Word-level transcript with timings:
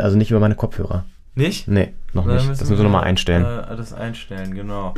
also 0.00 0.16
nicht 0.18 0.30
über 0.30 0.40
meine 0.40 0.54
Kopfhörer. 0.56 1.04
Nicht? 1.34 1.68
Nee, 1.68 1.94
noch 2.12 2.26
Dann 2.26 2.34
nicht. 2.36 2.48
müssen 2.48 2.58
Das 2.60 2.68
müssen 2.68 2.80
wir 2.82 2.84
nochmal 2.90 3.04
einstellen. 3.04 3.44
Äh, 3.44 3.46
alles 3.68 3.92
einstellen, 3.92 4.54
genau. 4.54 4.94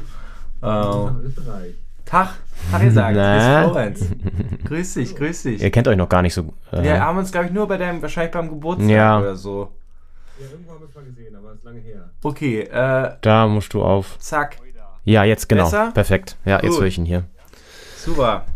Äh, 0.60 0.66
Tag, 2.04 2.30
Tag 2.70 2.80
gesagt, 2.82 3.14
Na? 3.16 3.62
Florenz. 3.64 4.06
Grüß 4.64 4.94
dich, 4.94 5.14
grüß 5.14 5.42
dich. 5.44 5.62
Ihr 5.62 5.70
kennt 5.70 5.86
euch 5.88 5.96
noch 5.96 6.08
gar 6.08 6.22
nicht 6.22 6.34
so. 6.34 6.52
Äh, 6.72 6.82
Wir 6.82 7.00
haben 7.00 7.18
uns, 7.18 7.30
glaube 7.30 7.46
ich, 7.46 7.52
nur 7.52 7.68
bei 7.68 7.76
deinem, 7.76 8.02
wahrscheinlich 8.02 8.32
beim 8.32 8.48
Geburtstag 8.48 8.90
Ja. 8.90 9.20
oder 9.20 9.36
so. 9.36 9.72
Ja, 10.40 10.46
irgendwo 10.50 10.72
haben 10.72 10.80
wir 10.80 10.88
es 10.88 10.94
mal 10.94 11.04
gesehen, 11.04 11.36
aber 11.36 11.50
es 11.52 11.58
ist 11.58 11.64
lange 11.64 11.80
her. 11.80 12.10
Okay, 12.22 12.60
äh, 12.62 13.10
Da 13.20 13.46
musst 13.46 13.72
du 13.74 13.82
auf. 13.84 14.18
zack. 14.18 14.56
Ja, 15.04 15.24
jetzt 15.24 15.48
genau. 15.48 15.64
Besser? 15.64 15.90
Perfekt. 15.92 16.36
Ja, 16.44 16.56
jetzt 16.60 16.70
Gut. 16.72 16.80
höre 16.80 16.86
ich 16.86 16.98
ihn 16.98 17.04
hier. 17.04 17.24
Super. 17.96 18.46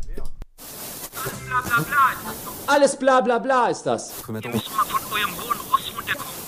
Alles 2.69 2.97
bla 2.97 3.21
bla 3.21 3.39
bla 3.39 3.67
ist 3.69 3.83
das. 3.85 4.13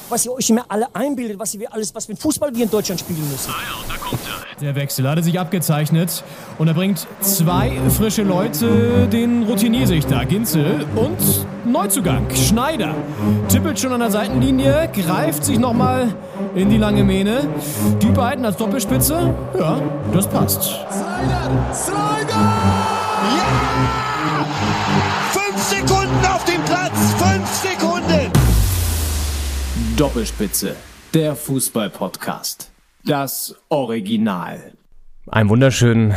Was 0.09 0.25
ihr 0.25 0.33
euch 0.33 0.51
immer 0.51 0.65
alle 0.69 0.87
einbildet, 0.95 1.39
was 1.39 1.55
ihr 1.55 1.73
alles, 1.73 1.95
was 1.95 2.07
für 2.07 2.13
ein 2.13 2.17
Fußball 2.17 2.55
wir 2.55 2.65
in 2.65 2.71
Deutschland 2.71 3.01
spielen 3.01 3.29
müssen. 3.31 3.53
Der 4.61 4.75
Wechsel 4.75 5.09
hatte 5.09 5.23
sich 5.23 5.39
abgezeichnet 5.39 6.25
und 6.59 6.67
er 6.67 6.75
bringt 6.75 7.07
zwei 7.21 7.79
frische 7.97 8.23
Leute, 8.23 9.07
den 9.07 9.45
Routiniersichter 9.45 10.25
Ginzel 10.25 10.85
und 10.97 11.47
Neuzugang 11.65 12.27
Schneider. 12.35 12.95
Tippelt 13.49 13.79
schon 13.79 13.93
an 13.93 14.01
der 14.01 14.11
Seitenlinie, 14.11 14.91
greift 14.93 15.45
sich 15.45 15.59
nochmal 15.59 16.15
in 16.55 16.71
die 16.71 16.79
lange 16.79 17.05
Mähne. 17.05 17.47
Die 18.03 18.11
beiden 18.11 18.45
als 18.45 18.57
Doppelspitze, 18.57 19.35
ja, 19.59 19.81
das 20.13 20.27
passt. 20.29 20.75
Fünf 21.71 22.78
Doppelspitze, 29.99 30.77
der 31.13 31.35
Fußball-Podcast. 31.35 32.71
Das 33.05 33.57
Original. 33.69 34.75
Einen 35.27 35.49
wunderschönen 35.49 36.15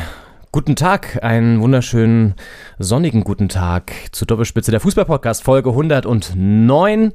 guten 0.51 0.75
Tag, 0.75 1.23
einen 1.23 1.61
wunderschönen 1.61 2.35
sonnigen 2.77 3.23
guten 3.23 3.49
Tag 3.49 3.91
zur 4.11 4.27
Doppelspitze 4.27 4.69
der 4.69 4.81
Fußballpodcast 4.81 5.43
Folge 5.43 5.71
109. 5.71 7.13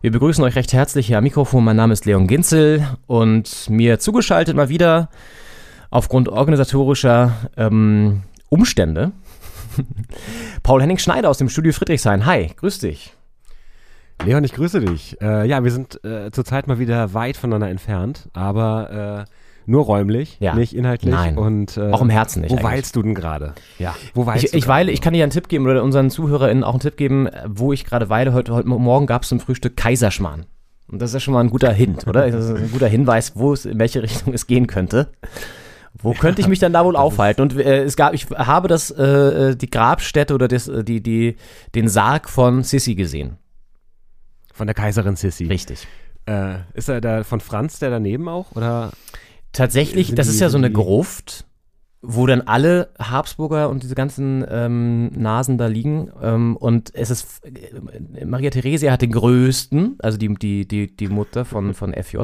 Wir 0.00 0.10
begrüßen 0.10 0.42
euch 0.42 0.56
recht 0.56 0.72
herzlich 0.72 1.08
hier 1.08 1.18
am 1.18 1.24
Mikrofon. 1.24 1.62
Mein 1.62 1.76
Name 1.76 1.92
ist 1.92 2.06
Leon 2.06 2.26
Ginzel 2.28 2.86
und 3.06 3.68
mir 3.68 3.98
zugeschaltet 3.98 4.56
mal 4.56 4.70
wieder 4.70 5.10
aufgrund 5.90 6.30
organisatorischer 6.30 7.50
ähm, 7.58 8.22
Umstände 8.48 9.12
Paul 10.62 10.80
Henning 10.80 10.96
Schneider 10.96 11.28
aus 11.28 11.36
dem 11.36 11.50
Studio 11.50 11.74
Friedrichshain. 11.74 12.24
Hi, 12.24 12.52
grüß 12.56 12.78
dich. 12.78 13.15
Leon, 14.24 14.42
ich 14.44 14.52
grüße 14.54 14.80
dich. 14.80 15.20
Äh, 15.20 15.46
ja, 15.46 15.62
wir 15.62 15.70
sind 15.70 16.02
äh, 16.04 16.30
zurzeit 16.32 16.66
mal 16.66 16.78
wieder 16.78 17.14
weit 17.14 17.36
voneinander 17.36 17.68
entfernt, 17.68 18.28
aber 18.32 19.26
äh, 19.26 19.30
nur 19.70 19.84
räumlich, 19.84 20.36
Ja. 20.40 20.54
nicht 20.54 20.74
inhaltlich. 20.74 21.12
Nein. 21.12 21.36
Und, 21.38 21.76
äh, 21.76 21.90
Auch 21.92 22.00
im 22.02 22.08
Herzen 22.08 22.40
nicht 22.40 22.50
Wo 22.50 22.56
eigentlich. 22.56 22.64
weilst 22.72 22.96
du 22.96 23.02
denn 23.02 23.14
gerade? 23.14 23.54
Ja, 23.78 23.94
wo 24.14 24.26
weilst 24.26 24.44
Ich, 24.44 24.50
du 24.52 24.56
ich 24.58 24.68
weile, 24.68 24.90
ich 24.90 25.00
kann 25.00 25.12
dir 25.12 25.22
einen 25.22 25.32
Tipp 25.32 25.48
geben 25.48 25.66
oder 25.66 25.82
unseren 25.82 26.10
ZuhörerInnen 26.10 26.64
auch 26.64 26.72
einen 26.74 26.80
Tipp 26.80 26.96
geben, 26.96 27.26
äh, 27.26 27.42
wo 27.48 27.72
ich 27.72 27.84
gerade 27.84 28.08
weile. 28.08 28.32
Heute, 28.32 28.52
heute 28.54 28.68
Morgen 28.68 29.06
gab 29.06 29.22
es 29.22 29.28
zum 29.28 29.38
Frühstück 29.38 29.76
Kaiserschmarrn. 29.76 30.46
Und 30.88 31.02
das 31.02 31.10
ist 31.10 31.14
ja 31.14 31.20
schon 31.20 31.34
mal 31.34 31.40
ein 31.40 31.50
guter 31.50 31.72
Hint, 31.72 32.06
oder? 32.06 32.30
Das 32.30 32.44
ist 32.44 32.56
ein 32.56 32.70
guter 32.72 32.86
Hinweis, 32.88 33.32
wo 33.34 33.52
es, 33.52 33.66
in 33.66 33.78
welche 33.78 34.02
Richtung 34.02 34.32
es 34.32 34.46
gehen 34.46 34.66
könnte. 34.68 35.08
Wo 36.00 36.12
könnte 36.12 36.40
ich 36.40 36.48
mich 36.48 36.58
dann 36.60 36.72
da 36.72 36.84
wohl 36.84 36.94
aufhalten? 36.96 37.42
Und 37.42 37.56
äh, 37.58 37.82
es 37.82 37.96
gab, 37.96 38.14
ich 38.14 38.26
habe 38.30 38.68
das, 38.68 38.90
äh, 38.92 39.56
die 39.56 39.68
Grabstätte 39.70 40.32
oder 40.34 40.46
das, 40.48 40.68
äh, 40.68 40.84
die, 40.84 41.02
die, 41.02 41.36
den 41.74 41.88
Sarg 41.88 42.28
von 42.30 42.62
Sissy 42.62 42.94
gesehen. 42.94 43.36
Von 44.56 44.66
der 44.66 44.74
Kaiserin 44.74 45.16
Sissi. 45.16 45.44
Richtig. 45.44 45.86
Äh, 46.24 46.60
ist 46.74 46.88
er 46.88 47.00
da 47.02 47.24
von 47.24 47.40
Franz 47.40 47.78
der 47.78 47.90
daneben 47.90 48.26
auch? 48.28 48.52
Oder? 48.56 48.90
Tatsächlich, 49.52 50.14
das 50.14 50.26
die- 50.28 50.34
ist 50.34 50.40
ja 50.40 50.48
so 50.48 50.58
eine 50.58 50.72
Gruft, 50.72 51.44
wo 52.02 52.26
dann 52.26 52.40
alle 52.42 52.88
Habsburger 52.98 53.68
und 53.68 53.82
diese 53.82 53.94
ganzen 53.94 54.44
ähm, 54.48 55.08
Nasen 55.08 55.58
da 55.58 55.66
liegen. 55.66 56.10
Ähm, 56.22 56.56
und 56.56 56.94
es 56.94 57.10
ist, 57.10 57.44
äh, 57.44 58.24
Maria 58.24 58.50
Theresia 58.50 58.92
hat 58.92 59.02
den 59.02 59.12
größten, 59.12 59.96
also 60.00 60.16
die, 60.18 60.32
die, 60.34 60.66
die, 60.66 60.94
die 60.96 61.08
Mutter 61.08 61.44
von, 61.44 61.74
von 61.74 61.92
FJ, 61.94 62.18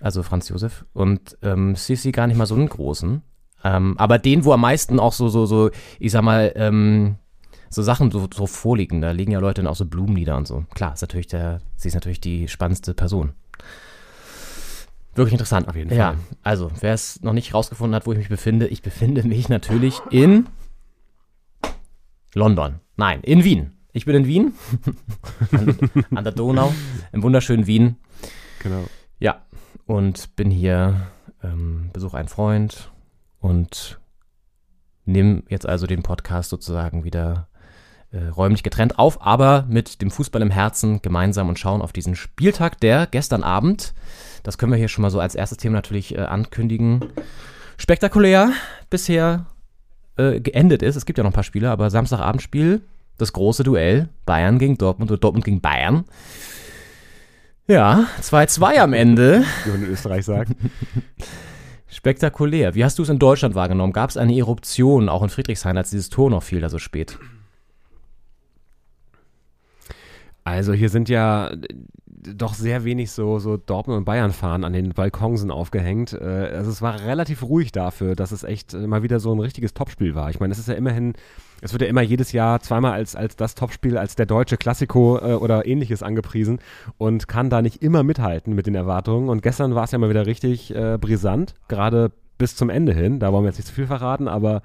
also 0.00 0.22
Franz 0.22 0.48
Josef. 0.48 0.84
Und 0.94 1.36
ähm, 1.42 1.76
Sissi 1.76 2.12
gar 2.12 2.26
nicht 2.26 2.36
mal 2.36 2.46
so 2.46 2.54
einen 2.54 2.68
großen. 2.68 3.22
Ähm, 3.64 3.94
aber 3.98 4.18
den, 4.18 4.44
wo 4.44 4.52
am 4.52 4.60
meisten 4.62 4.98
auch 4.98 5.12
so, 5.12 5.28
so, 5.28 5.46
so, 5.46 5.70
ich 6.00 6.10
sag 6.12 6.22
mal, 6.22 6.52
ähm, 6.56 7.16
so 7.72 7.82
Sachen 7.82 8.10
so, 8.10 8.28
so 8.32 8.46
vorliegen. 8.46 9.00
Da 9.00 9.10
liegen 9.12 9.32
ja 9.32 9.38
Leute 9.40 9.62
dann 9.62 9.70
auch 9.70 9.76
so 9.76 9.86
Blumen 9.86 10.14
nieder 10.14 10.36
und 10.36 10.46
so. 10.46 10.64
Klar, 10.74 10.92
ist 10.92 11.02
natürlich 11.02 11.26
der, 11.26 11.60
sie 11.76 11.88
ist 11.88 11.94
natürlich 11.94 12.20
die 12.20 12.48
spannendste 12.48 12.94
Person. 12.94 13.32
Wirklich 15.14 15.32
interessant. 15.34 15.68
Auf 15.68 15.76
jeden 15.76 15.92
Ja, 15.94 16.12
Fall. 16.12 16.18
also, 16.42 16.70
wer 16.80 16.94
es 16.94 17.22
noch 17.22 17.32
nicht 17.34 17.52
rausgefunden 17.54 17.94
hat, 17.94 18.06
wo 18.06 18.12
ich 18.12 18.18
mich 18.18 18.28
befinde, 18.28 18.66
ich 18.68 18.82
befinde 18.82 19.22
mich 19.26 19.48
natürlich 19.48 20.00
in 20.10 20.46
London. 22.34 22.80
Nein, 22.96 23.20
in 23.22 23.44
Wien. 23.44 23.72
Ich 23.92 24.06
bin 24.06 24.16
in 24.16 24.26
Wien, 24.26 24.54
an, 25.52 25.78
an 26.14 26.24
der 26.24 26.32
Donau, 26.32 26.72
im 27.12 27.22
wunderschönen 27.22 27.66
Wien. 27.66 27.96
Genau. 28.62 28.84
Ja, 29.18 29.42
und 29.84 30.34
bin 30.34 30.50
hier, 30.50 31.08
ähm, 31.42 31.90
besuche 31.92 32.16
einen 32.16 32.28
Freund 32.28 32.90
und 33.38 34.00
nehme 35.04 35.42
jetzt 35.48 35.68
also 35.68 35.86
den 35.86 36.02
Podcast 36.02 36.48
sozusagen 36.48 37.04
wieder 37.04 37.48
äh, 38.12 38.28
räumlich 38.28 38.62
getrennt 38.62 38.98
auf, 38.98 39.24
aber 39.24 39.64
mit 39.68 40.02
dem 40.02 40.10
Fußball 40.10 40.42
im 40.42 40.50
Herzen 40.50 41.02
gemeinsam 41.02 41.48
und 41.48 41.58
schauen 41.58 41.82
auf 41.82 41.92
diesen 41.92 42.14
Spieltag, 42.14 42.78
der 42.80 43.06
gestern 43.06 43.42
Abend, 43.42 43.94
das 44.42 44.58
können 44.58 44.72
wir 44.72 44.78
hier 44.78 44.88
schon 44.88 45.02
mal 45.02 45.10
so 45.10 45.18
als 45.18 45.34
erstes 45.34 45.58
Thema 45.58 45.76
natürlich 45.76 46.14
äh, 46.14 46.20
ankündigen, 46.20 47.06
spektakulär 47.78 48.52
bisher 48.90 49.46
äh, 50.16 50.40
geendet 50.40 50.82
ist. 50.82 50.96
Es 50.96 51.06
gibt 51.06 51.18
ja 51.18 51.24
noch 51.24 51.30
ein 51.30 51.34
paar 51.34 51.42
Spiele, 51.42 51.70
aber 51.70 51.90
Samstagabendspiel, 51.90 52.82
das 53.18 53.32
große 53.32 53.64
Duell, 53.64 54.08
Bayern 54.26 54.58
gegen 54.58 54.76
Dortmund 54.76 55.10
oder 55.10 55.20
Dortmund 55.20 55.44
gegen 55.44 55.60
Bayern. 55.60 56.04
Ja, 57.66 58.06
2-2 58.20 58.78
am 58.78 58.92
Ende. 58.92 59.44
Wie 59.64 59.70
man 59.70 59.84
in 59.84 59.90
Österreich 59.90 60.24
sagt. 60.24 60.52
Spektakulär. 61.88 62.74
Wie 62.74 62.84
hast 62.84 62.98
du 62.98 63.02
es 63.02 63.08
in 63.08 63.18
Deutschland 63.18 63.54
wahrgenommen? 63.54 63.92
Gab 63.92 64.10
es 64.10 64.16
eine 64.16 64.36
Eruption 64.36 65.08
auch 65.08 65.22
in 65.22 65.28
Friedrichshain, 65.28 65.76
als 65.76 65.90
dieses 65.90 66.10
Tor 66.10 66.30
noch 66.30 66.42
fiel, 66.42 66.60
da 66.60 66.68
so 66.68 66.78
spät? 66.78 67.18
Also 70.44 70.72
hier 70.72 70.88
sind 70.88 71.08
ja 71.08 71.48
äh, 71.48 71.56
doch 72.34 72.54
sehr 72.54 72.84
wenig 72.84 73.10
so, 73.10 73.38
so 73.38 73.56
Dortmund 73.56 73.98
und 73.98 74.04
Bayern 74.04 74.32
fahren 74.32 74.64
an 74.64 74.72
den 74.72 74.90
Balkonsen 74.90 75.50
aufgehängt. 75.50 76.12
Äh, 76.12 76.52
Also 76.54 76.70
es 76.70 76.82
war 76.82 77.00
relativ 77.00 77.42
ruhig 77.42 77.72
dafür, 77.72 78.14
dass 78.14 78.32
es 78.32 78.44
echt 78.44 78.74
äh, 78.74 78.86
mal 78.86 79.02
wieder 79.02 79.20
so 79.20 79.34
ein 79.34 79.40
richtiges 79.40 79.74
Topspiel 79.74 80.14
war. 80.14 80.30
Ich 80.30 80.40
meine, 80.40 80.52
es 80.52 80.58
ist 80.58 80.68
ja 80.68 80.74
immerhin, 80.74 81.14
es 81.60 81.72
wird 81.72 81.82
ja 81.82 81.88
immer 81.88 82.02
jedes 82.02 82.32
Jahr 82.32 82.60
zweimal 82.60 82.92
als, 82.92 83.16
als 83.16 83.36
das 83.36 83.54
Topspiel, 83.54 83.96
als 83.98 84.16
der 84.16 84.26
deutsche 84.26 84.56
Klassiko 84.56 85.18
oder 85.18 85.64
ähnliches 85.66 86.02
angepriesen 86.02 86.58
und 86.98 87.28
kann 87.28 87.50
da 87.50 87.62
nicht 87.62 87.82
immer 87.82 88.02
mithalten 88.02 88.54
mit 88.54 88.66
den 88.66 88.74
Erwartungen. 88.74 89.28
Und 89.28 89.42
gestern 89.42 89.74
war 89.74 89.84
es 89.84 89.92
ja 89.92 89.98
mal 89.98 90.10
wieder 90.10 90.26
richtig 90.26 90.74
äh, 90.74 90.98
brisant, 91.00 91.54
gerade 91.68 92.10
bis 92.38 92.56
zum 92.56 92.68
Ende 92.68 92.92
hin. 92.92 93.20
Da 93.20 93.32
wollen 93.32 93.44
wir 93.44 93.50
jetzt 93.50 93.58
nicht 93.58 93.68
zu 93.68 93.74
viel 93.74 93.86
verraten, 93.86 94.26
aber 94.26 94.62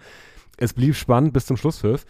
es 0.57 0.73
blieb 0.73 0.95
spannend 0.95 1.33
bis 1.33 1.45
zum 1.45 1.57
Schlusspfiff. 1.57 2.05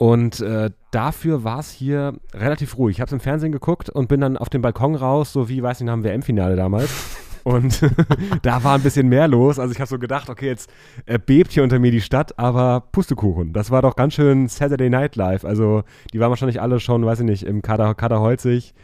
Und 0.00 0.40
äh, 0.40 0.70
dafür 0.92 1.44
war 1.44 1.58
es 1.58 1.70
hier 1.70 2.14
relativ 2.32 2.78
ruhig. 2.78 2.96
Ich 2.96 3.00
habe 3.02 3.08
es 3.08 3.12
im 3.12 3.20
Fernsehen 3.20 3.52
geguckt 3.52 3.90
und 3.90 4.08
bin 4.08 4.22
dann 4.22 4.38
auf 4.38 4.48
den 4.48 4.62
Balkon 4.62 4.94
raus, 4.94 5.30
so 5.30 5.50
wie, 5.50 5.62
weiß 5.62 5.78
nicht, 5.78 5.88
nach 5.88 5.92
dem 5.92 6.04
WM-Finale 6.04 6.56
damals. 6.56 6.90
Und 7.44 7.82
da 8.42 8.64
war 8.64 8.74
ein 8.76 8.82
bisschen 8.82 9.08
mehr 9.08 9.28
los. 9.28 9.58
Also 9.58 9.72
ich 9.72 9.78
habe 9.78 9.88
so 9.88 9.98
gedacht, 9.98 10.28
okay, 10.28 10.46
jetzt 10.46 10.70
äh, 11.06 11.18
bebt 11.18 11.52
hier 11.52 11.62
unter 11.62 11.78
mir 11.78 11.90
die 11.90 12.02
Stadt, 12.02 12.38
aber 12.38 12.84
Pustekuchen. 12.92 13.54
Das 13.54 13.70
war 13.70 13.80
doch 13.80 13.96
ganz 13.96 14.14
schön 14.14 14.48
Saturday 14.48 14.90
Night 14.90 15.16
Live. 15.16 15.44
Also 15.44 15.82
die 16.12 16.20
waren 16.20 16.28
wahrscheinlich 16.28 16.60
alle 16.60 16.80
schon, 16.80 17.04
weiß 17.04 17.20
ich 17.20 17.26
nicht, 17.26 17.42
im 17.42 17.62
Kader, 17.62 17.94
Kader 17.94 18.20
Holzig 18.20 18.74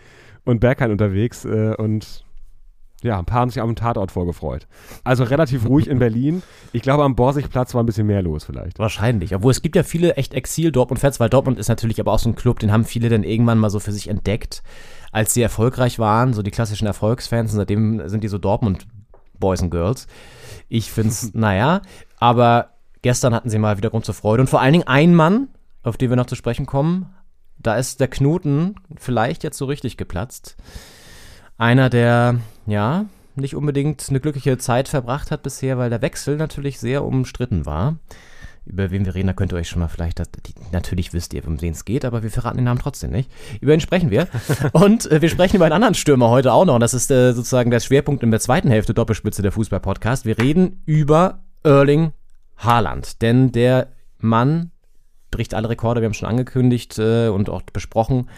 und 0.44 0.60
Berghain 0.60 0.90
unterwegs. 0.90 1.44
Äh, 1.44 1.74
und 1.76 2.25
ja, 3.06 3.18
ein 3.18 3.24
paar 3.24 3.40
haben 3.40 3.50
sich 3.50 3.62
am 3.62 3.74
Tatort 3.76 4.10
vorgefreut. 4.10 4.66
Also 5.04 5.24
relativ 5.24 5.66
ruhig 5.66 5.88
in 5.88 5.98
Berlin. 5.98 6.42
Ich 6.72 6.82
glaube, 6.82 7.04
am 7.04 7.16
Borsigplatz 7.16 7.74
war 7.74 7.82
ein 7.82 7.86
bisschen 7.86 8.06
mehr 8.06 8.22
los 8.22 8.44
vielleicht. 8.44 8.78
Wahrscheinlich. 8.78 9.34
Obwohl 9.34 9.50
es 9.50 9.62
gibt 9.62 9.76
ja 9.76 9.82
viele 9.82 10.16
echt 10.16 10.34
Exil-Dortmund-Fans, 10.34 11.20
weil 11.20 11.30
Dortmund 11.30 11.58
ist 11.58 11.68
natürlich 11.68 12.00
aber 12.00 12.12
auch 12.12 12.18
so 12.18 12.28
ein 12.28 12.36
Club, 12.36 12.58
den 12.58 12.72
haben 12.72 12.84
viele 12.84 13.08
dann 13.08 13.22
irgendwann 13.22 13.58
mal 13.58 13.70
so 13.70 13.80
für 13.80 13.92
sich 13.92 14.08
entdeckt, 14.08 14.62
als 15.12 15.34
sie 15.34 15.42
erfolgreich 15.42 15.98
waren, 15.98 16.34
so 16.34 16.42
die 16.42 16.50
klassischen 16.50 16.86
Erfolgsfans. 16.86 17.52
Und 17.52 17.58
seitdem 17.58 18.08
sind 18.08 18.24
die 18.24 18.28
so 18.28 18.38
Dortmund-Boys 18.38 19.62
and 19.62 19.70
Girls. 19.70 20.06
Ich 20.68 20.90
finde 20.90 21.10
es, 21.10 21.30
naja, 21.34 21.82
aber 22.18 22.70
gestern 23.02 23.34
hatten 23.34 23.50
sie 23.50 23.58
mal 23.58 23.78
wieder 23.78 23.90
Grund 23.90 24.04
zur 24.04 24.14
Freude. 24.14 24.42
Und 24.42 24.50
vor 24.50 24.60
allen 24.60 24.72
Dingen 24.72 24.88
ein 24.88 25.14
Mann, 25.14 25.48
auf 25.82 25.96
den 25.96 26.10
wir 26.10 26.16
noch 26.16 26.26
zu 26.26 26.34
sprechen 26.34 26.66
kommen, 26.66 27.14
da 27.58 27.76
ist 27.76 28.00
der 28.00 28.08
Knoten 28.08 28.76
vielleicht 28.96 29.44
jetzt 29.44 29.58
so 29.58 29.64
richtig 29.64 29.96
geplatzt. 29.96 30.56
Einer, 31.58 31.88
der, 31.88 32.40
ja, 32.66 33.06
nicht 33.34 33.54
unbedingt 33.54 34.06
eine 34.08 34.20
glückliche 34.20 34.58
Zeit 34.58 34.88
verbracht 34.88 35.30
hat 35.30 35.42
bisher, 35.42 35.78
weil 35.78 35.90
der 35.90 36.02
Wechsel 36.02 36.36
natürlich 36.36 36.78
sehr 36.78 37.04
umstritten 37.04 37.66
war. 37.66 37.96
über 38.64 38.90
wen 38.90 39.04
wir 39.04 39.14
reden, 39.14 39.28
da 39.28 39.32
könnt 39.32 39.52
ihr 39.52 39.56
euch 39.56 39.68
schon 39.68 39.80
mal 39.80 39.88
vielleicht, 39.88 40.18
das, 40.18 40.28
die, 40.30 40.54
natürlich 40.72 41.12
wisst 41.12 41.34
ihr, 41.34 41.46
um 41.46 41.60
wen 41.60 41.72
es 41.72 41.84
geht, 41.84 42.04
aber 42.04 42.22
wir 42.22 42.30
verraten 42.30 42.56
den 42.56 42.64
Namen 42.64 42.80
trotzdem 42.80 43.12
nicht. 43.12 43.30
Über 43.60 43.74
ihn 43.74 43.80
sprechen 43.80 44.10
wir. 44.10 44.26
und 44.72 45.10
äh, 45.10 45.22
wir 45.22 45.28
sprechen 45.28 45.56
über 45.56 45.66
einen 45.66 45.74
anderen 45.74 45.94
Stürmer 45.94 46.30
heute 46.30 46.52
auch 46.52 46.64
noch. 46.64 46.74
Und 46.74 46.80
das 46.80 46.94
ist 46.94 47.10
äh, 47.10 47.32
sozusagen 47.32 47.70
der 47.70 47.80
Schwerpunkt 47.80 48.22
in 48.22 48.30
der 48.30 48.40
zweiten 48.40 48.70
Hälfte 48.70 48.94
Doppelspitze 48.94 49.42
der 49.42 49.52
Fußball-Podcast. 49.52 50.24
Wir 50.24 50.38
reden 50.38 50.82
über 50.86 51.44
Erling 51.62 52.12
Haaland. 52.56 53.22
Denn 53.22 53.52
der 53.52 53.88
Mann 54.18 54.70
bricht 55.30 55.54
alle 55.54 55.68
Rekorde, 55.68 56.00
wir 56.00 56.06
haben 56.06 56.14
schon 56.14 56.28
angekündigt 56.28 56.98
äh, 56.98 57.28
und 57.28 57.50
auch 57.50 57.62
besprochen, 57.62 58.28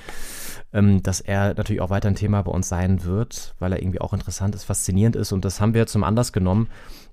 ähm, 0.72 1.02
dass 1.02 1.20
er 1.20 1.54
natürlich 1.54 1.80
auch 1.80 1.90
weiter 1.90 2.08
ein 2.08 2.14
Thema 2.14 2.42
bei 2.42 2.52
uns 2.52 2.68
sein 2.68 3.04
wird, 3.04 3.54
weil 3.58 3.72
er 3.72 3.80
irgendwie 3.80 4.00
auch 4.00 4.12
interessant 4.12 4.54
ist, 4.54 4.64
faszinierend 4.64 5.16
ist. 5.16 5.32
Und 5.32 5.44
das 5.44 5.60
haben 5.60 5.74
wir 5.74 5.86
zum 5.86 6.04
Anlass 6.04 6.32
genommen, 6.32 6.68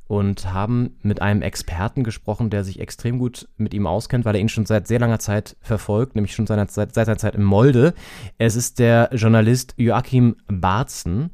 und 0.08 0.54
haben 0.54 0.98
mit 1.02 1.22
einem 1.22 1.42
Experten 1.42 2.04
gesprochen, 2.04 2.50
der 2.50 2.64
sich 2.64 2.80
extrem 2.80 3.18
gut 3.18 3.48
mit 3.58 3.74
ihm 3.74 3.88
auskennt, 3.88 4.26
weil 4.26 4.36
er 4.36 4.42
ihn 4.42 4.50
schon 4.50 4.66
seit 4.66 4.88
sehr 4.88 5.00
langer 5.00 5.20
Zeit 5.20 5.56
verfolgt, 5.62 6.16
nämlich 6.16 6.36
schon 6.36 6.48
seiner, 6.48 6.68
seit, 6.68 6.94
seit 6.94 7.08
seiner 7.08 7.18
Zeit 7.18 7.36
im 7.36 7.44
Molde. 7.44 7.94
Es 8.38 8.56
ist 8.56 8.80
der 8.80 9.10
Journalist 9.14 9.74
Joachim 9.78 10.36
Barzen 10.48 11.32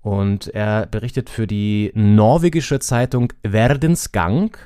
und 0.00 0.48
er 0.48 0.86
berichtet 0.86 1.28
für 1.28 1.46
die 1.46 1.90
norwegische 1.94 2.78
Zeitung 2.78 3.32
Verdensgang 3.44 4.56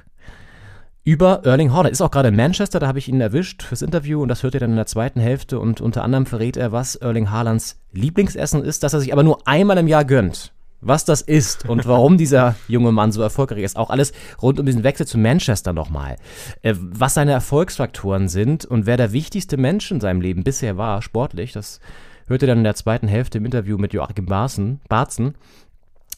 über 1.08 1.40
Erling 1.46 1.72
Haaland. 1.72 1.90
Ist 1.90 2.02
auch 2.02 2.10
gerade 2.10 2.28
in 2.28 2.36
Manchester, 2.36 2.80
da 2.80 2.86
habe 2.86 2.98
ich 2.98 3.08
ihn 3.08 3.18
erwischt 3.18 3.62
fürs 3.62 3.80
Interview 3.80 4.20
und 4.20 4.28
das 4.28 4.42
hört 4.42 4.52
ihr 4.52 4.60
dann 4.60 4.72
in 4.72 4.76
der 4.76 4.84
zweiten 4.84 5.20
Hälfte 5.20 5.58
und 5.58 5.80
unter 5.80 6.04
anderem 6.04 6.26
verrät 6.26 6.58
er, 6.58 6.70
was 6.70 6.96
Erling 6.96 7.30
Haalands 7.30 7.80
Lieblingsessen 7.92 8.62
ist, 8.62 8.82
das 8.82 8.92
er 8.92 9.00
sich 9.00 9.10
aber 9.14 9.22
nur 9.22 9.48
einmal 9.48 9.78
im 9.78 9.88
Jahr 9.88 10.04
gönnt 10.04 10.52
was 10.80 11.04
das 11.04 11.22
ist 11.22 11.68
und 11.68 11.88
warum 11.88 12.18
dieser 12.18 12.54
junge 12.68 12.92
Mann 12.92 13.10
so 13.10 13.20
erfolgreich 13.20 13.64
ist. 13.64 13.76
Auch 13.76 13.90
alles 13.90 14.12
rund 14.40 14.60
um 14.60 14.66
diesen 14.66 14.84
Wechsel 14.84 15.08
zu 15.08 15.18
Manchester 15.18 15.72
nochmal. 15.72 16.18
Äh, 16.62 16.74
was 16.78 17.14
seine 17.14 17.32
Erfolgsfaktoren 17.32 18.28
sind 18.28 18.64
und 18.64 18.86
wer 18.86 18.96
der 18.96 19.10
wichtigste 19.10 19.56
Mensch 19.56 19.90
in 19.90 20.00
seinem 20.00 20.20
Leben 20.20 20.44
bisher 20.44 20.76
war, 20.76 21.02
sportlich, 21.02 21.52
das 21.52 21.80
hört 22.28 22.42
ihr 22.42 22.46
dann 22.46 22.58
in 22.58 22.64
der 22.64 22.76
zweiten 22.76 23.08
Hälfte 23.08 23.38
im 23.38 23.44
Interview 23.44 23.76
mit 23.76 23.92
Joachim 23.92 24.26
Barzen. 24.26 24.80
Barzen. 24.88 25.34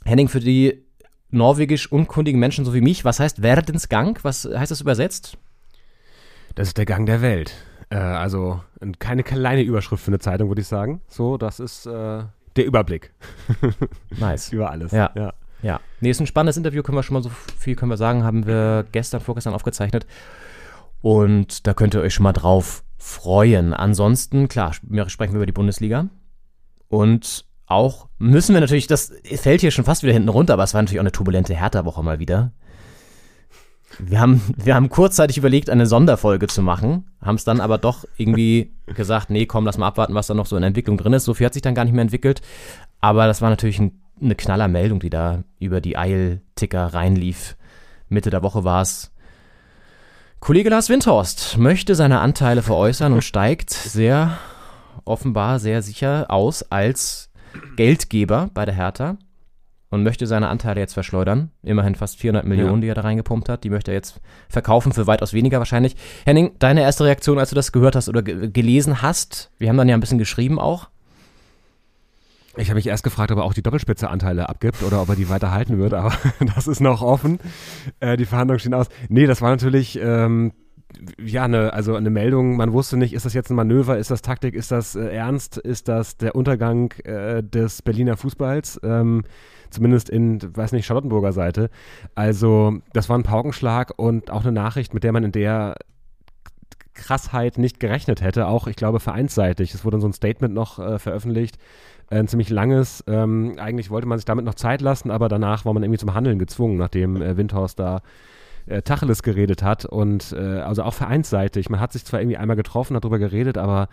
Henning, 0.05 0.29
für 0.29 0.41
die 0.41 0.85
norwegisch 1.31 1.91
unkundigen 1.91 2.41
Menschen 2.41 2.65
so 2.65 2.75
wie 2.75 2.81
mich, 2.81 3.05
was 3.05 3.21
heißt 3.21 3.39
Verdensgang? 3.39 4.19
Was 4.23 4.45
heißt 4.45 4.71
das 4.71 4.81
übersetzt? 4.81 5.37
Das 6.55 6.69
ist 6.69 6.79
der 6.79 6.87
Gang 6.87 7.07
der 7.07 7.23
Welt. 7.23 7.55
Äh, 7.91 7.97
also 7.97 8.61
keine 8.99 9.23
kleine 9.23 9.63
Überschrift 9.63 10.05
für 10.05 10.11
eine 10.11 10.19
Zeitung, 10.19 10.49
würde 10.49 10.61
ich 10.61 10.69
sagen. 10.69 11.01
So, 11.09 11.37
das 11.37 11.61
ist 11.61 11.87
äh, 11.87 12.23
der 12.57 12.67
Überblick. 12.67 13.13
Nice. 14.19 14.53
Über 14.53 14.71
alles. 14.71 14.93
Ja. 14.93 15.11
ja. 15.15 15.33
Ja. 15.63 15.81
Nee, 16.01 16.11
ist 16.11 16.21
ein 16.21 16.27
spannendes 16.27 16.57
Interview, 16.57 16.83
können 16.83 16.97
wir 16.97 17.03
schon 17.03 17.15
mal 17.15 17.23
so 17.23 17.31
viel 17.59 17.77
können 17.77 17.91
wir 17.91 17.99
sagen, 17.99 18.25
haben 18.25 18.47
wir 18.47 18.87
gestern, 18.93 19.21
vorgestern 19.21 19.53
aufgezeichnet. 19.53 20.07
Und 21.03 21.67
da 21.67 21.75
könnt 21.75 21.95
ihr 21.95 22.01
euch 22.01 22.15
schon 22.15 22.25
mal 22.25 22.33
drauf 22.33 22.83
freuen. 22.99 23.75
Ansonsten, 23.75 24.49
klar, 24.49 24.73
sprechen 24.73 25.33
wir 25.33 25.37
über 25.37 25.47
die 25.47 25.53
Bundesliga. 25.53 26.09
Und 26.89 27.45
auch 27.71 28.09
müssen 28.19 28.55
wir 28.55 28.61
natürlich, 28.61 28.87
das 28.87 29.13
fällt 29.37 29.61
hier 29.61 29.71
schon 29.71 29.85
fast 29.85 30.03
wieder 30.03 30.13
hinten 30.13 30.29
runter, 30.29 30.55
aber 30.55 30.65
es 30.65 30.75
war 30.75 30.83
natürlich 30.83 30.99
auch 30.99 31.05
eine 31.05 31.13
turbulente 31.13 31.55
Hertha-Woche 31.55 32.03
mal 32.03 32.19
wieder. 32.19 32.53
Wir 33.99 34.21
haben, 34.21 34.41
wir 34.57 34.75
haben 34.75 34.89
kurzzeitig 34.89 35.37
überlegt, 35.37 35.69
eine 35.69 35.87
Sonderfolge 35.87 36.47
zu 36.47 36.63
machen, 36.63 37.11
haben 37.21 37.35
es 37.35 37.45
dann 37.45 37.61
aber 37.61 37.79
doch 37.79 38.05
irgendwie 38.17 38.73
gesagt, 38.87 39.31
nee, 39.31 39.47
komm, 39.47 39.67
lass 39.67 39.79
mal 39.79 39.89
abwarten, 39.89 40.15
was 40.15 40.29
da 40.29 40.35
noch 40.35 40.47
so 40.47 40.57
in 40.57 40.63
Entwicklung 40.63 40.97
drin 40.97 41.13
ist. 41.13 41.25
So 41.25 41.35
viel 41.35 41.47
hat 41.47 41.55
sich 41.55 41.63
dann 41.63 41.75
gar 41.75 41.85
nicht 41.85 41.93
mehr 41.93 42.03
entwickelt. 42.03 42.41
Aber 43.01 43.27
das 43.27 43.43
war 43.43 43.51
natürlich 43.51 43.79
ein, 43.81 44.01
eine 44.21 44.37
knaller 44.37 44.69
Meldung, 44.69 45.01
die 45.01 45.11
da 45.11 45.43
über 45.59 45.81
die 45.81 45.97
Eilticker 45.97 46.87
reinlief. 46.87 47.57
Mitte 48.09 48.31
der 48.31 48.43
Woche 48.43 48.65
war 48.65 48.83
es. 48.83 49.13
Kollege 50.39 50.71
Lars 50.71 50.89
Windhorst 50.89 51.59
möchte 51.59 51.95
seine 51.95 52.21
Anteile 52.21 52.63
veräußern 52.63 53.13
und 53.13 53.23
steigt 53.23 53.71
sehr 53.71 54.39
offenbar 55.05 55.59
sehr 55.59 55.83
sicher 55.83 56.27
aus 56.29 56.63
als 56.63 57.30
Geldgeber 57.77 58.51
bei 58.55 58.65
der 58.65 58.75
Hertha 58.75 59.17
und 59.91 60.03
möchte 60.03 60.27
seine 60.27 60.49
Anteile 60.49 60.81
jetzt 60.81 60.95
verschleudern. 60.95 61.51
Immerhin 61.63 61.95
fast 61.95 62.19
400 62.19 62.45
Millionen, 62.45 62.77
ja. 62.77 62.81
die 62.81 62.89
er 62.89 62.95
da 62.95 63.01
reingepumpt 63.03 63.49
hat. 63.49 63.65
Die 63.65 63.71
möchte 63.71 63.91
er 63.91 63.97
jetzt 63.97 64.21
verkaufen 64.49 64.93
für 64.93 65.07
weitaus 65.07 65.33
weniger 65.33 65.59
wahrscheinlich. 65.59 65.97
Henning, 66.25 66.53
deine 66.59 66.83
erste 66.83 67.05
Reaktion, 67.05 67.39
als 67.39 67.51
du 67.51 67.57
das 67.57 67.73
gehört 67.73 67.97
hast 67.97 68.09
oder 68.09 68.23
gelesen 68.23 69.03
hast? 69.03 69.51
Wir 69.59 69.69
haben 69.69 69.77
dann 69.77 69.89
ja 69.89 69.97
ein 69.97 70.01
bisschen 70.01 70.19
geschrieben 70.19 70.59
auch. 70.59 70.89
Ich 72.57 72.69
habe 72.69 72.77
mich 72.77 72.87
erst 72.87 73.05
gefragt, 73.05 73.31
ob 73.31 73.39
er 73.39 73.45
auch 73.45 73.55
die 73.55 73.63
Doppelspitze-Anteile 73.63 74.49
abgibt 74.49 74.83
oder 74.83 75.01
ob 75.03 75.09
er 75.09 75.17
die 75.17 75.29
weiter 75.29 75.53
halten 75.53 75.79
wird, 75.79 75.95
aber 75.95 76.13
das 76.55 76.67
ist 76.67 76.81
noch 76.81 77.01
offen. 77.01 77.39
Äh, 78.01 78.17
die 78.17 78.27
Verhandlungen 78.27 78.59
stehen 78.59 78.75
aus. 78.75 78.89
Nee, 79.09 79.27
das 79.27 79.41
war 79.41 79.51
natürlich 79.51 79.99
ähm, 80.03 80.53
ja, 81.25 81.45
eine, 81.45 81.73
also 81.73 81.95
eine 81.95 82.11
Meldung, 82.11 82.57
man 82.57 82.73
wusste 82.73 82.97
nicht, 82.97 83.13
ist 83.13 83.25
das 83.25 83.35
jetzt 83.35 83.51
ein 83.51 83.57
Manöver, 83.57 83.99
ist 83.99 84.11
das 84.11 84.23
Taktik, 84.23 84.55
ist 84.55 84.71
das 84.71 84.97
äh, 84.97 85.07
ernst, 85.09 85.57
ist 85.57 85.89
das 85.89 86.17
der 86.17 86.35
Untergang 86.35 86.93
äh, 87.05 87.43
des 87.43 87.83
Berliner 87.83 88.17
Fußballs? 88.17 88.81
Ähm, 88.83 89.23
zumindest 89.71 90.11
in, 90.11 90.41
weiß 90.57 90.73
nicht, 90.73 90.87
Charlottenburger 90.87 91.33
Seite. 91.33 91.71
Also, 92.15 92.79
das 92.93 93.09
war 93.09 93.17
ein 93.17 93.23
Paukenschlag 93.23 93.93
und 93.97 94.31
auch 94.31 94.43
eine 94.43 94.53
Nachricht, 94.53 94.95
mit 94.95 95.05
der 95.05 95.13
man 95.13 95.25
in 95.25 95.33
der 95.33 95.77
Krassheit 96.95 97.57
nicht 97.57 97.81
gerechnet 97.81 98.21
hätte, 98.21 98.47
auch, 98.47 98.67
ich 98.67 98.77
glaube, 98.77 99.01
vereinsseitig. 99.01 99.73
Es 99.75 99.85
wurde 99.85 100.01
so 100.01 100.07
ein 100.07 100.13
Statement 100.13 100.53
noch 100.55 100.79
äh, 100.79 100.99
veröffentlicht, 100.99 101.57
ein 102.09 102.29
ziemlich 102.29 102.51
langes. 102.51 103.05
Ähm, 103.07 103.55
eigentlich 103.59 103.91
wollte 103.91 104.07
man 104.09 104.19
sich 104.19 104.25
damit 104.25 104.45
noch 104.45 104.55
Zeit 104.55 104.81
lassen, 104.81 105.11
aber 105.11 105.29
danach 105.29 105.65
war 105.65 105.73
man 105.73 105.83
irgendwie 105.83 106.01
zum 106.01 106.15
Handeln 106.15 106.39
gezwungen, 106.39 106.77
nachdem 106.77 107.23
äh, 107.23 107.37
Windhorst 107.37 107.79
da 107.79 108.03
äh, 108.71 108.83
Tacheles 108.83 109.23
geredet 109.23 109.63
hat 109.63 109.85
und 109.85 110.33
äh, 110.33 110.61
also 110.61 110.83
auch 110.83 110.95
vereinsseitig. 110.95 111.69
Man 111.71 111.81
hat 111.81 111.93
sich 111.93 112.05
zwar 112.05 112.21
irgendwie 112.21 112.37
einmal 112.37 112.57
getroffen, 112.57 112.97
hat 112.97 113.05
darüber 113.05 113.19
geredet, 113.19 113.59
aber 113.59 113.89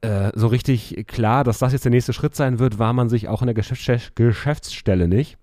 äh, 0.00 0.32
so 0.34 0.48
richtig 0.48 1.06
klar, 1.06 1.44
dass 1.44 1.58
das 1.58 1.72
jetzt 1.72 1.84
der 1.84 1.90
nächste 1.90 2.12
Schritt 2.12 2.34
sein 2.34 2.58
wird, 2.58 2.78
war 2.78 2.92
man 2.92 3.08
sich 3.08 3.28
auch 3.28 3.42
in 3.42 3.46
der 3.46 3.54
Geschäfts 3.54 4.12
Geschäftsstelle 4.14 5.08
nicht. 5.08 5.38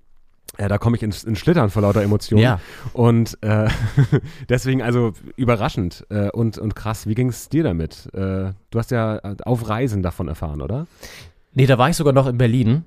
Ja, 0.59 0.67
da 0.67 0.77
komme 0.77 0.97
ich 0.97 1.03
ins, 1.03 1.23
ins, 1.23 1.39
Schlittern 1.39 1.69
vor 1.69 1.81
lauter 1.81 2.03
Emotionen. 2.03 2.43
Ja. 2.43 2.59
Und 2.93 3.37
äh, 3.41 3.69
deswegen 4.49 4.81
also 4.81 5.13
überraschend 5.37 6.05
äh, 6.09 6.29
und, 6.29 6.57
und 6.57 6.75
krass. 6.75 7.07
Wie 7.07 7.15
ging 7.15 7.29
es 7.29 7.47
dir 7.47 7.63
damit? 7.63 8.09
Äh, 8.13 8.51
du 8.69 8.79
hast 8.79 8.91
ja 8.91 9.19
auf 9.45 9.69
Reisen 9.69 10.03
davon 10.03 10.27
erfahren, 10.27 10.61
oder? 10.61 10.87
Nee, 11.53 11.67
da 11.67 11.77
war 11.77 11.89
ich 11.89 11.95
sogar 11.95 12.13
noch 12.13 12.27
in 12.27 12.37
Berlin. 12.37 12.83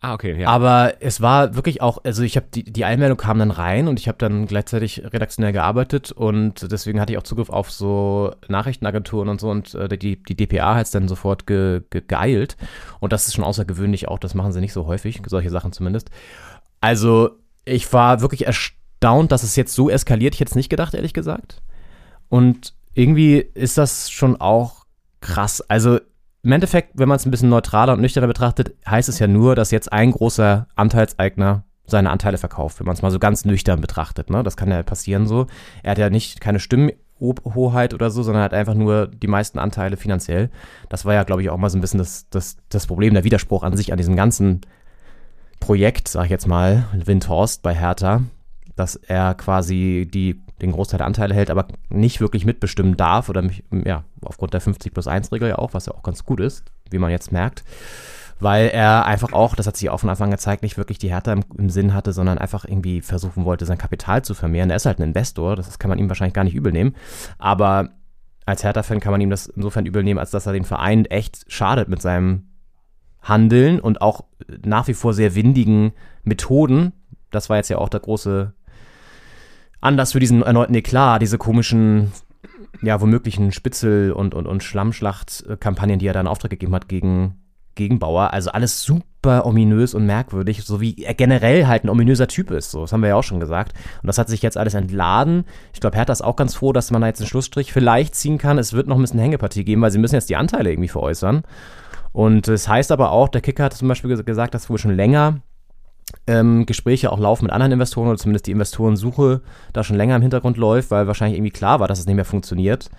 Ah, 0.00 0.14
okay, 0.14 0.40
ja. 0.40 0.48
Aber 0.48 0.94
es 1.00 1.20
war 1.20 1.56
wirklich 1.56 1.82
auch, 1.82 1.98
also 2.04 2.22
ich 2.22 2.36
habe 2.36 2.46
die, 2.54 2.62
die 2.62 2.84
Einmeldung 2.84 3.18
kam 3.18 3.40
dann 3.40 3.50
rein 3.50 3.88
und 3.88 3.98
ich 3.98 4.06
habe 4.06 4.16
dann 4.18 4.46
gleichzeitig 4.46 5.02
redaktionell 5.04 5.52
gearbeitet 5.52 6.12
und 6.12 6.70
deswegen 6.70 7.00
hatte 7.00 7.12
ich 7.12 7.18
auch 7.18 7.24
Zugriff 7.24 7.50
auf 7.50 7.72
so 7.72 8.32
Nachrichtenagenturen 8.46 9.28
und 9.28 9.40
so 9.40 9.50
und 9.50 9.74
äh, 9.74 9.98
die, 9.98 10.22
die 10.22 10.36
DPA 10.36 10.76
hat 10.76 10.86
es 10.86 10.92
dann 10.92 11.08
sofort 11.08 11.48
ge, 11.48 11.82
ge, 11.90 12.02
geeilt 12.06 12.56
und 13.00 13.12
das 13.12 13.26
ist 13.26 13.34
schon 13.34 13.44
außergewöhnlich 13.44 14.06
auch, 14.06 14.20
das 14.20 14.34
machen 14.34 14.52
sie 14.52 14.60
nicht 14.60 14.72
so 14.72 14.86
häufig, 14.86 15.20
solche 15.26 15.50
Sachen 15.50 15.72
zumindest. 15.72 16.10
Also 16.80 17.30
ich 17.64 17.92
war 17.92 18.20
wirklich 18.20 18.46
erstaunt, 18.46 19.32
dass 19.32 19.42
es 19.42 19.56
jetzt 19.56 19.74
so 19.74 19.90
eskaliert, 19.90 20.34
ich 20.34 20.40
hätte 20.40 20.50
es 20.50 20.56
nicht 20.56 20.70
gedacht, 20.70 20.94
ehrlich 20.94 21.12
gesagt. 21.12 21.60
Und 22.28 22.72
irgendwie 22.94 23.38
ist 23.38 23.78
das 23.78 24.10
schon 24.10 24.40
auch 24.40 24.84
krass. 25.20 25.60
Also 25.62 25.98
im 26.42 26.52
Endeffekt, 26.52 26.92
wenn 26.94 27.08
man 27.08 27.16
es 27.16 27.26
ein 27.26 27.30
bisschen 27.30 27.48
neutraler 27.48 27.94
und 27.94 28.00
nüchterner 28.00 28.28
betrachtet, 28.28 28.74
heißt 28.88 29.08
es 29.08 29.18
ja 29.18 29.26
nur, 29.26 29.54
dass 29.54 29.70
jetzt 29.70 29.92
ein 29.92 30.12
großer 30.12 30.68
Anteilseigner 30.76 31.64
seine 31.84 32.10
Anteile 32.10 32.38
verkauft, 32.38 32.78
wenn 32.78 32.86
man 32.86 32.94
es 32.94 33.02
mal 33.02 33.10
so 33.10 33.18
ganz 33.18 33.44
nüchtern 33.44 33.80
betrachtet. 33.80 34.30
Ne? 34.30 34.42
Das 34.42 34.56
kann 34.56 34.70
ja 34.70 34.82
passieren 34.82 35.26
so. 35.26 35.46
Er 35.82 35.92
hat 35.92 35.98
ja 35.98 36.10
nicht 36.10 36.40
keine 36.40 36.60
Stimmenhoheit 36.60 37.94
oder 37.94 38.10
so, 38.10 38.22
sondern 38.22 38.42
hat 38.42 38.54
einfach 38.54 38.74
nur 38.74 39.08
die 39.08 39.26
meisten 39.26 39.58
Anteile 39.58 39.96
finanziell. 39.96 40.50
Das 40.90 41.04
war 41.04 41.14
ja, 41.14 41.24
glaube 41.24 41.42
ich, 41.42 41.50
auch 41.50 41.56
mal 41.56 41.70
so 41.70 41.78
ein 41.78 41.80
bisschen 41.80 41.98
das, 41.98 42.28
das, 42.28 42.58
das 42.68 42.86
Problem, 42.86 43.14
der 43.14 43.24
Widerspruch 43.24 43.62
an 43.62 43.76
sich, 43.76 43.90
an 43.90 43.98
diesem 43.98 44.16
ganzen 44.16 44.60
Projekt, 45.60 46.08
sag 46.08 46.24
ich 46.24 46.30
jetzt 46.30 46.46
mal, 46.46 46.84
Windhorst 46.92 47.62
bei 47.62 47.74
Hertha, 47.74 48.22
dass 48.76 48.94
er 48.94 49.34
quasi 49.34 50.08
die 50.12 50.40
den 50.60 50.72
Großteil 50.72 50.98
der 50.98 51.06
Anteile 51.06 51.34
hält, 51.34 51.50
aber 51.50 51.66
nicht 51.88 52.20
wirklich 52.20 52.44
mitbestimmen 52.44 52.96
darf 52.96 53.28
oder 53.28 53.42
mich, 53.42 53.64
ja, 53.84 54.04
aufgrund 54.22 54.54
der 54.54 54.60
50 54.60 54.92
plus 54.92 55.06
1 55.06 55.32
Regel 55.32 55.48
ja 55.48 55.58
auch, 55.58 55.74
was 55.74 55.86
ja 55.86 55.94
auch 55.94 56.02
ganz 56.02 56.24
gut 56.24 56.40
ist, 56.40 56.64
wie 56.90 56.98
man 56.98 57.10
jetzt 57.10 57.32
merkt. 57.32 57.64
Weil 58.40 58.68
er 58.68 59.04
einfach 59.04 59.32
auch, 59.32 59.56
das 59.56 59.66
hat 59.66 59.76
sich 59.76 59.90
auch 59.90 59.98
von 59.98 60.10
Anfang 60.10 60.26
an 60.26 60.32
gezeigt, 60.32 60.62
nicht 60.62 60.78
wirklich 60.78 60.98
die 60.98 61.10
Härte 61.10 61.32
im, 61.32 61.44
im, 61.56 61.70
Sinn 61.70 61.92
hatte, 61.92 62.12
sondern 62.12 62.38
einfach 62.38 62.64
irgendwie 62.64 63.00
versuchen 63.00 63.44
wollte, 63.44 63.66
sein 63.66 63.78
Kapital 63.78 64.22
zu 64.22 64.34
vermehren. 64.34 64.70
Er 64.70 64.76
ist 64.76 64.86
halt 64.86 65.00
ein 65.00 65.08
Investor, 65.08 65.56
das 65.56 65.78
kann 65.80 65.88
man 65.88 65.98
ihm 65.98 66.08
wahrscheinlich 66.08 66.34
gar 66.34 66.44
nicht 66.44 66.54
übel 66.54 66.70
nehmen. 66.70 66.94
Aber 67.38 67.90
als 68.46 68.62
Hertha-Fan 68.62 69.00
kann 69.00 69.10
man 69.10 69.20
ihm 69.20 69.30
das 69.30 69.46
insofern 69.46 69.86
übel 69.86 70.04
nehmen, 70.04 70.20
als 70.20 70.30
dass 70.30 70.46
er 70.46 70.52
den 70.52 70.64
Verein 70.64 71.04
echt 71.06 71.44
schadet 71.52 71.88
mit 71.88 72.00
seinem 72.00 72.48
Handeln 73.20 73.80
und 73.80 74.00
auch 74.00 74.24
nach 74.64 74.86
wie 74.86 74.94
vor 74.94 75.14
sehr 75.14 75.34
windigen 75.34 75.92
Methoden. 76.22 76.92
Das 77.30 77.50
war 77.50 77.56
jetzt 77.56 77.68
ja 77.68 77.78
auch 77.78 77.88
der 77.88 78.00
große 78.00 78.54
Anlass 79.80 80.12
für 80.12 80.20
diesen 80.20 80.42
erneuten 80.42 80.74
Eklat, 80.74 81.22
diese 81.22 81.38
komischen, 81.38 82.12
ja, 82.82 83.00
womöglichen 83.00 83.52
Spitzel- 83.52 84.12
und, 84.12 84.34
und, 84.34 84.46
und 84.46 84.62
Schlammschlacht-Kampagnen, 84.62 85.98
die 85.98 86.06
er 86.06 86.12
da 86.12 86.20
in 86.20 86.26
Auftrag 86.26 86.50
gegeben 86.50 86.74
hat 86.74 86.88
gegen, 86.88 87.36
Gegenbauer. 87.78 88.34
Also 88.34 88.50
alles 88.50 88.82
super 88.82 89.46
ominös 89.46 89.94
und 89.94 90.04
merkwürdig, 90.04 90.64
so 90.64 90.82
wie 90.82 91.02
er 91.02 91.14
generell 91.14 91.66
halt 91.66 91.84
ein 91.84 91.88
ominöser 91.88 92.28
Typ 92.28 92.50
ist. 92.50 92.70
So, 92.70 92.82
das 92.82 92.92
haben 92.92 93.00
wir 93.00 93.08
ja 93.08 93.14
auch 93.14 93.22
schon 93.22 93.40
gesagt. 93.40 93.72
Und 94.02 94.08
das 94.08 94.18
hat 94.18 94.28
sich 94.28 94.42
jetzt 94.42 94.58
alles 94.58 94.74
entladen. 94.74 95.44
Ich 95.72 95.80
glaube, 95.80 95.96
Hertha 95.96 96.12
ist 96.12 96.22
auch 96.22 96.36
ganz 96.36 96.54
froh, 96.54 96.74
dass 96.74 96.90
man 96.90 97.00
da 97.00 97.06
jetzt 97.06 97.20
einen 97.20 97.28
Schlussstrich 97.28 97.72
vielleicht 97.72 98.14
ziehen 98.14 98.36
kann. 98.36 98.58
Es 98.58 98.74
wird 98.74 98.88
noch 98.88 98.96
ein 98.96 99.00
bisschen 99.00 99.20
Hängepartie 99.20 99.64
geben, 99.64 99.80
weil 99.80 99.90
sie 99.90 99.98
müssen 99.98 100.16
jetzt 100.16 100.28
die 100.28 100.36
Anteile 100.36 100.70
irgendwie 100.70 100.88
veräußern. 100.88 101.42
Und 102.12 102.48
es 102.48 102.64
das 102.64 102.68
heißt 102.68 102.92
aber 102.92 103.12
auch, 103.12 103.28
der 103.28 103.40
Kicker 103.40 103.64
hat 103.64 103.74
zum 103.74 103.88
Beispiel 103.88 104.22
gesagt, 104.22 104.54
dass 104.54 104.68
wohl 104.68 104.78
schon 104.78 104.94
länger 104.94 105.40
ähm, 106.26 106.66
Gespräche 106.66 107.12
auch 107.12 107.18
laufen 107.18 107.44
mit 107.44 107.52
anderen 107.52 107.72
Investoren 107.72 108.08
oder 108.08 108.18
zumindest 108.18 108.46
die 108.46 108.52
Investorensuche 108.52 109.42
da 109.72 109.84
schon 109.84 109.96
länger 109.96 110.16
im 110.16 110.22
Hintergrund 110.22 110.56
läuft, 110.56 110.90
weil 110.90 111.06
wahrscheinlich 111.06 111.38
irgendwie 111.38 111.52
klar 111.52 111.80
war, 111.80 111.88
dass 111.88 111.98
es 111.98 112.06
nicht 112.06 112.16
mehr 112.16 112.24
funktioniert. 112.24 112.90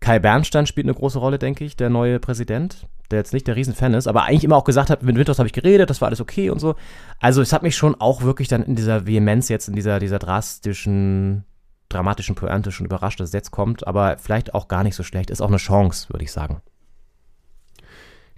Kai 0.00 0.18
Bernstein 0.18 0.66
spielt 0.66 0.86
eine 0.86 0.94
große 0.94 1.18
Rolle, 1.18 1.38
denke 1.38 1.64
ich, 1.64 1.76
der 1.76 1.90
neue 1.90 2.18
Präsident, 2.18 2.86
der 3.10 3.18
jetzt 3.18 3.34
nicht 3.34 3.46
der 3.46 3.56
Riesenfan 3.56 3.92
ist, 3.92 4.08
aber 4.08 4.24
eigentlich 4.24 4.44
immer 4.44 4.56
auch 4.56 4.64
gesagt 4.64 4.88
hat, 4.88 5.02
mit 5.02 5.16
Winters 5.16 5.38
habe 5.38 5.46
ich 5.46 5.52
geredet, 5.52 5.90
das 5.90 6.00
war 6.00 6.08
alles 6.08 6.20
okay 6.20 6.48
und 6.48 6.58
so. 6.58 6.74
Also 7.18 7.42
es 7.42 7.52
hat 7.52 7.62
mich 7.62 7.76
schon 7.76 7.94
auch 8.00 8.22
wirklich 8.22 8.48
dann 8.48 8.62
in 8.62 8.76
dieser 8.76 9.06
Vehemenz 9.06 9.48
jetzt, 9.48 9.68
in 9.68 9.74
dieser, 9.74 9.98
dieser 9.98 10.18
drastischen, 10.18 11.44
dramatischen 11.90 12.34
Pointe 12.34 12.72
schon 12.72 12.86
überrascht, 12.86 13.20
dass 13.20 13.28
es 13.28 13.34
jetzt 13.34 13.50
kommt, 13.50 13.86
aber 13.86 14.16
vielleicht 14.16 14.54
auch 14.54 14.68
gar 14.68 14.84
nicht 14.84 14.94
so 14.94 15.02
schlecht. 15.02 15.28
Ist 15.28 15.42
auch 15.42 15.48
eine 15.48 15.58
Chance, 15.58 16.08
würde 16.08 16.24
ich 16.24 16.32
sagen. 16.32 16.62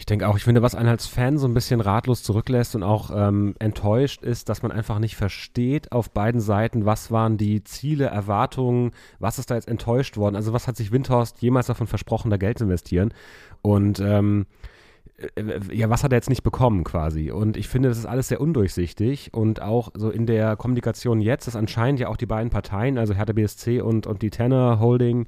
Ich 0.03 0.07
denke 0.07 0.27
auch, 0.27 0.37
ich 0.37 0.43
finde, 0.43 0.63
was 0.63 0.75
einen 0.75 0.89
als 0.89 1.07
Fan 1.07 1.39
so 1.39 1.47
ein 1.47 1.55
bisschen 1.55 1.81
ratlos 1.81 2.25
zurücklässt 2.25 2.75
und 2.75 2.83
auch 2.83 3.13
ähm, 3.15 3.55
enttäuscht 3.61 4.25
ist, 4.25 4.49
dass 4.49 4.61
man 4.61 4.73
einfach 4.73 4.99
nicht 4.99 5.15
versteht 5.15 5.93
auf 5.93 6.11
beiden 6.11 6.41
Seiten, 6.41 6.85
was 6.85 7.13
waren 7.13 7.37
die 7.37 7.63
Ziele, 7.63 8.07
Erwartungen, 8.07 8.91
was 9.21 9.39
ist 9.39 9.53
da 9.53 9.55
jetzt 9.55 9.69
enttäuscht 9.69 10.17
worden. 10.17 10.35
Also 10.35 10.53
was 10.53 10.67
hat 10.67 10.77
sich 10.77 10.91
Windhorst 10.91 11.41
jemals 11.41 11.69
davon 11.69 11.87
versprochen, 11.87 12.33
da 12.33 12.37
Geld 12.37 12.59
zu 12.59 12.65
investieren? 12.65 13.15
Und 13.63 14.01
ähm, 14.01 14.47
äh, 15.37 15.61
ja, 15.73 15.89
was 15.89 16.03
hat 16.03 16.11
er 16.11 16.17
jetzt 16.17 16.31
nicht 16.31 16.43
bekommen 16.43 16.83
quasi? 16.83 17.31
Und 17.31 17.57
ich 17.57 17.69
finde, 17.69 17.89
das 17.89 17.99
ist 17.99 18.07
alles 18.07 18.27
sehr 18.27 18.41
undurchsichtig 18.41 19.33
und 19.33 19.63
auch 19.63 19.93
so 19.95 20.11
in 20.11 20.27
der 20.27 20.57
Kommunikation 20.57 21.21
jetzt, 21.21 21.47
dass 21.47 21.55
anscheinend 21.55 22.01
ja 22.01 22.09
auch 22.09 22.17
die 22.17 22.27
beiden 22.27 22.51
Parteien, 22.51 22.99
also 22.99 23.15
Hertha 23.15 23.35
BSC 23.35 23.81
und, 23.81 24.09
und 24.09 24.23
die 24.23 24.31
Tenor 24.31 24.81
Holding, 24.81 25.27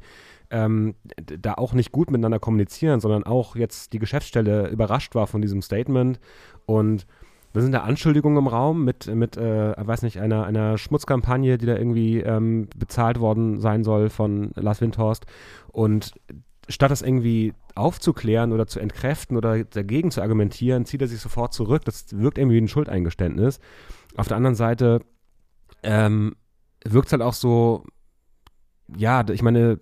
ähm, 0.54 0.94
da 1.16 1.54
auch 1.54 1.72
nicht 1.72 1.90
gut 1.90 2.10
miteinander 2.10 2.38
kommunizieren, 2.38 3.00
sondern 3.00 3.24
auch 3.24 3.56
jetzt 3.56 3.92
die 3.92 3.98
Geschäftsstelle 3.98 4.68
überrascht 4.68 5.14
war 5.14 5.26
von 5.26 5.42
diesem 5.42 5.60
Statement 5.60 6.20
und 6.64 7.06
da 7.52 7.60
sind 7.60 7.72
da 7.72 7.82
Anschuldigungen 7.82 8.38
im 8.38 8.48
Raum 8.48 8.84
mit, 8.84 9.06
mit 9.06 9.36
äh, 9.36 9.74
weiß 9.76 10.02
nicht, 10.02 10.20
einer, 10.20 10.44
einer 10.44 10.76
Schmutzkampagne, 10.76 11.56
die 11.56 11.66
da 11.66 11.76
irgendwie 11.76 12.18
ähm, 12.18 12.68
bezahlt 12.76 13.20
worden 13.20 13.60
sein 13.60 13.84
soll 13.84 14.10
von 14.10 14.50
Lars 14.56 14.80
Windhorst. 14.80 15.24
Und 15.70 16.14
statt 16.68 16.90
das 16.90 17.00
irgendwie 17.00 17.54
aufzuklären 17.76 18.50
oder 18.50 18.66
zu 18.66 18.80
entkräften 18.80 19.36
oder 19.36 19.62
dagegen 19.62 20.10
zu 20.10 20.20
argumentieren, 20.20 20.84
zieht 20.84 21.00
er 21.00 21.06
sich 21.06 21.20
sofort 21.20 21.54
zurück. 21.54 21.84
Das 21.84 22.06
wirkt 22.10 22.38
irgendwie 22.38 22.56
wie 22.56 22.62
ein 22.62 22.68
Schuldeingeständnis. 22.68 23.60
Auf 24.16 24.26
der 24.26 24.36
anderen 24.36 24.56
Seite 24.56 25.02
ähm, 25.84 26.34
wirkt 26.84 27.06
es 27.06 27.12
halt 27.12 27.22
auch 27.22 27.34
so, 27.34 27.84
ja, 28.96 29.24
ich 29.28 29.42
meine, 29.42 29.78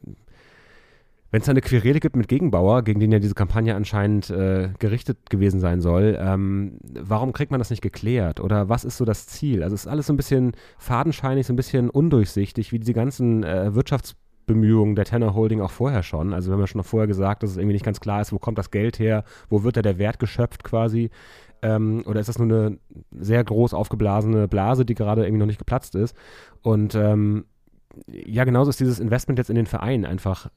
wenn 1.33 1.41
es 1.41 1.49
eine 1.49 1.62
Querele 1.62 1.99
gibt 1.99 2.15
mit 2.15 2.29
Gegenbauer, 2.29 2.83
gegen 2.83 3.01
den 3.01 3.11
ja 3.11 3.19
diese 3.19 3.35
Kampagne 3.35 3.75
anscheinend 3.75 4.29
äh, 4.29 4.69
gerichtet 4.79 5.31
gewesen 5.31 5.61
sein 5.61 5.81
soll, 5.81 6.17
ähm, 6.21 6.79
warum 6.83 7.33
kriegt 7.33 7.51
man 7.51 7.59
das 7.59 7.71
nicht 7.71 7.81
geklärt? 7.81 8.39
Oder 8.39 8.69
was 8.69 8.85
ist 8.85 8.99
so 8.99 9.07
das 9.07 9.27
Ziel? 9.27 9.62
Also 9.62 9.75
es 9.75 9.87
ist 9.87 9.91
alles 9.91 10.07
so 10.07 10.12
ein 10.12 10.19
bisschen 10.19 10.53
fadenscheinig, 10.77 11.47
so 11.47 11.55
ein 11.55 11.57
bisschen 11.57 11.89
undurchsichtig, 11.89 12.71
wie 12.71 12.79
diese 12.79 12.93
ganzen 12.93 13.45
äh, 13.45 13.75
Wirtschaftsbemühungen 13.75 14.95
der 14.95 15.07
Tenor 15.07 15.35
Holding 15.35 15.62
auch 15.62 15.71
vorher 15.71 16.03
schon. 16.03 16.35
Also 16.35 16.51
wir 16.51 16.53
haben 16.53 16.61
ja 16.61 16.67
schon 16.67 16.85
vorher 16.85 17.07
gesagt, 17.07 17.43
dass 17.43 17.51
es 17.51 17.57
irgendwie 17.57 17.75
nicht 17.75 17.85
ganz 17.85 18.01
klar 18.01 18.21
ist, 18.21 18.35
wo 18.35 18.39
kommt 18.39 18.59
das 18.59 18.71
Geld 18.71 18.99
her, 18.99 19.25
wo 19.49 19.62
wird 19.62 19.79
da 19.79 19.83
der 19.83 19.97
Wert 19.97 20.19
geschöpft 20.19 20.65
quasi. 20.65 21.09
Ähm, 21.62 22.03
oder 22.05 22.21
ist 22.21 22.29
das 22.29 22.39
nur 22.39 22.47
eine 22.47 22.79
sehr 23.11 23.43
groß 23.43 23.73
aufgeblasene 23.73 24.49
Blase, 24.49 24.85
die 24.85 24.95
gerade 24.95 25.25
irgendwie 25.25 25.41
noch 25.41 25.47
nicht 25.47 25.59
geplatzt 25.59 25.95
ist? 25.95 26.15
Und 26.61 26.95
ähm, 26.95 27.47
ja, 28.07 28.45
genauso 28.45 28.69
ist 28.69 28.81
dieses 28.81 29.01
Investment 29.01 29.39
jetzt 29.39 29.49
in 29.49 29.57
den 29.57 29.67
Verein 29.67 30.05
einfach 30.05 30.51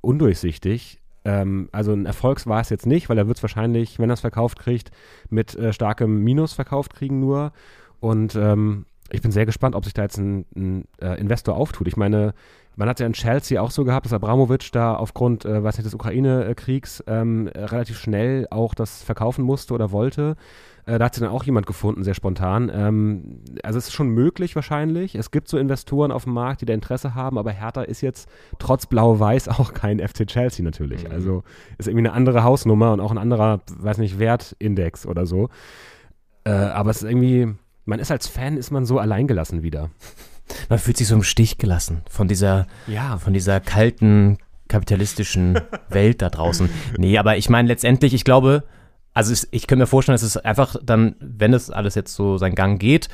undurchsichtig. 0.00 1.00
Ähm, 1.24 1.68
also 1.72 1.92
ein 1.92 2.06
Erfolg 2.06 2.46
war 2.46 2.60
es 2.60 2.70
jetzt 2.70 2.86
nicht, 2.86 3.08
weil 3.08 3.18
er 3.18 3.26
wird 3.26 3.38
es 3.38 3.42
wahrscheinlich, 3.42 3.98
wenn 3.98 4.10
er 4.10 4.14
es 4.14 4.20
verkauft 4.20 4.58
kriegt, 4.58 4.90
mit 5.28 5.54
äh, 5.54 5.72
starkem 5.72 6.22
Minus 6.22 6.52
verkauft 6.52 6.94
kriegen 6.94 7.20
nur. 7.20 7.52
Und 8.00 8.34
ähm, 8.36 8.86
ich 9.10 9.22
bin 9.22 9.32
sehr 9.32 9.46
gespannt, 9.46 9.74
ob 9.74 9.84
sich 9.84 9.94
da 9.94 10.02
jetzt 10.02 10.18
ein, 10.18 10.46
ein 10.54 10.84
äh, 11.00 11.20
Investor 11.20 11.56
auftut. 11.56 11.88
Ich 11.88 11.96
meine, 11.96 12.32
man 12.76 12.88
hat 12.88 13.00
ja 13.00 13.06
in 13.06 13.12
Chelsea 13.12 13.60
auch 13.60 13.70
so 13.70 13.84
gehabt, 13.84 14.06
dass 14.06 14.12
Abramowitsch 14.12 14.70
da 14.72 14.94
aufgrund, 14.94 15.44
äh, 15.44 15.62
weiß 15.62 15.76
nicht, 15.76 15.86
des 15.86 15.94
Ukraine-Kriegs 15.94 17.04
ähm, 17.06 17.50
relativ 17.54 17.98
schnell 17.98 18.46
auch 18.50 18.74
das 18.74 19.02
verkaufen 19.02 19.44
musste 19.44 19.74
oder 19.74 19.90
wollte. 19.92 20.36
Äh, 20.86 20.98
da 20.98 21.06
hat 21.06 21.14
sich 21.14 21.22
dann 21.22 21.32
auch 21.32 21.44
jemand 21.44 21.66
gefunden, 21.66 22.04
sehr 22.04 22.14
spontan. 22.14 22.70
Ähm, 22.72 23.40
also 23.62 23.78
es 23.78 23.88
ist 23.88 23.92
schon 23.92 24.08
möglich 24.08 24.56
wahrscheinlich. 24.56 25.14
Es 25.14 25.30
gibt 25.30 25.48
so 25.48 25.58
Investoren 25.58 26.12
auf 26.12 26.24
dem 26.24 26.32
Markt, 26.32 26.60
die 26.60 26.66
da 26.66 26.74
Interesse 26.74 27.14
haben, 27.14 27.38
aber 27.38 27.52
Hertha 27.52 27.82
ist 27.82 28.00
jetzt 28.00 28.28
trotz 28.58 28.86
Blau-Weiß 28.86 29.48
auch 29.58 29.72
kein 29.72 29.98
FC 29.98 30.26
Chelsea 30.26 30.64
natürlich. 30.64 31.04
Mhm. 31.04 31.12
Also 31.12 31.42
ist 31.78 31.88
irgendwie 31.88 32.06
eine 32.06 32.12
andere 32.12 32.44
Hausnummer 32.44 32.92
und 32.92 33.00
auch 33.00 33.10
ein 33.10 33.18
anderer, 33.18 33.60
weiß 33.78 33.98
nicht, 33.98 34.18
Wertindex 34.18 35.06
oder 35.06 35.26
so. 35.26 35.48
Äh, 36.44 36.50
aber 36.50 36.90
es 36.90 37.02
ist 37.02 37.08
irgendwie, 37.08 37.48
man 37.84 37.98
ist 37.98 38.10
als 38.10 38.26
Fan, 38.26 38.56
ist 38.56 38.70
man 38.70 38.84
so 38.86 38.98
alleingelassen 38.98 39.62
wieder. 39.62 39.90
Man 40.68 40.80
fühlt 40.80 40.96
sich 40.96 41.06
so 41.06 41.14
im 41.14 41.22
Stich 41.22 41.58
gelassen 41.58 42.02
von 42.10 42.26
dieser, 42.26 42.66
ja. 42.88 43.18
von 43.18 43.32
dieser 43.32 43.60
kalten 43.60 44.36
kapitalistischen 44.66 45.60
Welt 45.90 46.22
da 46.22 46.30
draußen. 46.30 46.70
Nee, 46.96 47.18
aber 47.18 47.36
ich 47.36 47.50
meine 47.50 47.68
letztendlich, 47.68 48.14
ich 48.14 48.24
glaube, 48.24 48.64
also 49.12 49.32
ich, 49.32 49.46
ich 49.50 49.66
könnte 49.66 49.82
mir 49.82 49.86
vorstellen, 49.86 50.14
dass 50.14 50.22
es 50.22 50.36
einfach 50.36 50.76
dann, 50.82 51.16
wenn 51.20 51.52
es 51.52 51.70
alles 51.70 51.94
jetzt 51.94 52.14
so 52.14 52.38
seinen 52.38 52.54
Gang 52.54 52.80
geht, 52.80 53.08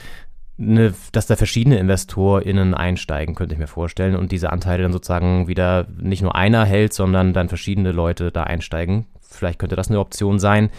eine, 0.59 0.95
dass 1.13 1.27
da 1.27 1.37
verschiedene 1.37 1.79
InvestorInnen 1.79 2.75
einsteigen, 2.75 3.35
könnte 3.35 3.55
ich 3.55 3.59
mir 3.59 3.67
vorstellen, 3.67 4.17
und 4.17 4.33
diese 4.33 4.51
Anteile 4.51 4.83
dann 4.83 4.93
sozusagen 4.93 5.49
wieder 5.49 5.87
nicht 5.99 6.23
nur 6.23 6.35
einer 6.35 6.65
hält, 6.65 6.93
sondern 6.93 7.33
dann 7.33 7.49
verschiedene 7.49 7.93
Leute 7.93 8.33
da 8.33 8.45
einsteigen. 8.45 9.07
Vielleicht 9.21 9.59
könnte 9.59 9.77
das 9.77 9.89
eine 9.89 10.01
Option 10.01 10.39
sein. 10.39 10.71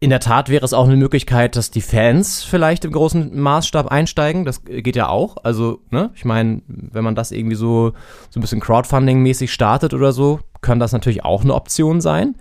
In 0.00 0.10
der 0.10 0.20
Tat 0.20 0.48
wäre 0.48 0.64
es 0.64 0.74
auch 0.74 0.86
eine 0.86 0.96
Möglichkeit, 0.96 1.56
dass 1.56 1.70
die 1.70 1.80
Fans 1.80 2.42
vielleicht 2.42 2.84
im 2.84 2.92
großen 2.92 3.38
Maßstab 3.40 3.86
einsteigen. 3.86 4.44
Das 4.44 4.64
geht 4.64 4.96
ja 4.96 5.08
auch. 5.08 5.36
Also, 5.44 5.80
ne, 5.90 6.10
ich 6.14 6.24
meine, 6.24 6.62
wenn 6.66 7.04
man 7.04 7.14
das 7.14 7.30
irgendwie 7.30 7.56
so, 7.56 7.92
so 8.28 8.38
ein 8.38 8.42
bisschen 8.42 8.60
Crowdfunding-mäßig 8.60 9.50
startet 9.50 9.94
oder 9.94 10.12
so, 10.12 10.40
kann 10.60 10.80
das 10.80 10.92
natürlich 10.92 11.24
auch 11.24 11.42
eine 11.42 11.54
Option 11.54 12.00
sein. 12.00 12.34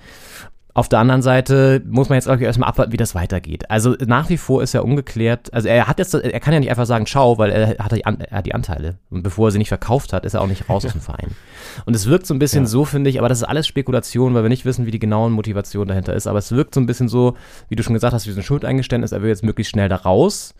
Auf 0.76 0.90
der 0.90 0.98
anderen 0.98 1.22
Seite 1.22 1.84
muss 1.86 2.10
man 2.10 2.16
jetzt 2.16 2.28
auch 2.28 2.40
erstmal 2.40 2.68
abwarten, 2.68 2.92
wie 2.92 2.98
das 2.98 3.14
weitergeht. 3.14 3.70
Also 3.70 3.96
nach 4.08 4.30
wie 4.30 4.38
vor 4.38 4.64
ist 4.64 4.74
er 4.74 4.84
ungeklärt. 4.84 5.54
Also 5.54 5.68
er 5.68 5.88
hat 5.88 6.00
jetzt, 6.00 6.16
er 6.16 6.40
kann 6.40 6.52
ja 6.52 6.60
nicht 6.60 6.72
einfach 6.72 6.88
sagen, 6.88 7.06
ciao, 7.06 7.38
weil 7.38 7.52
er 7.52 7.78
hat 7.78 7.92
die, 7.92 8.02
er 8.02 8.38
hat 8.38 8.46
die 8.48 8.56
Anteile. 8.56 8.96
Und 9.12 9.22
bevor 9.22 9.50
er 9.50 9.52
sie 9.52 9.60
nicht 9.60 9.68
verkauft 9.68 10.14
hat, 10.14 10.26
ist 10.26 10.34
er 10.34 10.42
auch 10.42 10.48
nicht 10.48 10.68
raus 10.70 10.84
aus 10.84 10.94
dem 10.94 11.02
Verein. 11.02 11.36
Und 11.86 11.96
es 11.96 12.08
wirkt 12.08 12.26
so 12.26 12.34
ein 12.34 12.40
bisschen 12.40 12.64
ja. 12.64 12.70
so, 12.70 12.86
finde 12.86 13.12
ich, 13.12 13.20
aber 13.20 13.30
das 13.30 13.40
ist 13.40 13.44
alles 13.44 13.68
Spekulation, 13.68 14.34
weil 14.34 14.42
wir 14.42 14.50
nicht 14.50 14.66
wissen, 14.66 14.88
wie 14.88 14.92
die 14.92 14.98
genauen 14.98 15.32
Motivationen 15.32 15.90
dahinter 15.90 16.16
ist. 16.16 16.26
Aber 16.26 16.40
es 16.40 16.52
wirkt 16.52 16.74
so 16.74 16.82
ein 16.82 16.88
bisschen 16.88 17.08
so, 17.08 17.36
wie 17.70 17.76
du 17.76 17.84
schon 17.84 17.94
gesagt 17.94 18.16
hast, 18.16 18.26
wie 18.26 18.32
so 18.32 18.40
ein 18.40 18.44
Schuldeingeständnis, 18.44 19.12
er 19.12 19.22
will 19.22 19.30
jetzt 19.30 19.44
möglichst 19.44 19.72
schnell 19.74 19.90
da 19.90 19.98
raus, 19.98 20.56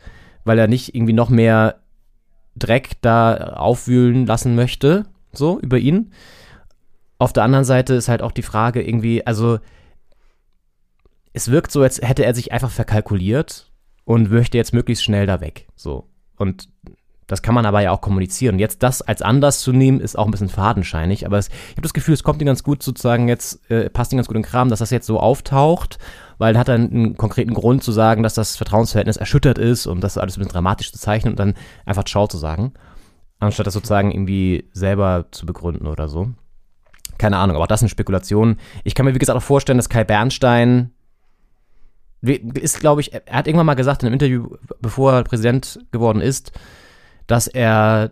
weil 0.46 0.60
er 0.60 0.68
nicht 0.68 0.94
irgendwie 0.94 1.14
noch 1.14 1.30
mehr 1.30 1.78
Dreck 2.56 2.92
da 3.02 3.56
aufwühlen 3.56 4.28
lassen 4.28 4.54
möchte, 4.54 5.06
so 5.32 5.60
über 5.60 5.80
ihn. 5.80 6.12
Auf 7.18 7.34
der 7.34 7.44
anderen 7.44 7.66
Seite 7.66 7.96
ist 7.96 8.10
halt 8.10 8.22
auch 8.22 8.32
die 8.32 8.44
Frage 8.44 8.84
irgendwie, 8.84 9.26
also 9.26 9.58
es 11.34 11.52
wirkt 11.52 11.72
so, 11.72 11.82
als 11.82 12.02
hätte 12.02 12.24
er 12.24 12.34
sich 12.36 12.52
einfach 12.52 12.72
verkalkuliert 12.72 13.72
und 14.06 14.32
möchte 14.32 14.58
jetzt 14.58 14.74
möglichst 14.74 15.04
schnell 15.04 15.26
da 15.26 15.42
weg. 15.42 15.68
So. 15.76 16.10
Und 16.38 16.70
das 17.28 17.42
kann 17.42 17.56
man 17.56 17.66
aber 17.66 17.82
ja 17.82 17.92
auch 17.92 18.02
kommunizieren. 18.02 18.60
Jetzt 18.60 18.84
das 18.84 19.02
als 19.02 19.22
Anlass 19.22 19.60
zu 19.62 19.72
nehmen, 19.72 20.00
ist 20.00 20.18
auch 20.18 20.26
ein 20.26 20.32
bisschen 20.32 20.50
fadenscheinig, 20.50 21.26
aber 21.26 21.38
es, 21.38 21.48
ich 21.48 21.72
habe 21.72 21.82
das 21.82 21.94
Gefühl, 21.94 22.14
es 22.14 22.24
kommt 22.24 22.42
ihm 22.42 22.46
ganz 22.46 22.64
gut 22.64 22.84
sozusagen 22.84 23.28
jetzt, 23.28 23.70
äh, 23.72 23.90
passt 23.90 24.12
ihm 24.12 24.18
ganz 24.18 24.28
gut 24.28 24.36
in 24.36 24.44
den 24.44 24.50
Kram, 24.50 24.70
dass 24.70 24.80
das 24.80 24.92
jetzt 24.92 25.08
so 25.08 25.20
auftaucht, 25.20 25.98
weil 26.38 26.58
hat 26.58 26.68
er 26.68 26.76
einen 26.76 27.16
konkreten 27.16 27.54
Grund 27.54 27.84
zu 27.84 27.92
sagen, 27.92 28.24
dass 28.24 28.34
das 28.34 28.58
Vertrauensverhältnis 28.58 29.18
erschüttert 29.18 29.58
ist 29.58 29.88
und 29.88 30.02
das 30.02 30.18
alles 30.18 30.36
ein 30.36 30.42
bisschen 30.42 30.52
dramatisch 30.52 30.92
zu 30.92 31.00
zeichnen 31.00 31.34
und 31.34 31.40
dann 31.40 31.56
einfach 31.86 32.04
Ciao 32.04 32.28
zu 32.28 32.38
sagen, 32.38 32.74
anstatt 33.40 33.68
das 33.68 33.74
sozusagen 33.74 34.12
irgendwie 34.12 34.70
selber 34.74 35.26
zu 35.32 35.46
begründen 35.46 35.88
oder 35.88 36.10
so. 36.10 36.32
Keine 37.18 37.38
Ahnung, 37.38 37.56
aber 37.56 37.64
auch 37.64 37.68
das 37.68 37.80
sind 37.80 37.90
Spekulationen. 37.90 38.60
Ich 38.84 38.96
kann 38.96 39.06
mir, 39.06 39.16
wie 39.16 39.20
gesagt, 39.20 39.38
auch 39.38 39.44
vorstellen, 39.44 39.78
dass 39.78 39.90
Kai 39.90 40.04
Bernstein 40.04 40.93
ist, 42.24 42.80
glaube 42.80 43.02
ich, 43.02 43.14
er 43.14 43.22
hat 43.30 43.48
irgendwann 43.48 43.66
mal 43.66 43.74
gesagt 43.74 44.02
in 44.02 44.08
einem 44.08 44.14
Interview, 44.14 44.56
bevor 44.82 45.14
er 45.14 45.24
Präsident 45.24 45.80
geworden 45.92 46.22
ist, 46.22 46.54
dass 47.28 47.48
er, 47.48 48.12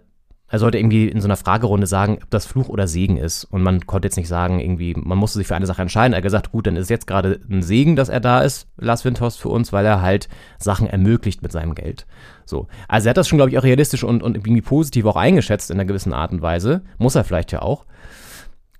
er 0.49 0.59
sollte 0.59 0.77
irgendwie 0.77 1.07
in 1.07 1.21
so 1.21 1.27
einer 1.27 1.37
Fragerunde 1.37 1.87
sagen, 1.87 2.19
ob 2.21 2.29
das 2.29 2.45
Fluch 2.45 2.67
oder 2.67 2.87
Segen 2.87 3.15
ist. 3.15 3.45
Und 3.45 3.63
man 3.63 3.85
konnte 3.85 4.07
jetzt 4.07 4.17
nicht 4.17 4.27
sagen, 4.27 4.59
irgendwie, 4.59 4.93
man 4.95 5.17
musste 5.17 5.37
sich 5.37 5.47
für 5.47 5.55
eine 5.55 5.65
Sache 5.65 5.81
entscheiden. 5.81 6.13
Er 6.13 6.17
hat 6.17 6.23
gesagt, 6.23 6.51
gut, 6.51 6.67
dann 6.67 6.75
ist 6.75 6.89
jetzt 6.89 7.07
gerade 7.07 7.39
ein 7.49 7.63
Segen, 7.63 7.95
dass 7.95 8.09
er 8.09 8.19
da 8.19 8.41
ist, 8.41 8.67
Lars 8.77 9.05
Windhorst, 9.05 9.39
für 9.39 9.49
uns, 9.49 9.71
weil 9.71 9.85
er 9.85 10.01
halt 10.01 10.27
Sachen 10.59 10.87
ermöglicht 10.87 11.41
mit 11.41 11.53
seinem 11.53 11.73
Geld. 11.73 12.05
So. 12.45 12.67
Also 12.89 13.07
er 13.07 13.11
hat 13.11 13.17
das 13.17 13.29
schon, 13.29 13.37
glaube 13.37 13.51
ich, 13.51 13.57
auch 13.57 13.63
realistisch 13.63 14.03
und, 14.03 14.23
und 14.23 14.35
irgendwie 14.35 14.61
positiv 14.61 15.05
auch 15.05 15.15
eingeschätzt 15.15 15.71
in 15.71 15.77
einer 15.77 15.87
gewissen 15.87 16.13
Art 16.13 16.33
und 16.33 16.41
Weise. 16.41 16.81
Muss 16.97 17.15
er 17.15 17.23
vielleicht 17.23 17.53
ja 17.53 17.61
auch. 17.61 17.85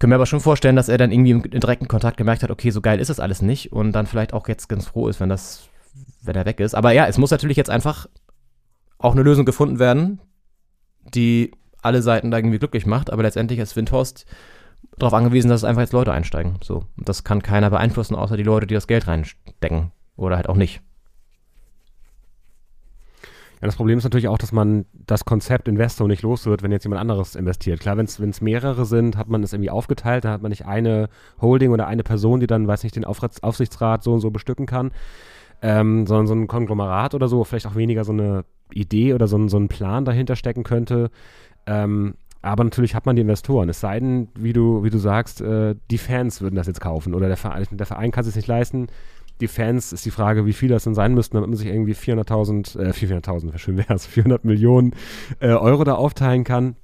Können 0.02 0.14
wir 0.14 0.16
aber 0.16 0.26
schon 0.26 0.40
vorstellen, 0.40 0.76
dass 0.76 0.90
er 0.90 0.98
dann 0.98 1.12
irgendwie 1.12 1.30
im 1.30 1.44
direkten 1.44 1.88
Kontakt 1.88 2.18
gemerkt 2.18 2.42
hat, 2.42 2.50
okay, 2.50 2.72
so 2.72 2.82
geil 2.82 3.00
ist 3.00 3.12
das 3.12 3.20
alles 3.20 3.44
nicht 3.44 3.72
und 3.72 3.92
dann 3.92 4.08
vielleicht 4.08 4.34
auch 4.34 4.48
jetzt 4.48 4.68
ganz 4.68 4.88
froh 4.88 5.08
ist, 5.08 5.20
wenn 5.20 5.30
das, 5.30 5.70
wenn 6.24 6.36
er 6.36 6.48
weg 6.48 6.60
ist. 6.60 6.74
Aber 6.74 6.92
ja, 6.92 7.06
es 7.06 7.20
muss 7.20 7.30
natürlich 7.30 7.56
jetzt 7.56 7.70
einfach 7.70 8.08
auch 8.98 9.12
eine 9.12 9.22
Lösung 9.22 9.46
gefunden 9.46 9.78
werden, 9.78 10.20
die 11.14 11.52
alle 11.84 12.02
Seiten 12.02 12.32
da 12.32 12.38
irgendwie 12.38 12.58
glücklich 12.58 12.88
macht, 12.88 13.14
aber 13.14 13.22
letztendlich 13.22 13.60
ist 13.60 13.76
Windhorst 13.76 14.26
darauf 14.98 15.14
angewiesen, 15.14 15.50
dass 15.52 15.64
einfach 15.64 15.84
jetzt 15.84 15.94
Leute 15.94 16.14
einsteigen. 16.14 16.56
So. 16.64 16.88
Und 16.98 17.08
das 17.08 17.24
kann 17.24 17.44
keiner 17.44 17.70
beeinflussen, 17.70 18.16
außer 18.16 18.38
die 18.38 18.44
Leute, 18.44 18.66
die 18.66 18.74
das 18.74 18.88
Geld 18.88 19.08
reinstecken. 19.08 19.92
Oder 20.16 20.38
halt 20.38 20.50
auch 20.50 20.58
nicht. 20.58 20.82
Ja, 23.62 23.68
das 23.68 23.76
Problem 23.76 24.00
ist 24.00 24.04
natürlich 24.04 24.28
auch, 24.28 24.40
dass 24.40 24.52
man 24.52 24.86
das 25.06 25.24
Konzept 25.24 25.68
Investor 25.68 26.08
nicht 26.08 26.24
los 26.24 26.48
wird, 26.48 26.64
wenn 26.64 26.72
jetzt 26.72 26.84
jemand 26.84 27.00
anderes 27.00 27.36
investiert. 27.36 27.80
Klar, 27.80 27.96
wenn 27.96 28.06
es 28.06 28.42
mehrere 28.42 28.86
sind, 28.86 29.18
hat 29.18 29.30
man 29.30 29.44
es 29.44 29.54
irgendwie 29.54 29.70
aufgeteilt, 29.70 30.26
dann 30.26 30.32
hat 30.32 30.42
man 30.42 30.50
nicht 30.50 30.66
eine 30.66 31.10
Holding 31.40 31.72
oder 31.72 31.86
eine 31.86 32.02
Person, 32.02 32.40
die 32.40 32.48
dann, 32.48 32.68
weiß 32.68 32.84
nicht, 32.84 32.96
den 32.96 33.06
Aufsichtsrat 33.06 34.04
so 34.04 34.14
und 34.14 34.20
so 34.20 34.32
bestücken 34.32 34.66
kann, 34.66 34.90
ähm, 35.62 36.08
sondern 36.08 36.26
so 36.26 36.34
ein 36.34 36.48
Konglomerat 36.48 37.14
oder 37.14 37.28
so, 37.28 37.44
vielleicht 37.44 37.68
auch 37.68 37.76
weniger 37.76 38.04
so 38.04 38.14
eine 38.14 38.46
Idee 38.74 39.14
oder 39.14 39.28
so 39.28 39.38
ein, 39.38 39.48
so 39.48 39.58
ein 39.58 39.68
Plan 39.68 40.06
dahinter 40.06 40.36
stecken 40.36 40.64
könnte. 40.64 41.12
Ähm, 41.68 42.16
aber 42.42 42.64
natürlich 42.64 42.96
hat 42.96 43.06
man 43.06 43.16
die 43.16 43.22
Investoren. 43.22 43.70
Es 43.70 43.80
sei 43.80 44.00
denn, 44.00 44.30
wie 44.34 44.54
du, 44.54 44.84
wie 44.84 44.90
du 44.90 44.98
sagst, 44.98 45.42
äh, 45.42 45.76
die 45.92 46.00
Fans 46.00 46.42
würden 46.42 46.56
das 46.56 46.66
jetzt 46.66 46.82
kaufen 46.82 47.14
oder 47.14 47.28
der 47.28 47.38
Verein, 47.38 47.68
der 47.70 47.86
Verein 47.86 48.10
kann 48.10 48.22
es 48.22 48.28
sich 48.28 48.36
nicht 48.36 48.48
leisten. 48.48 48.88
Die 49.42 49.48
Fans 49.48 49.92
ist 49.92 50.06
die 50.06 50.12
Frage, 50.12 50.46
wie 50.46 50.54
viel 50.54 50.70
das 50.70 50.84
denn 50.84 50.94
sein 50.94 51.14
müssten, 51.14 51.36
damit 51.36 51.50
man 51.50 51.58
sich 51.58 51.68
irgendwie 51.68 51.94
400.000, 51.94 52.80
äh, 52.80 52.92
400.000, 52.92 53.58
schön 53.58 53.78
wäre 53.78 53.94
es, 53.94 54.06
400 54.06 54.46
Millionen 54.46 54.94
äh, 55.40 55.50
Euro 55.50 55.84
da 55.84 55.96
aufteilen 55.96 56.44
kann. 56.44 56.76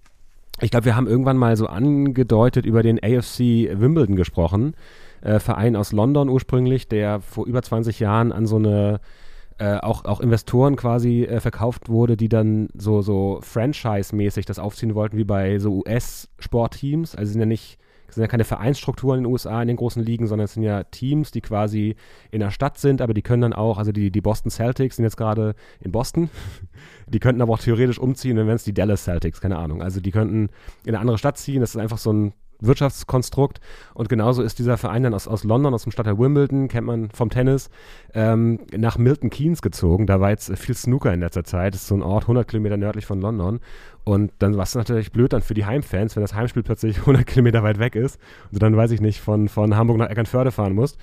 Ich 0.60 0.72
glaube, 0.72 0.86
wir 0.86 0.96
haben 0.96 1.08
irgendwann 1.08 1.38
mal 1.38 1.56
so 1.56 1.68
angedeutet 1.68 2.66
über 2.66 2.82
den 2.82 3.00
AFC 3.02 3.70
Wimbledon 3.80 4.16
gesprochen. 4.16 4.74
Äh, 5.22 5.40
Verein 5.40 5.76
aus 5.76 5.92
London 5.92 6.30
ursprünglich, 6.30 6.88
der 6.88 7.22
vor 7.22 7.46
über 7.46 7.62
20 7.62 8.00
Jahren 8.00 8.32
an 8.32 8.48
so 8.48 8.56
eine 8.56 9.00
äh, 9.60 9.78
auch, 9.78 10.06
auch 10.06 10.20
Investoren 10.20 10.76
quasi 10.76 11.24
äh, 11.24 11.40
verkauft 11.40 11.90
wurde, 11.90 12.16
die 12.16 12.30
dann 12.30 12.70
so, 12.76 13.02
so 13.02 13.40
Franchise-mäßig 13.42 14.46
das 14.46 14.60
aufziehen 14.60 14.94
wollten, 14.94 15.18
wie 15.18 15.24
bei 15.24 15.58
so 15.58 15.84
US-Sportteams. 15.84 17.16
Also 17.16 17.32
sind 17.32 17.40
ja 17.40 17.48
nicht, 17.48 17.80
sind 18.10 18.22
ja 18.22 18.28
keine 18.28 18.44
Vereinsstrukturen 18.44 19.20
in 19.20 19.24
den 19.24 19.32
USA 19.32 19.62
in 19.62 19.68
den 19.68 19.78
großen 19.78 20.04
Ligen, 20.04 20.28
sondern 20.28 20.46
es 20.46 20.54
sind 20.54 20.64
ja 20.64 20.84
Teams, 20.84 21.32
die 21.32 21.42
quasi 21.42 21.96
in 22.32 22.40
der 22.40 22.52
Stadt 22.52 22.78
sind, 22.78 23.02
aber 23.02 23.14
die 23.14 23.22
können 23.22 23.42
dann 23.42 23.54
auch, 23.54 23.78
also 23.78 23.92
die, 23.92 24.12
die 24.12 24.22
Boston 24.22 24.50
Celtics 24.50 24.96
sind 24.96 25.06
jetzt 25.06 25.18
gerade 25.18 25.56
in 25.80 25.92
Boston, 25.92 26.30
die 27.08 27.20
könnten 27.20 27.42
aber 27.42 27.54
auch 27.54 27.60
theoretisch 27.60 28.00
umziehen, 28.00 28.38
dann 28.38 28.48
wären 28.48 28.56
es 28.56 28.64
die 28.64 28.74
Dallas 28.74 29.04
Celtics, 29.04 29.42
keine 29.42 29.58
Ahnung. 29.58 29.82
Also 29.82 30.00
die 30.00 30.12
könnten 30.12 30.50
in 30.86 30.90
eine 30.90 31.00
andere 31.00 31.18
Stadt 31.18 31.38
ziehen, 31.38 31.62
das 31.62 31.72
ist 31.72 31.82
einfach 31.82 31.98
so 31.98 32.12
ein 32.12 32.34
Wirtschaftskonstrukt. 32.60 33.60
Und 33.94 34.10
genauso 34.10 34.42
ist 34.42 34.60
dieser 34.60 34.78
Verein 34.78 35.04
dann 35.04 35.14
aus, 35.14 35.28
aus 35.28 35.44
London, 35.44 35.74
aus 35.74 35.84
dem 35.84 35.92
Stadtteil 35.92 36.18
Wimbledon, 36.18 36.68
kennt 36.68 36.88
man 36.88 37.10
vom 37.12 37.30
Tennis, 37.30 37.70
ähm, 38.14 38.60
nach 38.76 38.98
Milton 38.98 39.30
Keynes 39.30 39.62
gezogen. 39.62 40.08
Da 40.08 40.20
war 40.20 40.30
jetzt 40.30 40.56
viel 40.58 40.76
Snooker 40.76 41.14
in 41.14 41.20
letzter 41.20 41.44
Zeit. 41.44 41.74
Das 41.74 41.82
ist 41.82 41.88
so 41.88 41.96
ein 41.96 42.04
Ort 42.04 42.24
100 42.24 42.48
Kilometer 42.48 42.78
nördlich 42.78 43.06
von 43.06 43.22
London. 43.22 43.60
Und 44.04 44.32
dann 44.40 44.56
war 44.56 44.64
es 44.64 44.76
natürlich 44.76 45.12
blöd 45.12 45.34
dann 45.34 45.42
für 45.42 45.54
die 45.54 45.66
Heimfans, 45.66 46.16
wenn 46.16 46.22
das 46.22 46.34
Heimspiel 46.34 46.64
plötzlich 46.64 46.98
100 47.02 47.26
Kilometer 47.26 47.64
weit 47.64 47.80
weg 47.80 47.96
ist 47.96 48.20
und 48.46 48.56
du 48.56 48.60
dann, 48.60 48.78
weiß 48.78 48.92
ich 48.92 49.02
nicht, 49.02 49.20
von, 49.20 49.50
von 49.50 49.76
Hamburg 49.76 49.98
nach 49.98 50.10
Eckernförde 50.10 50.52
fahren 50.52 50.74
musst 50.74 50.98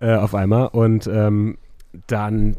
äh, 0.00 0.14
auf 0.14 0.34
einmal. 0.34 0.68
Und 0.68 1.06
ähm, 1.06 1.58
dann 2.06 2.56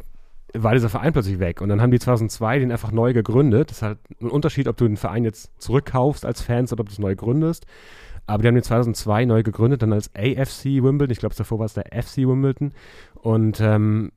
war 0.53 0.73
dieser 0.73 0.89
Verein 0.89 1.13
plötzlich 1.13 1.39
weg. 1.39 1.61
Und 1.61 1.69
dann 1.69 1.81
haben 1.81 1.91
die 1.91 1.99
2002 1.99 2.59
den 2.59 2.71
einfach 2.71 2.91
neu 2.91 3.13
gegründet. 3.13 3.69
Das 3.69 3.77
ist 3.77 3.83
halt 3.83 3.97
ein 4.21 4.29
Unterschied, 4.29 4.67
ob 4.67 4.77
du 4.77 4.87
den 4.87 4.97
Verein 4.97 5.23
jetzt 5.23 5.51
zurückkaufst 5.61 6.25
als 6.25 6.41
Fans 6.41 6.71
oder 6.71 6.81
ob 6.81 6.87
du 6.87 6.93
es 6.93 6.99
neu 6.99 7.15
gründest. 7.15 7.65
Aber 8.25 8.41
die 8.41 8.47
haben 8.47 8.55
den 8.55 8.63
2002 8.63 9.25
neu 9.25 9.43
gegründet, 9.43 9.81
dann 9.81 9.93
als 9.93 10.11
AFC 10.15 10.65
Wimbledon. 10.83 11.11
Ich 11.11 11.19
glaube, 11.19 11.35
davor 11.35 11.59
war 11.59 11.65
es 11.65 11.73
der 11.73 11.85
FC 11.91 12.19
Wimbledon. 12.19 12.73
Und 13.15 13.59
ähm, 13.59 14.11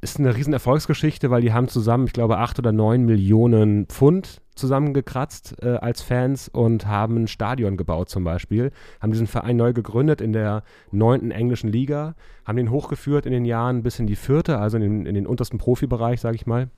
ist 0.00 0.18
eine 0.18 0.36
riesen 0.36 0.52
Erfolgsgeschichte, 0.52 1.30
weil 1.30 1.40
die 1.40 1.52
haben 1.52 1.68
zusammen, 1.68 2.06
ich 2.06 2.12
glaube, 2.12 2.38
acht 2.38 2.58
oder 2.58 2.72
neun 2.72 3.04
Millionen 3.04 3.86
Pfund 3.86 4.40
zusammengekratzt 4.54 5.56
äh, 5.62 5.76
als 5.76 6.02
Fans 6.02 6.48
und 6.48 6.86
haben 6.86 7.16
ein 7.16 7.28
Stadion 7.28 7.76
gebaut 7.76 8.08
zum 8.08 8.24
Beispiel, 8.24 8.72
haben 9.00 9.12
diesen 9.12 9.26
Verein 9.26 9.56
neu 9.56 9.72
gegründet 9.72 10.20
in 10.20 10.32
der 10.32 10.62
neunten 10.90 11.30
englischen 11.30 11.70
Liga, 11.70 12.14
haben 12.44 12.56
den 12.56 12.70
hochgeführt 12.70 13.26
in 13.26 13.32
den 13.32 13.44
Jahren 13.44 13.82
bis 13.82 13.98
in 13.98 14.06
die 14.06 14.16
vierte, 14.16 14.58
also 14.58 14.76
in 14.76 14.82
den, 14.82 15.06
in 15.06 15.14
den 15.14 15.26
untersten 15.26 15.58
Profibereich, 15.58 16.20
sage 16.20 16.36
ich 16.36 16.46
mal, 16.46 16.70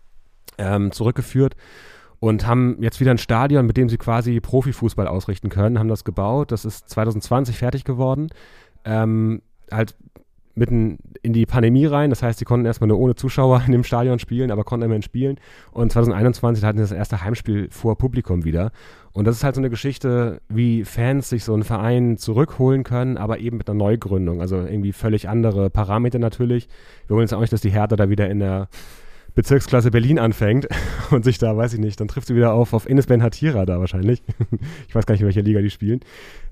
ähm, 0.58 0.92
zurückgeführt 0.92 1.56
und 2.20 2.46
haben 2.46 2.76
jetzt 2.80 3.00
wieder 3.00 3.10
ein 3.10 3.18
Stadion, 3.18 3.66
mit 3.66 3.76
dem 3.76 3.88
sie 3.88 3.96
quasi 3.96 4.40
Profifußball 4.40 5.08
ausrichten 5.08 5.48
können, 5.48 5.78
haben 5.78 5.88
das 5.88 6.04
gebaut. 6.04 6.52
Das 6.52 6.64
ist 6.64 6.88
2020 6.90 7.56
fertig 7.56 7.84
geworden. 7.84 8.28
Ähm, 8.84 9.42
halt 9.72 9.96
mitten 10.54 10.98
in 11.22 11.32
die 11.32 11.46
Pandemie 11.46 11.86
rein. 11.86 12.10
Das 12.10 12.22
heißt, 12.22 12.38
sie 12.38 12.44
konnten 12.44 12.66
erstmal 12.66 12.88
nur 12.88 12.98
ohne 12.98 13.14
Zuschauer 13.14 13.62
in 13.66 13.72
dem 13.72 13.84
Stadion 13.84 14.18
spielen, 14.18 14.50
aber 14.50 14.64
konnten 14.64 14.84
immerhin 14.84 15.02
spielen. 15.02 15.38
Und 15.72 15.92
2021 15.92 16.62
hatten 16.62 16.78
sie 16.78 16.82
das 16.82 16.92
erste 16.92 17.22
Heimspiel 17.22 17.68
vor 17.70 17.96
Publikum 17.96 18.44
wieder. 18.44 18.70
Und 19.12 19.26
das 19.26 19.36
ist 19.36 19.44
halt 19.44 19.54
so 19.54 19.60
eine 19.60 19.70
Geschichte, 19.70 20.42
wie 20.48 20.84
Fans 20.84 21.30
sich 21.30 21.44
so 21.44 21.54
einen 21.54 21.64
Verein 21.64 22.18
zurückholen 22.18 22.84
können, 22.84 23.16
aber 23.16 23.38
eben 23.38 23.56
mit 23.56 23.70
einer 23.70 23.78
Neugründung. 23.78 24.42
Also 24.42 24.56
irgendwie 24.56 24.92
völlig 24.92 25.28
andere 25.28 25.70
Parameter 25.70 26.18
natürlich. 26.18 26.68
Wir 27.06 27.16
wollen 27.16 27.24
jetzt 27.24 27.34
auch 27.34 27.40
nicht, 27.40 27.52
dass 27.52 27.62
die 27.62 27.70
Hertha 27.70 27.96
da 27.96 28.10
wieder 28.10 28.28
in 28.28 28.40
der 28.40 28.68
Bezirksklasse 29.34 29.90
Berlin 29.90 30.18
anfängt 30.18 30.68
und 31.10 31.24
sich 31.24 31.38
da, 31.38 31.56
weiß 31.56 31.74
ich 31.74 31.80
nicht, 31.80 32.00
dann 32.00 32.08
trifft 32.08 32.26
sie 32.28 32.36
wieder 32.36 32.52
auf, 32.52 32.72
auf 32.72 32.88
Ines 32.88 33.06
Ben 33.06 33.22
Hatira 33.22 33.66
da 33.66 33.80
wahrscheinlich. 33.80 34.22
ich 34.88 34.94
weiß 34.94 35.06
gar 35.06 35.14
nicht, 35.14 35.22
in 35.22 35.26
welcher 35.26 35.42
Liga 35.42 35.60
die 35.60 35.70
spielen. 35.70 36.00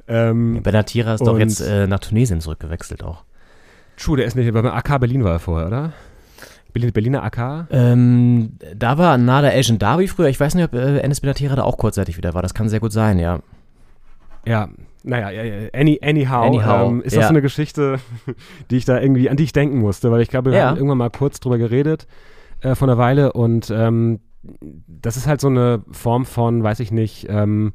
Ähm, 0.07 0.63
ben 0.63 0.77
Hatira 0.77 1.15
ist 1.15 1.27
doch 1.27 1.39
jetzt 1.39 1.61
äh, 1.61 1.87
nach 1.87 2.01
Tunesien 2.01 2.41
zurückgewechselt 2.41 3.05
auch. 3.05 3.25
True, 3.97 4.17
der 4.17 4.27
ist 4.27 4.37
nicht, 4.37 4.53
beim 4.53 4.67
AK 4.67 5.01
Berlin 5.01 5.25
war 5.25 5.33
er 5.33 5.39
vorher, 5.39 5.67
oder? 5.67 5.93
Berlin, 6.73 6.93
Berliner 6.93 7.25
AK? 7.25 7.67
Ähm, 7.71 8.53
da 8.75 8.99
war 8.99 9.19
Nada 9.19 9.49
Asian 9.49 9.79
Darby 9.79 10.07
früher. 10.07 10.29
Ich 10.29 10.39
weiß 10.39 10.55
nicht, 10.55 10.65
ob 10.65 10.75
äh, 10.75 10.99
Enes 10.99 11.21
Benatira 11.21 11.57
da 11.57 11.65
auch 11.65 11.79
kurzzeitig 11.79 12.17
wieder 12.17 12.35
war. 12.35 12.43
Das 12.43 12.55
kann 12.55 12.69
sehr 12.69 12.81
gut 12.81 12.93
sein, 12.93 13.19
ja. 13.19 13.41
Ja, 14.47 14.69
naja, 15.03 15.29
any, 15.73 15.99
anyhow, 16.03 16.45
anyhow 16.45 16.91
ähm, 16.91 17.03
ist 17.03 17.15
ja. 17.15 17.21
das 17.21 17.29
so 17.29 17.33
eine 17.33 17.43
Geschichte, 17.43 17.99
die 18.71 18.77
ich 18.77 18.85
da 18.85 19.01
irgendwie, 19.01 19.29
an 19.29 19.37
die 19.37 19.45
ich 19.45 19.53
denken 19.53 19.79
musste, 19.79 20.11
weil 20.11 20.21
ich 20.21 20.29
glaube, 20.29 20.53
wir 20.53 20.59
ja. 20.59 20.67
haben 20.67 20.77
irgendwann 20.77 20.99
mal 20.99 21.11
kurz 21.11 21.41
drüber 21.41 21.59
geredet 21.59 22.07
äh, 22.61 22.75
vor 22.75 22.89
einer 22.89 22.99
Weile 22.99 23.33
und 23.33 23.71
ähm, 23.71 24.21
das 24.87 25.17
ist 25.17 25.27
halt 25.27 25.41
so 25.41 25.49
eine 25.49 25.83
Form 25.91 26.25
von, 26.25 26.63
weiß 26.63 26.81
ich 26.81 26.91
nicht, 26.93 27.27
ähm, 27.29 27.73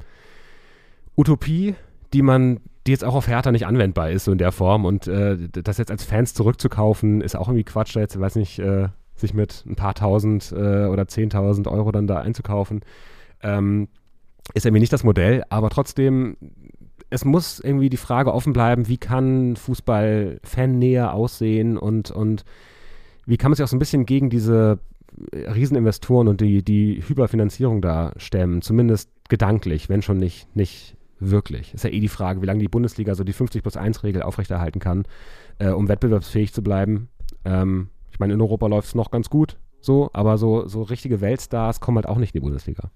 Utopie, 1.15 1.75
die 2.13 2.21
man, 2.21 2.59
die 2.87 2.91
jetzt 2.91 3.03
auch 3.03 3.15
auf 3.15 3.27
Hertha 3.27 3.51
nicht 3.51 3.67
anwendbar 3.67 4.11
ist, 4.11 4.25
so 4.25 4.31
in 4.31 4.37
der 4.37 4.51
Form. 4.51 4.85
Und 4.85 5.07
äh, 5.07 5.37
das 5.51 5.77
jetzt 5.77 5.91
als 5.91 6.03
Fans 6.03 6.33
zurückzukaufen, 6.33 7.21
ist 7.21 7.35
auch 7.35 7.47
irgendwie 7.47 7.63
Quatsch, 7.63 7.95
da 7.95 7.99
jetzt, 7.99 8.19
weiß 8.19 8.35
nicht, 8.35 8.59
äh, 8.59 8.89
sich 9.15 9.33
mit 9.33 9.63
ein 9.67 9.75
paar 9.75 9.93
tausend 9.93 10.51
äh, 10.51 10.85
oder 10.85 11.07
zehntausend 11.07 11.67
Euro 11.67 11.91
dann 11.91 12.07
da 12.07 12.19
einzukaufen. 12.19 12.81
Ähm, 13.41 13.89
ist 14.53 14.65
irgendwie 14.65 14.81
nicht 14.81 14.93
das 14.93 15.03
Modell, 15.03 15.43
aber 15.49 15.69
trotzdem, 15.69 16.35
es 17.09 17.23
muss 17.23 17.59
irgendwie 17.59 17.89
die 17.89 17.97
Frage 17.97 18.33
offen 18.33 18.53
bleiben, 18.53 18.87
wie 18.87 18.97
kann 18.97 19.55
Fußball 19.55 20.39
fannäher 20.43 21.13
aussehen 21.13 21.77
und, 21.77 22.11
und 22.11 22.43
wie 23.25 23.37
kann 23.37 23.51
man 23.51 23.55
sich 23.55 23.63
auch 23.63 23.69
so 23.69 23.75
ein 23.75 23.79
bisschen 23.79 24.05
gegen 24.05 24.29
diese 24.29 24.79
Rieseninvestoren 25.33 26.27
und 26.27 26.41
die, 26.41 26.63
die 26.63 27.03
Hyperfinanzierung 27.07 27.81
da 27.81 28.13
stemmen, 28.17 28.61
zumindest 28.61 29.09
gedanklich, 29.29 29.89
wenn 29.89 30.01
schon 30.01 30.17
nicht, 30.17 30.53
nicht 30.55 30.95
wirklich. 31.19 31.73
Ist 31.73 31.83
ja 31.83 31.91
eh 31.91 31.99
die 31.99 32.07
Frage, 32.07 32.41
wie 32.41 32.45
lange 32.45 32.59
die 32.59 32.67
Bundesliga 32.67 33.15
so 33.15 33.23
die 33.23 33.33
50 33.33 33.61
plus 33.61 33.77
1 33.77 34.03
Regel 34.03 34.23
aufrechterhalten 34.23 34.79
kann, 34.79 35.05
äh, 35.59 35.69
um 35.69 35.87
wettbewerbsfähig 35.87 36.53
zu 36.53 36.63
bleiben. 36.63 37.09
Ähm, 37.45 37.89
ich 38.11 38.19
meine, 38.19 38.33
in 38.33 38.41
Europa 38.41 38.67
läuft 38.67 38.89
es 38.89 38.95
noch 38.95 39.11
ganz 39.11 39.29
gut, 39.29 39.57
so, 39.81 40.09
aber 40.13 40.37
so, 40.37 40.67
so 40.67 40.81
richtige 40.81 41.21
Weltstars 41.21 41.79
kommen 41.79 41.97
halt 41.97 42.07
auch 42.07 42.17
nicht 42.17 42.33
in 42.35 42.39
die 42.39 42.45
Bundesliga. 42.45 42.91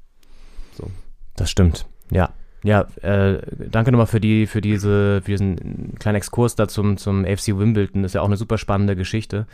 So. 0.73 0.89
Das 1.35 1.49
stimmt, 1.49 1.87
ja. 2.11 2.33
Ja, 2.67 2.85
äh, 3.01 3.39
danke 3.69 3.93
nochmal 3.93 4.07
für 4.07 4.19
die, 4.19 4.45
für 4.45 4.59
diese, 4.59 5.21
für 5.21 5.31
diesen 5.31 5.95
kleinen 5.99 6.17
Exkurs 6.17 6.55
da 6.55 6.67
zum, 6.67 6.97
zum 6.97 7.23
AFC 7.23 7.57
Wimbledon. 7.57 8.03
Das 8.03 8.09
ist 8.09 8.15
ja 8.15 8.21
auch 8.21 8.25
eine 8.25 8.35
super 8.35 8.57
spannende 8.57 8.97
Geschichte. 8.97 9.47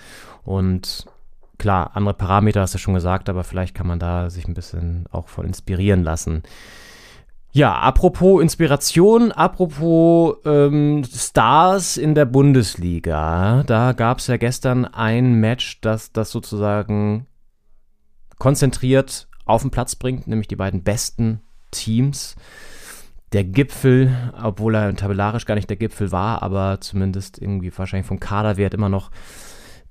Und 0.43 1.06
klar, 1.60 1.91
andere 1.93 2.15
Parameter 2.15 2.62
hast 2.62 2.73
du 2.73 2.80
schon 2.80 2.95
gesagt, 2.95 3.30
aber 3.30 3.43
vielleicht 3.43 3.76
kann 3.76 3.86
man 3.86 3.99
da 3.99 4.32
sich 4.32 4.47
ein 4.47 4.56
bisschen 4.56 5.06
auch 5.12 5.28
von 5.28 5.45
inspirieren 5.45 6.02
lassen. 6.02 6.41
Ja, 7.52 7.76
apropos 7.76 8.41
Inspiration, 8.41 9.32
apropos 9.32 10.38
ähm, 10.43 11.04
Stars 11.04 11.97
in 11.97 12.15
der 12.15 12.26
Bundesliga, 12.26 13.62
da 13.67 13.91
gab 13.91 14.17
es 14.17 14.26
ja 14.26 14.38
gestern 14.38 14.86
ein 14.86 15.36
Match, 15.36 15.82
das 15.82 16.13
das 16.13 16.32
sozusagen 16.32 17.28
konzentriert 18.39 19.28
auf 19.45 19.62
den 19.62 19.69
Platz 19.69 19.95
bringt, 19.95 20.26
nämlich 20.28 20.47
die 20.47 20.56
beiden 20.56 20.82
besten 20.82 21.41
Teams 21.69 22.36
der 23.34 23.43
Gipfel, 23.43 24.15
obwohl 24.41 24.76
er 24.76 24.96
tabellarisch 24.96 25.46
gar 25.46 25.56
nicht 25.56 25.69
der 25.69 25.78
Gipfel 25.78 26.12
war, 26.12 26.43
aber 26.43 26.80
zumindest 26.80 27.41
irgendwie 27.41 27.76
wahrscheinlich 27.76 28.08
vom 28.08 28.19
Kaderwert 28.19 28.74
immer 28.74 28.89
noch 28.89 29.10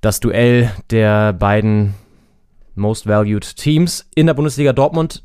das 0.01 0.19
Duell 0.19 0.71
der 0.89 1.33
beiden 1.33 1.93
Most 2.75 3.05
Valued 3.05 3.55
Teams. 3.55 4.09
In 4.15 4.27
der 4.27 4.33
Bundesliga 4.33 4.73
Dortmund 4.73 5.23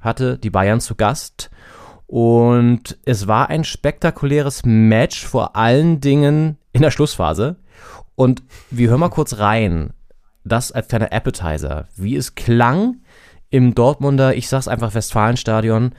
hatte 0.00 0.38
die 0.38 0.50
Bayern 0.50 0.80
zu 0.80 0.94
Gast. 0.94 1.50
Und 2.06 2.98
es 3.04 3.26
war 3.26 3.48
ein 3.48 3.64
spektakuläres 3.64 4.62
Match, 4.64 5.24
vor 5.24 5.56
allen 5.56 6.00
Dingen 6.00 6.58
in 6.72 6.82
der 6.82 6.90
Schlussphase. 6.90 7.56
Und 8.14 8.42
wir 8.70 8.90
hören 8.90 9.00
mal 9.00 9.08
kurz 9.08 9.38
rein, 9.38 9.92
das 10.44 10.72
als 10.72 10.88
kleiner 10.88 11.12
Appetizer, 11.12 11.88
wie 11.96 12.16
es 12.16 12.34
klang 12.34 13.00
im 13.50 13.74
Dortmunder, 13.74 14.34
ich 14.34 14.48
sag's 14.48 14.68
einfach 14.68 14.94
Westfalenstadion, 14.94 15.94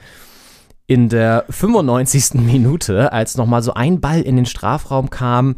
in 0.86 1.08
der 1.08 1.44
95. 1.50 2.34
Minute, 2.34 3.12
als 3.12 3.36
nochmal 3.36 3.62
so 3.62 3.74
ein 3.74 4.00
Ball 4.00 4.22
in 4.22 4.36
den 4.36 4.46
Strafraum 4.46 5.10
kam, 5.10 5.56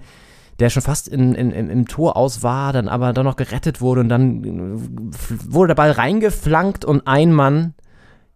der 0.59 0.71
schon 0.71 0.83
fast 0.83 1.07
in, 1.09 1.35
in, 1.35 1.53
im 1.53 1.87
Tor 1.87 2.17
aus 2.17 2.43
war, 2.43 2.73
dann 2.73 2.89
aber 2.89 3.13
dann 3.13 3.25
noch 3.25 3.37
gerettet 3.37 3.81
wurde 3.81 4.01
und 4.01 4.09
dann 4.09 4.43
wurde 5.47 5.69
der 5.69 5.75
Ball 5.77 5.93
reingeflankt 5.93 6.85
und 6.85 7.07
ein 7.07 7.33
Mann 7.33 7.75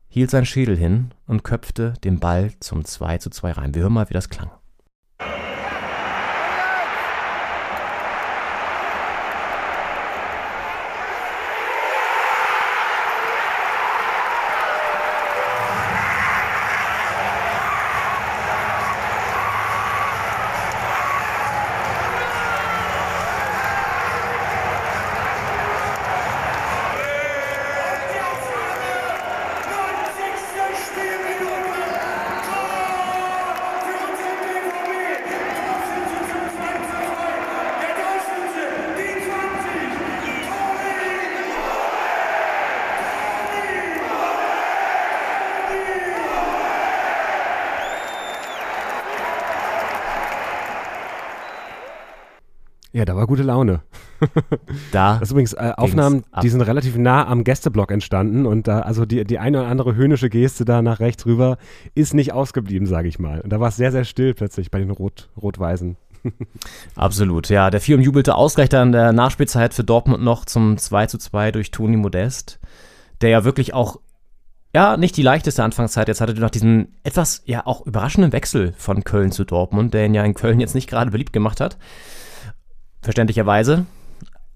hielt 0.08 0.30
seinen 0.30 0.46
Schädel 0.46 0.76
hin 0.76 1.12
und 1.26 1.42
köpfte 1.42 1.94
den 2.04 2.20
Ball 2.20 2.52
zum 2.60 2.84
2 2.84 3.18
zu 3.18 3.30
2 3.30 3.52
rein. 3.52 3.74
Wir 3.74 3.82
hören 3.82 3.94
mal, 3.94 4.08
wie 4.08 4.14
das 4.14 4.28
klang. 4.28 4.50
Ja, 53.02 53.06
da 53.06 53.16
war 53.16 53.26
gute 53.26 53.42
Laune. 53.42 53.80
Da. 54.92 55.14
Das 55.14 55.22
ist 55.22 55.30
übrigens 55.32 55.54
äh, 55.54 55.72
Aufnahmen, 55.76 56.22
die 56.40 56.48
sind 56.48 56.60
relativ 56.60 56.96
nah 56.96 57.26
am 57.26 57.42
Gästeblock 57.42 57.90
entstanden 57.90 58.46
und 58.46 58.68
da, 58.68 58.78
also 58.78 59.04
die, 59.04 59.24
die 59.24 59.40
eine 59.40 59.58
oder 59.58 59.66
andere 59.66 59.96
höhnische 59.96 60.30
Geste 60.30 60.64
da 60.64 60.82
nach 60.82 61.00
rechts 61.00 61.26
rüber 61.26 61.58
ist 61.96 62.14
nicht 62.14 62.32
ausgeblieben, 62.32 62.86
sage 62.86 63.08
ich 63.08 63.18
mal. 63.18 63.40
Und 63.40 63.50
da 63.52 63.58
war 63.58 63.70
es 63.70 63.76
sehr, 63.76 63.90
sehr 63.90 64.04
still 64.04 64.34
plötzlich 64.34 64.70
bei 64.70 64.78
den 64.78 64.92
Rot, 64.92 65.30
Rot-Weißen. 65.36 65.96
Absolut, 66.94 67.48
ja. 67.48 67.70
Der 67.70 67.80
viel 67.80 67.96
umjubelte 67.96 68.36
Ausgleich 68.36 68.68
da 68.68 68.80
in 68.84 68.92
der 68.92 69.12
Nachspielzeit 69.12 69.74
für 69.74 69.82
Dortmund 69.82 70.22
noch 70.22 70.44
zum 70.44 70.78
2 70.78 71.06
zu 71.06 71.18
2 71.18 71.50
durch 71.50 71.72
Toni 71.72 71.96
Modest, 71.96 72.60
der 73.20 73.30
ja 73.30 73.42
wirklich 73.42 73.74
auch, 73.74 73.98
ja, 74.72 74.96
nicht 74.96 75.16
die 75.16 75.22
leichteste 75.22 75.64
Anfangszeit. 75.64 76.06
Jetzt 76.06 76.20
hatte 76.20 76.34
noch 76.34 76.50
diesen 76.50 76.94
etwas, 77.02 77.42
ja, 77.46 77.66
auch 77.66 77.84
überraschenden 77.84 78.30
Wechsel 78.30 78.72
von 78.78 79.02
Köln 79.02 79.32
zu 79.32 79.42
Dortmund, 79.42 79.92
der 79.92 80.06
ihn 80.06 80.14
ja 80.14 80.22
in 80.22 80.34
Köln 80.34 80.60
jetzt 80.60 80.76
nicht 80.76 80.88
gerade 80.88 81.10
beliebt 81.10 81.32
gemacht 81.32 81.60
hat. 81.60 81.76
Verständlicherweise. 83.02 83.86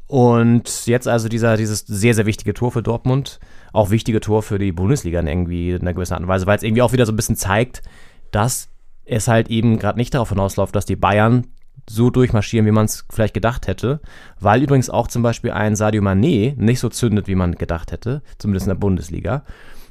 Und 0.06 0.86
jetzt 0.86 1.08
also 1.08 1.28
dieser, 1.28 1.56
dieses 1.56 1.80
sehr, 1.80 2.14
sehr 2.14 2.26
wichtige 2.26 2.54
Tor 2.54 2.70
für 2.70 2.82
Dortmund, 2.82 3.40
auch 3.72 3.90
wichtige 3.90 4.20
Tor 4.20 4.42
für 4.42 4.58
die 4.58 4.72
Bundesliga 4.72 5.18
in 5.18 5.26
irgendwie 5.26 5.72
in 5.72 5.80
einer 5.80 5.94
gewissen 5.94 6.14
Art 6.14 6.22
und 6.22 6.28
Weise, 6.28 6.46
weil 6.46 6.56
es 6.56 6.62
irgendwie 6.62 6.82
auch 6.82 6.92
wieder 6.92 7.06
so 7.06 7.12
ein 7.12 7.16
bisschen 7.16 7.36
zeigt, 7.36 7.82
dass 8.30 8.68
es 9.04 9.26
halt 9.28 9.48
eben 9.48 9.78
gerade 9.78 9.98
nicht 9.98 10.14
darauf 10.14 10.28
hinausläuft, 10.28 10.74
dass 10.76 10.86
die 10.86 10.96
Bayern 10.96 11.48
so 11.88 12.10
durchmarschieren, 12.10 12.66
wie 12.66 12.72
man 12.72 12.86
es 12.86 13.04
vielleicht 13.10 13.34
gedacht 13.34 13.66
hätte, 13.66 14.00
weil 14.40 14.62
übrigens 14.62 14.90
auch 14.90 15.08
zum 15.08 15.22
Beispiel 15.22 15.52
ein 15.52 15.76
Sadio 15.76 16.02
Mané 16.02 16.54
nicht 16.56 16.80
so 16.80 16.88
zündet, 16.88 17.28
wie 17.28 17.34
man 17.34 17.54
gedacht 17.54 17.92
hätte, 17.92 18.22
zumindest 18.38 18.66
in 18.66 18.70
der 18.70 18.76
Bundesliga. 18.76 19.44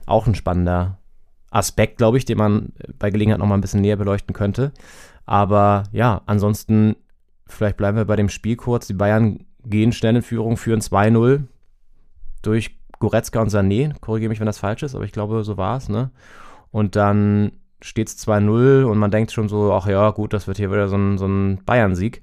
Auch 0.06 0.28
ein 0.28 0.36
spannender 0.36 0.98
Aspekt, 1.52 1.98
glaube 1.98 2.18
ich, 2.18 2.26
den 2.26 2.38
man 2.38 2.74
bei 3.00 3.10
Gelegenheit 3.10 3.39
nochmal 3.39 3.58
ein 3.58 3.62
bisschen 3.62 3.82
näher 3.82 3.96
beleuchten 3.96 4.34
könnte. 4.34 4.74
Aber 5.26 5.84
ja, 5.91 6.22
ansonsten, 6.26 6.96
vielleicht 7.47 7.77
bleiben 7.77 7.97
wir 7.97 8.05
bei 8.05 8.15
dem 8.15 8.29
Spiel 8.29 8.55
kurz. 8.55 8.88
Die 8.88 8.93
Bayern 8.93 9.45
gehen 9.65 9.91
schnell 9.91 10.15
in 10.17 10.21
Führung, 10.21 10.58
führen 10.58 10.81
2-0 10.81 11.43
durch 12.41 12.77
Goretzka 12.99 13.41
und 13.41 13.49
Sané. 13.49 13.93
Korrigiere 13.99 14.29
mich, 14.29 14.39
wenn 14.39 14.45
das 14.45 14.60
falsch 14.60 14.84
ist, 14.84 14.95
aber 14.95 15.05
ich 15.05 15.12
glaube, 15.12 15.43
so 15.43 15.58
war 15.58 15.77
es. 15.77 15.89
Ne? 15.89 16.12
Und 16.71 16.95
dann 16.95 17.53
steht 17.81 18.08
es 18.08 18.27
2-0 18.27 18.84
und 18.84 18.97
man 18.97 19.12
denkt 19.12 19.31
schon 19.31 19.49
so, 19.49 19.73
ach 19.73 19.88
ja, 19.88 20.10
gut, 20.12 20.34
das 20.34 20.47
wird 20.47 20.58
hier 20.58 20.71
wieder 20.71 20.88
so 20.88 20.97
ein, 20.97 21.17
so 21.17 21.25
ein 21.27 21.63
Bayern-Sieg. 21.65 22.21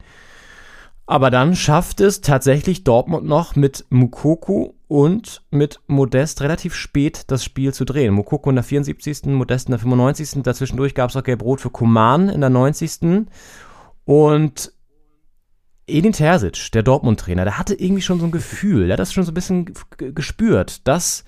Aber 1.07 1.31
dann 1.31 1.57
schafft 1.57 2.01
es 2.01 2.21
tatsächlich 2.21 2.85
Dortmund 2.85 3.27
noch 3.27 3.57
mit 3.57 3.85
Mukoko 3.91 4.75
und 4.89 5.43
mit 5.51 5.81
Modest 5.87 6.41
relativ 6.43 6.75
spät 6.75 7.25
das 7.27 7.45
Spiel 7.45 7.75
zu 7.75 7.85
drehen. 7.85 8.15
Mukoko 8.15 8.51
in 8.51 8.57
der 8.57 8.65
74., 8.65 9.25
Modest 9.27 9.69
in 9.69 9.73
der 9.73 9.81
95. 9.81 10.43
Dazwischendurch 10.43 10.95
gab 10.95 11.11
es 11.11 11.17
auch 11.17 11.25
Gelb-Rot 11.25 11.61
für 11.61 11.71
Kuman 11.71 12.29
in 12.29 12.41
der 12.41 12.51
90. 12.51 13.27
Und 14.05 14.73
Edin 15.93 16.13
Terzic, 16.13 16.73
der 16.73 16.83
Dortmund-Trainer, 16.83 17.45
der 17.45 17.59
hatte 17.59 17.75
irgendwie 17.75 18.03
schon 18.03 18.19
so 18.19 18.27
ein 18.27 18.31
Gefühl, 18.31 18.87
der 18.87 18.95
hat 18.95 19.01
das 19.01 19.13
schon 19.13 19.25
so 19.25 19.31
ein 19.31 19.35
bisschen 19.35 19.75
gespürt, 19.99 20.87
dass 20.89 21.25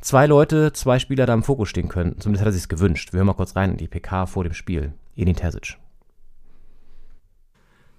zwei 0.00 0.26
Leute, 0.26 0.72
zwei 0.72 0.98
Spieler 0.98 1.26
da 1.26 1.34
im 1.34 1.42
Fokus 1.42 1.68
stehen 1.68 1.88
könnten. 1.88 2.20
Zumindest 2.20 2.40
hat 2.40 2.48
er 2.48 2.52
sich 2.52 2.68
gewünscht. 2.68 3.12
Wir 3.12 3.18
hören 3.18 3.26
mal 3.26 3.34
kurz 3.34 3.56
rein 3.56 3.72
in 3.72 3.76
die 3.76 3.88
PK 3.88 4.26
vor 4.26 4.44
dem 4.44 4.54
Spiel. 4.54 4.92
Edin 5.16 5.36
Terzic. 5.36 5.76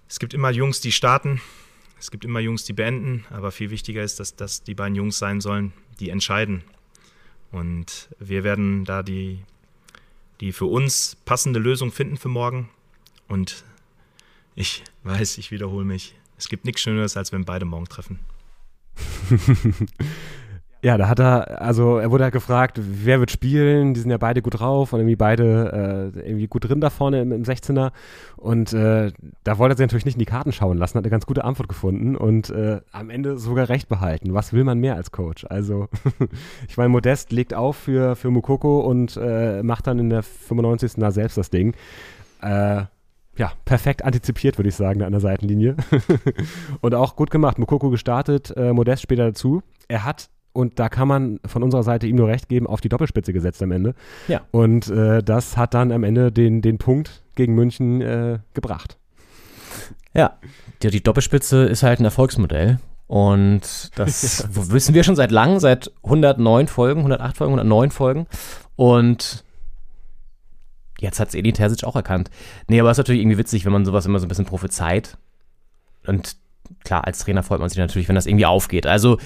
Es 0.07 0.19
gibt 0.19 0.33
immer 0.33 0.49
Jungs, 0.51 0.81
die 0.81 0.91
starten. 0.91 1.41
Es 1.99 2.11
gibt 2.11 2.25
immer 2.25 2.39
Jungs, 2.39 2.65
die 2.65 2.73
beenden. 2.73 3.25
Aber 3.29 3.51
viel 3.51 3.69
wichtiger 3.69 4.03
ist, 4.03 4.19
dass 4.19 4.35
das 4.35 4.63
die 4.63 4.75
beiden 4.75 4.95
Jungs 4.95 5.17
sein 5.17 5.39
sollen, 5.39 5.71
die 5.99 6.09
entscheiden. 6.09 6.63
Und 7.51 8.09
wir 8.19 8.43
werden 8.43 8.85
da 8.85 9.03
die, 9.03 9.43
die 10.39 10.51
für 10.51 10.65
uns 10.65 11.15
passende 11.25 11.59
Lösung 11.59 11.91
finden 11.91 12.17
für 12.17 12.29
morgen. 12.29 12.69
Und 13.27 13.63
ich 14.55 14.83
weiß, 15.03 15.37
ich 15.37 15.51
wiederhole 15.51 15.85
mich. 15.85 16.15
Es 16.37 16.49
gibt 16.49 16.65
nichts 16.65 16.81
Schöneres, 16.81 17.17
als 17.17 17.31
wenn 17.31 17.45
beide 17.45 17.65
morgen 17.65 17.85
treffen. 17.85 18.19
ja, 20.81 20.97
da 20.97 21.07
hat 21.07 21.19
er, 21.19 21.61
also 21.61 21.97
er 21.97 22.09
wurde 22.09 22.23
halt 22.23 22.33
gefragt, 22.33 22.79
wer 22.81 23.19
wird 23.19 23.29
spielen? 23.29 23.93
Die 23.93 23.99
sind 23.99 24.09
ja 24.09 24.17
beide 24.17 24.41
gut 24.41 24.59
drauf 24.59 24.91
und 24.91 24.99
irgendwie 24.99 25.15
beide 25.15 26.11
äh, 26.15 26.19
irgendwie 26.27 26.47
gut 26.47 26.67
drin 26.67 26.81
da 26.81 26.89
vorne 26.89 27.21
im, 27.21 27.31
im 27.31 27.43
16er. 27.43 27.91
Und 28.37 28.73
äh, 28.73 29.11
da 29.43 29.57
wollte 29.59 29.73
er 29.73 29.77
sich 29.77 29.85
natürlich 29.85 30.05
nicht 30.05 30.15
in 30.15 30.19
die 30.19 30.25
Karten 30.25 30.51
schauen 30.51 30.77
lassen, 30.77 30.97
hat 30.97 31.03
eine 31.03 31.11
ganz 31.11 31.27
gute 31.27 31.43
Antwort 31.43 31.69
gefunden 31.69 32.15
und 32.15 32.49
äh, 32.49 32.81
am 32.91 33.11
Ende 33.11 33.37
sogar 33.37 33.69
recht 33.69 33.87
behalten. 33.87 34.33
Was 34.33 34.51
will 34.51 34.63
man 34.63 34.79
mehr 34.79 34.95
als 34.95 35.11
Coach? 35.11 35.45
Also, 35.49 35.87
ich 36.67 36.77
meine, 36.77 36.89
Modest 36.89 37.31
legt 37.31 37.53
auf 37.53 37.77
für, 37.77 38.15
für 38.15 38.31
Mukoko 38.31 38.79
und 38.79 39.17
äh, 39.17 39.61
macht 39.61 39.85
dann 39.85 39.99
in 39.99 40.09
der 40.09 40.23
95. 40.23 40.93
da 40.97 41.11
selbst 41.11 41.37
das 41.37 41.51
Ding. 41.51 41.75
Äh, 42.41 42.85
ja, 43.37 43.53
perfekt 43.65 44.03
antizipiert, 44.03 44.57
würde 44.57 44.69
ich 44.69 44.75
sagen, 44.75 45.01
an 45.03 45.11
der 45.11 45.21
Seitenlinie. 45.21 45.75
und 46.81 46.93
auch 46.95 47.15
gut 47.15 47.31
gemacht. 47.31 47.59
Mokoko 47.59 47.89
gestartet, 47.89 48.53
äh, 48.55 48.73
Modest 48.73 49.03
später 49.03 49.25
dazu. 49.25 49.63
Er 49.87 50.03
hat, 50.03 50.29
und 50.53 50.79
da 50.79 50.89
kann 50.89 51.07
man 51.07 51.39
von 51.45 51.63
unserer 51.63 51.83
Seite 51.83 52.07
ihm 52.07 52.17
nur 52.17 52.27
recht 52.27 52.49
geben, 52.49 52.67
auf 52.67 52.81
die 52.81 52.89
Doppelspitze 52.89 53.33
gesetzt 53.33 53.63
am 53.63 53.71
Ende. 53.71 53.95
Ja. 54.27 54.41
Und 54.51 54.89
äh, 54.89 55.23
das 55.23 55.57
hat 55.57 55.73
dann 55.73 55.91
am 55.91 56.03
Ende 56.03 56.31
den, 56.31 56.61
den 56.61 56.77
Punkt 56.77 57.23
gegen 57.35 57.55
München 57.55 58.01
äh, 58.01 58.39
gebracht. 58.53 58.97
Ja, 60.13 60.37
die, 60.83 60.89
die 60.89 61.03
Doppelspitze 61.03 61.63
ist 61.63 61.83
halt 61.83 61.99
ein 61.99 62.05
Erfolgsmodell. 62.05 62.79
Und 63.07 63.91
das 63.95 64.47
wissen 64.71 64.93
wir 64.93 65.03
schon 65.03 65.15
seit 65.15 65.31
langem, 65.31 65.59
seit 65.59 65.91
109 66.03 66.67
Folgen, 66.67 66.99
108 66.99 67.37
Folgen, 67.37 67.53
109 67.53 67.91
Folgen. 67.91 68.27
Und 68.75 69.43
Jetzt 71.01 71.19
hat 71.19 71.29
es 71.29 71.35
Edin 71.35 71.53
Terzic 71.53 71.83
auch 71.83 71.95
erkannt. 71.95 72.29
Nee, 72.67 72.79
aber 72.79 72.91
es 72.91 72.95
ist 72.95 72.99
natürlich 72.99 73.21
irgendwie 73.21 73.39
witzig, 73.39 73.65
wenn 73.65 73.73
man 73.73 73.85
sowas 73.85 74.05
immer 74.05 74.19
so 74.19 74.25
ein 74.25 74.29
bisschen 74.29 74.45
prophezeit. 74.45 75.17
Und 76.05 76.35
klar, 76.83 77.05
als 77.05 77.19
Trainer 77.19 77.43
freut 77.43 77.59
man 77.59 77.69
sich 77.69 77.79
natürlich, 77.79 78.07
wenn 78.07 78.15
das 78.15 78.27
irgendwie 78.27 78.45
aufgeht. 78.45 78.85
Also, 78.85 79.17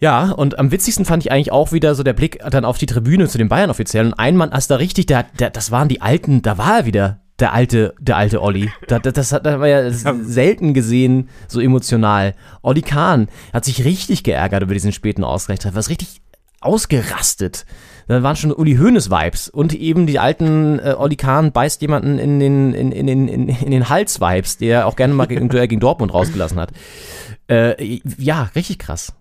ja, 0.00 0.30
und 0.30 0.58
am 0.58 0.70
witzigsten 0.72 1.04
fand 1.04 1.24
ich 1.24 1.30
eigentlich 1.30 1.52
auch 1.52 1.72
wieder 1.72 1.94
so 1.94 2.02
der 2.02 2.14
Blick 2.14 2.38
dann 2.50 2.64
auf 2.64 2.78
die 2.78 2.86
Tribüne 2.86 3.28
zu 3.28 3.36
den 3.36 3.50
Bayern-Offiziellen. 3.50 4.12
Und 4.12 4.18
ein 4.18 4.36
Mann, 4.36 4.50
als 4.50 4.66
da 4.66 4.76
richtig, 4.76 5.06
der, 5.06 5.26
der, 5.38 5.50
das 5.50 5.70
waren 5.70 5.88
die 5.88 6.00
alten, 6.00 6.40
da 6.40 6.56
war 6.56 6.78
er 6.78 6.86
wieder, 6.86 7.20
der 7.38 7.52
alte, 7.52 7.94
der 8.00 8.16
alte 8.16 8.40
Olli. 8.40 8.70
Das, 8.88 9.02
das, 9.02 9.12
das 9.12 9.32
hat 9.32 9.44
man 9.44 9.62
ja 9.68 9.90
selten 9.90 10.72
gesehen, 10.72 11.28
so 11.48 11.60
emotional. 11.60 12.34
Olli 12.62 12.80
Kahn 12.80 13.28
hat 13.52 13.66
sich 13.66 13.84
richtig 13.84 14.24
geärgert 14.24 14.62
über 14.62 14.72
diesen 14.72 14.92
späten 14.92 15.22
Ausgleich. 15.22 15.58
Was 15.70 15.90
richtig 15.90 16.22
ausgerastet. 16.60 17.64
Da 18.10 18.24
waren 18.24 18.34
schon 18.34 18.52
Uli 18.52 18.74
Hoeneß-Vibes 18.74 19.48
und 19.50 19.72
eben 19.72 20.08
die 20.08 20.18
alten 20.18 20.80
äh, 20.80 20.96
Olli 20.98 21.14
Kahn 21.14 21.52
beißt 21.52 21.80
jemanden 21.80 22.18
in 22.18 22.40
den, 22.40 22.74
in, 22.74 22.90
in, 22.90 23.06
in, 23.06 23.28
in, 23.28 23.48
in 23.48 23.70
den 23.70 23.88
Hals-Vibes, 23.88 24.58
der 24.58 24.88
auch 24.88 24.96
gerne 24.96 25.14
mal 25.14 25.26
gegen, 25.26 25.48
gegen 25.48 25.78
Dortmund 25.78 26.12
rausgelassen 26.12 26.58
hat. 26.58 26.72
Äh, 27.48 28.00
ja, 28.18 28.50
richtig 28.56 28.80
krass. 28.80 29.12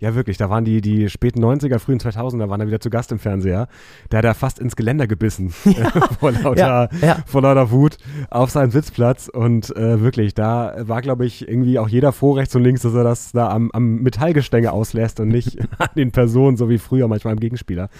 Ja, 0.00 0.14
wirklich. 0.14 0.38
Da 0.38 0.48
waren 0.48 0.64
die, 0.64 0.80
die 0.80 1.10
späten 1.10 1.44
90er, 1.44 1.78
frühen 1.78 2.00
2000er, 2.00 2.48
waren 2.48 2.60
da 2.60 2.66
wieder 2.66 2.80
zu 2.80 2.88
Gast 2.90 3.12
im 3.12 3.18
Fernseher. 3.18 3.68
Da 4.08 4.18
hat 4.18 4.24
er 4.24 4.34
fast 4.34 4.58
ins 4.58 4.74
Geländer 4.74 5.06
gebissen. 5.06 5.50
vor, 6.20 6.32
lauter, 6.32 6.58
Ja, 6.58 6.88
ja. 7.02 7.18
vor 7.26 7.42
lauter 7.42 7.70
Wut 7.70 7.98
auf 8.30 8.50
seinen 8.50 8.70
Sitzplatz. 8.70 9.28
Und 9.28 9.74
äh, 9.76 10.00
wirklich, 10.00 10.34
da 10.34 10.74
war, 10.80 11.02
glaube 11.02 11.26
ich, 11.26 11.46
irgendwie 11.46 11.78
auch 11.78 11.88
jeder 11.88 12.12
froh, 12.12 12.32
rechts 12.32 12.56
und 12.56 12.64
links, 12.64 12.80
dass 12.82 12.94
er 12.94 13.04
das 13.04 13.32
da 13.32 13.50
am, 13.50 13.70
am 13.72 13.96
Metallgestänge 13.96 14.72
auslässt 14.72 15.20
und 15.20 15.28
nicht 15.28 15.58
an 15.78 15.88
den 15.96 16.12
Personen, 16.12 16.56
so 16.56 16.70
wie 16.70 16.78
früher 16.78 17.06
manchmal 17.06 17.34
am 17.34 17.40
Gegenspieler. 17.40 17.90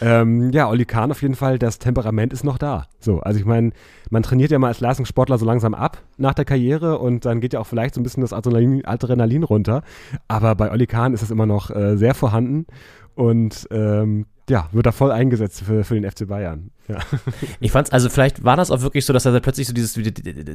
Ähm, 0.00 0.50
ja, 0.50 0.68
Oli 0.68 0.84
Kahn 0.84 1.12
auf 1.12 1.22
jeden 1.22 1.36
Fall, 1.36 1.60
das 1.60 1.78
Temperament 1.78 2.32
ist 2.32 2.42
noch 2.42 2.58
da. 2.58 2.86
So, 2.98 3.20
also 3.20 3.38
ich 3.38 3.46
meine, 3.46 3.70
man 4.10 4.22
trainiert 4.22 4.50
ja 4.50 4.58
mal 4.58 4.68
als 4.68 4.80
Leistungssportler 4.80 5.38
so 5.38 5.46
langsam 5.46 5.74
ab 5.74 6.02
nach 6.16 6.34
der 6.34 6.44
Karriere 6.44 6.98
und 6.98 7.24
dann 7.24 7.40
geht 7.40 7.52
ja 7.52 7.60
auch 7.60 7.66
vielleicht 7.66 7.94
so 7.94 8.00
ein 8.00 8.04
bisschen 8.04 8.20
das 8.20 8.32
Adrenalin, 8.32 8.84
Adrenalin 8.84 9.42
runter. 9.42 9.82
Aber 10.28 10.54
bei 10.54 10.70
Oli 10.70 10.86
Kahn 10.86 11.14
ist 11.14 11.22
es 11.22 11.30
immer 11.30 11.46
noch 11.46 11.70
äh, 11.70 11.96
sehr 11.96 12.14
vorhanden 12.14 12.66
und 13.14 13.66
ähm, 13.70 14.26
ja, 14.48 14.68
wird 14.70 14.86
da 14.86 14.92
voll 14.92 15.10
eingesetzt 15.10 15.62
für, 15.62 15.82
für 15.82 16.00
den 16.00 16.08
FC 16.08 16.28
Bayern. 16.28 16.70
Ja. 16.86 16.98
Ich 17.60 17.72
fand's, 17.72 17.90
also 17.90 18.08
vielleicht 18.08 18.44
war 18.44 18.56
das 18.56 18.70
auch 18.70 18.82
wirklich 18.82 19.04
so, 19.04 19.12
dass 19.12 19.24
er 19.24 19.40
plötzlich 19.40 19.66
so 19.66 19.72
dieses, 19.72 19.96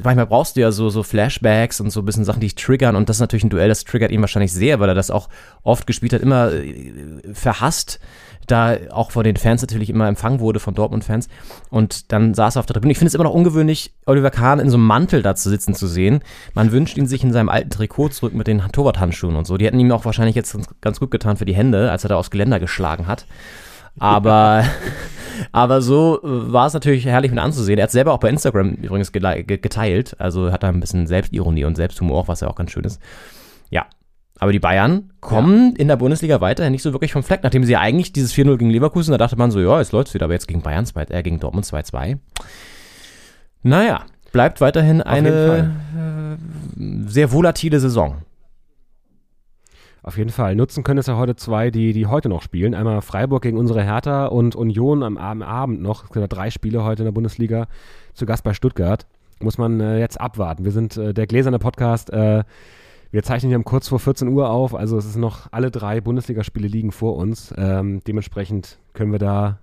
manchmal 0.04 0.28
brauchst 0.28 0.56
du 0.56 0.62
ja 0.62 0.72
so, 0.72 0.90
so 0.90 1.04
Flashbacks 1.04 1.82
und 1.82 1.90
so 1.90 2.02
ein 2.02 2.06
bisschen 2.06 2.24
Sachen, 2.24 2.40
die 2.40 2.48
dich 2.48 2.56
triggern 2.56 2.96
und 2.96 3.10
das 3.10 3.18
ist 3.18 3.22
natürlich 3.22 3.44
ein 3.44 3.50
Duell, 3.50 3.68
das 3.68 3.84
triggert 3.84 4.12
ihn 4.12 4.22
wahrscheinlich 4.22 4.54
sehr, 4.54 4.80
weil 4.80 4.90
er 4.90 4.96
das 4.96 5.12
auch 5.12 5.28
oft 5.64 5.88
gespielt 5.88 6.14
hat, 6.14 6.22
immer 6.22 6.54
äh, 6.54 7.34
verhasst, 7.34 8.00
da 8.52 8.78
auch 8.92 9.12
von 9.12 9.24
den 9.24 9.38
Fans 9.38 9.62
natürlich 9.62 9.90
immer 9.90 10.08
empfangen 10.08 10.40
wurde, 10.40 10.60
von 10.60 10.74
Dortmund-Fans 10.74 11.30
und 11.70 12.12
dann 12.12 12.34
saß 12.34 12.58
er 12.58 12.60
auf 12.60 12.66
der 12.66 12.76
Tribüne. 12.76 12.92
Ich 12.92 12.98
finde 12.98 13.08
es 13.08 13.16
immer 13.16 13.24
noch 13.24 13.34
ungewöhnlich, 13.34 13.94
Oliver 14.06 14.32
Kahn 14.32 14.60
in 14.60 14.70
so 14.70 14.78
einem 14.78 14.86
Mantel 14.86 15.22
da 15.22 15.36
zu 15.36 15.50
sitzen 15.50 15.74
zu 15.74 15.88
sehen. 15.88 16.22
Man 16.54 16.72
wünscht 16.72 16.98
ihn 16.98 17.08
sich 17.08 17.24
in 17.24 17.34
seinem 17.34 17.50
alten 17.50 17.70
Trikot 17.70 18.10
zurück 18.10 18.34
mit 18.34 18.48
den 18.48 18.60
Torwarthandschuhen 18.60 19.36
und 19.36 19.48
so. 19.48 19.58
Die 19.58 19.66
hätten 19.66 19.80
ihm 19.80 19.92
auch 19.92 20.06
wahrscheinlich 20.06 20.36
jetzt 20.36 20.58
ganz- 20.82 21.00
gut 21.00 21.12
getan 21.12 21.38
für 21.38 21.46
die 21.46 21.56
Hände, 21.56 21.90
als 21.90 22.04
er 22.04 22.10
da 22.10 22.16
aufs 22.18 22.30
Geländer 22.30 22.60
geschlagen 22.60 23.08
hat. 23.08 23.26
Aber, 23.98 24.64
aber 25.52 25.82
so 25.82 26.20
war 26.22 26.68
es 26.68 26.74
natürlich 26.74 27.06
herrlich 27.06 27.32
mit 27.32 27.40
anzusehen. 27.40 27.80
Er 27.80 27.84
hat 27.84 27.92
selber 27.92 28.14
auch 28.14 28.20
bei 28.20 28.30
Instagram 28.30 28.74
übrigens 28.74 29.12
geteilt. 29.12 30.16
Also 30.20 30.52
hat 30.52 30.64
da 30.64 30.70
ein 30.70 30.80
bisschen 30.80 31.08
Selbstironie 31.08 31.66
und 31.66 31.76
Selbsthumor, 31.76 32.28
was 32.28 32.42
ja 32.42 32.48
auch 32.48 32.56
ganz 32.56 32.72
schön 32.72 32.84
ist. 32.84 33.02
Ja. 33.70 33.86
Aber 34.42 34.52
die 34.52 34.60
Bayern 34.60 35.12
kommen 35.20 35.76
in 35.76 35.88
der 35.88 35.98
Bundesliga 35.98 36.42
weiterhin 36.42 36.72
nicht 36.72 36.82
so 36.82 36.94
wirklich 36.94 37.14
vom 37.14 37.22
Fleck, 37.22 37.44
nachdem 37.44 37.64
sie 37.64 37.74
ja 37.74 37.80
eigentlich 37.80 38.12
dieses 38.12 38.34
4-0 38.34 38.58
gegen 38.58 38.72
Leverkusen, 38.72 39.12
da 39.12 39.20
dachte 39.20 39.36
man 39.38 39.52
so, 39.52 39.60
ja, 39.60 39.78
jetzt 39.78 39.92
läuft's 39.92 40.16
wieder, 40.16 40.26
aber 40.26 40.34
jetzt 40.34 40.48
gegen 40.48 40.64
Bayern, 40.64 40.84
zwei- 40.88 41.04
äh, 41.10 41.22
gegen 41.22 41.40
Dortmund 41.40 41.64
2-2. 41.64 42.18
Naja, 43.62 44.02
bleibt 44.32 44.60
weiterhin 44.60 44.96
jeden 44.98 45.08
eine 45.08 46.38
äh, 46.76 47.08
sehr 47.08 47.32
volatile 47.32 47.80
Saison. 47.80 48.16
Auf 50.02 50.18
jeden 50.18 50.32
Fall. 50.32 50.56
Nutzen 50.56 50.84
können 50.84 50.98
es 50.98 51.06
ja 51.06 51.18
heute 51.18 51.36
zwei, 51.36 51.70
die, 51.70 51.94
die 51.94 52.08
heute 52.08 52.28
noch 52.28 52.42
spielen. 52.42 52.74
Einmal 52.74 53.04
Freiburg 53.04 53.44
gegen 53.44 53.60
unsere 53.60 53.84
Hertha 53.84 54.26
und 54.26 54.56
Union 54.56 55.04
am, 55.04 55.18
am 55.18 55.44
Abend 55.44 55.84
noch. 55.84 56.06
Es 56.06 56.10
gibt 56.10 56.16
ja 56.22 56.28
drei 56.28 56.50
Spiele 56.50 56.84
heute 56.84 57.04
in 57.04 57.06
der 57.06 57.12
Bundesliga. 57.12 57.68
Zu 58.16 58.26
Gast 58.26 58.44
bei 58.44 58.56
Stuttgart. 58.56 59.06
Muss 59.40 59.60
man 59.60 59.80
äh, 59.80 60.00
jetzt 60.00 60.20
abwarten. 60.20 60.66
Wir 60.66 60.72
sind 60.72 60.98
äh, 60.98 61.14
der 61.14 61.28
gläserne 61.28 61.60
Podcast. 61.60 62.10
Äh, 62.12 62.44
wir 63.12 63.24
zeichnen 63.24 63.50
hier 63.50 63.58
um 63.58 63.66
kurz 63.66 63.90
vor 63.90 64.00
14 64.00 64.30
Uhr 64.30 64.50
auf. 64.50 64.74
Also 64.74 64.98
es 64.98 65.06
ist 65.06 65.18
noch 65.18 65.48
alle 65.52 65.70
drei 65.70 66.00
Bundesligaspiele 66.02 66.68
liegen 66.68 66.92
vor 66.92 67.18
uns. 67.18 67.54
Ähm, 67.58 68.02
dementsprechend 68.08 68.80
können 68.94 69.12
wir 69.12 69.20
da, 69.20 69.60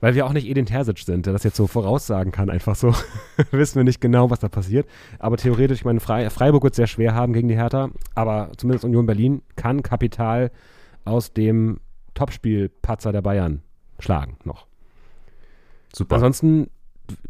weil 0.00 0.14
wir 0.14 0.26
auch 0.26 0.32
nicht 0.32 0.48
Edin 0.48 0.66
Terzic 0.66 0.98
sind, 0.98 1.26
der 1.26 1.32
das 1.32 1.42
jetzt 1.42 1.56
so 1.56 1.66
voraussagen 1.66 2.30
kann, 2.30 2.50
einfach 2.50 2.76
so, 2.76 2.94
wissen 3.50 3.76
wir 3.76 3.84
nicht 3.84 4.00
genau, 4.00 4.30
was 4.30 4.38
da 4.38 4.48
passiert. 4.48 4.86
Aber 5.18 5.36
theoretisch, 5.36 5.80
ich 5.80 5.84
meine, 5.84 6.00
Frei, 6.00 6.30
Freiburg 6.30 6.62
wird 6.62 6.74
es 6.74 6.76
sehr 6.76 6.86
schwer 6.86 7.14
haben 7.14 7.32
gegen 7.32 7.48
die 7.48 7.56
Hertha, 7.56 7.90
aber 8.14 8.52
zumindest 8.56 8.84
Union 8.84 9.06
Berlin 9.06 9.42
kann 9.56 9.82
Kapital 9.82 10.52
aus 11.04 11.32
dem 11.32 11.80
Topspiel-Patzer 12.14 13.10
der 13.10 13.22
Bayern 13.22 13.62
schlagen 13.98 14.36
noch. 14.44 14.66
Super. 15.92 16.14
Ansonsten, 16.14 16.68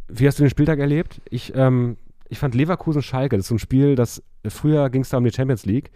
wie 0.09 0.27
hast 0.27 0.39
du 0.39 0.43
den 0.43 0.51
Spieltag 0.51 0.79
erlebt? 0.79 1.23
Ich, 1.31 1.55
ähm, 1.55 1.97
ich 2.29 2.39
fand 2.39 2.55
Leverkusen-Schalke, 2.55 3.37
das 3.37 3.45
ist 3.45 3.49
so 3.49 3.55
ein 3.55 3.59
Spiel, 3.59 3.95
das 3.95 4.23
früher 4.49 4.91
ging 4.91 5.03
es 5.03 5.09
da 5.11 5.19
um 5.19 5.25
die 5.25 5.33
Champions 5.33 5.67
League. 5.67 5.91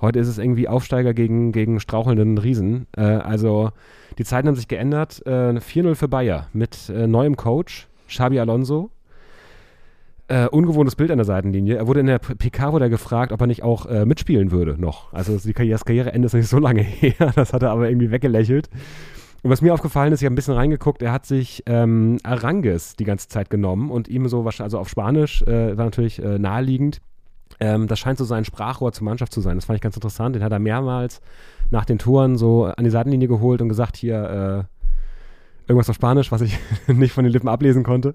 Heute 0.00 0.18
ist 0.18 0.28
es 0.28 0.38
irgendwie 0.38 0.66
Aufsteiger 0.66 1.12
gegen, 1.12 1.52
gegen 1.52 1.78
strauchelnden 1.78 2.38
Riesen. 2.38 2.86
Äh, 2.96 3.02
also 3.02 3.70
die 4.18 4.24
Zeiten 4.24 4.48
haben 4.48 4.54
sich 4.54 4.68
geändert. 4.68 5.22
Äh, 5.26 5.58
4-0 5.58 5.94
für 5.94 6.08
Bayer 6.08 6.48
mit 6.52 6.88
äh, 6.88 7.06
neuem 7.06 7.36
Coach, 7.36 7.88
Xabi 8.08 8.40
Alonso. 8.40 8.90
Äh, 10.28 10.46
ungewohntes 10.46 10.94
Bild 10.94 11.10
an 11.10 11.18
der 11.18 11.24
Seitenlinie. 11.24 11.76
Er 11.76 11.86
wurde 11.88 12.00
in 12.00 12.06
der 12.06 12.20
PK 12.20 12.72
wurde 12.72 12.88
gefragt, 12.88 13.32
ob 13.32 13.40
er 13.40 13.48
nicht 13.48 13.64
auch 13.64 13.86
äh, 13.86 14.06
mitspielen 14.06 14.52
würde 14.52 14.80
noch. 14.80 15.12
Also 15.12 15.36
die 15.36 15.52
Karriere, 15.52 15.74
das 15.74 15.84
Karriereende 15.84 16.26
ist 16.26 16.34
nicht 16.34 16.48
so 16.48 16.58
lange 16.58 16.82
her. 16.82 17.32
Das 17.34 17.52
hat 17.52 17.62
er 17.62 17.70
aber 17.70 17.88
irgendwie 17.88 18.10
weggelächelt. 18.10 18.70
Und 19.42 19.50
was 19.50 19.62
mir 19.62 19.74
aufgefallen 19.74 20.12
ist, 20.12 20.20
ich 20.20 20.26
habe 20.26 20.34
ein 20.34 20.36
bisschen 20.36 20.54
reingeguckt, 20.54 21.02
er 21.02 21.12
hat 21.12 21.26
sich 21.26 21.62
ähm, 21.66 22.18
Arangues 22.22 22.94
die 22.96 23.04
ganze 23.04 23.28
Zeit 23.28 23.50
genommen 23.50 23.90
und 23.90 24.06
ihm 24.08 24.28
so, 24.28 24.44
also 24.44 24.78
auf 24.78 24.88
Spanisch, 24.88 25.42
äh, 25.42 25.76
war 25.76 25.86
natürlich 25.86 26.22
äh, 26.22 26.38
naheliegend. 26.38 27.00
Ähm, 27.58 27.88
das 27.88 27.98
scheint 27.98 28.18
so 28.18 28.24
sein 28.24 28.44
Sprachrohr 28.44 28.92
zur 28.92 29.04
Mannschaft 29.04 29.32
zu 29.32 29.40
sein. 29.40 29.56
Das 29.56 29.64
fand 29.64 29.76
ich 29.76 29.82
ganz 29.82 29.96
interessant. 29.96 30.36
Den 30.36 30.44
hat 30.44 30.52
er 30.52 30.58
mehrmals 30.58 31.20
nach 31.70 31.84
den 31.84 31.98
Toren 31.98 32.36
so 32.36 32.64
an 32.64 32.84
die 32.84 32.90
Seitenlinie 32.90 33.28
geholt 33.28 33.60
und 33.60 33.68
gesagt, 33.68 33.96
hier, 33.96 34.66
äh, 34.66 34.80
irgendwas 35.70 35.88
auf 35.88 35.96
Spanisch, 35.96 36.32
was 36.32 36.40
ich 36.40 36.58
nicht 36.88 37.12
von 37.12 37.24
den 37.24 37.32
Lippen 37.32 37.48
ablesen 37.48 37.84
konnte. 37.84 38.14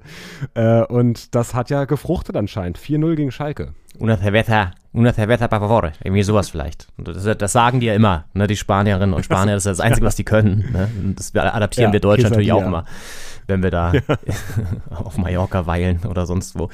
Äh, 0.54 0.84
und 0.84 1.34
das 1.34 1.54
hat 1.54 1.69
ja 1.69 1.86
gefruchtet 1.86 2.36
anscheinend. 2.36 2.78
4-0 2.78 3.15
gegen 3.15 3.32
Schalke. 3.32 3.74
Una 3.98 4.17
cerveza, 4.17 4.71
una 4.91 5.13
cerveza 5.13 5.48
por 5.48 5.60
favor. 5.60 5.91
Irgendwie 6.04 6.24
sowas 6.24 6.50
vielleicht. 6.50 6.88
Das, 6.98 7.38
das 7.38 7.52
sagen 7.54 7.80
die 7.80 7.86
ja 7.86 7.93
immer, 7.93 8.26
ne, 8.34 8.45
die 8.48 8.58
Spanierinnen 8.58 9.13
und 9.13 9.24
Spanier, 9.24 9.54
das 9.54 9.65
ist 9.65 9.80
das 9.80 9.80
Einzige, 9.86 10.06
was 10.06 10.17
die 10.17 10.26
können. 10.26 10.69
Ne? 10.74 10.89
Das 11.15 11.34
adaptieren 11.34 11.89
Ja, 11.89 11.93
wir 11.93 12.02
Deutschen 12.02 12.30
natürlich 12.30 12.52
auch 12.52 12.65
immer, 12.65 12.84
wenn 13.48 13.63
wir 13.63 13.71
da 13.71 13.93
auf 14.89 15.17
Mallorca 15.17 15.65
weilen 15.65 16.02
oder 16.10 16.26
sonst 16.26 16.60
wo. 16.60 16.69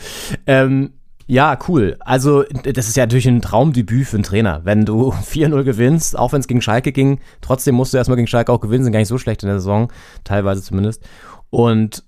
Ähm, 0.47 0.93
ja, 1.31 1.57
cool. 1.69 1.95
Also, 2.01 2.43
das 2.43 2.89
ist 2.89 2.97
ja 2.97 3.05
natürlich 3.05 3.25
ein 3.25 3.41
Traumdebüt 3.41 4.05
für 4.05 4.17
einen 4.17 4.23
Trainer. 4.23 4.65
Wenn 4.65 4.83
du 4.83 5.11
4-0 5.31 5.63
gewinnst, 5.63 6.19
auch 6.19 6.33
wenn 6.33 6.41
es 6.41 6.47
gegen 6.47 6.61
Schalke 6.61 6.91
ging, 6.91 7.21
trotzdem 7.39 7.73
musst 7.75 7.93
du 7.93 7.97
erstmal 7.97 8.17
gegen 8.17 8.27
Schalke 8.27 8.51
auch 8.51 8.59
gewinnen, 8.59 8.83
sind 8.83 8.91
gar 8.91 8.99
nicht 8.99 9.07
so 9.07 9.17
schlecht 9.17 9.41
in 9.41 9.47
der 9.47 9.59
Saison, 9.59 9.93
teilweise 10.25 10.61
zumindest. 10.61 11.07
Und 11.49 12.03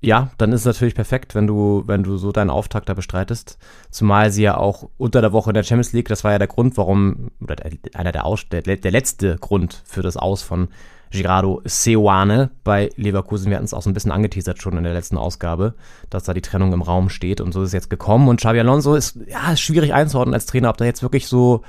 ja, 0.00 0.30
dann 0.38 0.52
ist 0.52 0.60
es 0.60 0.66
natürlich 0.66 0.94
perfekt, 0.94 1.34
wenn 1.34 1.48
du, 1.48 1.82
wenn 1.86 2.04
du 2.04 2.18
so 2.18 2.30
deinen 2.30 2.50
Auftakt 2.50 2.88
da 2.88 2.94
bestreitest. 2.94 3.58
Zumal 3.90 4.30
sie 4.30 4.44
ja 4.44 4.56
auch 4.56 4.88
unter 4.96 5.20
der 5.20 5.32
Woche 5.32 5.50
in 5.50 5.54
der 5.54 5.64
Champions 5.64 5.92
League, 5.92 6.06
das 6.06 6.22
war 6.22 6.30
ja 6.30 6.38
der 6.38 6.46
Grund, 6.46 6.76
warum, 6.76 7.32
oder 7.40 7.56
der, 7.56 7.72
einer 7.94 8.12
der 8.12 8.26
Aus, 8.26 8.48
der, 8.48 8.62
der 8.62 8.92
letzte 8.92 9.38
Grund 9.38 9.82
für 9.84 10.02
das 10.02 10.16
Aus 10.16 10.42
von 10.42 10.68
Girardo 11.10 11.62
Seoane 11.64 12.50
bei 12.64 12.90
Leverkusen. 12.96 13.50
Wir 13.50 13.56
hatten 13.56 13.64
es 13.64 13.74
auch 13.74 13.82
so 13.82 13.90
ein 13.90 13.94
bisschen 13.94 14.12
angeteasert 14.12 14.60
schon 14.60 14.76
in 14.76 14.84
der 14.84 14.92
letzten 14.92 15.16
Ausgabe, 15.16 15.74
dass 16.10 16.24
da 16.24 16.34
die 16.34 16.42
Trennung 16.42 16.72
im 16.72 16.82
Raum 16.82 17.08
steht 17.08 17.40
und 17.40 17.52
so 17.52 17.62
ist 17.62 17.68
es 17.68 17.72
jetzt 17.72 17.90
gekommen. 17.90 18.28
Und 18.28 18.40
Xabi 18.40 18.60
Alonso 18.60 18.94
ist, 18.94 19.18
ja, 19.26 19.52
ist 19.52 19.60
schwierig 19.60 19.94
einzuordnen 19.94 20.34
als 20.34 20.46
Trainer, 20.46 20.70
ob 20.70 20.76
der 20.76 20.86
jetzt 20.86 21.02
wirklich 21.02 21.26
so, 21.26 21.62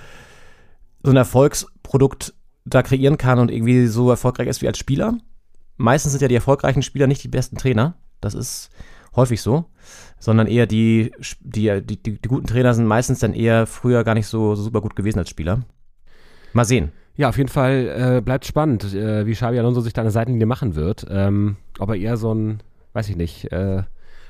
so 1.04 1.12
ein 1.12 1.17
Erfolgsprodukt 1.17 2.34
da 2.65 2.84
kreieren 2.84 3.17
kann 3.17 3.39
und 3.39 3.52
irgendwie 3.52 3.88
so 3.88 4.10
erfolgreich 4.10 4.47
ist 4.47 4.62
wie 4.62 4.67
als 4.67 4.78
Spieler. 4.78 5.17
Meistens 5.78 6.12
sind 6.12 6.21
ja 6.21 6.28
die 6.28 6.36
erfolgreichen 6.36 6.82
Spieler 6.82 7.08
nicht 7.08 7.23
die 7.23 7.30
besten 7.30 7.58
Trainer. 7.58 7.95
Das 8.21 8.34
ist 8.34 8.69
häufig 9.15 9.41
so. 9.41 9.65
Sondern 10.19 10.47
eher 10.47 10.67
die, 10.67 11.13
die, 11.39 11.82
die, 11.82 12.04
die, 12.04 12.21
die 12.21 12.28
guten 12.28 12.47
Trainer 12.47 12.73
sind 12.73 12.86
meistens 12.86 13.19
dann 13.19 13.34
eher 13.34 13.65
früher 13.65 14.04
gar 14.04 14.13
nicht 14.13 14.28
so, 14.28 14.56
so 14.56 14.63
super 14.63 14.82
gut 14.82 14.95
gewesen 14.95 15.19
als 15.19 15.30
Spieler. 15.30 15.62
Mal 16.54 16.65
sehen. 16.65 16.91
Ja, 17.20 17.28
auf 17.28 17.38
jeden 17.38 17.50
Fall 17.50 18.16
äh, 18.18 18.22
bleibt 18.22 18.46
spannend, 18.46 18.94
äh, 18.94 19.26
wie 19.26 19.34
Xabi 19.34 19.60
Alonso 19.60 19.82
sich 19.82 19.92
da 19.92 20.04
der 20.04 20.12
Seitenlinie 20.12 20.46
machen 20.46 20.76
wird. 20.76 21.06
Ähm, 21.10 21.58
ob 21.78 21.90
er 21.90 21.96
eher 21.96 22.16
so 22.16 22.34
ein, 22.34 22.62
weiß 22.94 23.10
ich 23.10 23.18
nicht, 23.18 23.52
äh, 23.52 23.84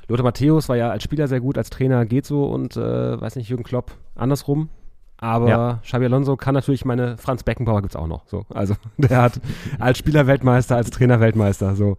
Lothar 0.08 0.24
Matthäus 0.24 0.70
war 0.70 0.76
ja 0.76 0.90
als 0.90 1.04
Spieler 1.04 1.28
sehr 1.28 1.40
gut, 1.40 1.60
als 1.60 1.70
Trainer 1.70 2.08
geht 2.08 2.26
so 2.26 2.46
und, 2.46 2.78
äh, 2.78 3.22
weiß 3.22 3.36
nicht, 3.36 3.48
Jürgen 3.48 3.64
Klopp 3.64 3.92
andersrum. 4.16 4.70
Aber 5.18 5.48
Ja. 5.48 5.80
Xabi 5.84 6.06
Alonso 6.06 6.36
kann 6.36 6.56
natürlich, 6.56 6.84
meine, 6.84 7.20
Franz 7.20 7.44
Beckenbauer 7.44 7.84
gibt's 7.84 7.96
auch 7.96 8.08
noch. 8.08 8.26
So. 8.26 8.48
Also 8.50 8.74
der 8.98 9.22
hat 9.22 9.40
als 9.78 10.00
Spieler 10.00 10.26
Weltmeister, 10.26 10.76
als 10.76 10.90
Trainer 10.90 11.20
Weltmeister. 11.20 11.76
So. 11.76 11.98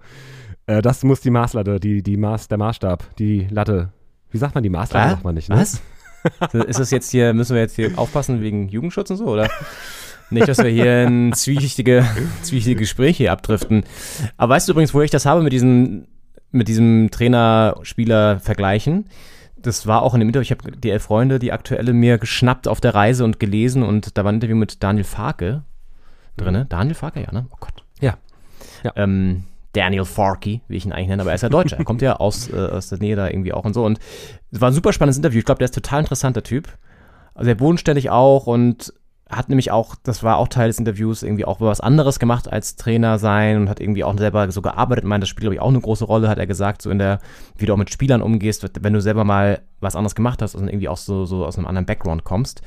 Äh, 0.66 0.82
das 0.82 1.04
muss 1.04 1.20
die 1.20 1.30
Maßlatte, 1.30 1.78
die, 1.78 2.02
die 2.02 2.16
Maß, 2.16 2.48
der 2.48 2.58
Maßstab, 2.58 3.14
die 3.16 3.46
Latte. 3.48 3.92
Wie 4.32 4.38
sagt 4.38 4.56
man 4.56 4.64
die 4.64 4.70
Maßlatte? 4.70 5.06
Äh? 5.06 5.10
Sagt 5.10 5.22
man 5.24 5.36
nicht, 5.36 5.50
ne? 5.50 5.54
Was? 5.54 5.80
ist 6.66 6.80
das 6.80 6.90
jetzt 6.90 7.12
hier, 7.12 7.32
müssen 7.32 7.54
wir 7.54 7.62
jetzt 7.62 7.76
hier 7.76 7.92
aufpassen 7.96 8.40
wegen 8.40 8.68
Jugendschutz 8.68 9.08
und 9.10 9.18
so, 9.18 9.26
oder? 9.26 9.48
Nicht, 10.30 10.48
dass 10.48 10.58
wir 10.58 10.70
hier 10.70 11.04
in 11.04 11.32
zwielichtige, 11.32 12.06
zwielichtige 12.42 12.80
Gespräche 12.80 13.30
abdriften. 13.30 13.84
Aber 14.36 14.54
weißt 14.54 14.68
du 14.68 14.72
übrigens, 14.72 14.94
wo 14.94 15.02
ich 15.02 15.10
das 15.10 15.26
habe 15.26 15.42
mit 15.42 15.52
diesem, 15.52 16.06
mit 16.50 16.68
diesem 16.68 17.10
Trainer-Spieler-Vergleichen? 17.10 19.06
Das 19.56 19.86
war 19.86 20.02
auch 20.02 20.14
in 20.14 20.20
dem 20.20 20.28
Interview, 20.28 20.42
ich 20.42 20.50
habe 20.52 20.70
die 20.72 20.90
elf 20.90 21.02
Freunde, 21.02 21.38
die 21.38 21.52
aktuelle 21.52 21.92
mir 21.92 22.18
geschnappt 22.18 22.66
auf 22.66 22.80
der 22.80 22.94
Reise 22.94 23.24
und 23.24 23.38
gelesen 23.40 23.82
und 23.82 24.16
da 24.16 24.24
war 24.24 24.32
ein 24.32 24.36
Interview 24.36 24.56
mit 24.56 24.82
Daniel 24.82 25.04
Farke 25.04 25.64
drin. 26.36 26.64
Daniel 26.68 26.94
Farke, 26.94 27.22
ja, 27.22 27.32
ne? 27.32 27.46
Oh 27.50 27.56
Gott. 27.60 27.84
Ja. 28.00 28.16
Ja. 28.82 28.92
Ähm, 28.96 29.44
Daniel 29.72 30.04
Farkey, 30.04 30.62
wie 30.68 30.76
ich 30.76 30.86
ihn 30.86 30.92
eigentlich 30.92 31.08
nenne, 31.08 31.22
aber 31.22 31.30
er 31.30 31.34
ist 31.36 31.42
ja 31.42 31.48
Deutscher. 31.48 31.78
Er 31.78 31.84
kommt 31.84 32.02
ja 32.02 32.16
aus, 32.16 32.50
äh, 32.50 32.56
aus 32.56 32.88
der 32.88 32.98
Nähe 32.98 33.16
da 33.16 33.28
irgendwie 33.28 33.52
auch 33.52 33.64
und 33.64 33.74
so. 33.74 33.84
Und 33.84 34.00
es 34.50 34.60
war 34.60 34.70
ein 34.70 34.74
super 34.74 34.92
spannendes 34.92 35.16
Interview. 35.16 35.38
Ich 35.38 35.44
glaube, 35.44 35.58
der 35.58 35.66
ist 35.66 35.74
total 35.74 36.00
interessant, 36.00 36.36
der 36.36 36.42
Typ. 36.42 36.68
Also 37.34 37.46
sehr 37.46 37.54
bodenständig 37.54 38.10
auch 38.10 38.46
und 38.46 38.92
hat 39.30 39.48
nämlich 39.48 39.70
auch, 39.70 39.94
das 40.02 40.22
war 40.22 40.38
auch 40.38 40.48
Teil 40.48 40.68
des 40.68 40.78
Interviews, 40.78 41.22
irgendwie 41.22 41.44
auch 41.44 41.60
was 41.60 41.80
anderes 41.80 42.18
gemacht 42.18 42.52
als 42.52 42.74
Trainer 42.74 43.18
sein 43.18 43.56
und 43.58 43.68
hat 43.68 43.80
irgendwie 43.80 44.02
auch 44.02 44.18
selber 44.18 44.50
so 44.50 44.60
gearbeitet. 44.60 45.04
Meint, 45.04 45.22
das 45.22 45.28
spielt, 45.28 45.42
glaube 45.42 45.54
ich, 45.54 45.60
auch 45.60 45.68
eine 45.68 45.80
große 45.80 46.04
Rolle, 46.04 46.28
hat 46.28 46.38
er 46.38 46.48
gesagt, 46.48 46.82
so 46.82 46.90
in 46.90 46.98
der, 46.98 47.20
wie 47.56 47.66
du 47.66 47.72
auch 47.72 47.78
mit 47.78 47.90
Spielern 47.90 48.22
umgehst, 48.22 48.68
wenn 48.80 48.92
du 48.92 49.00
selber 49.00 49.24
mal 49.24 49.62
was 49.78 49.94
anderes 49.94 50.16
gemacht 50.16 50.42
hast 50.42 50.56
und 50.56 50.68
irgendwie 50.68 50.88
auch 50.88 50.96
so, 50.96 51.26
so 51.26 51.46
aus 51.46 51.56
einem 51.56 51.68
anderen 51.68 51.86
Background 51.86 52.24
kommst. 52.24 52.62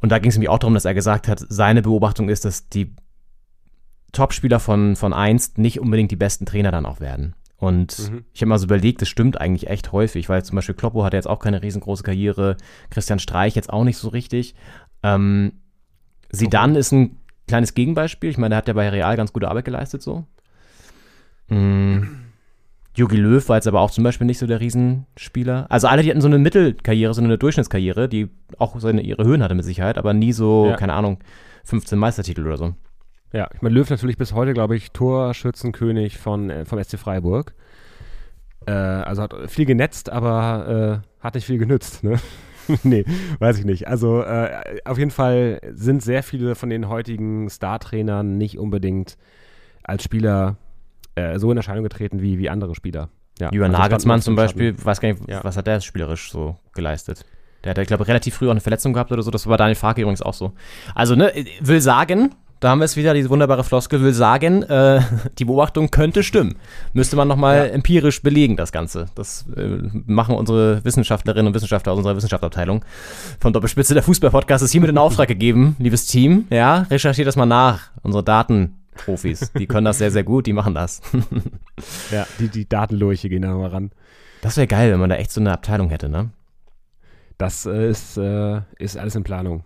Und 0.00 0.12
da 0.12 0.20
ging 0.20 0.30
es 0.30 0.36
nämlich 0.36 0.48
auch 0.48 0.60
darum, 0.60 0.74
dass 0.74 0.84
er 0.84 0.94
gesagt 0.94 1.26
hat, 1.26 1.44
seine 1.48 1.82
Beobachtung 1.82 2.28
ist, 2.28 2.44
dass 2.44 2.68
die 2.68 2.94
Topspieler 4.12 4.60
von, 4.60 4.94
von 4.94 5.12
einst 5.12 5.58
nicht 5.58 5.80
unbedingt 5.80 6.12
die 6.12 6.16
besten 6.16 6.46
Trainer 6.46 6.70
dann 6.70 6.86
auch 6.86 7.00
werden. 7.00 7.34
Und 7.58 8.10
mhm. 8.10 8.24
ich 8.32 8.40
habe 8.40 8.50
mal 8.50 8.58
so 8.58 8.66
überlegt, 8.66 9.02
das 9.02 9.08
stimmt 9.08 9.40
eigentlich 9.40 9.68
echt 9.68 9.90
häufig, 9.90 10.28
weil 10.28 10.44
zum 10.44 10.54
Beispiel 10.54 10.76
Kloppo 10.76 11.02
hatte 11.02 11.16
jetzt 11.16 11.26
auch 11.26 11.40
keine 11.40 11.60
riesengroße 11.60 12.04
Karriere, 12.04 12.56
Christian 12.88 13.18
Streich 13.18 13.56
jetzt 13.56 13.72
auch 13.72 13.82
nicht 13.82 13.98
so 13.98 14.08
richtig. 14.08 14.54
Ähm, 15.02 15.52
Sidan 16.30 16.70
okay. 16.70 16.80
ist 16.80 16.92
ein 16.92 17.16
kleines 17.46 17.74
Gegenbeispiel. 17.74 18.30
Ich 18.30 18.38
meine, 18.38 18.50
der 18.50 18.58
hat 18.58 18.68
ja 18.68 18.74
bei 18.74 18.88
Real 18.88 19.16
ganz 19.16 19.32
gute 19.32 19.48
Arbeit 19.48 19.64
geleistet 19.64 20.02
so. 20.02 20.24
Mhm. 21.48 22.28
Jogi 22.94 23.16
Löw 23.16 23.48
war 23.48 23.56
jetzt 23.56 23.68
aber 23.68 23.80
auch 23.80 23.92
zum 23.92 24.02
Beispiel 24.02 24.26
nicht 24.26 24.38
so 24.38 24.46
der 24.46 24.60
Riesenspieler. 24.60 25.66
Also 25.68 25.86
alle, 25.86 26.02
die 26.02 26.10
hatten 26.10 26.20
so 26.20 26.26
eine 26.26 26.38
Mittelkarriere, 26.38 27.14
so 27.14 27.22
eine 27.22 27.38
Durchschnittskarriere, 27.38 28.08
die 28.08 28.28
auch 28.58 28.78
seine, 28.80 29.02
ihre 29.02 29.24
Höhen 29.24 29.42
hatte 29.42 29.54
mit 29.54 29.64
Sicherheit, 29.64 29.98
aber 29.98 30.14
nie 30.14 30.32
so, 30.32 30.66
ja. 30.70 30.76
keine 30.76 30.94
Ahnung, 30.94 31.18
15 31.64 31.96
Meistertitel 31.96 32.44
oder 32.44 32.56
so. 32.56 32.74
Ja, 33.32 33.48
ich 33.54 33.62
meine, 33.62 33.74
Löw 33.74 33.88
natürlich 33.88 34.18
bis 34.18 34.32
heute, 34.32 34.52
glaube 34.52 34.74
ich, 34.74 34.90
Torschützenkönig 34.90 36.18
von, 36.18 36.50
äh, 36.50 36.64
vom 36.64 36.82
SC 36.82 36.98
Freiburg. 36.98 37.54
Äh, 38.66 38.72
also 38.72 39.22
hat 39.22 39.34
viel 39.46 39.66
genetzt, 39.66 40.10
aber 40.10 41.02
äh, 41.20 41.24
hat 41.24 41.34
nicht 41.36 41.46
viel 41.46 41.58
genützt, 41.58 42.02
ne? 42.02 42.18
nee, 42.82 43.04
weiß 43.38 43.58
ich 43.58 43.64
nicht. 43.64 43.88
Also 43.88 44.22
äh, 44.22 44.80
auf 44.84 44.98
jeden 44.98 45.10
Fall 45.10 45.60
sind 45.72 46.02
sehr 46.02 46.22
viele 46.22 46.54
von 46.54 46.70
den 46.70 46.88
heutigen 46.88 47.48
Star-Trainern 47.48 48.36
nicht 48.38 48.58
unbedingt 48.58 49.16
als 49.82 50.04
Spieler 50.04 50.56
äh, 51.14 51.38
so 51.38 51.50
in 51.50 51.56
Erscheinung 51.56 51.82
getreten 51.82 52.20
wie, 52.20 52.38
wie 52.38 52.50
andere 52.50 52.74
Spieler. 52.74 53.08
Ja, 53.38 53.50
Jürgen 53.52 53.70
also 53.70 53.82
Nagelsmann 53.82 54.20
zum 54.20 54.34
Beispiel, 54.34 54.74
weiß 54.82 55.00
gar 55.00 55.12
nicht, 55.12 55.28
ja. 55.28 55.42
was 55.44 55.56
hat 55.56 55.66
der 55.66 55.80
spielerisch 55.80 56.30
so 56.30 56.56
geleistet? 56.74 57.24
Der 57.64 57.70
hat, 57.70 57.78
ich 57.78 57.88
glaube, 57.88 58.06
relativ 58.06 58.34
früh 58.34 58.46
auch 58.46 58.52
eine 58.52 58.60
Verletzung 58.60 58.92
gehabt 58.92 59.10
oder 59.10 59.22
so. 59.22 59.30
Das 59.30 59.46
war 59.46 59.52
bei 59.52 59.56
Daniel 59.56 59.74
Farke 59.74 60.00
übrigens 60.02 60.22
auch 60.22 60.34
so. 60.34 60.52
Also, 60.94 61.16
ne, 61.16 61.32
will 61.60 61.80
sagen, 61.80 62.34
da 62.60 62.70
haben 62.70 62.80
wir 62.80 62.84
es 62.84 62.96
wieder, 62.96 63.14
diese 63.14 63.30
wunderbare 63.30 63.62
Floskel, 63.62 64.02
will 64.02 64.12
sagen, 64.12 64.62
äh, 64.64 65.00
die 65.38 65.44
Beobachtung 65.44 65.90
könnte 65.90 66.22
stimmen. 66.22 66.56
Müsste 66.92 67.16
man 67.16 67.28
nochmal 67.28 67.56
ja. 67.58 67.64
empirisch 67.66 68.22
belegen, 68.22 68.56
das 68.56 68.72
Ganze. 68.72 69.06
Das 69.14 69.46
äh, 69.56 69.78
machen 70.06 70.34
unsere 70.34 70.84
Wissenschaftlerinnen 70.84 71.48
und 71.48 71.54
Wissenschaftler 71.54 71.92
aus 71.92 71.98
unserer 71.98 72.16
Wissenschaftsabteilung 72.16 72.84
von 73.38 73.52
Doppelspitze. 73.52 73.94
Der 73.94 74.02
Fußball-Podcast 74.02 74.64
ist 74.64 74.72
hiermit 74.72 74.90
in 74.90 74.98
Auftrag 74.98 75.28
gegeben, 75.28 75.76
liebes 75.78 76.06
Team. 76.06 76.46
Ja, 76.50 76.82
recherchiert 76.90 77.28
das 77.28 77.36
mal 77.36 77.46
nach. 77.46 77.90
Unsere 78.02 78.24
Datenprofis, 78.24 79.52
die 79.52 79.66
können 79.66 79.84
das 79.84 79.98
sehr, 79.98 80.10
sehr 80.10 80.24
gut, 80.24 80.46
die 80.46 80.52
machen 80.52 80.74
das. 80.74 81.00
ja, 82.10 82.26
die, 82.40 82.48
die 82.48 82.68
Datenlurche 82.68 83.28
gehen 83.28 83.42
da 83.42 83.54
mal 83.54 83.70
ran. 83.70 83.90
Das 84.42 84.56
wäre 84.56 84.66
geil, 84.66 84.92
wenn 84.92 85.00
man 85.00 85.10
da 85.10 85.16
echt 85.16 85.30
so 85.30 85.40
eine 85.40 85.52
Abteilung 85.52 85.90
hätte, 85.90 86.08
ne? 86.08 86.30
Das 87.38 87.66
äh, 87.66 87.88
ist, 87.88 88.16
äh, 88.16 88.60
ist 88.78 88.96
alles 88.96 89.14
in 89.14 89.22
Planung. 89.22 89.62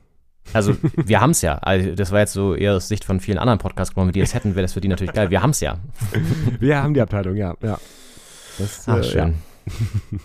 Also 0.52 0.76
wir 0.96 1.20
haben 1.20 1.30
es 1.30 1.42
ja. 1.42 1.54
Also, 1.58 1.94
das 1.94 2.12
war 2.12 2.20
jetzt 2.20 2.32
so 2.32 2.54
eher 2.54 2.74
aus 2.74 2.88
Sicht 2.88 3.04
von 3.04 3.20
vielen 3.20 3.38
anderen 3.38 3.58
Podcasts, 3.58 3.96
wenn 3.96 4.06
wir 4.06 4.12
die 4.12 4.20
jetzt 4.20 4.34
hätten, 4.34 4.54
wäre 4.54 4.62
das 4.62 4.74
für 4.74 4.80
die 4.80 4.88
natürlich 4.88 5.14
geil. 5.14 5.30
Wir 5.30 5.42
haben 5.42 5.50
es 5.50 5.60
ja. 5.60 5.78
Wir 6.60 6.82
haben 6.82 6.94
die 6.94 7.00
Abteilung, 7.00 7.36
ja. 7.36 7.54
ja. 7.62 7.78
Das, 8.58 8.84
Ach, 8.86 8.98
äh, 8.98 9.02
schön. 9.02 9.34
Ja. 9.66 10.18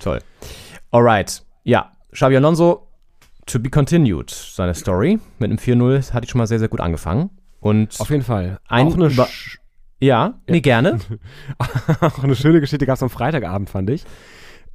Toll. 0.00 0.18
Alright. 0.90 1.44
Ja, 1.64 1.92
Xabi 2.12 2.36
Alonso, 2.36 2.88
to 3.46 3.60
be 3.60 3.70
continued, 3.70 4.30
seine 4.30 4.74
Story. 4.74 5.18
Mit 5.38 5.50
einem 5.50 5.58
4-0 5.58 6.12
hatte 6.12 6.24
ich 6.24 6.30
schon 6.30 6.38
mal 6.38 6.46
sehr, 6.46 6.58
sehr 6.58 6.68
gut 6.68 6.80
angefangen. 6.80 7.30
Und 7.60 8.00
Auf 8.00 8.10
jeden 8.10 8.24
Fall. 8.24 8.58
Ein 8.68 8.88
Auch 8.88 8.94
eine 8.94 9.08
ja, 9.10 9.28
ja, 10.00 10.34
nee, 10.48 10.60
gerne. 10.60 10.98
Auch 12.00 12.24
eine 12.24 12.34
schöne 12.34 12.60
Geschichte 12.60 12.86
gab 12.86 12.96
es 12.96 13.02
am 13.04 13.10
Freitagabend, 13.10 13.70
fand 13.70 13.88
ich. 13.88 14.04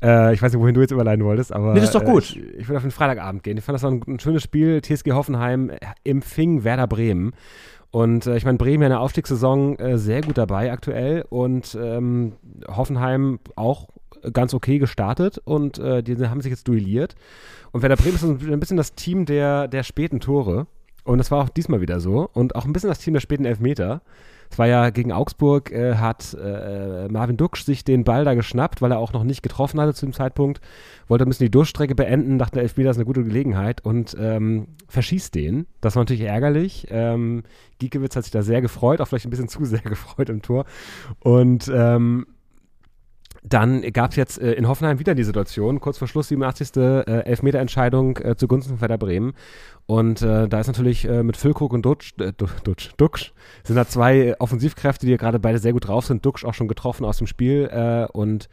Äh, 0.02 0.34
ich 0.34 0.42
weiß 0.42 0.52
nicht, 0.52 0.62
wohin 0.62 0.76
du 0.76 0.82
jetzt 0.82 0.92
überleiten 0.92 1.26
wolltest, 1.26 1.52
aber. 1.52 1.74
Nee, 1.74 1.80
das 1.80 1.90
ist 1.90 1.96
doch 1.96 2.06
gut. 2.06 2.36
Äh, 2.36 2.40
ich, 2.40 2.60
ich 2.60 2.68
würde 2.68 2.78
auf 2.78 2.84
den 2.84 2.92
Freitagabend 2.92 3.44
gehen. 3.44 3.58
Ich 3.58 3.64
fand 3.64 3.76
das 3.76 3.84
war 3.84 3.92
ein, 3.92 4.02
ein 4.08 4.20
schönes 4.20 4.44
Spiel. 4.44 4.82
TSG 4.82 5.12
Hoffenheim 5.12 5.72
empfing 6.04 6.64
Werder 6.64 6.88
Bremen. 6.88 7.34
Und 7.92 8.28
äh, 8.28 8.36
ich 8.36 8.46
meine, 8.46 8.58
Bremen 8.58 8.82
ja 8.82 8.88
in 8.88 8.92
der 8.92 9.00
Aufstiegssaison 9.00 9.80
äh, 9.80 9.98
sehr 9.98 10.22
gut 10.22 10.38
dabei 10.38 10.72
aktuell 10.72 11.26
und 11.30 11.78
ähm, 11.82 12.34
Hoffenheim 12.68 13.40
auch 13.56 13.88
ganz 14.34 14.54
okay 14.54 14.78
gestartet 14.78 15.40
und 15.46 15.80
äh, 15.80 16.04
die 16.04 16.18
haben 16.28 16.42
sich 16.42 16.52
jetzt 16.52 16.68
duelliert. 16.68 17.16
Und 17.72 17.82
Werder 17.82 17.96
Bremen 17.96 18.16
ist 18.16 18.24
ein 18.24 18.60
bisschen 18.60 18.78
das 18.78 18.94
Team 18.94 19.26
der, 19.26 19.68
der 19.68 19.84
späten 19.84 20.20
Tore. 20.20 20.68
Und 21.08 21.20
das 21.20 21.32
war 21.32 21.44
auch 21.44 21.50
diesmal 21.50 21.80
wieder 21.80 22.02
so. 22.02 22.30
Und 22.34 22.56
auch 22.56 22.66
ein 22.66 22.74
bisschen 22.74 22.90
das 22.90 23.00
Team 23.00 23.14
der 23.14 23.22
späten 23.22 23.46
Elfmeter. 23.46 24.02
Es 24.50 24.60
war 24.60 24.68
ja 24.68 24.90
gegen 24.90 25.12
Augsburg, 25.12 25.72
äh, 25.72 25.96
hat 25.96 26.34
äh, 26.34 27.08
Marvin 27.10 27.38
Duksch 27.38 27.64
sich 27.64 27.84
den 27.84 28.04
Ball 28.04 28.26
da 28.26 28.34
geschnappt, 28.34 28.82
weil 28.82 28.92
er 28.92 29.00
auch 29.00 29.14
noch 29.14 29.24
nicht 29.24 29.42
getroffen 29.42 29.80
hatte 29.80 29.94
zu 29.94 30.06
dem 30.06 30.14
Zeitpunkt. 30.14 30.62
Wollte 31.08 31.26
ein 31.26 31.30
bisschen 31.30 31.46
die 31.46 31.52
Durchstrecke 31.52 31.96
beenden, 31.96 32.38
dachte, 32.38 32.56
der 32.56 32.64
Elfmeter 32.64 32.92
ist 32.92 32.98
eine 32.98 33.06
gute 33.06 33.24
Gelegenheit 33.24 33.84
und 33.86 34.16
ähm, 34.20 34.68
verschießt 34.90 35.34
den. 35.34 35.66
Das 35.80 35.96
war 35.96 36.02
natürlich 36.02 36.24
ärgerlich. 36.24 36.88
Ähm, 36.90 37.44
Giekewitz 37.80 38.16
hat 38.16 38.24
sich 38.24 38.32
da 38.32 38.42
sehr 38.42 38.62
gefreut, 38.62 39.00
auch 39.00 39.08
vielleicht 39.08 39.28
ein 39.28 39.32
bisschen 39.32 39.48
zu 39.50 39.64
sehr 39.64 39.82
gefreut 39.82 40.30
im 40.30 40.42
Tor. 40.42 40.66
Und 41.20 41.72
ähm, 41.74 42.26
dann 43.44 43.82
gab 43.94 44.12
es 44.12 44.18
jetzt 44.18 44.40
äh, 44.40 44.54
in 44.54 44.68
Hoffenheim 44.68 45.00
wieder 45.00 45.16
die 45.16 45.24
Situation, 45.24 45.80
kurz 45.80 45.98
vor 45.98 46.08
Schluss 46.08 46.28
87. 46.30 46.76
Äh, 46.78 47.02
Elfmeterentscheidung 47.22 48.18
äh, 48.18 48.36
zugunsten 48.36 48.74
von 48.74 48.82
Werder 48.82 48.98
Bremen. 48.98 49.34
Und 49.86 50.22
äh, 50.22 50.48
da 50.48 50.60
ist 50.60 50.68
natürlich 50.68 51.08
äh, 51.08 51.24
mit 51.24 51.38
Füllkrug 51.38 51.74
und 51.74 51.84
Dutsch, 51.84 52.14
äh, 52.20 52.34
Dutsch, 52.34 52.92
Duxch, 52.98 53.34
sind 53.64 53.76
da 53.76 53.88
zwei 53.88 54.36
Offensivkräfte, 54.40 55.06
die 55.06 55.14
ja 55.14 55.18
gerade 55.18 55.40
beide 55.40 55.60
sehr 55.60 55.74
gut 55.74 55.88
drauf 55.88 56.06
sind. 56.06 56.26
Duxch 56.26 56.46
auch 56.46 56.54
schon 56.54 56.68
getroffen 56.68 57.06
aus 57.06 57.18
dem 57.18 57.28
Spiel. 57.28 57.70
Äh, 57.72 58.08
und 58.12 58.50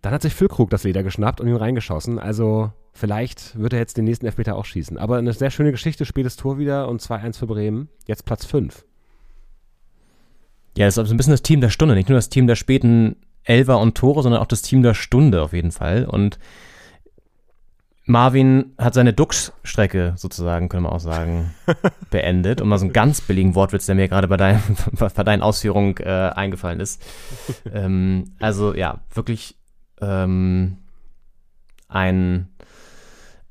dann 0.00 0.12
hat 0.12 0.22
sich 0.22 0.34
Füllkrug 0.34 0.70
das 0.70 0.84
Leder 0.84 1.02
geschnappt 1.02 1.40
und 1.40 1.48
ihn 1.48 1.56
reingeschossen. 1.56 2.18
Also 2.18 2.72
vielleicht 2.92 3.58
wird 3.58 3.72
er 3.72 3.78
jetzt 3.78 3.96
den 3.96 4.04
nächsten 4.04 4.26
Elfmeter 4.26 4.56
auch 4.56 4.64
schießen. 4.64 4.98
Aber 4.98 5.16
eine 5.16 5.32
sehr 5.32 5.50
schöne 5.50 5.72
Geschichte, 5.72 6.04
spätes 6.04 6.36
Tor 6.36 6.58
wieder 6.58 6.88
und 6.88 7.00
2-1 7.00 7.38
für 7.38 7.46
Bremen. 7.46 7.88
Jetzt 8.06 8.24
Platz 8.24 8.44
5. 8.44 8.84
Ja, 10.76 10.86
das 10.86 10.94
ist 10.94 10.98
also 10.98 11.14
ein 11.14 11.18
bisschen 11.18 11.32
das 11.32 11.42
Team 11.42 11.60
der 11.60 11.68
Stunde, 11.68 11.94
nicht 11.94 12.08
nur 12.08 12.16
das 12.16 12.30
Team 12.30 12.46
der 12.46 12.56
späten 12.56 13.16
Elfer 13.44 13.78
und 13.78 13.96
Tore, 13.96 14.22
sondern 14.22 14.40
auch 14.40 14.46
das 14.46 14.62
Team 14.62 14.82
der 14.82 14.94
Stunde 14.94 15.42
auf 15.42 15.52
jeden 15.52 15.72
Fall. 15.72 16.04
Und 16.04 16.38
Marvin 18.04 18.74
hat 18.78 18.94
seine 18.94 19.12
Duxstrecke 19.12 20.14
sozusagen, 20.16 20.68
können 20.68 20.84
wir 20.84 20.92
auch 20.92 21.00
sagen, 21.00 21.54
beendet. 22.10 22.60
Und 22.60 22.68
mal 22.68 22.78
so 22.78 22.84
einen 22.84 22.92
ganz 22.92 23.20
billigen 23.20 23.54
Wortwitz, 23.54 23.86
der 23.86 23.94
mir 23.94 24.08
gerade 24.08 24.28
bei, 24.28 24.36
dein, 24.36 24.60
bei 24.92 25.24
deinen 25.24 25.42
Ausführungen 25.42 25.96
äh, 25.98 26.30
eingefallen 26.34 26.80
ist. 26.80 27.02
ähm, 27.72 28.32
also 28.40 28.74
ja, 28.74 29.00
wirklich 29.14 29.56
ähm, 30.00 30.78
ein 31.88 32.48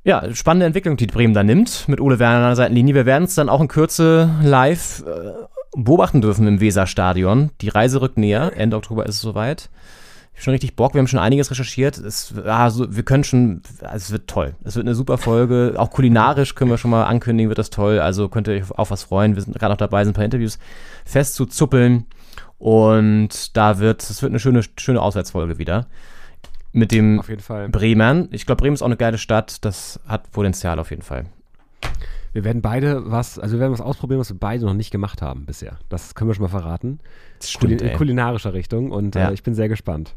ja, 0.03 0.33
spannende 0.33 0.65
Entwicklung, 0.65 0.97
die 0.97 1.07
Bremen 1.07 1.33
da 1.33 1.43
nimmt 1.43 1.87
mit 1.87 2.01
Ole 2.01 2.19
Werner 2.19 2.37
an 2.37 2.49
der 2.49 2.55
Seitenlinie. 2.55 2.95
Wir 2.95 3.05
werden 3.05 3.25
es 3.25 3.35
dann 3.35 3.49
auch 3.49 3.61
in 3.61 3.67
Kürze 3.67 4.31
live 4.41 5.03
äh, 5.05 5.31
beobachten 5.75 6.21
dürfen 6.21 6.47
im 6.47 6.59
Weserstadion. 6.59 7.51
Die 7.61 7.69
Reise 7.69 8.01
rückt 8.01 8.17
näher. 8.17 8.53
Ende 8.55 8.77
Oktober 8.77 9.05
ist 9.05 9.15
es 9.15 9.21
soweit 9.21 9.69
schon 10.35 10.51
richtig 10.51 10.75
Bock. 10.75 10.93
Wir 10.93 10.99
haben 10.99 11.07
schon 11.07 11.19
einiges 11.19 11.51
recherchiert. 11.51 11.97
Es, 11.97 12.33
also, 12.45 12.95
wir 12.95 13.03
können 13.03 13.23
schon, 13.23 13.61
also 13.81 13.95
es 13.95 14.11
wird 14.11 14.27
toll. 14.27 14.55
Es 14.63 14.75
wird 14.75 14.85
eine 14.85 14.95
super 14.95 15.17
Folge. 15.17 15.75
Auch 15.77 15.91
kulinarisch 15.91 16.55
können 16.55 16.71
wir 16.71 16.77
schon 16.77 16.91
mal 16.91 17.03
ankündigen, 17.03 17.49
wird 17.49 17.59
das 17.59 17.69
toll. 17.69 17.99
Also 17.99 18.29
könnt 18.29 18.47
ihr 18.47 18.55
euch 18.55 18.71
auf 18.71 18.91
was 18.91 19.03
freuen. 19.03 19.35
Wir 19.35 19.41
sind 19.41 19.57
gerade 19.57 19.73
noch 19.73 19.77
dabei, 19.77 20.03
sind 20.03 20.13
ein 20.13 20.15
paar 20.15 20.25
Interviews 20.25 20.59
festzuzuppeln. 21.05 22.05
Und 22.57 23.55
da 23.57 23.79
wird, 23.79 24.03
es 24.03 24.21
wird 24.21 24.31
eine 24.31 24.39
schöne, 24.39 24.61
schöne 24.77 25.01
Auswärtsfolge 25.01 25.57
wieder. 25.57 25.87
Mit 26.73 26.91
dem 26.91 27.19
auf 27.19 27.29
jeden 27.29 27.41
Fall. 27.41 27.69
Bremen. 27.69 28.29
Ich 28.31 28.45
glaube, 28.45 28.61
Bremen 28.61 28.75
ist 28.75 28.81
auch 28.81 28.87
eine 28.87 28.97
geile 28.97 29.17
Stadt. 29.17 29.63
Das 29.65 29.99
hat 30.07 30.31
Potenzial 30.31 30.79
auf 30.79 30.89
jeden 30.89 31.01
Fall. 31.01 31.25
Wir 32.33 32.43
werden 32.43 32.61
beide 32.61 33.11
was, 33.11 33.39
also 33.39 33.55
wir 33.55 33.59
werden 33.59 33.73
was 33.73 33.81
ausprobieren, 33.81 34.19
was 34.19 34.29
wir 34.29 34.39
beide 34.39 34.65
noch 34.65 34.73
nicht 34.73 34.91
gemacht 34.91 35.21
haben 35.21 35.45
bisher. 35.45 35.79
Das 35.89 36.15
können 36.15 36.29
wir 36.29 36.35
schon 36.35 36.43
mal 36.43 36.49
verraten. 36.49 36.99
Das 37.39 37.51
stimmt, 37.51 37.81
in 37.81 37.93
kulinarischer 37.93 38.53
Richtung 38.53 38.91
und 38.91 39.15
ja. 39.15 39.29
äh, 39.29 39.33
ich 39.33 39.43
bin 39.43 39.53
sehr 39.53 39.69
gespannt. 39.69 40.15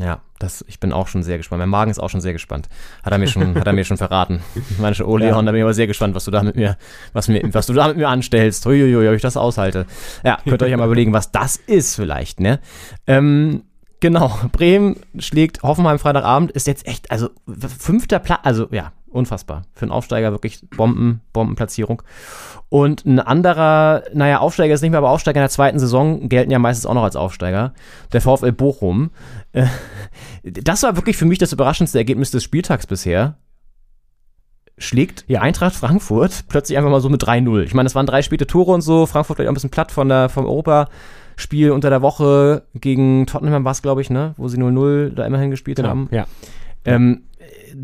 Ja, 0.00 0.22
das, 0.40 0.64
ich 0.66 0.80
bin 0.80 0.92
auch 0.92 1.06
schon 1.06 1.22
sehr 1.22 1.36
gespannt. 1.36 1.60
Mein 1.60 1.68
Magen 1.68 1.90
ist 1.90 2.00
auch 2.00 2.10
schon 2.10 2.20
sehr 2.20 2.32
gespannt. 2.32 2.68
Hat 3.04 3.12
er 3.12 3.18
mir 3.18 3.28
schon, 3.28 3.54
hat 3.54 3.66
er 3.66 3.72
mir 3.72 3.84
schon 3.84 3.96
verraten. 3.96 4.40
Manche 4.78 5.06
oh 5.06 5.16
Leon, 5.16 5.36
ja. 5.36 5.42
da 5.42 5.52
bin 5.52 5.58
ich 5.58 5.62
aber 5.62 5.74
sehr 5.74 5.86
gespannt, 5.86 6.16
was 6.16 6.24
du 6.24 6.32
da 6.32 6.42
mit 6.42 6.56
mir, 6.56 6.76
was 7.12 7.28
mir, 7.28 7.42
was 7.54 7.66
du 7.66 7.74
da 7.74 7.86
mit 7.86 7.98
mir 7.98 8.08
anstellst. 8.08 8.66
Huiuiui, 8.66 9.06
ob 9.06 9.14
ich 9.14 9.22
das 9.22 9.36
aushalte. 9.36 9.86
Ja, 10.24 10.38
könnt 10.44 10.62
ihr 10.62 10.64
euch 10.64 10.72
ja 10.72 10.76
mal 10.76 10.86
überlegen, 10.86 11.12
was 11.12 11.30
das 11.30 11.56
ist 11.56 11.94
vielleicht, 11.94 12.40
ne? 12.40 12.58
Ähm, 13.06 13.62
genau. 14.00 14.36
Bremen 14.50 14.96
schlägt 15.20 15.62
Hoffenheim 15.62 16.00
Freitagabend, 16.00 16.50
ist 16.50 16.66
jetzt 16.66 16.88
echt, 16.88 17.12
also 17.12 17.30
fünfter 17.46 18.18
Platz, 18.18 18.40
also 18.42 18.66
ja, 18.72 18.92
unfassbar. 19.14 19.62
Für 19.74 19.82
einen 19.82 19.92
Aufsteiger 19.92 20.32
wirklich 20.32 20.60
Bomben, 20.70 21.20
Bombenplatzierung. 21.32 22.02
Und 22.68 23.04
ein 23.04 23.20
anderer, 23.20 24.02
naja, 24.12 24.40
Aufsteiger 24.40 24.74
ist 24.74 24.82
nicht 24.82 24.90
mehr, 24.90 24.98
aber 24.98 25.10
Aufsteiger 25.10 25.38
in 25.38 25.44
der 25.44 25.50
zweiten 25.50 25.78
Saison 25.78 26.28
gelten 26.28 26.50
ja 26.50 26.58
meistens 26.58 26.86
auch 26.86 26.94
noch 26.94 27.04
als 27.04 27.16
Aufsteiger. 27.16 27.72
Der 28.12 28.20
VfL 28.20 28.52
Bochum. 28.52 29.10
Äh, 29.52 29.66
das 30.42 30.82
war 30.82 30.96
wirklich 30.96 31.16
für 31.16 31.24
mich 31.24 31.38
das 31.38 31.52
überraschendste 31.52 31.98
Ergebnis 31.98 32.30
des 32.30 32.42
Spieltags 32.42 32.86
bisher. 32.86 33.36
schlägt 34.76 35.24
ja. 35.28 35.40
Eintracht 35.40 35.74
Frankfurt 35.74 36.46
plötzlich 36.48 36.76
einfach 36.76 36.90
mal 36.90 37.00
so 37.00 37.08
mit 37.08 37.22
3-0. 37.22 37.62
Ich 37.62 37.74
meine, 37.74 37.86
es 37.86 37.94
waren 37.94 38.06
drei 38.06 38.22
späte 38.22 38.46
Tore 38.46 38.72
und 38.72 38.80
so. 38.80 39.06
Frankfurt 39.06 39.36
vielleicht 39.36 39.48
auch 39.48 39.52
ein 39.52 39.54
bisschen 39.54 39.70
platt 39.70 39.92
von 39.92 40.08
der, 40.08 40.28
vom 40.28 40.44
Europaspiel 40.44 41.70
unter 41.70 41.90
der 41.90 42.02
Woche 42.02 42.64
gegen 42.74 43.26
Tottenham 43.26 43.64
war 43.64 43.72
es, 43.72 43.82
glaube 43.82 44.00
ich, 44.00 44.10
ne? 44.10 44.34
Wo 44.36 44.48
sie 44.48 44.58
0-0 44.58 45.10
da 45.10 45.24
immerhin 45.24 45.52
gespielt 45.52 45.76
genau. 45.76 45.90
haben. 45.90 46.08
Ja. 46.10 46.26
Ähm, 46.84 47.22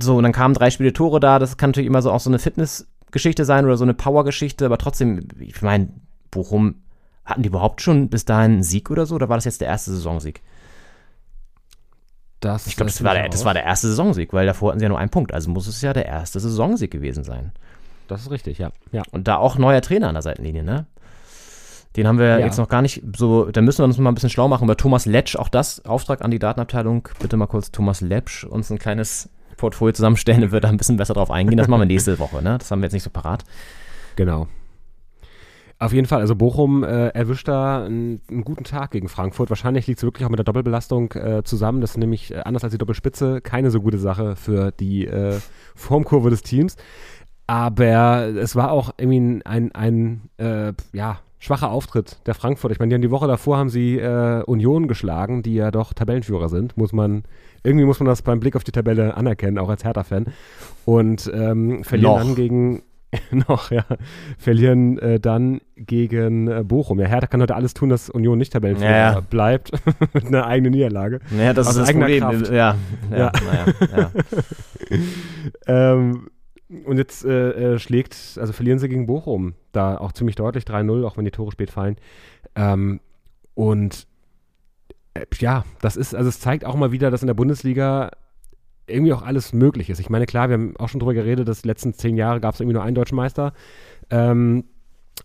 so, 0.01 0.17
und 0.17 0.23
dann 0.23 0.33
kamen 0.33 0.55
drei 0.55 0.71
Spiele 0.71 0.93
Tore 0.93 1.21
da. 1.21 1.39
Das 1.39 1.57
kann 1.57 1.71
natürlich 1.71 1.87
immer 1.87 2.03
so 2.03 2.11
auch 2.11 2.21
so 2.21 2.31
eine 2.31 2.39
Fitnessgeschichte 2.39 3.45
sein 3.45 3.65
oder 3.65 3.77
so 3.77 3.85
eine 3.85 3.95
Powergeschichte, 3.95 4.67
aber 4.67 4.79
trotzdem, 4.79 5.27
ich 5.39 5.61
meine, 5.63 5.89
Bochum, 6.31 6.77
hatten 7.25 7.43
die 7.43 7.49
überhaupt 7.49 7.81
schon 7.81 8.09
bis 8.09 8.25
dahin 8.25 8.53
einen 8.53 8.63
Sieg 8.63 8.91
oder 8.91 9.07
so? 9.07 9.15
Oder 9.15 9.29
war 9.29 9.37
das 9.37 9.45
jetzt 9.45 9.61
der 9.61 9.69
erste 9.69 9.93
Saisonsieg? 9.93 10.43
Das 12.41 12.67
ich 12.67 12.77
glaube, 12.77 12.91
das, 12.91 13.05
war 13.05 13.15
der, 13.15 13.29
das 13.29 13.45
war 13.45 13.53
der 13.53 13.65
erste 13.65 13.89
Saisonsieg, 13.89 14.33
weil 14.33 14.47
davor 14.47 14.71
hatten 14.71 14.79
sie 14.79 14.85
ja 14.85 14.89
nur 14.89 14.99
einen 14.99 15.11
Punkt. 15.11 15.33
Also 15.33 15.51
muss 15.51 15.67
es 15.67 15.83
ja 15.83 15.93
der 15.93 16.07
erste 16.07 16.41
Saisonsieg 16.41 16.91
gewesen 16.91 17.23
sein. 17.23 17.53
Das 18.09 18.23
ist 18.23 18.31
richtig, 18.31 18.59
ja. 18.59 18.73
ja. 18.93 19.03
Und 19.13 19.29
da 19.29 19.37
auch 19.37 19.59
neuer 19.59 19.83
Trainer 19.83 20.09
an 20.09 20.15
der 20.15 20.23
Seitenlinie, 20.23 20.65
ne? 20.65 20.87
Den 21.97 22.07
haben 22.07 22.19
wir 22.19 22.39
ja. 22.39 22.39
jetzt 22.39 22.57
noch 22.57 22.69
gar 22.69 22.83
nicht 22.83 23.03
so, 23.17 23.51
da 23.51 23.61
müssen 23.61 23.79
wir 23.79 23.85
uns 23.85 23.99
mal 23.99 24.11
ein 24.11 24.15
bisschen 24.15 24.31
schlau 24.31 24.47
machen 24.49 24.65
über 24.65 24.77
Thomas 24.77 25.07
Letsch, 25.07 25.37
auch 25.37 25.49
das, 25.49 25.85
Auftrag 25.85 26.23
an 26.23 26.31
die 26.31 26.39
Datenabteilung. 26.39 27.09
Bitte 27.19 27.37
mal 27.37 27.47
kurz 27.47 27.73
Thomas 27.73 28.01
Letsch 28.01 28.45
uns 28.45 28.71
ein 28.71 28.79
kleines 28.79 29.29
Portfolio 29.61 29.93
zusammenstellen, 29.93 30.41
dann 30.41 30.51
wird 30.51 30.65
da 30.65 30.69
ein 30.69 30.77
bisschen 30.77 30.97
besser 30.97 31.15
drauf 31.15 31.31
eingehen. 31.31 31.57
Das 31.57 31.69
machen 31.69 31.81
wir 31.81 31.87
nächste 31.87 32.19
Woche, 32.19 32.43
ne? 32.43 32.59
Das 32.59 32.71
haben 32.71 32.81
wir 32.81 32.87
jetzt 32.87 32.95
nicht 32.95 33.03
so 33.03 33.11
parat. 33.11 33.45
Genau. 34.17 34.49
Auf 35.81 35.95
jeden 35.95 36.07
Fall, 36.07 36.21
also 36.21 36.37
Bochum 36.37 36.85
äh, 36.85 37.09
erwischt 37.09 37.49
da 37.49 37.87
einen, 37.87 38.21
einen, 38.29 38.45
guten 38.45 38.65
Tag 38.65 38.91
gegen 38.91 39.09
Frankfurt. 39.09 39.49
Wahrscheinlich 39.49 39.87
liegt 39.87 39.99
es 39.99 40.05
wirklich 40.05 40.27
auch 40.27 40.31
mit 40.31 40.39
der 40.39 40.45
Doppelbelastung 40.45 41.11
äh, 41.13 41.43
zusammen. 41.43 41.81
Das 41.81 41.93
ist 41.93 41.97
nämlich 41.97 42.35
äh, 42.35 42.41
anders 42.41 42.65
als 42.65 42.73
die 42.73 42.79
Doppelspitze 42.79 43.41
keine 43.41 43.71
so 43.71 43.81
gute 43.81 43.97
Sache 43.97 44.37
für 44.37 44.73
die 44.73 45.07
äh, 45.07 45.39
Formkurve 45.75 46.29
des 46.29 46.43
Teams. 46.43 46.77
Aber 47.47 48.27
es 48.27 48.57
war 48.57 48.73
auch 48.73 48.93
irgendwie 48.99 49.21
ein, 49.21 49.43
ein, 49.47 49.73
ein 49.75 50.21
äh, 50.37 50.75
ja, 50.93 51.21
schwacher 51.39 51.71
Auftritt 51.71 52.21
der 52.27 52.35
Frankfurt. 52.35 52.73
Ich 52.73 52.79
meine, 52.79 52.95
die 52.95 53.01
die 53.01 53.11
Woche 53.11 53.27
davor 53.27 53.57
haben 53.57 53.71
sie 53.71 53.99
Union 53.99 54.87
geschlagen, 54.87 55.43
die 55.43 55.55
ja 55.55 55.71
doch 55.71 55.95
Tabellenführer 55.95 56.51
sind. 56.51 56.77
Muss 56.77 56.93
man, 56.93 57.25
irgendwie 57.63 57.87
muss 57.87 58.01
man 58.01 58.07
das 58.07 58.23
beim 58.23 58.41
Blick 58.41 58.57
auf 58.57 58.65
die 58.65 58.73
Tabelle 58.73 59.17
anerkennen, 59.17 59.59
auch 59.59 59.69
als 59.69 59.85
Hertha-Fan. 59.85 60.27
Und 60.85 61.31
ähm, 61.33 61.85
verlieren 61.85 62.13
Noch. 62.13 62.19
dann 62.19 62.35
gegen 62.35 62.83
noch, 63.49 63.71
ja, 63.71 63.85
verlieren 64.39 64.99
äh, 64.99 65.19
dann 65.19 65.61
gegen 65.77 66.49
äh, 66.49 66.63
Bochum. 66.65 67.01
Ja, 67.01 67.07
Hertha 67.07 67.27
kann 67.27 67.43
heute 67.43 67.57
alles 67.57 67.75
tun, 67.75 67.89
dass 67.89 68.09
Union 68.09 68.39
nicht 68.39 68.53
Tabellenführer 68.53 68.91
ja. 68.91 69.21
bleibt 69.21 69.73
mit 70.15 70.27
einer 70.27 70.47
eigenen 70.47 70.73
Niederlage. 70.73 71.21
Naja, 71.31 71.53
das 71.53 71.67
Aus 71.67 71.77
ist 71.77 71.89
das 71.89 71.93
Problem. 71.93 72.21
Kraft. 72.21 72.51
Ja, 72.51 72.77
ja, 73.11 73.17
ja. 73.19 73.33
Naja, 73.33 74.11
ja. 74.11 74.11
ähm, 75.99 76.29
und 76.85 76.99
jetzt 76.99 77.25
äh, 77.25 77.75
äh, 77.75 77.79
schlägt, 77.81 78.39
also 78.41 78.53
verlieren 78.53 78.79
sie 78.79 78.89
gegen 78.89 79.07
Bochum, 79.07 79.55
da 79.73 79.99
auch 79.99 80.13
ziemlich 80.13 80.37
deutlich 80.37 80.65
3-0, 80.65 81.05
auch 81.05 81.17
wenn 81.17 81.25
die 81.25 81.33
Tore 81.33 81.51
spät 81.51 81.73
fallen. 81.73 81.97
Ähm, 82.55 83.01
und 83.55 84.07
ja, 85.39 85.65
das 85.81 85.97
ist, 85.97 86.15
also 86.15 86.29
es 86.29 86.41
zeigt 86.41 86.65
auch 86.65 86.77
mal 86.77 86.93
wieder, 86.93 87.11
dass 87.11 87.23
in 87.23 87.27
der 87.27 87.35
Bundesliga 87.35 88.11
irgendwie 88.87 89.13
auch 89.13 89.23
alles 89.23 89.53
möglich 89.53 89.91
ist. 89.91 90.01
Ich 90.01 90.11
meine, 90.11 90.27
klar, 90.27 90.49
wir 90.49 90.55
haben 90.55 90.77
auch 90.79 90.89
schon 90.89 91.01
drüber 91.01 91.15
geredet, 91.15 91.49
dass 91.49 91.63
die 91.63 91.69
letzten 91.69 91.95
zehn 91.95 92.17
Jahre 92.17 92.41
gab 92.41 92.55
es 92.55 92.61
irgendwie 92.61 92.75
nur 92.75 92.83
einen 92.83 92.95
deutschen 92.95 93.17
Meister. 93.17 93.53
Ähm, 94.11 94.65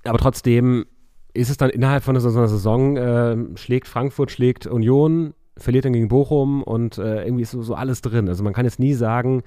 aber 0.04 0.18
trotzdem 0.18 0.86
ist 1.34 1.50
es 1.50 1.58
dann 1.58 1.70
innerhalb 1.70 2.04
von 2.04 2.20
so 2.20 2.30
einer 2.30 2.48
Saison, 2.48 2.98
äh, 2.98 3.36
schlägt 3.56 3.88
Frankfurt, 3.88 4.32
schlägt 4.32 4.68
Union, 4.68 5.34
verliert 5.58 5.86
dann 5.86 5.94
gegen 5.94 6.08
Bochum 6.08 6.64
und 6.64 6.98
äh, 6.98 7.24
irgendwie 7.24 7.44
ist 7.44 7.52
so, 7.52 7.64
so, 7.64 7.76
alles 7.76 8.02
drin. 8.02 8.30
Also 8.30 8.44
man 8.44 8.54
kann 8.54 8.66
jetzt 8.66 8.80
nie 8.80 8.94
sagen, 8.94 9.44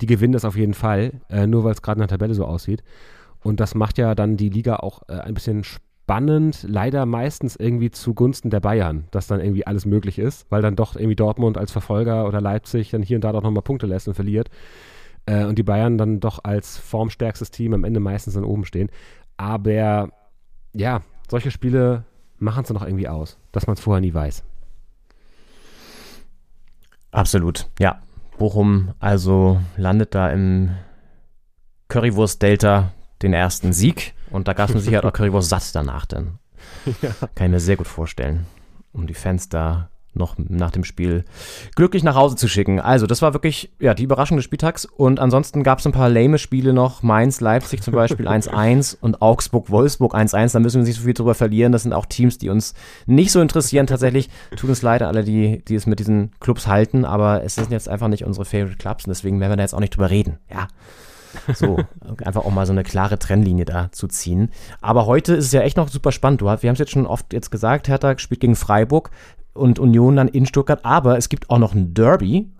die 0.00 0.06
gewinnen 0.06 0.32
das 0.32 0.44
auf 0.44 0.56
jeden 0.56 0.74
Fall, 0.74 1.20
äh, 1.30 1.46
nur 1.46 1.64
weil 1.64 1.72
es 1.72 1.82
gerade 1.82 1.98
in 1.98 2.06
der 2.06 2.08
Tabelle 2.08 2.34
so 2.34 2.44
aussieht. 2.44 2.82
Und 3.42 3.58
das 3.58 3.74
macht 3.74 3.98
ja 3.98 4.14
dann 4.14 4.36
die 4.36 4.50
Liga 4.50 4.76
auch 4.76 5.02
äh, 5.08 5.14
ein 5.14 5.34
bisschen 5.34 5.64
spannend 5.64 5.91
spannend, 6.02 6.66
leider 6.68 7.06
meistens 7.06 7.54
irgendwie 7.54 7.90
zugunsten 7.90 8.50
der 8.50 8.60
Bayern, 8.60 9.04
dass 9.12 9.28
dann 9.28 9.40
irgendwie 9.40 9.66
alles 9.66 9.86
möglich 9.86 10.18
ist, 10.18 10.46
weil 10.50 10.60
dann 10.60 10.74
doch 10.74 10.96
irgendwie 10.96 11.14
Dortmund 11.14 11.56
als 11.56 11.70
Verfolger 11.70 12.26
oder 12.26 12.40
Leipzig 12.40 12.90
dann 12.90 13.02
hier 13.02 13.16
und 13.16 13.24
da 13.24 13.32
doch 13.32 13.42
nochmal 13.42 13.62
Punkte 13.62 13.86
lässt 13.86 14.08
und 14.08 14.14
verliert. 14.14 14.50
Äh, 15.26 15.44
und 15.44 15.58
die 15.58 15.62
Bayern 15.62 15.98
dann 15.98 16.18
doch 16.18 16.40
als 16.42 16.76
formstärkstes 16.76 17.52
Team 17.52 17.72
am 17.72 17.84
Ende 17.84 18.00
meistens 18.00 18.34
dann 18.34 18.44
oben 18.44 18.64
stehen. 18.64 18.90
Aber 19.36 20.10
ja, 20.74 21.02
solche 21.30 21.52
Spiele 21.52 22.04
machen 22.38 22.62
es 22.62 22.68
dann 22.68 22.76
noch 22.76 22.86
irgendwie 22.86 23.08
aus, 23.08 23.38
dass 23.52 23.68
man 23.68 23.74
es 23.74 23.80
vorher 23.80 24.00
nie 24.00 24.12
weiß. 24.12 24.42
Absolut, 27.12 27.68
ja. 27.78 28.02
Bochum 28.38 28.92
also 28.98 29.60
landet 29.76 30.14
da 30.16 30.30
im 30.30 30.70
Currywurst-Delta 31.88 32.90
den 33.22 33.34
ersten 33.34 33.72
Sieg. 33.72 34.14
Und 34.32 34.48
da 34.48 34.52
gab 34.52 34.68
es 34.68 34.74
mit 34.74 34.84
Sicherheit 34.84 35.04
auch 35.04 35.12
Currywurst 35.12 35.48
satt 35.48 35.74
danach 35.74 36.06
dann. 36.06 36.38
Ja. 37.02 37.10
Kann 37.34 37.46
ich 37.46 37.50
mir 37.52 37.60
sehr 37.60 37.76
gut 37.76 37.88
vorstellen. 37.88 38.46
Um 38.92 39.06
die 39.06 39.14
Fans 39.14 39.48
da 39.48 39.90
noch 40.14 40.36
nach 40.36 40.70
dem 40.70 40.84
Spiel 40.84 41.24
glücklich 41.74 42.02
nach 42.02 42.14
Hause 42.14 42.36
zu 42.36 42.48
schicken. 42.48 42.80
Also, 42.80 43.06
das 43.06 43.22
war 43.22 43.32
wirklich 43.32 43.72
ja, 43.78 43.94
die 43.94 44.02
Überraschung 44.02 44.36
des 44.36 44.44
Spieltags. 44.44 44.84
Und 44.84 45.20
ansonsten 45.20 45.62
gab 45.62 45.78
es 45.78 45.86
ein 45.86 45.92
paar 45.92 46.10
lame 46.10 46.38
Spiele 46.38 46.72
noch. 46.72 47.02
Mainz, 47.02 47.40
Leipzig 47.40 47.82
zum 47.82 47.94
Beispiel 47.94 48.28
1-1 48.28 48.96
und 49.00 49.22
Augsburg, 49.22 49.70
Wolfsburg 49.70 50.14
1-1. 50.14 50.52
Da 50.52 50.60
müssen 50.60 50.82
wir 50.82 50.86
nicht 50.86 50.96
so 50.96 51.04
viel 51.04 51.14
drüber 51.14 51.34
verlieren. 51.34 51.72
Das 51.72 51.82
sind 51.82 51.92
auch 51.92 52.06
Teams, 52.06 52.38
die 52.38 52.50
uns 52.50 52.74
nicht 53.06 53.32
so 53.32 53.40
interessieren 53.40 53.86
tatsächlich. 53.86 54.28
Tut 54.56 54.68
uns 54.68 54.82
leid, 54.82 55.02
alle, 55.02 55.24
die, 55.24 55.64
die 55.64 55.74
es 55.74 55.86
mit 55.86 55.98
diesen 55.98 56.32
Clubs 56.40 56.66
halten. 56.66 57.04
Aber 57.04 57.42
es 57.42 57.54
sind 57.54 57.70
jetzt 57.70 57.88
einfach 57.88 58.08
nicht 58.08 58.24
unsere 58.24 58.44
Favorite 58.44 58.76
Clubs. 58.76 59.06
Und 59.06 59.10
deswegen 59.10 59.40
werden 59.40 59.52
wir 59.52 59.56
da 59.56 59.62
jetzt 59.62 59.74
auch 59.74 59.80
nicht 59.80 59.96
drüber 59.96 60.10
reden. 60.10 60.38
Ja. 60.50 60.68
So, 61.54 61.78
einfach 62.24 62.44
auch 62.44 62.50
mal 62.50 62.66
so 62.66 62.72
eine 62.72 62.82
klare 62.82 63.18
Trennlinie 63.18 63.64
da 63.64 63.90
zu 63.92 64.08
ziehen. 64.08 64.50
Aber 64.80 65.06
heute 65.06 65.34
ist 65.34 65.46
es 65.46 65.52
ja 65.52 65.62
echt 65.62 65.76
noch 65.76 65.88
super 65.88 66.12
spannend. 66.12 66.40
Du, 66.40 66.46
wir 66.46 66.50
haben 66.50 66.66
es 66.66 66.78
jetzt 66.78 66.92
schon 66.92 67.06
oft 67.06 67.32
jetzt 67.32 67.50
gesagt, 67.50 67.88
Hertha 67.88 68.18
spielt 68.18 68.40
gegen 68.40 68.56
Freiburg 68.56 69.10
und 69.54 69.78
Union 69.78 70.16
dann 70.16 70.28
in 70.28 70.46
Stuttgart. 70.46 70.84
Aber 70.84 71.16
es 71.18 71.28
gibt 71.28 71.50
auch 71.50 71.58
noch 71.58 71.74
ein 71.74 71.94
Derby 71.94 72.50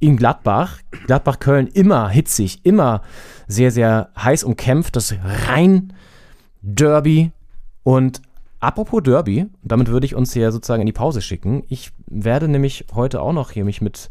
in 0.00 0.16
Gladbach. 0.16 0.78
Gladbach-Köln 1.06 1.68
immer 1.68 2.08
hitzig, 2.08 2.64
immer 2.64 3.02
sehr, 3.46 3.70
sehr 3.70 4.10
heiß 4.18 4.44
umkämpft. 4.44 4.96
Das 4.96 5.14
Rhein-Derby. 5.48 7.30
Und 7.84 8.22
apropos 8.60 9.02
Derby, 9.02 9.46
damit 9.62 9.88
würde 9.88 10.06
ich 10.06 10.14
uns 10.14 10.32
hier 10.32 10.52
sozusagen 10.52 10.82
in 10.82 10.86
die 10.86 10.92
Pause 10.92 11.22
schicken. 11.22 11.64
Ich 11.68 11.92
werde 12.06 12.48
nämlich 12.48 12.86
heute 12.94 13.20
auch 13.22 13.32
noch 13.32 13.52
hier 13.52 13.64
mich 13.64 13.80
mit 13.80 14.10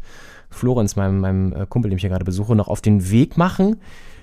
Florenz, 0.52 0.96
meinem, 0.96 1.20
meinem 1.20 1.52
äh, 1.52 1.66
Kumpel, 1.66 1.90
den 1.90 1.96
ich 1.96 2.02
hier 2.02 2.10
gerade 2.10 2.24
besuche, 2.24 2.54
noch 2.54 2.68
auf 2.68 2.80
den 2.80 3.10
Weg 3.10 3.36
machen. 3.36 3.80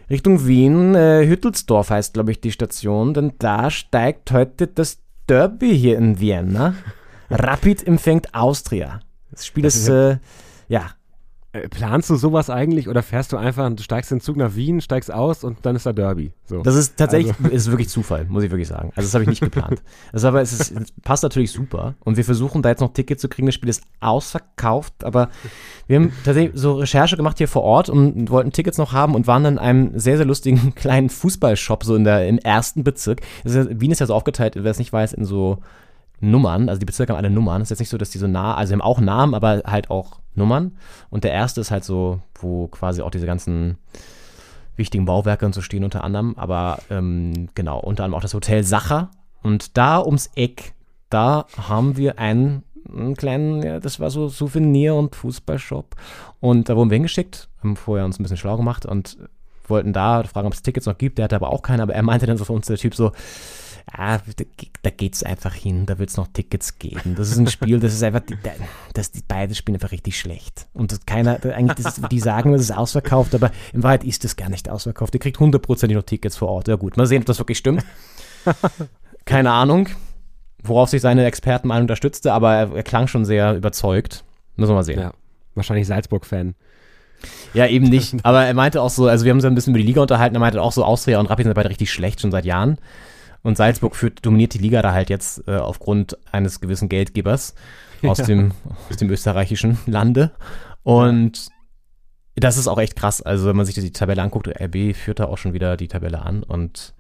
Richtung 0.10 0.48
Wien, 0.48 0.96
äh, 0.96 1.28
Hüttelsdorf 1.28 1.90
heißt, 1.90 2.14
glaube 2.14 2.32
ich, 2.32 2.42
die 2.42 2.52
Station, 2.52 3.14
denn 3.14 3.34
da 3.40 3.70
steigt 3.70 4.32
heute 4.32 4.68
das 4.68 5.00
Derby 5.28 5.78
hier 5.78 5.98
in 5.98 6.20
Vienna. 6.20 6.74
Rapid 7.30 7.86
empfängt 7.86 8.34
Austria. 8.34 9.02
Das 9.32 9.46
Spiel 9.46 9.66
ist, 9.66 9.88
äh, 9.88 10.18
ja, 10.68 10.92
planst 11.72 12.12
du 12.12 12.16
sowas 12.16 12.52
eigentlich 12.52 12.88
oder 12.88 13.02
fährst 13.02 13.34
du 13.34 13.38
einfach, 13.38 13.68
du 13.74 13.82
steigst 13.82 14.12
den 14.12 14.22
Zug 14.22 14.38
nach 14.38 14.56
Wien, 14.56 14.82
steigst 14.82 15.12
aus 15.12 15.44
und 15.44 15.58
dann 15.64 15.76
ist 15.76 15.86
da 15.86 15.94
Derby? 15.94 16.32
So. 16.46 16.62
Das 16.62 16.76
ist 16.76 16.96
tatsächlich, 16.96 17.34
also. 17.42 17.56
ist 17.56 17.72
wirklich 17.72 17.90
Zufall, 17.90 18.26
muss 18.30 18.44
ich 18.44 18.52
wirklich 18.52 18.68
sagen. 18.68 18.92
Also 18.96 19.08
das 19.08 19.14
habe 19.16 19.24
ich 19.24 19.30
nicht 19.30 19.42
geplant. 19.42 19.82
Das 20.12 20.24
aber 20.26 20.42
es, 20.42 20.54
ist, 20.54 20.72
es 20.72 20.92
passt 21.04 21.24
natürlich 21.24 21.52
super 21.52 21.96
und 22.02 22.18
wir 22.18 22.26
versuchen 22.26 22.62
da 22.62 22.70
jetzt 22.70 22.82
noch 22.82 22.94
Tickets 22.94 23.22
zu 23.22 23.30
kriegen. 23.30 23.48
Das 23.48 23.56
Spiel 23.56 23.70
ist 23.70 23.84
ausverkauft, 24.00 25.04
aber 25.04 25.30
wir 25.88 25.98
haben 25.98 26.14
tatsächlich 26.24 26.60
so 26.60 26.76
Recherche 26.76 27.18
gemacht 27.18 27.38
hier 27.38 27.48
vor 27.48 27.64
Ort 27.64 27.90
und 27.90 28.30
wollten 28.30 28.52
Tickets 28.52 28.78
noch 28.78 28.94
haben 28.94 29.16
und 29.16 29.28
waren 29.28 29.44
dann 29.44 29.54
in 29.54 29.60
einem 29.60 30.00
sehr, 30.00 30.18
sehr 30.18 30.26
lustigen 30.26 30.76
kleinen 30.76 31.10
Fußballshop 31.10 31.84
so 31.84 31.96
in 31.96 32.04
der, 32.04 32.28
im 32.28 32.38
ersten 32.38 32.84
Bezirk. 32.84 33.22
Ist 33.44 33.56
ja, 33.56 33.66
Wien 33.70 33.92
ist 33.92 34.00
ja 34.00 34.06
so 34.06 34.14
aufgeteilt, 34.14 34.56
wer 34.56 34.70
es 34.70 34.80
nicht 34.80 34.94
weiß, 34.94 35.14
in 35.14 35.26
so 35.26 35.60
Nummern, 36.22 36.70
also 36.70 36.80
die 36.80 36.86
Bezirke 36.86 37.14
haben 37.14 37.18
alle 37.18 37.30
Nummern. 37.30 37.62
Es 37.62 37.68
ist 37.68 37.72
jetzt 37.72 37.80
nicht 37.80 37.90
so, 37.90 37.98
dass 37.98 38.10
die 38.10 38.18
so 38.18 38.28
nah, 38.28 38.56
also 38.56 38.70
sie 38.70 38.74
haben 38.74 38.82
auch 38.82 39.00
Namen, 39.00 39.34
aber 39.34 39.64
halt 39.66 39.90
auch 39.90 40.19
Nummern. 40.36 40.78
Und 41.10 41.24
der 41.24 41.32
erste 41.32 41.62
ist 41.62 41.72
halt 41.72 41.84
so, 41.84 42.22
wo 42.36 42.68
quasi 42.68 43.02
auch 43.02 43.12
diese 43.12 43.26
ganzen 43.26 43.78
wichtigen 44.76 45.06
Bauwerke 45.06 45.46
und 45.46 45.54
so 45.54 45.62
stehen 45.62 45.84
unter 45.84 46.04
anderem. 46.04 46.36
Aber 46.38 46.80
ähm, 46.90 47.50
genau, 47.56 47.80
unter 47.80 48.04
anderem 48.04 48.18
auch 48.18 48.24
das 48.24 48.34
Hotel 48.34 48.64
Sacher. 48.64 49.12
Und 49.44 49.78
da 49.78 50.02
ums 50.02 50.32
Eck, 50.36 50.74
da 51.10 51.46
haben 51.58 51.98
wir 51.98 52.20
einen, 52.20 52.64
einen 52.92 53.16
kleinen, 53.16 53.62
ja, 53.62 53.80
das 53.80 54.00
war 54.00 54.10
so 54.10 54.28
Souvenir- 54.28 54.96
und 54.96 55.16
Fußballshop. 55.16 55.96
Und 56.40 56.70
da 56.70 56.76
wurden 56.76 56.90
wir 56.90 56.96
hingeschickt, 56.96 57.50
haben 57.62 57.76
vorher 57.76 58.06
uns 58.06 58.20
ein 58.20 58.24
bisschen 58.24 58.38
schlau 58.38 58.58
gemacht 58.58 58.86
und 58.86 59.18
wollten 59.68 59.94
da 59.94 60.24
fragen, 60.24 60.48
ob 60.48 60.54
es 60.54 60.62
Tickets 60.62 60.88
noch 60.88 60.98
gibt. 60.98 61.18
Der 61.18 61.26
hatte 61.26 61.36
aber 61.36 61.50
auch 61.50 61.62
keine, 61.62 61.84
aber 61.84 61.94
er 61.94 62.04
meinte 62.04 62.26
dann 62.26 62.38
so 62.38 62.46
für 62.46 62.54
uns, 62.54 62.68
der 62.68 62.78
Typ 62.78 62.96
so, 62.96 63.12
ah, 63.92 64.20
da, 64.82 64.90
geht's 64.90 65.24
einfach 65.24 65.54
hin, 65.54 65.86
da 65.86 66.00
wird 66.00 66.10
es 66.10 66.18
noch 66.18 66.28
Tickets 66.28 66.80
geben. 66.80 67.16
Das 67.16 67.32
ist 67.32 67.38
ein 67.38 67.48
Spiel, 67.48 67.80
das 67.80 67.94
ist 67.94 68.04
einfach, 68.04 68.22
das, 68.94 69.12
die 69.12 69.22
beide 69.28 69.56
spielen 69.56 69.76
einfach 69.76 69.92
richtig 69.92 70.20
schlecht. 70.20 70.68
Und 70.74 70.92
das 70.92 71.06
keiner, 71.06 71.40
eigentlich, 71.44 71.84
das 71.84 71.98
ist, 71.98 72.12
die 72.12 72.20
sagen, 72.20 72.54
es 72.54 72.62
ist 72.62 72.72
ausverkauft, 72.72 73.36
aber 73.36 73.52
in 73.74 73.84
Wahrheit 73.84 74.04
ist 74.04 74.26
es 74.26 74.36
gar 74.36 74.50
nicht 74.50 74.70
ausverkauft. 74.70 75.14
Ihr 75.14 75.20
kriegt 75.20 75.40
hundertprozentig 75.40 75.96
noch 75.96 76.04
Tickets 76.04 76.38
vor 76.38 76.50
Ort. 76.50 76.68
Ja 76.68 76.76
gut, 76.76 76.98
mal 76.98 77.06
sehen, 77.06 77.22
ob 77.22 77.26
das 77.26 77.40
wirklich 77.40 77.58
stimmt. 77.58 77.84
Keine 79.26 79.52
Ahnung, 79.52 79.90
worauf 80.64 80.90
sich 80.90 81.02
seine 81.02 81.26
Expertenmeinung 81.26 81.84
unterstützte, 81.84 82.34
aber 82.34 82.54
er, 82.54 82.76
er 82.76 82.84
klang 82.84 83.08
schon 83.08 83.26
sehr 83.26 83.56
überzeugt. 83.56 84.24
Müssen 84.56 84.72
wir 84.72 84.76
mal 84.76 84.84
sehen. 84.84 85.00
Ja, 85.00 85.14
wahrscheinlich 85.56 85.88
Salzburg-Fan. 85.88 86.56
Ja, 87.54 87.68
eben 87.68 87.88
nicht. 87.90 88.16
Aber 88.24 88.46
er 88.46 88.54
meinte 88.54 88.82
auch 88.82 88.90
so, 88.90 89.08
also 89.08 89.26
wir 89.26 89.32
haben 89.32 89.38
uns 89.38 89.46
ein 89.46 89.56
bisschen 89.56 89.74
über 89.74 89.80
die 89.80 89.86
Liga 89.86 90.02
unterhalten, 90.02 90.36
er 90.36 90.40
meinte 90.40 90.62
auch 90.62 90.72
so, 90.72 90.84
Austria 90.84 91.20
und 91.20 91.28
Rapid 91.28 91.46
sind 91.46 91.54
beide 91.54 91.70
richtig 91.70 91.92
schlecht, 91.92 92.22
schon 92.22 92.32
seit 92.32 92.46
Jahren. 92.46 92.78
Und 93.42 93.58
Salzburg 93.58 93.96
führt, 93.96 94.26
dominiert 94.26 94.54
die 94.54 94.60
Liga 94.60 94.82
da 94.82 94.92
halt 94.92 95.10
jetzt 95.10 95.48
äh, 95.48 95.56
aufgrund 95.56 96.18
eines 96.32 96.60
gewissen 96.60 96.90
Geldgebers 96.90 97.56
aus, 98.04 98.18
ja. 98.20 98.26
dem, 98.26 98.52
aus 98.90 98.98
dem 98.98 99.10
österreichischen 99.10 99.78
Lande. 99.86 100.32
Und 100.84 101.50
das 102.36 102.58
ist 102.58 102.68
auch 102.68 102.80
echt 102.80 102.96
krass. 102.96 103.22
Also, 103.22 103.48
wenn 103.48 103.56
man 103.56 103.66
sich 103.66 103.76
die 103.76 103.92
Tabelle 103.92 104.22
anguckt, 104.22 104.48
RB 104.48 104.96
führt 104.96 105.20
da 105.20 105.26
auch 105.26 105.38
schon 105.38 105.54
wieder 105.54 105.78
die 105.78 105.88
Tabelle 105.88 106.22
an. 106.22 106.44
Und 106.44 106.94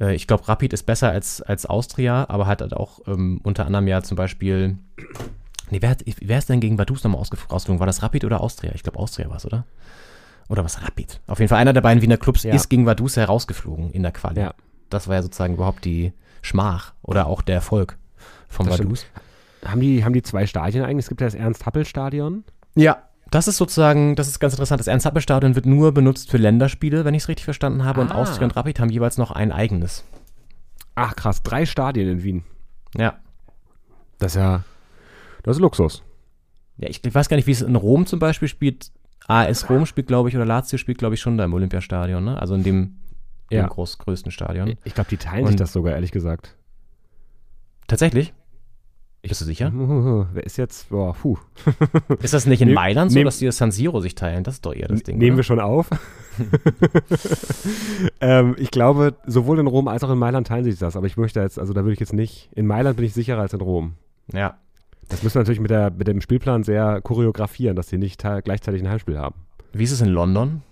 äh, 0.00 0.14
ich 0.14 0.26
glaube, 0.26 0.48
Rapid 0.48 0.72
ist 0.72 0.84
besser 0.84 1.10
als, 1.10 1.40
als 1.42 1.66
Austria, 1.66 2.26
aber 2.28 2.46
hat 2.46 2.60
halt 2.60 2.74
auch 2.74 3.00
ähm, 3.06 3.40
unter 3.42 3.66
anderem 3.66 3.86
ja 3.88 4.02
zum 4.02 4.16
Beispiel. 4.16 4.78
Nee, 5.70 5.80
wer, 5.80 5.90
hat, 5.90 6.02
wer 6.20 6.38
ist 6.38 6.48
denn 6.48 6.60
gegen 6.60 6.76
Vaduz 6.76 7.02
nochmal 7.02 7.20
rausgeflogen? 7.20 7.80
War 7.80 7.86
das 7.86 8.02
Rapid 8.02 8.24
oder 8.24 8.40
Austria? 8.40 8.72
Ich 8.74 8.82
glaube, 8.82 8.98
Austria 8.98 9.30
war 9.30 9.36
es, 9.36 9.46
oder? 9.46 9.64
Oder 10.48 10.64
was 10.64 10.82
Rapid? 10.82 11.20
Auf 11.26 11.38
jeden 11.38 11.48
Fall 11.48 11.58
einer 11.58 11.72
der 11.72 11.80
beiden 11.80 12.02
Wiener 12.02 12.18
Clubs 12.18 12.42
ja. 12.42 12.52
ist 12.52 12.68
gegen 12.68 12.84
Vaduz 12.84 13.16
herausgeflogen 13.16 13.90
in 13.90 14.02
der 14.02 14.12
Quali. 14.12 14.40
Ja. 14.40 14.54
Das 14.92 15.08
war 15.08 15.16
ja 15.16 15.22
sozusagen 15.22 15.54
überhaupt 15.54 15.84
die 15.84 16.12
Schmach 16.42 16.94
oder 17.02 17.26
auch 17.26 17.42
der 17.42 17.56
Erfolg 17.56 17.96
vom 18.48 18.68
Vaduz. 18.68 19.06
Haben 19.64 19.80
die, 19.80 20.04
haben 20.04 20.12
die 20.12 20.22
zwei 20.22 20.46
Stadien 20.46 20.84
eigentlich? 20.84 21.04
Es 21.04 21.08
gibt 21.08 21.20
ja 21.20 21.26
das 21.26 21.34
Ernst-Happel-Stadion. 21.34 22.44
Ja, 22.74 23.04
das 23.30 23.48
ist 23.48 23.56
sozusagen, 23.56 24.16
das 24.16 24.28
ist 24.28 24.40
ganz 24.40 24.54
interessant. 24.54 24.80
Das 24.80 24.88
Ernst-Happel-Stadion 24.88 25.54
wird 25.54 25.66
nur 25.66 25.92
benutzt 25.92 26.30
für 26.30 26.36
Länderspiele, 26.36 27.04
wenn 27.04 27.14
ich 27.14 27.22
es 27.22 27.28
richtig 27.28 27.44
verstanden 27.44 27.84
habe. 27.84 28.00
Ah. 28.00 28.04
Und 28.04 28.12
Austria 28.12 28.44
und 28.44 28.56
Rapid 28.56 28.80
haben 28.80 28.90
jeweils 28.90 29.18
noch 29.18 29.30
ein 29.30 29.52
eigenes. 29.52 30.04
Ach 30.94 31.16
krass, 31.16 31.42
drei 31.42 31.64
Stadien 31.64 32.08
in 32.08 32.22
Wien. 32.22 32.44
Ja. 32.96 33.18
Das 34.18 34.32
ist 34.32 34.40
ja, 34.40 34.64
das 35.42 35.56
ist 35.56 35.60
Luxus. 35.60 36.02
Ja, 36.76 36.88
ich, 36.88 37.04
ich 37.04 37.14
weiß 37.14 37.28
gar 37.28 37.36
nicht, 37.36 37.46
wie 37.46 37.52
es 37.52 37.62
in 37.62 37.76
Rom 37.76 38.06
zum 38.06 38.18
Beispiel 38.18 38.48
spielt. 38.48 38.90
AS 39.28 39.70
Rom 39.70 39.86
spielt, 39.86 40.08
glaube 40.08 40.28
ich, 40.28 40.36
oder 40.36 40.44
Lazio 40.44 40.78
spielt, 40.78 40.98
glaube 40.98 41.14
ich, 41.14 41.20
schon 41.20 41.38
da 41.38 41.44
im 41.44 41.54
Olympiastadion, 41.54 42.24
ne? 42.24 42.40
Also 42.40 42.54
in 42.54 42.64
dem, 42.64 42.96
ja. 43.52 43.62
dem 43.62 43.68
groß, 43.68 43.98
größten 43.98 44.32
Stadion. 44.32 44.74
Ich 44.84 44.94
glaube, 44.94 45.10
die 45.10 45.16
teilen 45.16 45.42
und 45.42 45.48
sich 45.48 45.56
das 45.56 45.72
sogar, 45.72 45.92
ehrlich 45.92 46.12
gesagt. 46.12 46.56
Tatsächlich? 47.86 48.32
Bist 49.22 49.40
du 49.40 49.44
sicher? 49.44 49.70
Wer 50.32 50.44
ist 50.44 50.56
jetzt? 50.56 50.88
Boah, 50.88 51.14
puh. 51.14 51.38
Ist 52.20 52.34
das 52.34 52.46
nicht 52.46 52.60
in 52.60 52.72
Mailand 52.74 53.12
so, 53.12 53.22
dass 53.22 53.38
die 53.38 53.46
das 53.46 53.56
San 53.56 53.70
Siro 53.70 54.00
sich 54.00 54.16
teilen? 54.16 54.42
Das 54.42 54.54
ist 54.54 54.66
doch 54.66 54.74
eher 54.74 54.88
das 54.88 55.04
Ding. 55.04 55.18
Nehmen 55.18 55.32
oder? 55.32 55.38
wir 55.38 55.44
schon 55.44 55.60
auf. 55.60 55.88
ähm, 58.20 58.56
ich 58.58 58.72
glaube, 58.72 59.14
sowohl 59.26 59.60
in 59.60 59.68
Rom 59.68 59.86
als 59.86 60.02
auch 60.02 60.10
in 60.10 60.18
Mailand 60.18 60.48
teilen 60.48 60.64
sich 60.64 60.76
das. 60.76 60.96
Aber 60.96 61.06
ich 61.06 61.16
möchte 61.16 61.40
jetzt, 61.40 61.58
also 61.58 61.72
da 61.72 61.82
würde 61.82 61.92
ich 61.92 62.00
jetzt 62.00 62.12
nicht. 62.12 62.50
In 62.56 62.66
Mailand 62.66 62.96
bin 62.96 63.06
ich 63.06 63.14
sicherer 63.14 63.40
als 63.40 63.52
in 63.52 63.60
Rom. 63.60 63.94
Ja. 64.32 64.58
Das 65.08 65.22
müssen 65.22 65.36
wir 65.36 65.40
natürlich 65.40 65.60
mit, 65.60 65.70
der, 65.70 65.90
mit 65.90 66.08
dem 66.08 66.20
Spielplan 66.20 66.64
sehr 66.64 67.00
choreografieren, 67.00 67.76
dass 67.76 67.88
sie 67.88 67.98
nicht 67.98 68.22
gleichzeitig 68.22 68.82
ein 68.82 68.88
Heimspiel 68.88 69.18
haben. 69.18 69.36
Wie 69.72 69.84
ist 69.84 69.92
es 69.92 70.00
in 70.00 70.08
London? 70.08 70.62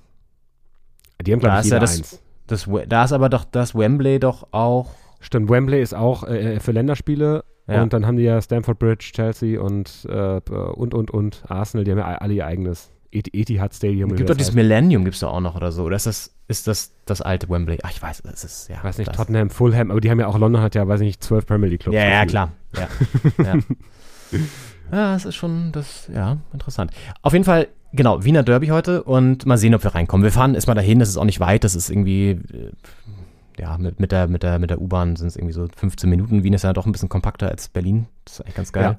Die 1.23 1.33
haben, 1.33 1.41
glaube 1.41 1.61
ich, 1.63 1.71
ja 1.71 1.79
das, 1.79 2.21
das, 2.51 2.69
da 2.89 3.05
ist 3.05 3.13
aber 3.13 3.29
doch 3.29 3.45
das 3.45 3.75
Wembley 3.75 4.19
doch 4.19 4.49
auch. 4.53 4.91
Stimmt, 5.21 5.51
Wembley 5.51 5.83
ist 5.83 5.95
auch 5.95 6.25
äh, 6.25 6.61
für 6.61 6.73
Länderspiele 6.73 7.45
ja. 7.71 7.83
Und 7.83 7.93
dann 7.93 8.07
haben 8.07 8.17
die 8.17 8.25
ja 8.25 8.41
Stamford 8.43 8.79
Bridge, 8.79 9.11
Chelsea 9.13 9.61
und, 9.61 10.07
äh, 10.09 10.41
und, 10.51 10.93
und, 10.93 11.11
und 11.11 11.43
Arsenal, 11.49 11.85
die 11.85 11.93
haben 11.93 11.99
ja 11.99 12.07
alle 12.19 12.35
ihr 12.35 12.47
eigenes 12.47 12.91
Etihad 13.13 13.75
Stadium. 13.75 14.11
Es 14.11 14.17
gibt 14.17 14.31
doch 14.31 14.37
dieses 14.37 14.55
Millennium, 14.55 15.05
gibt 15.05 15.15
es 15.15 15.21
da 15.21 15.29
auch 15.29 15.41
noch 15.41 15.57
oder 15.57 15.73
so. 15.73 15.85
Oder 15.85 15.97
ist 15.97 16.07
das, 16.07 16.35
ist 16.49 16.67
das 16.67 16.93
das 17.07 17.23
alte 17.23 17.49
Wembley? 17.49 17.79
Ach, 17.83 17.91
ich 17.91 18.03
weiß, 18.03 18.23
das 18.23 18.45
ist, 18.45 18.69
ja. 18.69 18.83
Weiß 18.83 18.99
nicht, 18.99 19.09
das. 19.09 19.17
Tottenham, 19.17 19.51
Fulham, 19.51 19.91
aber 19.91 20.01
die 20.01 20.11
haben 20.11 20.21
ja 20.21 20.27
auch, 20.27 20.39
London 20.39 20.63
hat 20.63 20.75
ja, 20.75 20.87
weiß 20.87 21.01
ich 21.01 21.07
nicht, 21.07 21.25
zwölf 21.25 21.47
Premier 21.47 21.69
League 21.69 21.81
Clubs. 21.81 21.97
Ja, 21.97 22.09
ja, 22.09 22.27
klar. 22.27 22.53
Ja. 22.77 22.89
ja. 23.45 23.55
ja, 24.93 25.13
das 25.13 25.25
ist 25.25 25.37
schon, 25.37 25.71
das, 25.73 26.09
ja, 26.13 26.39
interessant. 26.53 26.93
Auf 27.23 27.33
jeden 27.33 27.45
Fall, 27.45 27.69
genau, 27.93 28.25
Wiener 28.25 28.43
Derby 28.43 28.69
heute 28.69 29.03
und 29.03 29.47
mal 29.47 29.59
sehen, 29.59 29.75
ob 29.75 29.85
wir 29.85 29.95
reinkommen. 29.95 30.25
Wir 30.25 30.33
fahren 30.33 30.55
erstmal 30.55 30.77
dahin, 30.77 30.99
das 30.99 31.09
ist 31.09 31.17
auch 31.17 31.25
nicht 31.25 31.41
weit, 31.41 31.65
das 31.65 31.75
ist 31.75 31.91
irgendwie 31.91 32.31
äh, 32.31 32.73
ja, 33.59 33.77
mit, 33.79 34.01
mit 34.01 34.13
der, 34.13 34.29
mit 34.29 34.43
der, 34.43 34.59
mit 34.59 34.71
der 34.71 34.81
U-Bahn 34.81 35.17
sind 35.17 35.29
es 35.29 35.37
irgendwie 35.37 35.53
so 35.53 35.69
15 35.77 36.09
Minuten. 36.09 36.43
Wien 36.43 36.55
ist 36.55 36.65
ja 36.65 36.73
doch 36.73 36.87
ein 36.87 36.93
bisschen 36.93 37.09
kompakter 37.09 37.49
als 37.49 37.69
Berlin. 37.69 38.07
Das 38.25 38.35
ist 38.35 38.41
eigentlich 38.41 38.55
ganz 38.55 38.73
geil. 38.73 38.99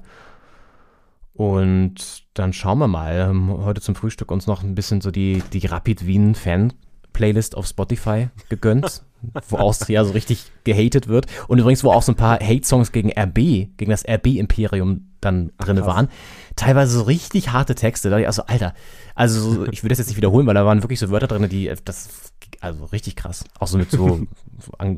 Und 1.34 2.24
dann 2.34 2.52
schauen 2.52 2.78
wir 2.78 2.88
mal. 2.88 3.34
Heute 3.64 3.80
zum 3.80 3.94
Frühstück 3.94 4.30
uns 4.30 4.46
noch 4.46 4.62
ein 4.62 4.74
bisschen 4.74 5.00
so 5.00 5.10
die, 5.10 5.42
die 5.52 5.66
Rapid 5.66 6.06
Wien 6.06 6.34
Fan 6.34 6.72
Playlist 7.12 7.56
auf 7.56 7.66
Spotify 7.66 8.28
gegönnt, 8.48 9.02
wo 9.48 9.56
Austria 9.56 10.04
so 10.04 10.12
richtig 10.12 10.44
gehatet 10.64 11.08
wird. 11.08 11.26
Und 11.48 11.58
übrigens, 11.58 11.84
wo 11.84 11.90
auch 11.90 12.02
so 12.02 12.12
ein 12.12 12.16
paar 12.16 12.38
Hate-Songs 12.40 12.92
gegen 12.92 13.10
RB, 13.10 13.34
gegen 13.76 13.90
das 13.90 14.06
RB-Imperium 14.06 15.08
dann 15.20 15.52
drin 15.58 15.84
waren. 15.84 16.08
Teilweise 16.56 16.98
so 16.98 17.02
richtig 17.02 17.52
harte 17.52 17.74
Texte. 17.74 18.10
Da 18.10 18.18
ich 18.18 18.26
also, 18.26 18.42
Alter, 18.46 18.74
also 19.14 19.66
ich 19.70 19.82
will 19.82 19.88
das 19.88 19.98
jetzt 19.98 20.08
nicht 20.08 20.16
wiederholen, 20.16 20.46
weil 20.46 20.54
da 20.54 20.66
waren 20.66 20.82
wirklich 20.82 20.98
so 20.98 21.10
Wörter 21.10 21.28
drin, 21.28 21.48
die, 21.48 21.72
das, 21.84 22.32
also 22.60 22.84
richtig 22.86 23.16
krass. 23.16 23.44
Auch 23.58 23.68
so 23.68 23.78
mit 23.78 23.90
so, 23.90 24.20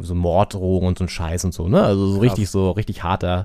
so 0.00 0.14
Morddrohungen 0.14 0.88
und 0.88 0.98
so 0.98 1.04
ein 1.04 1.08
Scheiß 1.08 1.44
und 1.44 1.52
so, 1.52 1.68
ne? 1.68 1.82
Also 1.82 2.08
so 2.08 2.20
richtig, 2.20 2.50
so 2.50 2.70
richtig 2.72 3.02
harter 3.02 3.44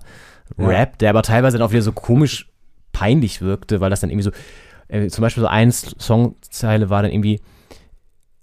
Rap, 0.58 0.98
der 0.98 1.12
aber 1.12 1.22
teilweise 1.22 1.58
dann 1.58 1.68
auch 1.68 1.72
wieder 1.72 1.82
so 1.82 1.92
komisch 1.92 2.50
peinlich 2.92 3.42
wirkte, 3.42 3.80
weil 3.80 3.90
das 3.90 4.00
dann 4.00 4.10
irgendwie 4.10 4.24
so, 4.24 4.32
äh, 4.88 5.08
zum 5.08 5.22
Beispiel 5.22 5.42
so 5.42 5.48
ein 5.48 5.72
Songzeile 5.72 6.90
war 6.90 7.04
dann 7.04 7.12
irgendwie, 7.12 7.40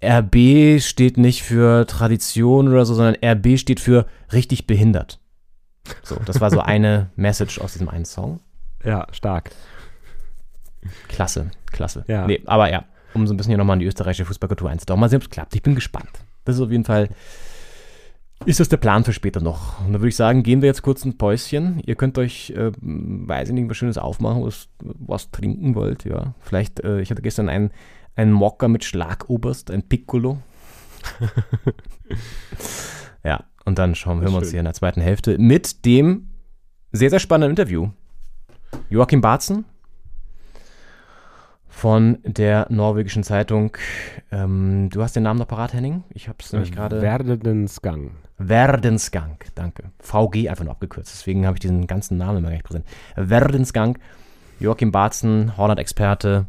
RB 0.03 0.81
steht 0.81 1.17
nicht 1.17 1.43
für 1.43 1.87
Tradition 1.87 2.69
oder 2.69 2.85
so, 2.85 2.95
sondern 2.95 3.17
RB 3.23 3.59
steht 3.59 3.81
für 3.81 4.07
richtig 4.33 4.67
behindert. 4.67 5.19
So, 6.03 6.17
das 6.25 6.41
war 6.41 6.51
so 6.51 6.61
eine 6.61 7.11
Message 7.17 7.61
aus 7.61 7.73
diesem 7.73 7.89
einen 7.89 8.05
Song. 8.05 8.41
Ja, 8.87 9.07
stark. 9.11 9.51
Klasse, 11.09 11.51
klasse. 11.72 12.05
Ja. 12.07 12.26
Nee, 12.26 12.43
aber 12.47 12.70
ja, 12.70 12.84
um 13.14 13.26
so 13.26 13.34
ein 13.34 13.37
bisschen 13.37 13.51
hier 13.51 13.59
nochmal 13.59 13.76
in 13.76 13.80
die 13.80 13.87
österreichische 13.87 14.24
Fußballkultur 14.24 14.70
einzutauchen. 14.70 15.01
Mal 15.01 15.09
sehen, 15.09 15.18
ob 15.18 15.24
es 15.24 15.30
klappt. 15.30 15.55
Ich 15.55 15.62
bin 15.62 15.74
gespannt. 15.74 16.11
Das 16.45 16.57
ist 16.57 16.62
auf 16.62 16.70
jeden 16.70 16.84
Fall, 16.84 17.09
ist 18.45 18.61
das 18.61 18.68
der 18.68 18.76
Plan 18.76 19.05
für 19.05 19.12
später 19.12 19.41
noch. 19.41 19.84
Und 19.84 19.93
da 19.93 20.01
würde 20.01 20.09
ich 20.09 20.16
sagen, 20.16 20.43
gehen 20.43 20.62
wir 20.62 20.68
jetzt 20.68 20.82
kurz 20.82 21.05
ein 21.05 21.18
Päuschen. 21.18 21.80
Ihr 21.84 21.97
könnt 21.97 22.18
euch, 22.18 22.51
äh, 22.51 22.70
weiß 22.80 23.49
ich 23.49 23.55
nicht, 23.55 23.68
was 23.68 23.76
Schönes 23.76 23.99
aufmachen, 23.99 24.45
was, 24.45 24.68
was 24.80 25.30
trinken 25.30 25.74
wollt, 25.74 26.05
ja. 26.05 26.34
Vielleicht, 26.41 26.80
äh, 26.80 27.01
ich 27.01 27.11
hatte 27.11 27.22
gestern 27.22 27.49
einen, 27.49 27.70
einen 28.14 28.32
Mokka 28.32 28.68
mit 28.68 28.84
Schlagoberst, 28.84 29.70
ein 29.70 29.82
Piccolo. 29.82 30.39
ja, 33.24 33.45
und 33.64 33.78
dann 33.78 33.95
schauen, 33.95 34.20
hören 34.20 34.32
wir 34.32 34.39
uns 34.39 34.51
hier 34.51 34.61
in 34.61 34.64
der 34.64 34.74
zweiten 34.74 35.01
Hälfte 35.01 35.39
mit 35.39 35.84
dem 35.84 36.28
sehr, 36.93 37.11
sehr 37.11 37.20
spannenden 37.20 37.51
Interview. 37.51 37.91
Joachim 38.89 39.21
Barzen 39.21 39.64
von 41.69 42.19
der 42.25 42.67
norwegischen 42.71 43.23
Zeitung. 43.23 43.77
Ähm, 44.33 44.89
du 44.91 45.03
hast 45.03 45.14
den 45.14 45.25
Namen 45.25 45.39
noch 45.39 45.49
parat, 45.49 45.75
Henning? 45.75 46.05
Ich 46.11 46.29
habe 46.29 46.39
es 46.41 46.53
nämlich 46.53 46.73
äh, 46.73 46.75
gerade. 46.75 47.01
Verdensgang. 47.01 48.12
Verdensgang, 48.39 49.39
danke. 49.55 49.91
VG 50.01 50.49
einfach 50.49 50.64
nur 50.64 50.73
abgekürzt. 50.73 51.12
Deswegen 51.12 51.47
habe 51.47 51.57
ich 51.57 51.61
diesen 51.61 51.87
ganzen 51.87 52.17
Namen 52.17 52.39
immer 52.39 52.49
gar 52.49 52.55
nicht 52.55 52.64
präsent. 52.64 52.87
Verdensgang. 53.14 53.99
Joachim 54.59 54.91
Barzen, 54.91 55.57
Holland-Experte, 55.57 56.47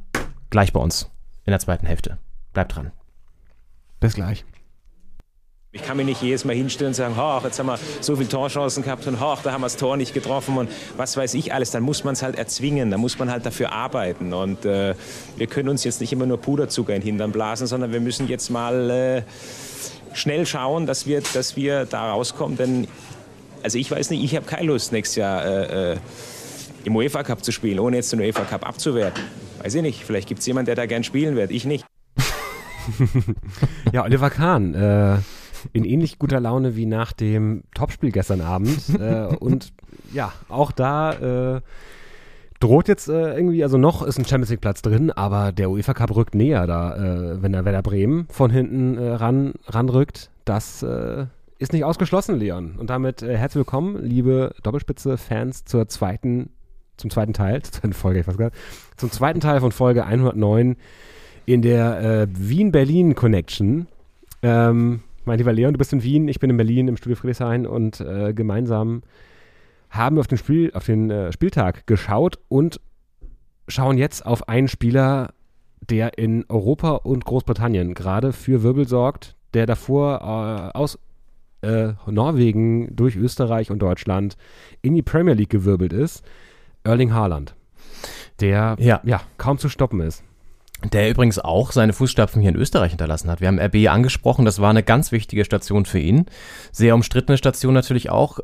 gleich 0.50 0.72
bei 0.72 0.80
uns 0.80 1.12
in 1.46 1.52
der 1.52 1.60
zweiten 1.60 1.86
Hälfte. 1.86 2.18
Bleibt 2.54 2.76
dran. 2.76 2.92
Bis 4.00 4.14
gleich. 4.14 4.46
Ich 5.78 5.84
kann 5.84 5.98
mich 5.98 6.08
nicht 6.08 6.22
jedes 6.22 6.44
Mal 6.44 6.56
hinstellen 6.56 6.90
und 6.90 6.96
sagen, 6.96 7.16
ach, 7.18 7.44
jetzt 7.44 7.60
haben 7.60 7.68
wir 7.68 7.80
so 8.02 8.16
viele 8.16 8.28
Torchancen 8.28 8.84
gehabt 8.84 9.06
und 9.08 9.18
ach, 9.22 9.44
da 9.44 9.52
haben 9.52 9.62
wir 9.62 9.68
das 9.68 9.78
Tor 9.78 9.96
nicht 9.96 10.14
getroffen 10.14 10.58
und 10.58 10.70
was 10.98 11.16
weiß 11.16 11.36
ich 11.36 11.54
alles. 11.54 11.72
Dann 11.72 11.84
muss 11.84 12.04
man 12.04 12.14
es 12.14 12.24
halt 12.24 12.36
erzwingen, 12.36 12.90
da 12.90 12.98
muss 12.98 13.20
man 13.20 13.30
halt 13.30 13.46
dafür 13.46 13.72
arbeiten. 13.72 14.34
Und 14.34 14.66
äh, 14.66 14.96
wir 15.38 15.48
können 15.48 15.70
uns 15.70 15.84
jetzt 15.84 16.02
nicht 16.02 16.12
immer 16.12 16.26
nur 16.26 16.38
Puderzucker 16.38 16.94
in 16.96 17.02
den 17.02 17.06
Hintern 17.06 17.32
blasen, 17.32 17.68
sondern 17.68 17.92
wir 17.92 18.00
müssen 18.00 18.28
jetzt 18.28 18.50
mal 18.50 18.90
äh, 18.90 19.22
schnell 20.14 20.46
schauen, 20.46 20.88
dass 20.88 21.06
wir, 21.06 21.22
dass 21.34 21.56
wir 21.56 21.86
da 21.86 22.12
rauskommen. 22.12 22.58
Denn, 22.58 22.88
also 23.62 23.78
ich 23.78 23.92
weiß 23.92 24.10
nicht, 24.10 24.24
ich 24.24 24.36
habe 24.36 24.46
keine 24.46 24.68
Lust, 24.68 24.92
nächstes 24.92 25.18
Jahr 25.18 25.46
äh, 25.46 25.94
äh 25.94 25.98
im 26.84 26.96
UEFA 26.96 27.22
Cup 27.24 27.44
zu 27.44 27.52
spielen, 27.52 27.80
ohne 27.80 27.98
jetzt 27.98 28.14
den 28.14 28.22
UEFA 28.22 28.46
Cup 28.46 28.66
abzuwerten. 28.66 29.22
Weiß 29.62 29.76
ich 29.76 29.82
nicht, 29.82 30.06
vielleicht 30.06 30.30
gibt 30.30 30.40
es 30.40 30.46
jemanden, 30.46 30.68
der 30.68 30.76
da 30.76 30.86
gern 30.86 31.04
spielen 31.04 31.36
wird, 31.36 31.52
ich 31.52 31.66
nicht. 31.66 31.86
ja, 33.92 34.04
Oliver 34.04 34.30
Kahn, 34.30 34.74
äh, 34.74 35.18
in 35.74 35.86
ähnlich 35.86 36.20
guter 36.20 36.40
Laune 36.40 36.76
wie 36.76 36.86
nach 36.86 37.14
dem 37.14 37.64
Topspiel 37.74 38.12
gestern 38.12 38.42
Abend. 38.42 38.90
äh, 39.00 39.36
und 39.40 39.74
ja, 40.14 40.32
auch 40.50 40.72
da 40.72 41.56
äh, 41.56 41.62
droht 42.60 42.88
jetzt 42.88 43.08
äh, 43.08 43.36
irgendwie, 43.36 43.64
also 43.64 43.78
noch 43.78 44.04
ist 44.04 44.18
ein 44.18 44.26
Champions 44.26 44.50
League 44.50 44.62
Platz 44.62 44.82
drin, 44.82 45.12
aber 45.12 45.52
der 45.52 45.70
UEFA 45.70 45.94
Cup 45.94 46.16
rückt 46.16 46.36
näher 46.36 46.68
da, 46.68 46.96
äh, 46.96 47.42
wenn 47.42 47.52
der 47.52 47.66
Werder 47.66 47.82
Bremen 47.82 48.28
von 48.30 48.50
hinten 48.52 48.98
äh, 48.98 49.10
ran, 49.10 49.54
ranrückt. 49.68 50.32
Das 50.46 50.82
äh, 50.84 51.26
ist 51.60 51.74
nicht 51.74 51.84
ausgeschlossen, 51.84 52.38
Leon. 52.40 52.76
Und 52.78 52.90
damit 52.90 53.22
herzlich 53.22 53.60
willkommen, 53.60 54.04
liebe 54.04 54.54
Doppelspitze-Fans, 54.64 55.66
zur 55.66 55.88
zweiten, 55.88 56.50
zum 56.98 57.10
zweiten 57.10 57.34
Teil, 57.34 57.62
zur 57.64 57.74
zweiten 57.74 57.94
Folge, 57.94 58.20
ich 58.22 58.28
weiß 58.28 58.38
gar 58.38 58.46
nicht, 58.46 58.58
zum 58.98 59.12
zweiten 59.12 59.40
Teil 59.40 59.60
von 59.60 59.72
Folge 59.72 60.06
109 60.06 60.78
in 61.46 61.62
der 61.62 62.28
Wien-Berlin 62.30 63.16
Connection. 63.16 63.88
Ähm, 64.44 65.02
mein 65.28 65.38
lieber 65.38 65.54
Leon, 65.54 65.74
du 65.74 65.78
bist 65.78 65.94
in 65.94 66.04
Wien, 66.04 66.28
ich 66.28 66.40
bin 66.40 66.50
in 66.50 66.58
Berlin 66.58 66.88
im 66.88 66.98
Studio 66.98 67.16
Friedrichshain 67.16 67.68
und 67.68 68.00
äh, 68.00 68.34
gemeinsam 68.34 69.04
haben 69.90 70.16
wir 70.16 70.22
auf 70.22 70.28
den, 70.28 70.38
Spiel, 70.38 70.72
auf 70.74 70.86
den 70.86 71.12
äh, 71.12 71.32
Spieltag 71.32 71.86
geschaut 71.86 72.40
und 72.48 72.80
schauen 73.68 73.98
jetzt 73.98 74.26
auf 74.26 74.48
einen 74.48 74.68
Spieler, 74.68 75.34
der 75.82 76.18
in 76.18 76.46
Europa 76.50 76.92
und 76.92 77.26
Großbritannien 77.26 77.94
gerade 77.94 78.34
für 78.34 78.64
Wirbel 78.64 78.88
sorgt, 78.88 79.36
der 79.54 79.66
davor 79.66 80.22
äh, 80.74 80.78
aus 80.78 80.98
äh, 81.62 81.94
Norwegen 82.06 82.96
durch 82.96 83.16
Österreich 83.16 83.70
und 83.70 83.80
Deutschland 83.80 84.38
in 84.82 84.96
die 84.96 85.02
Premier 85.02 85.34
League 85.34 85.50
gewirbelt 85.50 85.94
ist, 85.94 86.26
Erling 86.84 87.14
Haaland, 87.14 87.56
der 88.40 88.78
Ja. 88.80 89.02
ja 89.04 89.22
kaum 89.38 89.58
zu 89.58 89.68
stoppen 89.70 90.00
ist. 90.00 90.24
Der 90.84 91.10
übrigens 91.10 91.40
auch 91.40 91.72
seine 91.72 91.92
Fußstapfen 91.92 92.42
hier 92.42 92.52
in 92.52 92.56
Österreich 92.56 92.92
hinterlassen 92.92 93.32
hat. 93.32 93.42
Wir 93.42 93.48
haben 93.48 93.60
RB 93.60 93.90
angesprochen, 93.90 94.46
das 94.46 94.62
war 94.62 94.70
eine 94.70 94.84
ganz 94.84 95.12
wichtige 95.12 95.44
Station 95.44 95.86
für 95.86 96.00
ihn. 96.00 96.28
Sehr 96.72 96.94
umstrittene 96.94 97.38
Station 97.38 97.74
natürlich 97.74 98.12
auch, 98.12 98.40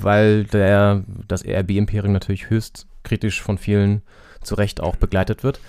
weil 0.00 0.44
der, 0.44 1.04
das 1.28 1.44
RB-Imperium 1.46 2.12
natürlich 2.12 2.50
höchst 2.50 2.86
kritisch 3.04 3.40
von 3.40 3.56
vielen 3.56 4.02
zu 4.42 4.54
Recht 4.54 4.82
auch 4.82 4.96
begleitet 4.96 5.44
wird. 5.44 5.60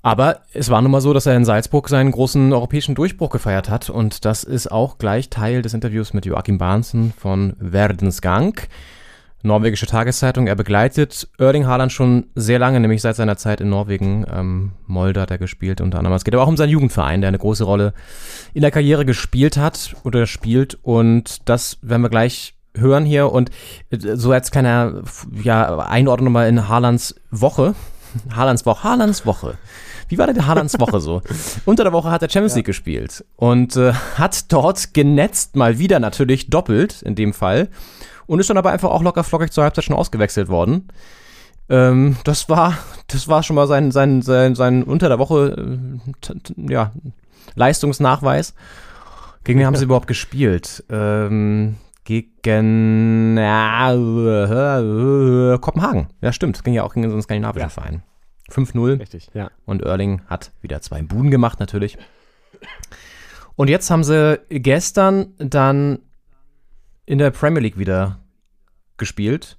Aber 0.00 0.40
es 0.54 0.70
war 0.70 0.80
nun 0.80 0.92
mal 0.92 1.00
so, 1.00 1.12
dass 1.12 1.26
er 1.26 1.36
in 1.36 1.44
Salzburg 1.44 1.88
seinen 1.88 2.12
großen 2.12 2.52
europäischen 2.52 2.94
Durchbruch 2.94 3.30
gefeiert 3.30 3.68
hat 3.68 3.90
und 3.90 4.24
das 4.24 4.44
ist 4.44 4.70
auch 4.70 4.96
gleich 4.96 5.28
Teil 5.28 5.60
des 5.60 5.74
Interviews 5.74 6.14
mit 6.14 6.24
Joachim 6.24 6.56
Barnsen 6.56 7.12
von 7.18 7.56
Verdensgang 7.60 8.54
norwegische 9.42 9.86
Tageszeitung. 9.86 10.46
Er 10.46 10.56
begleitet 10.56 11.28
Erling 11.38 11.66
Haaland 11.66 11.92
schon 11.92 12.26
sehr 12.34 12.58
lange, 12.58 12.80
nämlich 12.80 13.02
seit 13.02 13.16
seiner 13.16 13.36
Zeit 13.36 13.60
in 13.60 13.68
Norwegen. 13.68 14.26
Ähm, 14.32 14.72
Molde 14.86 15.20
hat 15.20 15.30
er 15.30 15.38
gespielt 15.38 15.80
unter 15.80 15.98
anderem. 15.98 16.16
Es 16.16 16.24
geht 16.24 16.34
aber 16.34 16.42
auch 16.42 16.48
um 16.48 16.56
seinen 16.56 16.70
Jugendverein, 16.70 17.20
der 17.20 17.28
eine 17.28 17.38
große 17.38 17.64
Rolle 17.64 17.94
in 18.54 18.62
der 18.62 18.70
Karriere 18.70 19.04
gespielt 19.04 19.56
hat 19.56 19.94
oder 20.04 20.26
spielt. 20.26 20.78
Und 20.82 21.48
das 21.48 21.78
werden 21.82 22.02
wir 22.02 22.10
gleich 22.10 22.54
hören 22.76 23.04
hier. 23.04 23.30
Und 23.32 23.50
äh, 23.90 24.16
so 24.16 24.32
als 24.32 24.50
kleiner 24.50 25.02
ja, 25.42 25.78
Einordnung 25.78 26.32
mal 26.32 26.48
in 26.48 26.68
Haalands 26.68 27.14
Woche. 27.30 27.74
Haalands 28.34 28.66
Woche. 28.66 28.84
Haalands 28.84 29.24
Woche. 29.24 29.58
Wie 30.08 30.16
war 30.16 30.26
denn 30.26 30.36
der 30.36 30.46
Haalands 30.46 30.80
Woche 30.80 31.00
so? 31.00 31.22
Unter 31.64 31.84
der 31.84 31.92
Woche 31.92 32.10
hat 32.10 32.22
er 32.22 32.30
Champions 32.30 32.56
League 32.56 32.66
gespielt 32.66 33.24
und 33.36 33.76
äh, 33.76 33.92
hat 33.92 34.50
dort 34.52 34.94
genetzt 34.94 35.54
mal 35.54 35.78
wieder 35.78 36.00
natürlich 36.00 36.50
doppelt 36.50 37.02
in 37.02 37.14
dem 37.14 37.34
Fall 37.34 37.68
und 38.28 38.38
ist 38.38 38.48
dann 38.48 38.58
aber 38.58 38.70
einfach 38.70 38.90
auch 38.90 39.02
locker 39.02 39.24
flockig 39.24 39.50
zur 39.50 39.64
Halbzeit 39.64 39.84
schon 39.84 39.96
ausgewechselt 39.96 40.48
worden. 40.48 40.88
Ähm, 41.68 42.16
das 42.24 42.48
war, 42.48 42.78
das 43.08 43.26
war 43.26 43.42
schon 43.42 43.56
mal 43.56 43.66
sein, 43.66 43.90
sein, 43.90 44.22
sein, 44.22 44.54
sein 44.54 44.84
unter 44.84 45.08
der 45.08 45.18
Woche, 45.18 45.98
äh, 46.28 46.72
ja, 46.72 46.92
Leistungsnachweis. 47.56 48.54
Gegen 49.44 49.58
wen 49.58 49.66
haben 49.66 49.76
sie 49.76 49.84
überhaupt 49.86 50.06
gespielt? 50.06 50.84
Ähm, 50.90 51.76
gegen 52.04 53.36
ja, 53.36 53.92
äh, 53.92 55.54
äh, 55.54 55.58
Kopenhagen. 55.58 56.08
Ja, 56.20 56.32
stimmt. 56.32 56.62
Ging 56.64 56.74
ja 56.74 56.84
auch 56.84 56.94
gegen 56.94 57.08
so 57.08 57.14
einen 57.14 57.22
skandinavischen 57.22 57.70
Verein. 57.70 58.02
5-0. 58.50 59.00
Richtig, 59.00 59.28
ja. 59.34 59.50
Und 59.66 59.82
Erling 59.82 60.22
hat 60.26 60.52
wieder 60.62 60.80
zwei 60.80 61.02
Buden 61.02 61.30
gemacht, 61.30 61.60
natürlich. 61.60 61.98
Und 63.56 63.68
jetzt 63.68 63.90
haben 63.90 64.04
sie 64.04 64.40
gestern 64.48 65.34
dann 65.38 65.98
in 67.08 67.18
der 67.18 67.30
Premier 67.30 67.62
League 67.62 67.78
wieder 67.78 68.18
gespielt. 68.98 69.56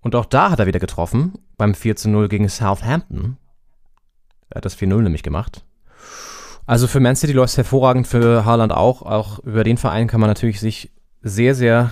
Und 0.00 0.14
auch 0.14 0.24
da 0.26 0.50
hat 0.50 0.60
er 0.60 0.66
wieder 0.66 0.78
getroffen, 0.78 1.32
beim 1.56 1.74
4 1.74 1.96
zu 1.96 2.08
0 2.08 2.28
gegen 2.28 2.48
Southampton. 2.48 3.36
Er 4.48 4.56
hat 4.56 4.64
das 4.64 4.76
4-0 4.78 5.02
nämlich 5.02 5.22
gemacht. 5.24 5.64
Also 6.66 6.86
für 6.86 7.00
Man 7.00 7.16
City 7.16 7.32
läuft 7.32 7.50
es 7.50 7.56
hervorragend, 7.56 8.06
für 8.06 8.44
Haaland 8.44 8.72
auch. 8.72 9.02
Auch 9.02 9.40
über 9.40 9.64
den 9.64 9.76
Verein 9.76 10.06
kann 10.06 10.20
man 10.20 10.30
natürlich 10.30 10.60
sich 10.60 10.92
sehr, 11.20 11.54
sehr 11.54 11.90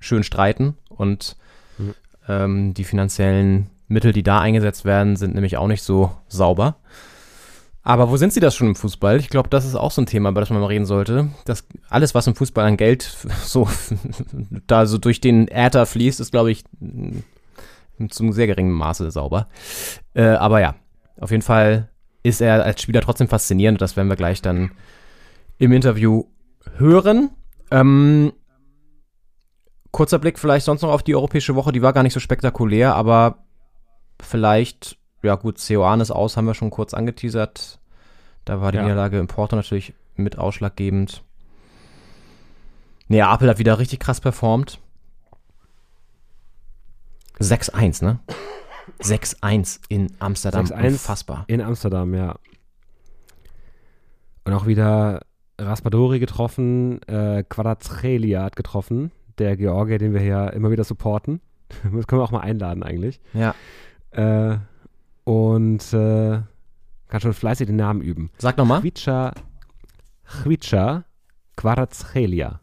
schön 0.00 0.22
streiten. 0.22 0.76
Und 0.88 1.36
Mhm. 1.78 1.94
ähm, 2.28 2.74
die 2.74 2.84
finanziellen 2.84 3.70
Mittel, 3.88 4.12
die 4.12 4.22
da 4.22 4.40
eingesetzt 4.40 4.84
werden, 4.84 5.16
sind 5.16 5.34
nämlich 5.34 5.56
auch 5.56 5.66
nicht 5.68 5.82
so 5.82 6.12
sauber. 6.28 6.76
Aber 7.86 8.10
wo 8.10 8.16
sind 8.16 8.32
sie 8.32 8.40
das 8.40 8.56
schon 8.56 8.66
im 8.66 8.74
Fußball? 8.74 9.20
Ich 9.20 9.28
glaube, 9.28 9.48
das 9.48 9.64
ist 9.64 9.76
auch 9.76 9.92
so 9.92 10.02
ein 10.02 10.06
Thema, 10.06 10.30
über 10.30 10.40
das 10.40 10.50
man 10.50 10.58
mal 10.60 10.66
reden 10.66 10.86
sollte. 10.86 11.28
Das, 11.44 11.68
alles, 11.88 12.16
was 12.16 12.26
im 12.26 12.34
Fußball 12.34 12.66
an 12.66 12.76
Geld 12.76 13.02
so 13.44 13.68
da 14.66 14.86
so 14.86 14.98
durch 14.98 15.20
den 15.20 15.46
Äther 15.46 15.86
fließt, 15.86 16.18
ist, 16.18 16.32
glaube 16.32 16.50
ich, 16.50 16.64
zum 18.10 18.32
sehr 18.32 18.48
geringen 18.48 18.72
Maße 18.72 19.08
sauber. 19.12 19.46
Äh, 20.14 20.24
aber 20.24 20.60
ja, 20.60 20.74
auf 21.20 21.30
jeden 21.30 21.44
Fall 21.44 21.88
ist 22.24 22.40
er 22.40 22.64
als 22.64 22.82
Spieler 22.82 23.02
trotzdem 23.02 23.28
faszinierend. 23.28 23.80
Das 23.80 23.96
werden 23.96 24.08
wir 24.08 24.16
gleich 24.16 24.42
dann 24.42 24.72
im 25.58 25.70
Interview 25.70 26.24
hören. 26.78 27.30
Ähm, 27.70 28.32
kurzer 29.92 30.18
Blick 30.18 30.40
vielleicht 30.40 30.66
sonst 30.66 30.82
noch 30.82 30.90
auf 30.90 31.04
die 31.04 31.14
Europäische 31.14 31.54
Woche. 31.54 31.70
Die 31.70 31.82
war 31.82 31.92
gar 31.92 32.02
nicht 32.02 32.14
so 32.14 32.20
spektakulär, 32.20 32.96
aber 32.96 33.44
vielleicht, 34.20 34.98
ja 35.26 35.34
gut, 35.36 35.58
Ceoane 35.58 36.02
ist 36.02 36.10
aus, 36.10 36.36
haben 36.36 36.46
wir 36.46 36.54
schon 36.54 36.70
kurz 36.70 36.94
angeteasert. 36.94 37.78
Da 38.44 38.60
war 38.60 38.72
die 38.72 38.78
Ja. 38.78 38.84
Niederlage 38.84 39.18
im 39.18 39.26
Porto 39.26 39.56
natürlich 39.56 39.92
mit 40.14 40.38
ausschlaggebend. 40.38 41.22
Neapel 43.08 43.48
hat 43.48 43.58
wieder 43.58 43.78
richtig 43.78 44.00
krass 44.00 44.20
performt. 44.20 44.80
6-1, 47.38 48.04
ne? 48.04 48.18
6-1 49.00 49.80
in 49.88 50.12
Amsterdam. 50.18 50.64
6-1 50.66 50.86
Unfassbar. 50.86 51.44
In 51.48 51.60
Amsterdam, 51.60 52.14
ja. 52.14 52.36
Und 54.44 54.52
auch 54.52 54.66
wieder 54.66 55.22
Raspadori 55.58 56.18
getroffen, 56.18 57.02
äh, 57.08 57.42
Quadratrelia 57.48 58.44
hat 58.44 58.56
getroffen, 58.56 59.10
der 59.38 59.56
Georgier, 59.56 59.98
den 59.98 60.12
wir 60.14 60.20
hier 60.20 60.52
immer 60.52 60.70
wieder 60.70 60.84
supporten. 60.84 61.40
Das 61.92 62.06
können 62.06 62.20
wir 62.20 62.24
auch 62.24 62.30
mal 62.30 62.40
einladen 62.40 62.84
eigentlich. 62.84 63.20
Ja. 63.34 63.54
Äh, 64.12 64.58
und 65.26 65.92
äh, 65.92 66.40
kann 67.08 67.20
schon 67.20 67.34
fleißig 67.34 67.66
den 67.66 67.76
Namen 67.76 68.00
üben. 68.00 68.30
Sag 68.38 68.56
nochmal. 68.56 68.80
Chvicha, 68.80 69.32
Chvicha 70.24 71.04
Quadratrelia. 71.56 72.60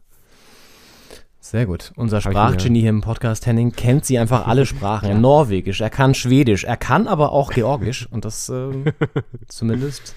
Sehr 1.40 1.66
gut. 1.66 1.92
Unser 1.96 2.22
Sprachgenie 2.22 2.80
hier 2.80 2.88
im 2.88 3.02
Podcast 3.02 3.44
Henning 3.44 3.72
kennt 3.72 4.06
sie 4.06 4.18
einfach 4.18 4.46
alle 4.46 4.64
Sprachen. 4.64 5.08
Ja. 5.10 5.14
Norwegisch, 5.14 5.82
er 5.82 5.90
kann 5.90 6.14
Schwedisch, 6.14 6.64
er 6.64 6.78
kann 6.78 7.06
aber 7.06 7.32
auch 7.32 7.52
Georgisch 7.52 8.08
und 8.10 8.24
das 8.24 8.48
ähm, 8.48 8.86
zumindest 9.48 10.14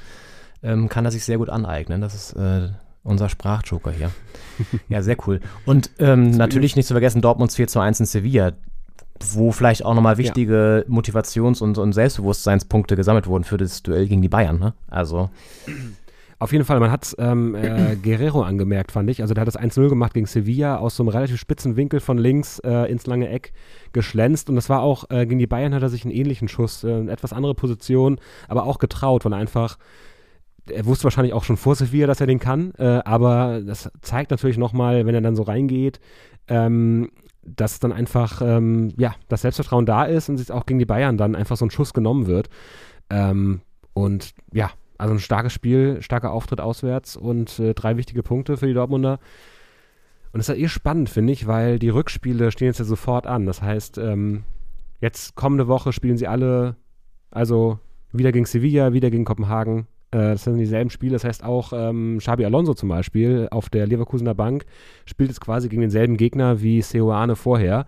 ähm, 0.63 0.87
kann 0.87 1.03
er 1.03 1.11
sich 1.11 1.25
sehr 1.25 1.37
gut 1.37 1.49
aneignen. 1.49 1.99
Das 1.99 2.15
ist 2.15 2.31
äh, 2.33 2.69
unser 3.03 3.27
Sprachjoker 3.27 3.91
hier. 3.91 4.11
Ja, 4.89 5.03
sehr 5.03 5.17
cool. 5.27 5.41
Und 5.65 5.91
ähm, 5.99 6.31
natürlich 6.31 6.77
nicht 6.77 6.87
zu 6.87 6.93
vergessen 6.93 7.21
Dortmunds 7.21 7.57
4 7.57 7.67
zu 7.67 7.79
1 7.81 7.99
in 7.99 8.05
Sevilla, 8.05 8.53
wo 9.33 9.51
vielleicht 9.51 9.83
auch 9.85 9.93
nochmal 9.93 10.17
wichtige 10.17 10.85
Motivations- 10.87 11.61
und, 11.61 11.77
und 11.77 11.93
Selbstbewusstseinspunkte 11.93 12.95
gesammelt 12.95 13.27
wurden 13.27 13.43
für 13.43 13.57
das 13.57 13.83
Duell 13.83 14.07
gegen 14.07 14.21
die 14.21 14.29
Bayern. 14.29 14.59
Ne? 14.59 14.73
Also, 14.87 15.29
Auf 16.39 16.51
jeden 16.51 16.65
Fall, 16.65 16.79
man 16.79 16.91
hat 16.91 17.15
ähm, 17.17 17.55
äh, 17.55 17.95
Guerrero 17.95 18.43
angemerkt, 18.43 18.91
fand 18.91 19.09
ich. 19.09 19.21
Also 19.21 19.33
der 19.33 19.41
hat 19.41 19.47
das 19.47 19.59
1-0 19.59 19.89
gemacht 19.89 20.13
gegen 20.13 20.27
Sevilla 20.27 20.77
aus 20.77 20.95
so 20.95 21.01
einem 21.01 21.09
relativ 21.09 21.39
spitzen 21.39 21.75
Winkel 21.75 21.99
von 21.99 22.19
links 22.19 22.59
äh, 22.59 22.91
ins 22.91 23.07
lange 23.07 23.27
Eck 23.29 23.53
geschlänzt. 23.91 24.47
Und 24.47 24.55
das 24.55 24.69
war 24.69 24.81
auch, 24.81 25.09
äh, 25.09 25.25
gegen 25.25 25.39
die 25.39 25.47
Bayern 25.47 25.73
hat 25.73 25.81
er 25.81 25.89
sich 25.89 26.05
einen 26.05 26.13
ähnlichen 26.13 26.47
Schuss, 26.47 26.83
äh, 26.83 26.93
eine 26.93 27.11
etwas 27.11 27.33
andere 27.33 27.55
Position, 27.55 28.19
aber 28.47 28.65
auch 28.65 28.77
getraut, 28.77 29.25
weil 29.25 29.33
er 29.33 29.39
einfach, 29.39 29.79
er 30.69 30.85
wusste 30.85 31.05
wahrscheinlich 31.05 31.33
auch 31.33 31.43
schon 31.43 31.57
vor 31.57 31.73
Sevilla, 31.73 32.05
dass 32.05 32.21
er 32.21 32.27
den 32.27 32.39
kann, 32.39 32.71
äh, 32.77 33.01
aber 33.03 33.61
das 33.65 33.89
zeigt 34.01 34.29
natürlich 34.29 34.59
nochmal, 34.59 35.07
wenn 35.07 35.15
er 35.15 35.21
dann 35.21 35.35
so 35.35 35.41
reingeht, 35.41 35.99
ähm, 36.49 37.09
dass 37.55 37.79
dann 37.79 37.91
einfach, 37.91 38.41
ähm, 38.41 38.93
ja, 38.97 39.15
das 39.29 39.41
Selbstvertrauen 39.41 39.85
da 39.85 40.03
ist 40.03 40.29
und 40.29 40.37
sich 40.37 40.51
auch 40.51 40.65
gegen 40.65 40.79
die 40.79 40.85
Bayern 40.85 41.17
dann 41.17 41.35
einfach 41.35 41.57
so 41.57 41.65
ein 41.65 41.71
Schuss 41.71 41.93
genommen 41.93 42.27
wird. 42.27 42.49
Ähm, 43.09 43.61
und 43.93 44.33
ja, 44.51 44.71
also 44.97 45.13
ein 45.13 45.19
starkes 45.19 45.53
Spiel, 45.53 46.01
starker 46.01 46.31
Auftritt 46.31 46.59
auswärts 46.59 47.15
und 47.15 47.59
äh, 47.59 47.73
drei 47.73 47.97
wichtige 47.97 48.23
Punkte 48.23 48.57
für 48.57 48.67
die 48.67 48.73
Dortmunder. 48.73 49.19
Und 50.33 50.39
es 50.41 50.49
ist 50.49 50.55
ja 50.55 50.63
eh 50.63 50.67
spannend, 50.67 51.09
finde 51.09 51.33
ich, 51.33 51.47
weil 51.47 51.79
die 51.79 51.89
Rückspiele 51.89 52.51
stehen 52.51 52.67
jetzt 52.67 52.79
ja 52.79 52.85
sofort 52.85 53.27
an. 53.27 53.45
Das 53.45 53.61
heißt, 53.61 53.97
ähm, 53.97 54.43
jetzt 54.99 55.35
kommende 55.35 55.67
Woche 55.67 55.93
spielen 55.93 56.17
sie 56.17 56.27
alle, 56.27 56.75
also 57.31 57.79
wieder 58.11 58.31
gegen 58.31 58.45
Sevilla, 58.45 58.93
wieder 58.93 59.09
gegen 59.09 59.25
Kopenhagen. 59.25 59.87
Äh, 60.11 60.17
das 60.33 60.43
sind 60.43 60.57
dieselben 60.57 60.89
Spiele. 60.89 61.13
Das 61.13 61.23
heißt 61.23 61.43
auch 61.43 61.73
ähm, 61.73 62.17
Xabi 62.19 62.45
Alonso 62.45 62.73
zum 62.73 62.89
Beispiel 62.89 63.47
auf 63.51 63.69
der 63.69 63.87
Leverkusener 63.87 64.33
Bank 64.35 64.65
spielt 65.05 65.29
jetzt 65.29 65.41
quasi 65.41 65.67
gegen 65.69 65.81
denselben 65.81 66.17
Gegner 66.17 66.61
wie 66.61 66.81
Seoane 66.81 67.35
vorher. 67.35 67.85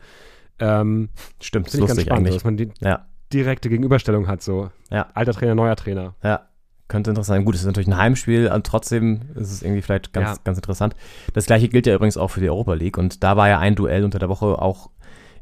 Ähm, 0.60 1.10
stimmt, 1.42 1.68
ist 1.68 1.74
ich 1.76 1.80
ganz 1.80 1.90
lustig 1.92 2.06
spannend, 2.08 2.28
eigentlich. 2.28 2.36
dass 2.36 2.44
man 2.44 2.58
die 2.58 2.70
Ja. 2.82 3.06
direkte 3.32 3.70
Gegenüberstellung 3.70 4.28
hat. 4.28 4.42
So 4.42 4.70
Ja. 4.92 5.08
alter 5.14 5.34
Trainer, 5.34 5.56
neuer 5.56 5.76
Trainer. 5.78 6.16
Ja, 6.22 6.42
könnte 6.90 7.12
interessant 7.12 7.38
sein. 7.38 7.46
Gut, 7.46 7.56
es 7.56 7.62
ist 7.62 7.68
natürlich 7.68 7.88
ein 7.88 7.96
Heimspiel, 7.98 8.52
und 8.54 8.66
trotzdem 8.66 9.22
ist 9.36 9.52
es 9.54 9.62
irgendwie 9.62 9.82
vielleicht 9.82 10.12
ganz, 10.12 10.30
Ja. 10.32 10.38
ganz 10.44 10.58
interessant. 10.58 10.96
Das 11.34 11.46
gleiche 11.46 11.70
gilt 11.70 11.88
ja 11.88 11.96
übrigens 11.96 12.18
auch 12.18 12.28
für 12.30 12.42
die 12.42 12.50
Europa 12.50 12.74
League 12.74 12.98
und 12.98 13.24
da 13.24 13.38
war 13.38 13.48
ja 13.48 13.60
ein 13.60 13.76
Duell 13.76 14.04
unter 14.04 14.20
der 14.20 14.28
Woche 14.28 14.48
auch 14.62 14.90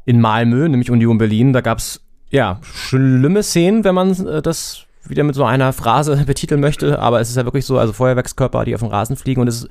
in 0.04 0.20
Malmö, 0.20 0.68
nämlich 0.68 0.90
Union 0.90 1.18
Berlin. 1.18 1.52
Da 1.52 1.60
gab 1.60 1.78
es 1.78 2.04
ja 2.30 2.60
schlimme 2.62 3.42
Szenen, 3.42 3.82
wenn 3.82 3.94
man 3.96 4.10
äh, 4.26 4.40
das 4.42 4.84
wieder 5.08 5.24
mit 5.24 5.34
so 5.34 5.44
einer 5.44 5.72
Phrase 5.72 6.16
betiteln 6.26 6.60
möchte, 6.60 6.98
aber 6.98 7.20
es 7.20 7.30
ist 7.30 7.36
ja 7.36 7.44
wirklich 7.44 7.66
so, 7.66 7.78
also 7.78 7.92
Feuerwerkskörper, 7.92 8.64
die 8.64 8.74
auf 8.74 8.80
den 8.80 8.90
Rasen 8.90 9.16
fliegen 9.16 9.40
und 9.40 9.48
es 9.48 9.62
ist 9.62 9.70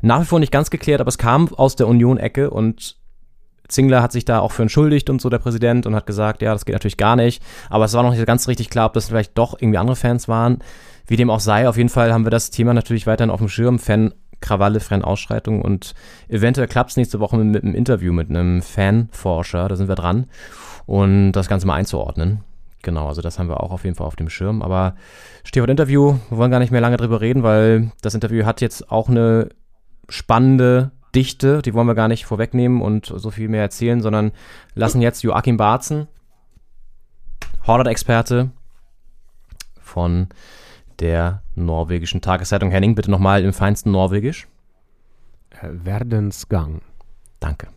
nach 0.00 0.20
wie 0.20 0.26
vor 0.26 0.38
nicht 0.38 0.52
ganz 0.52 0.70
geklärt, 0.70 1.00
aber 1.00 1.08
es 1.08 1.18
kam 1.18 1.52
aus 1.54 1.76
der 1.76 1.88
Union-Ecke 1.88 2.50
und 2.50 2.96
Zingler 3.68 4.02
hat 4.02 4.12
sich 4.12 4.24
da 4.24 4.40
auch 4.40 4.52
für 4.52 4.62
entschuldigt 4.62 5.08
und 5.08 5.20
so, 5.20 5.30
der 5.30 5.38
Präsident, 5.38 5.86
und 5.86 5.94
hat 5.94 6.06
gesagt, 6.06 6.42
ja, 6.42 6.52
das 6.52 6.64
geht 6.64 6.74
natürlich 6.74 6.96
gar 6.96 7.16
nicht. 7.16 7.42
Aber 7.70 7.86
es 7.86 7.94
war 7.94 8.02
noch 8.02 8.10
nicht 8.10 8.26
ganz 8.26 8.46
richtig 8.48 8.70
klar, 8.70 8.86
ob 8.86 8.92
das 8.92 9.08
vielleicht 9.08 9.38
doch 9.38 9.54
irgendwie 9.58 9.78
andere 9.78 9.96
Fans 9.96 10.28
waren. 10.28 10.58
Wie 11.06 11.16
dem 11.16 11.30
auch 11.30 11.40
sei, 11.40 11.68
auf 11.68 11.76
jeden 11.76 11.88
Fall 11.88 12.12
haben 12.12 12.24
wir 12.24 12.30
das 12.30 12.50
Thema 12.50 12.74
natürlich 12.74 13.06
weiterhin 13.06 13.30
auf 13.30 13.40
dem 13.40 13.48
Schirm. 13.48 13.78
Fan-Krawalle, 13.78 14.80
Fan-Ausschreitungen 14.80 15.62
und 15.62 15.94
eventuell 16.28 16.68
klappt 16.68 16.90
es 16.90 16.96
nächste 16.96 17.20
Woche 17.20 17.36
mit, 17.38 17.46
mit 17.46 17.64
einem 17.64 17.74
Interview 17.74 18.12
mit 18.12 18.30
einem 18.30 18.62
Fanforscher, 18.62 19.68
da 19.68 19.76
sind 19.76 19.88
wir 19.88 19.94
dran, 19.94 20.26
und 20.86 21.32
das 21.32 21.48
Ganze 21.48 21.66
mal 21.66 21.74
einzuordnen. 21.74 22.40
Genau, 22.84 23.08
also 23.08 23.22
das 23.22 23.38
haben 23.38 23.48
wir 23.48 23.62
auch 23.62 23.72
auf 23.72 23.84
jeden 23.84 23.96
Fall 23.96 24.06
auf 24.06 24.14
dem 24.14 24.28
Schirm. 24.28 24.60
Aber 24.62 24.94
Stichwort 25.42 25.70
Interview, 25.70 26.18
wir 26.28 26.38
wollen 26.38 26.50
gar 26.50 26.58
nicht 26.60 26.70
mehr 26.70 26.82
lange 26.82 26.98
drüber 26.98 27.20
reden, 27.20 27.42
weil 27.42 27.90
das 28.02 28.14
Interview 28.14 28.44
hat 28.44 28.60
jetzt 28.60 28.92
auch 28.92 29.08
eine 29.08 29.48
spannende 30.08 30.92
Dichte, 31.14 31.62
die 31.62 31.72
wollen 31.72 31.86
wir 31.86 31.94
gar 31.94 32.08
nicht 32.08 32.26
vorwegnehmen 32.26 32.82
und 32.82 33.06
so 33.06 33.30
viel 33.30 33.48
mehr 33.48 33.62
erzählen, 33.62 34.02
sondern 34.02 34.32
lassen 34.74 35.00
jetzt 35.00 35.22
Joachim 35.22 35.56
Barzen, 35.56 36.08
Hornet-Experte 37.66 38.50
von 39.80 40.28
der 41.00 41.42
norwegischen 41.54 42.20
Tageszeitung 42.20 42.70
Henning, 42.70 42.94
bitte 42.94 43.10
nochmal 43.10 43.44
im 43.44 43.54
feinsten 43.54 43.92
Norwegisch. 43.92 44.46
Werdensgang. 45.62 46.82
Danke. 47.40 47.68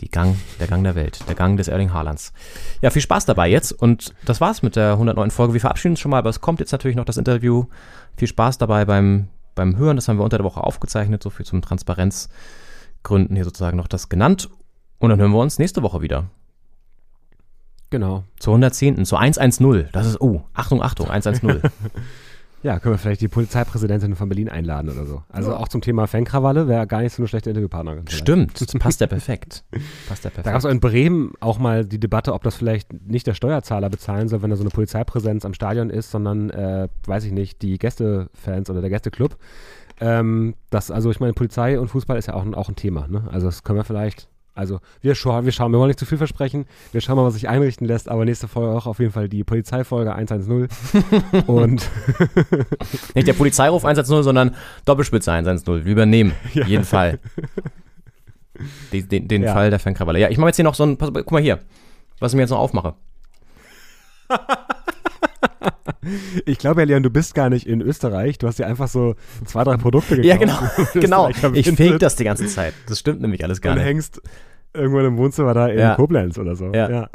Die 0.00 0.10
Gang, 0.10 0.36
der 0.60 0.68
Gang 0.68 0.84
der 0.84 0.94
Welt, 0.94 1.20
der 1.28 1.34
Gang 1.34 1.56
des 1.56 1.66
Erling 1.66 1.92
Haalands. 1.92 2.32
Ja, 2.82 2.90
viel 2.90 3.02
Spaß 3.02 3.24
dabei 3.26 3.48
jetzt 3.48 3.72
und 3.72 4.14
das 4.24 4.40
war's 4.40 4.62
mit 4.62 4.76
der 4.76 4.92
109. 4.92 5.30
Folge. 5.30 5.54
Wir 5.54 5.60
verabschieden 5.60 5.92
uns 5.92 6.00
schon 6.00 6.10
mal, 6.10 6.18
aber 6.18 6.30
es 6.30 6.40
kommt 6.40 6.60
jetzt 6.60 6.70
natürlich 6.70 6.96
noch 6.96 7.04
das 7.04 7.16
Interview. 7.16 7.64
Viel 8.16 8.28
Spaß 8.28 8.58
dabei 8.58 8.84
beim, 8.84 9.28
beim 9.54 9.76
Hören, 9.76 9.96
das 9.96 10.06
haben 10.06 10.18
wir 10.18 10.24
unter 10.24 10.38
der 10.38 10.44
Woche 10.44 10.62
aufgezeichnet, 10.62 11.22
so 11.22 11.30
viel 11.30 11.44
zum 11.44 11.62
Transparenzgründen 11.62 13.34
hier 13.34 13.44
sozusagen 13.44 13.76
noch 13.76 13.88
das 13.88 14.08
genannt. 14.08 14.48
Und 14.98 15.10
dann 15.10 15.20
hören 15.20 15.32
wir 15.32 15.40
uns 15.40 15.58
nächste 15.58 15.82
Woche 15.82 16.00
wieder. 16.00 16.30
Genau. 17.90 18.24
Zur 18.38 18.52
110. 18.52 19.04
Zur 19.04 19.18
110. 19.18 19.88
Das 19.92 20.06
ist, 20.06 20.20
oh, 20.20 20.42
Achtung, 20.52 20.82
Achtung, 20.82 21.08
110. 21.08 21.62
Ja, 22.62 22.80
können 22.80 22.94
wir 22.94 22.98
vielleicht 22.98 23.20
die 23.20 23.28
Polizeipräsidentin 23.28 24.16
von 24.16 24.28
Berlin 24.28 24.48
einladen 24.48 24.90
oder 24.90 25.06
so. 25.06 25.22
Also 25.28 25.54
auch 25.54 25.68
zum 25.68 25.80
Thema 25.80 26.06
Fankrawalle 26.08 26.66
wäre 26.66 26.86
gar 26.86 27.02
nicht 27.02 27.12
so 27.14 27.22
eine 27.22 27.28
schlechte 27.28 27.50
Interviewpartnerin. 27.50 28.08
Stimmt, 28.08 28.60
das 28.60 28.66
passt 28.78 29.00
ja 29.00 29.06
perfekt. 29.06 29.64
Passt 30.08 30.24
ja 30.24 30.30
Da 30.30 30.36
gab 30.36 30.44
perfekt. 30.44 30.58
es 30.58 30.64
auch 30.64 30.70
in 30.70 30.80
Bremen 30.80 31.32
auch 31.40 31.58
mal 31.58 31.84
die 31.84 32.00
Debatte, 32.00 32.34
ob 32.34 32.42
das 32.42 32.56
vielleicht 32.56 32.92
nicht 33.06 33.26
der 33.28 33.34
Steuerzahler 33.34 33.88
bezahlen 33.90 34.28
soll, 34.28 34.42
wenn 34.42 34.50
da 34.50 34.56
so 34.56 34.64
eine 34.64 34.70
Polizeipräsenz 34.70 35.44
am 35.44 35.54
Stadion 35.54 35.88
ist, 35.90 36.10
sondern, 36.10 36.50
äh, 36.50 36.88
weiß 37.06 37.24
ich 37.24 37.32
nicht, 37.32 37.62
die 37.62 37.78
Gästefans 37.78 38.68
oder 38.70 38.80
der 38.80 38.90
Gästeclub. 38.90 39.36
Ähm, 40.00 40.54
das, 40.70 40.90
also 40.90 41.10
ich 41.10 41.20
meine, 41.20 41.32
Polizei 41.34 41.78
und 41.78 41.88
Fußball 41.88 42.18
ist 42.18 42.26
ja 42.26 42.34
auch 42.34 42.42
ein, 42.44 42.54
auch 42.54 42.68
ein 42.68 42.76
Thema. 42.76 43.06
Ne? 43.08 43.28
Also 43.30 43.46
das 43.46 43.62
können 43.62 43.78
wir 43.78 43.84
vielleicht, 43.84 44.28
also 44.58 44.80
wir, 45.00 45.14
scha 45.14 45.44
wir 45.44 45.52
schauen, 45.52 45.70
wir 45.72 45.78
wollen 45.78 45.88
nicht 45.88 46.00
zu 46.00 46.04
viel 46.06 46.18
versprechen, 46.18 46.66
wir 46.92 47.00
schauen 47.00 47.16
mal, 47.16 47.24
was 47.24 47.34
sich 47.34 47.48
einrichten 47.48 47.86
lässt, 47.86 48.08
aber 48.08 48.24
nächste 48.24 48.48
Folge 48.48 48.76
auch 48.76 48.86
auf 48.86 48.98
jeden 48.98 49.12
Fall 49.12 49.28
die 49.28 49.44
Polizeifolge 49.44 50.12
110 50.14 50.68
und 51.46 51.88
Nicht 53.14 53.28
der 53.28 53.32
Polizeiruf 53.34 53.84
110, 53.84 54.22
sondern 54.24 54.54
Doppelspitze 54.84 55.30
110. 55.32 55.84
Wir 55.84 55.92
übernehmen. 55.92 56.32
Jeden 56.52 56.84
Fall. 56.84 57.18
Den, 58.92 59.08
den, 59.08 59.28
den 59.28 59.42
Ja. 59.42 59.52
Fall 59.52 59.70
der 59.70 59.78
Fankrawalle. 59.78 60.18
Ja, 60.18 60.28
ich 60.28 60.38
mache 60.38 60.48
jetzt 60.48 60.56
hier 60.56 60.64
noch 60.64 60.74
so 60.74 60.84
ein. 60.84 60.96
Pass, 60.96 61.10
guck 61.12 61.30
mal 61.30 61.40
hier, 61.40 61.60
was 62.18 62.32
ich 62.32 62.36
mir 62.36 62.42
jetzt 62.42 62.50
noch 62.50 62.58
aufmache. 62.58 62.94
Ich 66.46 66.58
glaube 66.58 66.80
ja, 66.82 66.86
Leon, 66.86 67.02
du 67.02 67.10
bist 67.10 67.34
gar 67.34 67.50
nicht 67.50 67.66
in 67.66 67.80
Österreich, 67.80 68.38
du 68.38 68.46
hast 68.46 68.58
dir 68.58 68.66
einfach 68.66 68.88
so 68.88 69.14
zwei, 69.44 69.64
drei 69.64 69.76
Produkte 69.76 70.16
gekauft. 70.20 70.26
Ja, 70.26 70.36
genau. 70.36 70.58
genau. 70.94 71.52
Ich 71.54 71.70
fake 71.70 71.98
das 71.98 72.16
die 72.16 72.24
ganze 72.24 72.46
Zeit. 72.46 72.74
Das 72.86 72.98
stimmt 72.98 73.20
nämlich 73.20 73.44
alles 73.44 73.60
gar 73.60 73.72
und 73.72 73.78
nicht. 73.78 73.86
hängst 73.86 74.22
irgendwann 74.74 75.06
im 75.06 75.16
Wohnzimmer 75.16 75.54
da 75.54 75.68
in 75.68 75.78
Ja. 75.78 75.94
Koblenz 75.94 76.38
oder 76.38 76.54
so. 76.54 76.72
Ja. 76.72 76.88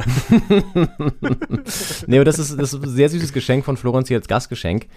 nee, 2.08 2.18
aber 2.18 2.26
das 2.26 2.39
ist, 2.39 2.60
das 2.60 2.74
ist 2.74 2.84
ein 2.84 2.89
sehr 2.89 3.10
süßes 3.10 3.32
Geschenk 3.32 3.64
von 3.64 3.78
Florenz 3.78 4.08
hier 4.08 4.18
als 4.18 4.28
Gastgeschenk. 4.28 4.88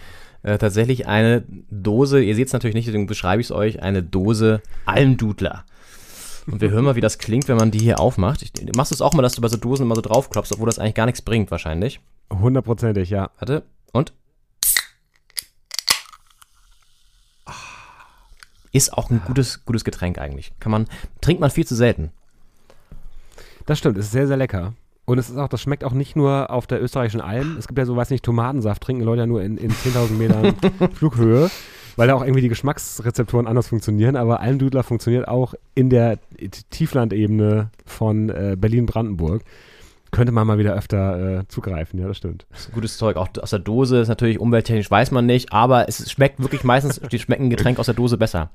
Äh, 0.42 0.58
tatsächlich 0.58 1.06
eine 1.06 1.44
Dose, 1.70 2.22
ihr 2.22 2.34
seht 2.34 2.48
es 2.48 2.52
natürlich 2.52 2.74
nicht, 2.74 2.88
deswegen 2.88 3.06
beschreibe 3.06 3.40
ich 3.40 3.48
es 3.48 3.52
euch, 3.52 3.82
eine 3.82 4.02
Dose 4.02 4.62
Almdudler. 4.84 5.64
Und 6.46 6.60
wir 6.60 6.70
hören 6.70 6.84
mal, 6.84 6.94
wie 6.94 7.00
das 7.00 7.18
klingt, 7.18 7.48
wenn 7.48 7.56
man 7.56 7.72
die 7.72 7.80
hier 7.80 7.98
aufmacht. 7.98 8.42
Ich, 8.42 8.52
machst 8.76 8.92
du 8.92 8.94
es 8.94 9.00
auch 9.00 9.14
mal, 9.14 9.22
dass 9.22 9.34
du 9.34 9.40
bei 9.40 9.48
so 9.48 9.56
Dosen 9.56 9.84
immer 9.84 9.96
so 9.96 10.00
draufklopfst, 10.00 10.52
obwohl 10.52 10.66
das 10.66 10.78
eigentlich 10.78 10.94
gar 10.94 11.06
nichts 11.06 11.22
bringt, 11.22 11.50
wahrscheinlich. 11.50 12.00
Hundertprozentig, 12.32 13.10
ja. 13.10 13.30
Warte, 13.38 13.64
und? 13.92 14.12
Ah. 17.46 17.52
Ist 18.70 18.92
auch 18.92 19.10
ein 19.10 19.22
gutes, 19.26 19.64
gutes 19.64 19.84
Getränk 19.84 20.18
eigentlich. 20.18 20.52
Kann 20.60 20.70
man, 20.70 20.86
trinkt 21.20 21.40
man 21.40 21.50
viel 21.50 21.66
zu 21.66 21.74
selten. 21.74 22.12
Das 23.66 23.78
stimmt, 23.78 23.98
es 23.98 24.06
ist 24.06 24.12
sehr, 24.12 24.28
sehr 24.28 24.36
lecker. 24.36 24.74
Und 25.04 25.18
es 25.18 25.30
ist 25.30 25.36
auch, 25.36 25.48
das 25.48 25.60
schmeckt 25.60 25.84
auch 25.84 25.92
nicht 25.92 26.16
nur 26.16 26.50
auf 26.50 26.66
der 26.66 26.82
österreichischen 26.82 27.20
Alm. 27.20 27.56
Es 27.58 27.68
gibt 27.68 27.78
ja 27.78 27.86
so, 27.86 27.96
weiß 27.96 28.10
nicht, 28.10 28.24
Tomatensaft 28.24 28.82
trinken 28.82 29.02
Leute 29.02 29.20
ja 29.20 29.26
nur 29.26 29.42
in, 29.42 29.56
in 29.56 29.70
10.000 29.70 30.10
Metern 30.12 30.56
Flughöhe, 30.94 31.48
weil 31.96 32.08
da 32.08 32.14
auch 32.14 32.22
irgendwie 32.22 32.42
die 32.42 32.48
Geschmacksrezeptoren 32.48 33.46
anders 33.46 33.68
funktionieren. 33.68 34.16
Aber 34.16 34.40
Almdudler 34.40 34.82
funktioniert 34.82 35.26
auch 35.26 35.54
in 35.74 35.90
der 35.90 36.18
Tieflandebene 36.70 37.70
von 37.84 38.28
äh, 38.28 38.56
Berlin-Brandenburg. 38.58 39.42
Könnte 40.12 40.32
man 40.32 40.46
mal 40.46 40.58
wieder 40.58 40.74
öfter 40.74 41.40
äh, 41.40 41.48
zugreifen, 41.48 41.98
ja, 41.98 42.06
das 42.06 42.16
stimmt. 42.18 42.46
gutes 42.72 42.96
Zeug. 42.96 43.16
Auch 43.16 43.28
aus 43.40 43.50
der 43.50 43.58
Dose 43.58 43.98
ist 43.98 44.08
natürlich 44.08 44.38
umwelttechnisch, 44.38 44.90
weiß 44.90 45.10
man 45.10 45.26
nicht, 45.26 45.52
aber 45.52 45.88
es 45.88 46.10
schmeckt 46.10 46.40
wirklich 46.40 46.64
meistens, 46.64 47.00
die 47.00 47.18
schmecken 47.18 47.50
Getränk 47.50 47.78
aus 47.78 47.86
der 47.86 47.94
Dose 47.94 48.16
besser. 48.16 48.50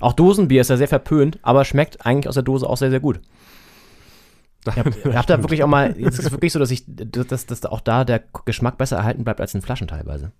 Auch 0.00 0.12
Dosenbier 0.14 0.62
ist 0.62 0.70
ja 0.70 0.76
sehr 0.76 0.88
verpönt, 0.88 1.38
aber 1.42 1.64
schmeckt 1.64 2.04
eigentlich 2.04 2.28
aus 2.28 2.34
der 2.34 2.42
Dose 2.42 2.68
auch 2.68 2.76
sehr, 2.76 2.90
sehr 2.90 3.00
gut. 3.00 3.20
Ich 4.66 4.78
hab, 4.78 4.86
ich 4.86 5.14
hab 5.14 5.26
da 5.26 5.42
wirklich 5.42 5.62
auch 5.62 5.68
mal, 5.68 5.94
jetzt 5.98 6.18
ist 6.18 6.24
es 6.24 6.32
wirklich 6.32 6.50
so, 6.50 6.58
dass 6.58 6.70
ich, 6.70 6.84
dass, 6.86 7.44
dass 7.44 7.66
auch 7.66 7.82
da 7.82 8.02
der 8.06 8.22
Geschmack 8.46 8.78
besser 8.78 8.96
erhalten 8.96 9.22
bleibt 9.22 9.42
als 9.42 9.54
in 9.54 9.60
Flaschen 9.60 9.88
teilweise. 9.88 10.32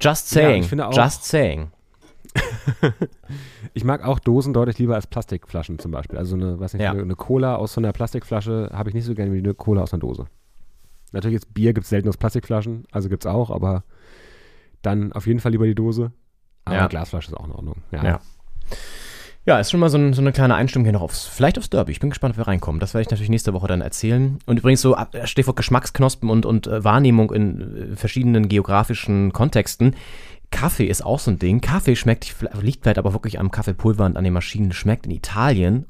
Just 0.00 0.34
Ja, 0.34 0.42
saying. 0.42 0.62
ich 0.62 0.68
finde 0.68 0.86
auch- 0.88 0.96
just 0.96 1.24
saying. 1.24 1.70
Ich 3.74 3.84
mag 3.84 4.04
auch 4.04 4.18
Dosen 4.18 4.52
deutlich 4.54 4.78
lieber 4.78 4.94
als 4.94 5.06
Plastikflaschen 5.06 5.78
zum 5.78 5.90
Beispiel. 5.92 6.18
Also 6.18 6.34
eine, 6.36 6.58
weiß 6.58 6.72
nicht, 6.74 6.82
Ja. 6.82 6.90
eine, 6.92 7.02
eine 7.02 7.14
Cola 7.14 7.56
aus 7.56 7.74
so 7.74 7.80
einer 7.80 7.92
Plastikflasche 7.92 8.70
habe 8.72 8.88
ich 8.90 8.94
nicht 8.94 9.04
so 9.04 9.14
gerne 9.14 9.32
wie 9.32 9.38
eine 9.38 9.54
Cola 9.54 9.82
aus 9.82 9.92
einer 9.92 10.00
Dose. 10.00 10.26
Natürlich 11.12 11.34
jetzt 11.34 11.54
Bier 11.54 11.72
gibt 11.72 11.84
es 11.84 11.90
selten 11.90 12.08
aus 12.08 12.16
Plastikflaschen, 12.16 12.84
also 12.90 13.08
gibt 13.08 13.24
es 13.24 13.30
auch, 13.30 13.50
aber 13.50 13.84
dann 14.82 15.12
auf 15.12 15.26
jeden 15.26 15.40
Fall 15.40 15.52
lieber 15.52 15.66
die 15.66 15.74
Dose. 15.74 16.12
Aber 16.64 16.76
Ja. 16.76 16.86
Glasflasche 16.86 17.30
ist 17.30 17.34
auch 17.36 17.46
in 17.46 17.52
Ordnung. 17.52 17.76
Ja. 17.92 18.20
Ja, 19.48 19.58
ist 19.58 19.70
schon 19.70 19.80
mal 19.80 19.88
so, 19.88 19.96
ein, 19.96 20.12
so 20.12 20.20
eine 20.20 20.32
kleine 20.32 20.56
Einstimmung 20.56 20.84
hier 20.84 20.92
noch 20.92 21.00
aufs, 21.00 21.24
vielleicht 21.24 21.56
aufs 21.56 21.70
Derby. 21.70 21.90
Ich 21.90 22.00
bin 22.00 22.10
gespannt, 22.10 22.34
ob 22.34 22.36
wir 22.36 22.48
reinkommen. 22.48 22.80
Das 22.80 22.92
werde 22.92 23.00
ich 23.00 23.10
natürlich 23.10 23.30
nächste 23.30 23.54
Woche 23.54 23.66
dann 23.66 23.80
erzählen. 23.80 24.38
Und 24.44 24.58
übrigens 24.58 24.82
so, 24.82 24.94
ab- 24.94 25.16
Stichwort 25.24 25.56
Geschmacksknospen 25.56 26.28
und, 26.28 26.44
und 26.44 26.66
äh, 26.66 26.84
Wahrnehmung 26.84 27.32
in 27.32 27.92
äh, 27.92 27.96
verschiedenen 27.96 28.50
geografischen 28.50 29.32
Kontexten. 29.32 29.96
Kaffee 30.50 30.84
ist 30.84 31.02
auch 31.02 31.18
so 31.18 31.30
ein 31.30 31.38
Ding. 31.38 31.62
Kaffee 31.62 31.96
schmeckt, 31.96 32.34
liegt 32.60 32.82
vielleicht 32.82 32.98
aber 32.98 33.14
wirklich 33.14 33.40
am 33.40 33.50
Kaffeepulver 33.50 34.04
und 34.04 34.18
an 34.18 34.24
den 34.24 34.34
Maschinen, 34.34 34.72
schmeckt 34.72 35.06
in 35.06 35.12
Italien 35.12 35.86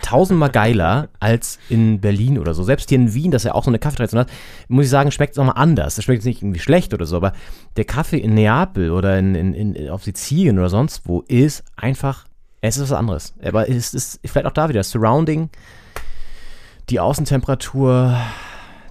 tausendmal 0.00 0.50
geiler 0.50 1.08
als 1.18 1.58
in 1.68 2.00
Berlin 2.00 2.38
oder 2.38 2.54
so. 2.54 2.62
Selbst 2.62 2.88
hier 2.88 2.98
in 2.98 3.14
Wien, 3.14 3.32
das 3.32 3.42
ja 3.42 3.54
auch 3.54 3.64
so 3.64 3.70
eine 3.70 3.80
Kaffeetradition 3.80 4.20
hat, 4.20 4.30
muss 4.68 4.84
ich 4.84 4.90
sagen, 4.90 5.10
schmeckt 5.10 5.32
es 5.32 5.38
nochmal 5.38 5.56
anders. 5.56 5.96
Das 5.96 6.04
schmeckt 6.04 6.18
jetzt 6.20 6.26
nicht 6.26 6.40
irgendwie 6.42 6.60
schlecht 6.60 6.94
oder 6.94 7.04
so, 7.04 7.16
aber 7.16 7.32
der 7.76 7.84
Kaffee 7.84 8.18
in 8.18 8.34
Neapel 8.34 8.92
oder 8.92 9.18
in, 9.18 9.34
in, 9.34 9.54
in, 9.54 9.90
auf 9.90 10.04
Sizilien 10.04 10.56
oder 10.60 10.68
sonst 10.68 11.08
wo 11.08 11.22
ist 11.26 11.64
einfach, 11.74 12.26
es 12.68 12.76
ist 12.76 12.90
was 12.90 12.92
anderes. 12.98 13.34
Aber 13.42 13.68
es 13.68 13.92
ist 13.94 14.20
vielleicht 14.24 14.46
auch 14.46 14.52
da 14.52 14.68
wieder 14.68 14.82
Surrounding, 14.82 15.50
die 16.90 17.00
Außentemperatur, 17.00 18.16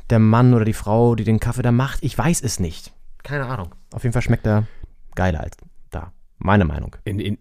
der 0.10 0.20
Mann 0.20 0.54
oder 0.54 0.66
die 0.66 0.74
Frau, 0.74 1.16
die 1.16 1.24
den 1.24 1.40
Kaffee 1.40 1.62
da 1.62 1.72
macht, 1.72 2.00
ich 2.04 2.18
weiß 2.18 2.42
es 2.42 2.60
nicht. 2.60 2.92
Keine 3.24 3.46
Ahnung. 3.46 3.70
Auf 3.94 4.04
jeden 4.04 4.14
Fall 4.14 4.22
schmeckt 4.22 4.46
er 4.46 4.66
geiler 5.16 5.42
als 5.42 5.58
da. 5.92 6.12
Meine 6.40 6.66
Meinung. 6.66 6.96
In, 7.06 7.20
in, 7.20 7.38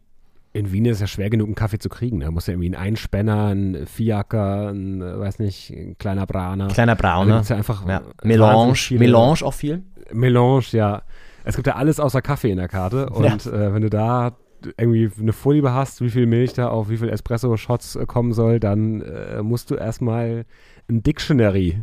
in 0.52 0.70
Wien 0.72 0.84
ist 0.84 0.96
es 0.96 1.00
ja 1.00 1.06
schwer 1.06 1.30
genug, 1.30 1.48
einen 1.48 1.54
Kaffee 1.54 1.78
zu 1.78 1.88
kriegen. 1.88 2.20
Da 2.20 2.30
muss 2.30 2.46
ja 2.46 2.52
irgendwie 2.52 2.70
ein 2.70 2.74
Einspänner, 2.76 3.46
ein 3.46 3.86
Fiaker, 3.86 4.68
ein, 4.68 5.00
äh, 5.00 5.18
weiß 5.18 5.38
nicht, 5.38 5.70
ein 5.70 5.96
kleiner 5.98 6.26
Braner. 6.26 6.68
Kleiner 6.68 6.94
Brauner. 6.94 7.36
gibt's 7.36 7.48
ja 7.48 7.56
einfach 7.56 7.86
Ja. 7.88 8.02
Melange, 8.22 8.74
viele- 8.74 9.00
Melange 9.00 9.42
auch 9.42 9.54
viel. 9.54 9.82
Melange, 10.12 10.62
ja. 10.72 11.02
Es 11.44 11.56
gibt 11.56 11.66
ja 11.66 11.74
alles 11.76 11.98
außer 11.98 12.22
Kaffee 12.22 12.50
in 12.52 12.58
der 12.58 12.68
Karte. 12.68 13.08
Und 13.10 13.46
äh, 13.46 13.74
wenn 13.74 13.82
du 13.82 13.90
da 13.90 14.36
irgendwie 14.76 15.10
eine 15.20 15.32
Vorliebe 15.32 15.72
hast, 15.72 16.00
wie 16.00 16.10
viel 16.10 16.26
Milch 16.26 16.52
da 16.52 16.68
auf 16.68 16.88
wie 16.88 16.96
viel 16.96 17.08
Espresso-Shots 17.08 17.96
äh, 17.96 18.06
kommen 18.06 18.32
soll, 18.32 18.60
dann 18.60 19.00
äh, 19.02 19.42
musst 19.42 19.70
du 19.70 19.74
erstmal 19.74 20.44
ein 20.88 21.02
Dictionary 21.02 21.82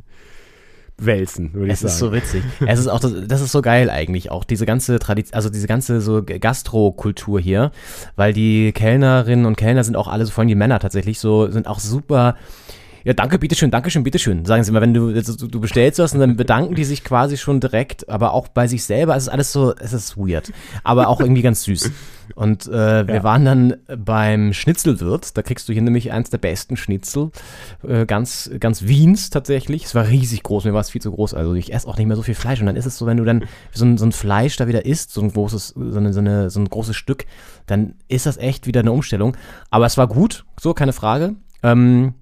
wälzen, 0.97 1.53
würde 1.53 1.67
ich 1.67 1.73
Es 1.73 1.83
ist 1.83 1.97
so 1.97 2.07
sagen. 2.07 2.17
witzig. 2.17 2.43
Es 2.67 2.79
ist 2.79 2.87
auch, 2.87 2.99
das, 2.99 3.13
das 3.27 3.41
ist 3.41 3.51
so 3.51 3.61
geil 3.61 3.89
eigentlich, 3.89 4.31
auch 4.31 4.43
diese 4.43 4.65
ganze 4.65 4.99
Tradition, 4.99 5.35
also 5.35 5.49
diese 5.49 5.67
ganze 5.67 6.01
so 6.01 6.23
Gastro-Kultur 6.23 7.39
hier, 7.39 7.71
weil 8.15 8.33
die 8.33 8.71
Kellnerinnen 8.73 9.45
und 9.45 9.55
Kellner 9.55 9.83
sind 9.83 9.95
auch 9.95 10.07
alle, 10.07 10.25
so 10.25 10.31
vor 10.31 10.41
allem 10.41 10.49
die 10.49 10.55
Männer 10.55 10.79
tatsächlich, 10.79 11.19
so, 11.19 11.49
sind 11.49 11.67
auch 11.67 11.79
super 11.79 12.35
Ja, 13.05 13.13
danke, 13.13 13.39
bitteschön, 13.39 13.71
dankeschön, 13.71 14.03
bitteschön. 14.03 14.45
Sagen 14.45 14.63
Sie 14.63 14.71
mal, 14.71 14.81
wenn 14.81 14.93
du, 14.93 15.11
du, 15.13 15.59
bestellst 15.59 15.99
was 15.99 16.13
und 16.13 16.19
dann 16.19 16.35
bedanken 16.35 16.75
die 16.75 16.83
sich 16.83 17.03
quasi 17.03 17.37
schon 17.37 17.59
direkt, 17.59 18.09
aber 18.09 18.33
auch 18.33 18.49
bei 18.49 18.67
sich 18.67 18.83
selber. 18.83 19.15
Es 19.15 19.23
ist 19.23 19.29
alles 19.29 19.51
so, 19.53 19.73
es 19.75 19.93
ist 19.93 20.17
weird, 20.17 20.51
aber 20.83 21.07
auch 21.07 21.21
irgendwie 21.21 21.41
ganz 21.41 21.63
süß. 21.63 21.91
Und 22.35 22.67
äh, 22.67 23.07
wir 23.07 23.15
Ja. 23.15 23.23
waren 23.23 23.45
dann 23.45 23.77
beim 23.97 24.53
Schnitzelwirt. 24.53 25.35
Da 25.37 25.41
kriegst 25.41 25.67
du 25.67 25.73
hier 25.73 25.81
nämlich 25.81 26.11
eins 26.11 26.29
der 26.29 26.37
besten 26.37 26.77
Schnitzel. 26.77 27.31
Äh, 27.87 28.05
ganz, 28.05 28.51
ganz 28.59 28.83
Wiens 28.83 29.29
tatsächlich. 29.29 29.85
Es 29.85 29.95
war 29.95 30.07
riesig 30.07 30.43
groß, 30.43 30.65
mir 30.65 30.73
war 30.73 30.81
es 30.81 30.91
viel 30.91 31.01
zu 31.01 31.11
groß. 31.11 31.33
Also 31.33 31.53
ich 31.55 31.73
esse 31.73 31.87
auch 31.87 31.97
nicht 31.97 32.05
mehr 32.07 32.15
so 32.17 32.21
viel 32.21 32.35
Fleisch. 32.35 32.59
Und 32.59 32.67
dann 32.67 32.75
ist 32.75 32.85
es 32.85 32.97
so, 32.97 33.05
wenn 33.05 33.17
du 33.17 33.23
dann 33.23 33.45
so 33.71 33.85
ein, 33.85 33.97
so 33.97 34.05
ein 34.05 34.11
Fleisch 34.11 34.57
da 34.57 34.67
wieder 34.67 34.85
isst, 34.85 35.11
so 35.11 35.21
ein 35.21 35.31
großes, 35.31 35.69
so, 35.69 35.97
eine, 35.97 36.13
so, 36.13 36.19
eine, 36.19 36.49
so 36.49 36.59
ein 36.59 36.69
großes 36.69 36.95
Stück, 36.95 37.25
dann 37.65 37.95
ist 38.09 38.25
das 38.25 38.37
echt 38.37 38.67
wieder 38.67 38.81
eine 38.81 38.91
Umstellung. 38.91 39.35
Aber 39.71 39.85
es 39.85 39.97
war 39.97 40.07
gut, 40.07 40.45
so, 40.59 40.73
keine 40.73 40.93
Frage. 40.93 41.35
Ähm, 41.63 42.13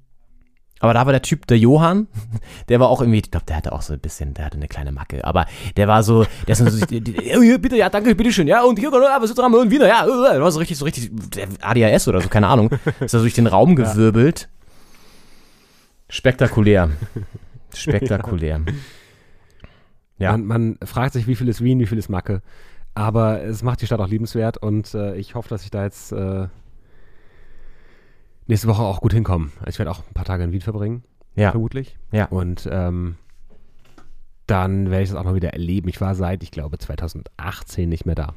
aber 0.80 0.94
da 0.94 1.06
war 1.06 1.12
der 1.12 1.22
Typ, 1.22 1.48
der 1.48 1.58
Johann, 1.58 2.08
der 2.70 2.80
war 2.80 2.90
auch 2.90 3.02
irgendwie, 3.02 3.20
ich 3.20 3.32
glaube, 3.32 3.46
der 3.46 3.58
hatte 3.58 3.72
auch 3.72 3.82
so 3.82 3.94
ein 3.94 4.00
bisschen, 4.00 4.34
der 4.34 4.46
hatte 4.46 4.58
eine 4.58 4.68
kleine 4.68 4.92
Macke, 4.92 5.24
aber 5.26 5.46
der 5.76 5.88
war 5.88 6.04
so, 6.04 6.26
der 6.48 6.54
ist 6.54 6.60
so, 6.60 6.86
oh, 6.86 7.58
bitte, 7.60 7.78
ja, 7.78 7.90
danke, 7.90 8.16
bitteschön, 8.16 8.48
ja, 8.48 8.64
und 8.64 8.80
hier, 8.80 8.92
was 8.92 9.30
ist 9.30 9.38
dran, 9.38 9.54
und 9.54 9.72
wieder, 9.72 9.88
ja, 9.88 10.06
äh, 10.06 10.34
der 10.34 10.42
war 10.42 10.52
so 10.52 10.60
richtig, 10.60 10.78
so 10.78 10.86
richtig, 10.86 11.12
der 11.36 11.48
ADHS 11.62 12.08
oder 12.08 12.22
so, 12.22 12.30
keine 12.30 12.48
Ahnung, 12.48 12.70
ist 13.00 13.14
da 13.14 13.20
durch 13.20 13.34
den 13.34 13.48
Raum 13.48 13.76
gewirbelt. 13.76 14.50
Spektakulär. 16.10 16.90
Spektakulär. 17.74 18.62
Ja. 20.18 20.32
Man, 20.32 20.46
man 20.46 20.78
fragt 20.86 21.14
sich, 21.14 21.28
wie 21.28 21.36
viel 21.36 21.48
ist 21.48 21.64
Wien, 21.64 21.80
wie 21.80 21.86
viel 21.86 21.98
ist 21.98 22.10
Macke. 22.10 22.42
Aber 22.96 23.44
es 23.44 23.62
macht 23.62 23.82
die 23.82 23.86
Stadt 23.86 24.00
auch 24.00 24.08
liebenswert 24.08 24.58
und 24.58 24.96
äh, 24.96 25.16
ich 25.18 25.36
hoffe, 25.36 25.50
dass 25.50 25.64
ich 25.64 25.70
da 25.70 25.84
jetzt 25.84 26.12
äh, 26.12 26.48
nächste 28.48 28.68
Woche 28.68 28.82
auch 28.82 29.02
gut 29.02 29.14
hinkomme. 29.14 29.50
Also 29.60 29.70
ich 29.70 29.80
werde 29.80 29.92
auch 29.92 30.00
ein 30.08 30.14
paar 30.14 30.26
Tage 30.26 30.44
in 30.44 30.52
Wien 30.52 30.62
verbringen, 30.62 31.04
Ja. 31.36 31.52
vermutlich. 31.52 31.98
Ja. 32.12 32.26
Und 32.26 32.68
ähm, 32.72 33.16
dann 34.48 34.90
werde 34.90 35.04
ich 35.04 35.10
das 35.10 35.18
auch 35.18 35.24
mal 35.26 35.36
wieder 35.36 35.52
erleben. 35.54 35.90
Ich 35.90 36.00
war 36.02 36.16
seit, 36.16 36.44
ich 36.44 36.52
glaube, 36.52 36.78
2018 36.78 37.90
nicht 37.90 38.06
mehr 38.06 38.16
da. 38.16 38.34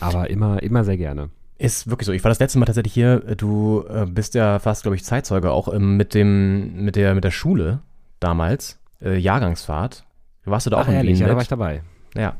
Aber 0.00 0.28
immer, 0.30 0.62
immer 0.62 0.84
sehr 0.84 0.96
gerne. 0.96 1.30
Ist 1.58 1.88
wirklich 1.88 2.06
so. 2.06 2.12
Ich 2.12 2.24
war 2.24 2.28
das 2.28 2.40
letzte 2.40 2.58
Mal 2.58 2.66
tatsächlich 2.66 2.92
hier. 2.92 3.20
Du 3.36 3.84
äh, 3.88 4.04
bist 4.04 4.34
ja 4.34 4.58
fast, 4.58 4.82
glaube 4.82 4.96
ich, 4.96 5.04
Zeitzeuge 5.04 5.50
auch 5.52 5.72
ähm, 5.72 5.96
mit 5.96 6.12
dem, 6.12 6.84
mit 6.84 6.96
der, 6.96 7.14
mit 7.14 7.24
der 7.24 7.30
Schule 7.30 7.80
damals. 8.20 8.80
Äh, 9.00 9.16
Jahrgangsfahrt. 9.18 10.04
Warst 10.44 10.66
du 10.66 10.70
da 10.70 10.78
auch 10.78 10.82
Ach, 10.82 10.88
in 10.88 10.94
ehrlich, 10.94 11.14
Wien 11.14 11.20
ja, 11.22 11.28
da 11.28 11.34
war 11.36 11.42
ich 11.42 11.48
dabei. 11.48 11.82
Ja. 12.16 12.36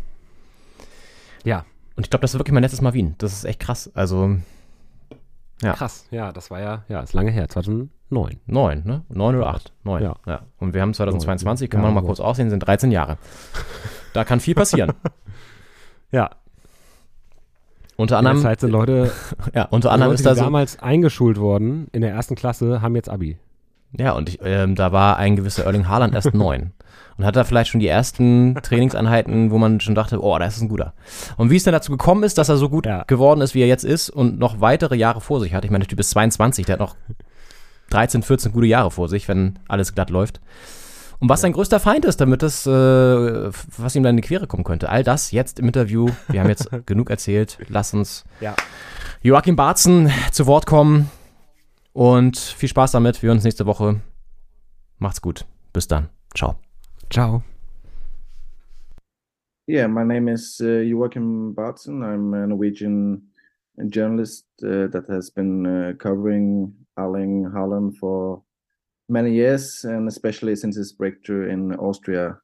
Ja. 1.44 1.64
Und 1.94 2.04
ich 2.04 2.10
glaube, 2.10 2.22
das 2.22 2.34
ist 2.34 2.38
wirklich 2.40 2.52
mein 2.52 2.62
letztes 2.64 2.80
Mal 2.80 2.94
Wien. 2.94 3.14
Das 3.18 3.32
ist 3.32 3.44
echt 3.44 3.60
krass. 3.60 3.90
Also 3.94 4.36
Ja. 5.62 5.72
Krass, 5.74 6.06
ja, 6.10 6.32
das 6.32 6.50
war 6.50 6.60
ja, 6.60 6.84
ja, 6.88 7.00
ist 7.00 7.12
lange 7.12 7.30
her, 7.30 7.48
2009. 7.48 7.90
neun, 8.46 8.82
ne? 8.84 9.02
Neun 9.08 9.36
oder 9.36 9.46
acht? 9.48 9.72
Neun. 9.84 10.02
Ja. 10.02 10.16
ja. 10.26 10.40
Und 10.58 10.74
wir 10.74 10.82
haben 10.82 10.92
2022, 10.94 11.70
können 11.70 11.82
Ja, 11.82 11.88
wir 11.88 11.90
noch 11.90 11.94
mal 11.94 12.00
so. 12.02 12.06
kurz 12.08 12.20
aussehen, 12.20 12.50
sind 12.50 12.60
13 12.60 12.90
Jahre. 12.90 13.18
Da 14.12 14.24
kann 14.24 14.40
viel 14.40 14.54
passieren. 14.54 14.92
Ja, 16.10 16.28
Unter 17.96 18.18
in 18.18 18.24
der 18.24 18.30
anderem, 18.30 18.42
Zeit 18.42 18.60
sind 18.60 18.70
Leute, 18.70 19.10
ja, 19.54 19.64
unter 19.70 19.90
anderem 19.90 20.10
Leute 20.10 20.20
ist 20.20 20.26
da 20.26 20.32
die 20.32 20.38
so, 20.38 20.44
damals 20.44 20.78
eingeschult 20.80 21.38
worden 21.38 21.88
in 21.92 22.02
der 22.02 22.10
ersten 22.10 22.34
Klasse, 22.34 22.82
haben 22.82 22.94
jetzt 22.94 23.08
Abi. 23.08 23.38
Ja, 23.98 24.12
und 24.12 24.28
ich, 24.28 24.38
ähm, 24.42 24.74
da 24.74 24.92
war 24.92 25.16
ein 25.16 25.36
gewisser 25.36 25.64
Erling 25.64 25.88
Haaland 25.88 26.14
erst 26.14 26.34
neun. 26.34 26.72
Und 27.18 27.24
hat 27.26 27.36
da 27.36 27.44
vielleicht 27.44 27.70
schon 27.70 27.80
die 27.80 27.88
ersten 27.88 28.54
Trainingseinheiten, 28.62 29.50
wo 29.50 29.58
man 29.58 29.80
schon 29.80 29.94
dachte, 29.94 30.22
oh, 30.22 30.38
das 30.38 30.56
ist 30.56 30.62
ein 30.62 30.68
guter. 30.68 30.94
Und 31.36 31.50
wie 31.50 31.56
es 31.56 31.64
dann 31.64 31.72
dazu 31.72 31.92
gekommen 31.92 32.22
ist, 32.24 32.38
dass 32.38 32.48
er 32.48 32.56
so 32.56 32.68
gut 32.68 32.86
Ja. 32.86 33.04
geworden 33.06 33.40
ist, 33.42 33.54
wie 33.54 33.60
er 33.60 33.66
jetzt 33.66 33.84
ist 33.84 34.08
und 34.10 34.38
noch 34.38 34.60
weitere 34.60 34.96
Jahre 34.96 35.20
vor 35.20 35.40
sich 35.40 35.52
hat. 35.54 35.64
Ich 35.64 35.70
meine, 35.70 35.84
der 35.84 35.88
Typ 35.88 36.00
ist 36.00 36.10
22, 36.10 36.66
der 36.66 36.74
hat 36.74 36.80
noch 36.80 36.96
13, 37.90 38.22
14 38.22 38.52
gute 38.52 38.66
Jahre 38.66 38.90
vor 38.90 39.08
sich, 39.08 39.28
wenn 39.28 39.58
alles 39.68 39.94
glatt 39.94 40.08
läuft. 40.10 40.40
Und 41.18 41.28
was 41.28 41.40
sein 41.42 41.52
größter 41.52 41.78
Feind 41.78 42.04
ist, 42.04 42.20
damit 42.20 42.42
das, 42.42 42.66
äh, 42.66 42.70
was 42.70 43.94
ihm 43.94 44.02
dann 44.02 44.16
in 44.16 44.22
die 44.22 44.26
Quere 44.26 44.46
kommen 44.48 44.64
könnte. 44.64 44.88
All 44.88 45.04
das 45.04 45.30
jetzt 45.30 45.60
im 45.60 45.66
Interview. 45.66 46.08
Wir 46.28 46.40
haben 46.40 46.48
jetzt 46.48 46.68
genug 46.86 47.10
erzählt. 47.10 47.58
Lass 47.68 47.94
uns 47.94 48.24
Ja. 48.40 48.56
Joachim 49.22 49.54
Barzen 49.54 50.10
zu 50.32 50.46
Wort 50.46 50.66
kommen. 50.66 51.10
Und 51.92 52.38
viel 52.38 52.70
Spaß 52.70 52.92
damit. 52.92 53.22
Wir 53.22 53.28
hören 53.28 53.36
uns 53.36 53.44
nächste 53.44 53.66
Woche. 53.66 54.00
Macht's 54.98 55.20
gut. 55.20 55.44
Bis 55.72 55.86
dann. 55.86 56.08
Ciao. 56.34 56.56
Ciao. 57.12 57.42
Yeah, 59.66 59.86
my 59.86 60.02
name 60.02 60.28
is 60.28 60.58
uh, 60.64 60.80
Joachim 60.80 61.54
Bartsen. 61.54 62.02
I'm 62.02 62.32
a 62.32 62.46
Norwegian 62.46 63.24
journalist 63.88 64.46
uh, 64.64 64.86
that 64.86 65.04
has 65.10 65.28
been 65.28 65.66
uh, 65.66 65.92
covering 65.98 66.72
Erling 66.98 67.50
Haaland 67.54 67.98
for 67.98 68.42
many 69.10 69.34
years, 69.34 69.84
and 69.84 70.08
especially 70.08 70.56
since 70.56 70.74
his 70.74 70.94
breakthrough 70.94 71.50
in 71.50 71.74
Austria 71.74 72.38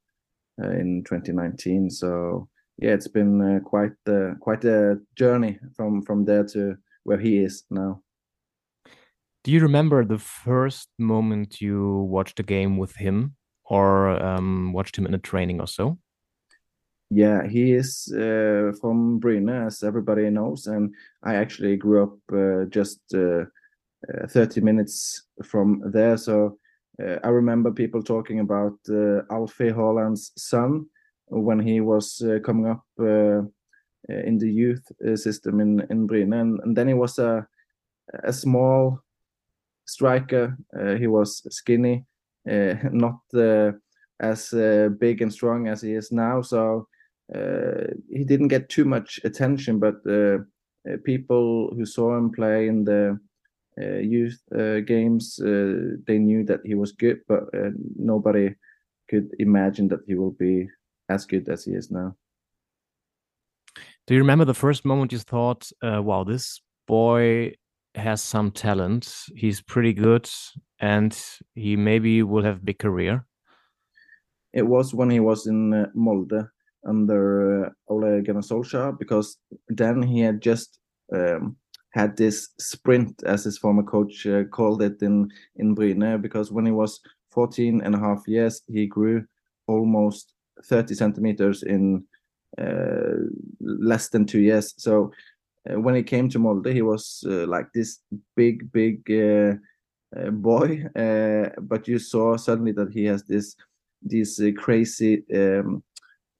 uh, 0.62 0.70
in 0.72 1.02
2019. 1.08 1.88
So 1.88 2.46
yeah, 2.76 2.90
it's 2.90 3.08
been 3.08 3.40
uh, 3.40 3.60
quite 3.60 3.96
uh, 4.06 4.34
quite 4.38 4.64
a 4.66 4.98
journey 5.16 5.58
from 5.76 6.02
from 6.02 6.26
there 6.26 6.44
to 6.44 6.76
where 7.04 7.18
he 7.18 7.38
is 7.38 7.64
now. 7.70 8.02
Do 9.44 9.50
you 9.50 9.60
remember 9.60 10.04
the 10.04 10.18
first 10.18 10.90
moment 10.98 11.58
you 11.58 12.06
watched 12.10 12.38
a 12.38 12.42
game 12.42 12.76
with 12.76 12.96
him 12.96 13.37
or 13.68 14.10
um, 14.22 14.72
watched 14.72 14.96
him 14.96 15.06
in 15.06 15.14
a 15.14 15.18
training 15.18 15.60
or 15.60 15.66
so? 15.66 15.98
Yeah, 17.10 17.46
he 17.46 17.72
is 17.72 18.12
uh, 18.12 18.72
from 18.80 19.18
Bryne, 19.18 19.48
as 19.48 19.82
everybody 19.82 20.28
knows, 20.28 20.66
and 20.66 20.94
I 21.22 21.36
actually 21.36 21.76
grew 21.76 22.02
up 22.02 22.18
uh, 22.32 22.66
just 22.66 23.00
uh, 23.14 23.44
uh, 24.22 24.26
30 24.28 24.60
minutes 24.60 25.22
from 25.42 25.82
there. 25.86 26.18
So 26.18 26.58
uh, 27.02 27.16
I 27.24 27.28
remember 27.28 27.72
people 27.72 28.02
talking 28.02 28.40
about 28.40 28.78
uh, 28.90 29.22
Alfie 29.30 29.70
Haaland's 29.70 30.32
son 30.36 30.86
when 31.28 31.60
he 31.60 31.80
was 31.80 32.22
coming 32.44 32.66
up 32.66 32.84
in 32.98 34.38
the 34.38 34.50
youth 34.50 34.86
system 35.14 35.60
in 35.60 35.86
in 35.90 36.06
Bryne, 36.06 36.32
and, 36.32 36.60
and 36.60 36.76
then 36.76 36.88
he 36.88 36.94
was 36.94 37.18
a 37.18 37.46
a 38.24 38.32
small 38.32 39.00
striker. 39.86 40.56
He 40.98 41.06
was 41.06 41.42
skinny, 41.54 42.04
not 42.92 43.20
uh, 43.34 43.72
as 44.20 44.52
uh, 44.52 44.88
big 44.98 45.22
and 45.22 45.32
strong 45.32 45.68
as 45.68 45.82
he 45.82 45.92
is 45.92 46.10
now. 46.12 46.42
So 46.42 46.88
uh, 47.34 47.92
he 48.10 48.24
didn't 48.24 48.48
get 48.48 48.68
too 48.68 48.84
much 48.84 49.20
attention, 49.24 49.78
but 49.78 49.96
uh, 50.06 50.38
uh, 50.88 50.96
people 51.04 51.72
who 51.74 51.84
saw 51.84 52.16
him 52.16 52.30
play 52.30 52.68
in 52.68 52.84
the 52.84 53.18
uh, 53.80 53.98
youth 53.98 54.40
uh, 54.56 54.80
games, 54.80 55.38
uh, 55.40 55.96
they 56.06 56.18
knew 56.18 56.44
that 56.44 56.60
he 56.64 56.74
was 56.74 56.92
good, 56.92 57.20
but 57.28 57.44
uh, 57.54 57.70
nobody 57.96 58.54
could 59.08 59.30
imagine 59.38 59.88
that 59.88 60.00
he 60.06 60.14
will 60.14 60.32
be 60.32 60.68
as 61.08 61.26
good 61.26 61.48
as 61.48 61.64
he 61.64 61.72
is 61.72 61.90
now. 61.90 62.16
Do 64.06 64.14
you 64.14 64.20
remember 64.20 64.44
the 64.44 64.54
first 64.54 64.84
moment 64.84 65.12
you 65.12 65.18
thought, 65.18 65.70
uh, 65.82 66.02
wow, 66.02 66.24
this 66.24 66.60
boy 66.86 67.52
has 67.98 68.22
some 68.22 68.50
talent. 68.50 69.12
He's 69.34 69.60
pretty 69.60 69.92
good 69.92 70.28
and 70.80 71.16
he 71.54 71.76
maybe 71.76 72.22
will 72.22 72.44
have 72.44 72.64
big 72.64 72.78
career? 72.78 73.24
It 74.52 74.66
was 74.66 74.94
when 74.94 75.10
he 75.10 75.20
was 75.20 75.46
in 75.46 75.74
uh, 75.74 75.86
Molde 75.94 76.48
under 76.86 77.66
uh, 77.66 77.70
Ole 77.88 78.22
Gunnar 78.22 78.40
Solskjaer 78.40 78.98
because 78.98 79.36
then 79.68 80.02
he 80.02 80.20
had 80.20 80.40
just 80.40 80.78
um, 81.14 81.56
had 81.92 82.16
this 82.16 82.50
sprint, 82.58 83.22
as 83.24 83.44
his 83.44 83.58
former 83.58 83.82
coach 83.82 84.26
uh, 84.26 84.44
called 84.44 84.82
it 84.82 85.02
in 85.02 85.30
in 85.56 85.74
Bryne. 85.74 86.20
Because 86.20 86.52
when 86.52 86.66
he 86.66 86.72
was 86.72 87.00
14 87.30 87.82
and 87.82 87.94
a 87.94 87.98
half 87.98 88.22
years, 88.26 88.62
he 88.68 88.86
grew 88.86 89.24
almost 89.66 90.32
30 90.64 90.94
centimeters 90.94 91.62
in 91.62 92.04
uh, 92.60 93.14
less 93.60 94.08
than 94.08 94.24
two 94.24 94.40
years. 94.40 94.74
So 94.78 95.12
when 95.64 95.94
he 95.94 96.02
came 96.02 96.28
to 96.30 96.38
Molde, 96.38 96.72
he 96.72 96.82
was 96.82 97.24
uh, 97.26 97.46
like 97.46 97.72
this 97.72 98.00
big, 98.36 98.70
big 98.72 99.02
uh, 99.10 99.54
uh, 100.18 100.30
boy. 100.30 100.84
Uh, 100.96 101.50
but 101.60 101.86
you 101.86 101.98
saw 101.98 102.36
suddenly 102.36 102.72
that 102.72 102.90
he 102.92 103.04
has 103.04 103.24
this 103.24 103.54
these 104.02 104.40
uh, 104.40 104.50
crazy 104.56 105.24
um, 105.34 105.82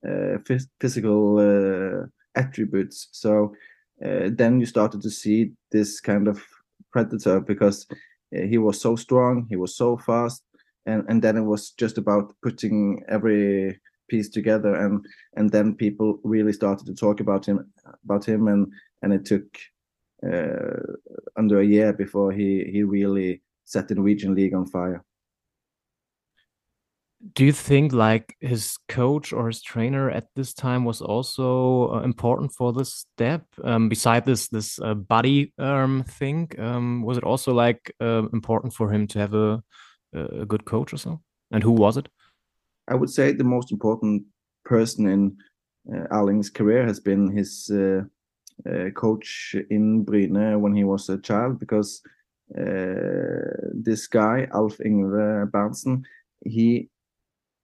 uh, 0.06 0.38
phys- 0.46 0.68
physical 0.80 1.38
uh, 1.38 2.06
attributes. 2.38 3.08
So 3.12 3.54
uh, 4.04 4.30
then 4.32 4.60
you 4.60 4.66
started 4.66 5.02
to 5.02 5.10
see 5.10 5.52
this 5.72 6.00
kind 6.00 6.28
of 6.28 6.42
predator 6.92 7.40
because 7.40 7.86
uh, 7.90 8.42
he 8.42 8.58
was 8.58 8.80
so 8.80 8.96
strong, 8.96 9.46
he 9.48 9.56
was 9.56 9.76
so 9.76 9.96
fast, 9.96 10.42
and 10.86 11.04
and 11.08 11.22
then 11.22 11.36
it 11.36 11.44
was 11.44 11.72
just 11.72 11.98
about 11.98 12.32
putting 12.42 13.02
every 13.08 13.80
piece 14.08 14.28
together, 14.28 14.74
and 14.74 15.04
and 15.36 15.50
then 15.50 15.74
people 15.74 16.20
really 16.24 16.52
started 16.52 16.86
to 16.86 16.94
talk 16.94 17.20
about 17.20 17.46
him 17.46 17.70
about 18.04 18.24
him, 18.24 18.48
and 18.48 18.72
and 19.02 19.12
it 19.12 19.24
took 19.24 19.44
uh, 20.26 20.80
under 21.36 21.60
a 21.60 21.66
year 21.66 21.92
before 21.92 22.32
he 22.32 22.64
he 22.72 22.82
really 22.82 23.42
set 23.64 23.88
the 23.88 23.94
Norwegian 23.94 24.34
league 24.34 24.54
on 24.54 24.66
fire. 24.66 25.04
Do 27.34 27.44
you 27.44 27.52
think 27.52 27.92
like 27.92 28.36
his 28.40 28.78
coach 28.88 29.32
or 29.32 29.48
his 29.48 29.60
trainer 29.60 30.08
at 30.08 30.28
this 30.36 30.54
time 30.54 30.84
was 30.84 31.02
also 31.02 31.90
uh, 31.92 32.02
important 32.02 32.52
for 32.52 32.72
this 32.72 32.94
step? 32.94 33.44
Um, 33.64 33.88
beside 33.88 34.24
this 34.24 34.48
this 34.48 34.78
uh, 34.80 34.94
body 34.94 35.52
um, 35.58 36.04
thing, 36.04 36.50
um, 36.58 37.02
was 37.02 37.18
it 37.18 37.24
also 37.24 37.52
like 37.52 37.92
uh, 38.00 38.28
important 38.32 38.72
for 38.72 38.92
him 38.92 39.06
to 39.08 39.18
have 39.18 39.34
a 39.34 39.62
a 40.14 40.46
good 40.46 40.64
coach 40.64 40.92
or 40.92 40.96
so? 40.96 41.20
And 41.50 41.62
who 41.62 41.72
was 41.72 41.96
it? 41.96 42.08
I 42.88 42.94
would 42.94 43.10
say 43.10 43.32
the 43.32 43.44
most 43.44 43.72
important 43.72 44.24
person 44.64 45.06
in 45.06 45.36
uh, 45.92 46.06
Erling's 46.10 46.50
career 46.50 46.86
has 46.86 47.00
been 47.00 47.30
his 47.36 47.70
uh, 47.70 48.04
coach 48.94 49.54
in 49.70 50.04
Bryne 50.04 50.60
when 50.60 50.74
he 50.74 50.84
was 50.84 51.08
a 51.08 51.18
child, 51.18 51.58
because 51.58 52.02
uh, 52.58 53.68
this 53.72 54.06
guy 54.06 54.48
Alf 54.52 54.78
Ingve 54.78 55.50
Berntsen, 55.50 56.02
he 56.44 56.88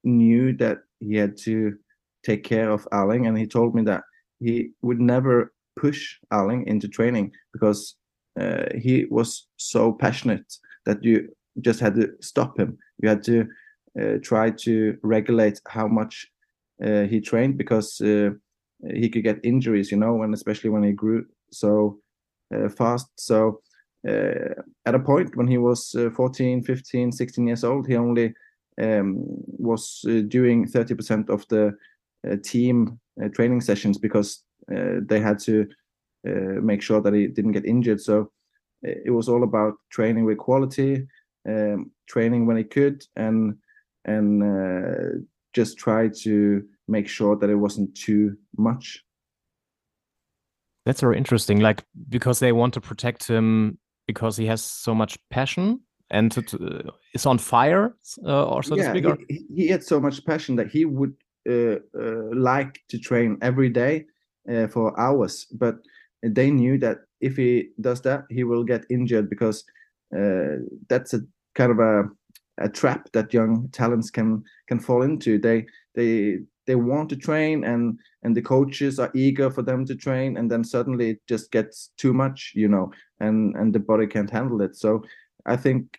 knew 0.04 0.56
that 0.56 0.78
he 1.00 1.16
had 1.16 1.36
to 1.38 1.76
take 2.24 2.44
care 2.44 2.70
of 2.70 2.88
Erling, 2.92 3.26
and 3.26 3.38
he 3.38 3.46
told 3.46 3.74
me 3.74 3.82
that 3.82 4.02
he 4.40 4.70
would 4.82 5.00
never 5.00 5.52
push 5.76 6.18
Erling 6.32 6.66
into 6.66 6.88
training 6.88 7.32
because 7.52 7.96
uh, 8.40 8.64
he 8.74 9.06
was 9.10 9.46
so 9.56 9.92
passionate 9.92 10.52
that 10.86 11.02
you 11.02 11.28
just 11.60 11.80
had 11.80 11.94
to 11.94 12.12
stop 12.20 12.58
him. 12.58 12.76
You 13.00 13.08
had 13.08 13.22
to 13.24 13.46
uh, 14.00 14.18
try 14.22 14.50
to 14.50 14.98
regulate 15.02 15.60
how 15.68 15.86
much 15.86 16.26
uh, 16.84 17.02
he 17.02 17.20
trained 17.20 17.56
because 17.56 18.00
uh, 18.00 18.30
he 18.92 19.08
could 19.08 19.22
get 19.22 19.40
injuries, 19.44 19.90
you 19.90 19.96
know, 19.96 20.22
and 20.22 20.34
especially 20.34 20.70
when 20.70 20.82
he 20.82 20.92
grew 20.92 21.26
so 21.50 21.98
uh, 22.54 22.68
fast. 22.68 23.08
So 23.16 23.60
uh, 24.06 24.62
at 24.86 24.94
a 24.94 24.98
point 24.98 25.36
when 25.36 25.46
he 25.46 25.58
was 25.58 25.94
14, 26.14 26.62
15, 26.62 27.12
16 27.12 27.46
years 27.46 27.64
old, 27.64 27.86
he 27.86 27.96
only 27.96 28.34
um, 28.80 29.24
was 29.46 30.04
doing 30.28 30.66
30% 30.66 31.30
of 31.30 31.46
the 31.48 31.76
team 32.42 32.98
training 33.34 33.60
sessions 33.60 33.98
because 33.98 34.42
they 34.68 35.20
had 35.20 35.38
to 35.38 35.66
make 36.24 36.82
sure 36.82 37.00
that 37.00 37.14
he 37.14 37.26
didn't 37.28 37.52
get 37.52 37.66
injured. 37.66 38.00
So 38.00 38.30
it 38.82 39.12
was 39.12 39.28
all 39.28 39.42
about 39.42 39.74
training 39.90 40.24
with 40.24 40.38
quality, 40.38 41.06
um, 41.48 41.90
training 42.08 42.46
when 42.46 42.56
he 42.56 42.64
could, 42.64 43.04
and 43.16 43.56
and 44.04 44.42
uh, 44.42 45.18
just 45.54 45.78
try 45.78 46.08
to 46.08 46.64
make 46.88 47.08
sure 47.08 47.36
that 47.36 47.50
it 47.50 47.56
wasn't 47.56 47.94
too 47.94 48.36
much. 48.56 49.02
That's 50.86 51.00
very 51.00 51.16
interesting. 51.16 51.60
Like 51.60 51.84
because 52.08 52.38
they 52.40 52.52
want 52.52 52.74
to 52.74 52.80
protect 52.80 53.26
him 53.26 53.78
because 54.06 54.36
he 54.36 54.46
has 54.46 54.62
so 54.62 54.94
much 54.94 55.18
passion 55.30 55.80
and 56.10 56.30
to, 56.32 56.42
to, 56.42 56.88
uh, 56.88 56.90
is 57.14 57.24
on 57.24 57.38
fire, 57.38 57.96
uh, 58.26 58.44
or 58.46 58.62
so 58.62 58.76
yeah, 58.76 58.92
to 58.92 58.98
speak. 58.98 59.26
He, 59.28 59.46
he, 59.54 59.68
had 59.68 59.82
so 59.82 59.98
much 59.98 60.24
passion 60.26 60.56
that 60.56 60.68
he 60.68 60.84
would 60.84 61.14
uh, 61.48 61.76
uh 61.98 62.34
like 62.34 62.80
to 62.88 62.98
train 62.98 63.38
every 63.40 63.70
day 63.70 64.04
uh, 64.50 64.66
for 64.66 64.98
hours, 65.00 65.46
but 65.52 65.76
they 66.22 66.50
knew 66.50 66.78
that 66.78 66.98
if 67.20 67.36
he 67.36 67.70
does 67.80 68.02
that, 68.02 68.24
he 68.28 68.44
will 68.44 68.64
get 68.64 68.84
injured 68.90 69.30
because 69.30 69.64
that's 70.88 71.14
a 71.14 71.20
kind 71.54 71.72
of 71.72 71.78
a 71.78 72.04
a 72.58 72.68
trap 72.68 73.10
that 73.12 73.34
young 73.34 73.68
talents 73.72 74.10
can 74.10 74.44
can 74.68 74.78
fall 74.78 75.02
into. 75.02 75.38
They 75.38 75.66
they 75.94 76.40
they 76.66 76.74
want 76.74 77.08
to 77.10 77.16
train 77.16 77.64
and 77.64 77.98
and 78.22 78.36
the 78.36 78.42
coaches 78.42 78.98
are 78.98 79.10
eager 79.14 79.50
for 79.50 79.62
them 79.62 79.84
to 79.84 79.94
train 79.94 80.36
and 80.36 80.50
then 80.50 80.64
suddenly 80.64 81.10
it 81.10 81.20
just 81.28 81.50
gets 81.50 81.90
too 81.96 82.12
much 82.12 82.52
you 82.54 82.68
know 82.68 82.90
and 83.20 83.54
and 83.56 83.74
the 83.74 83.78
body 83.78 84.06
can't 84.06 84.30
handle 84.30 84.60
it 84.62 84.76
so 84.76 85.02
i 85.46 85.56
think 85.56 85.98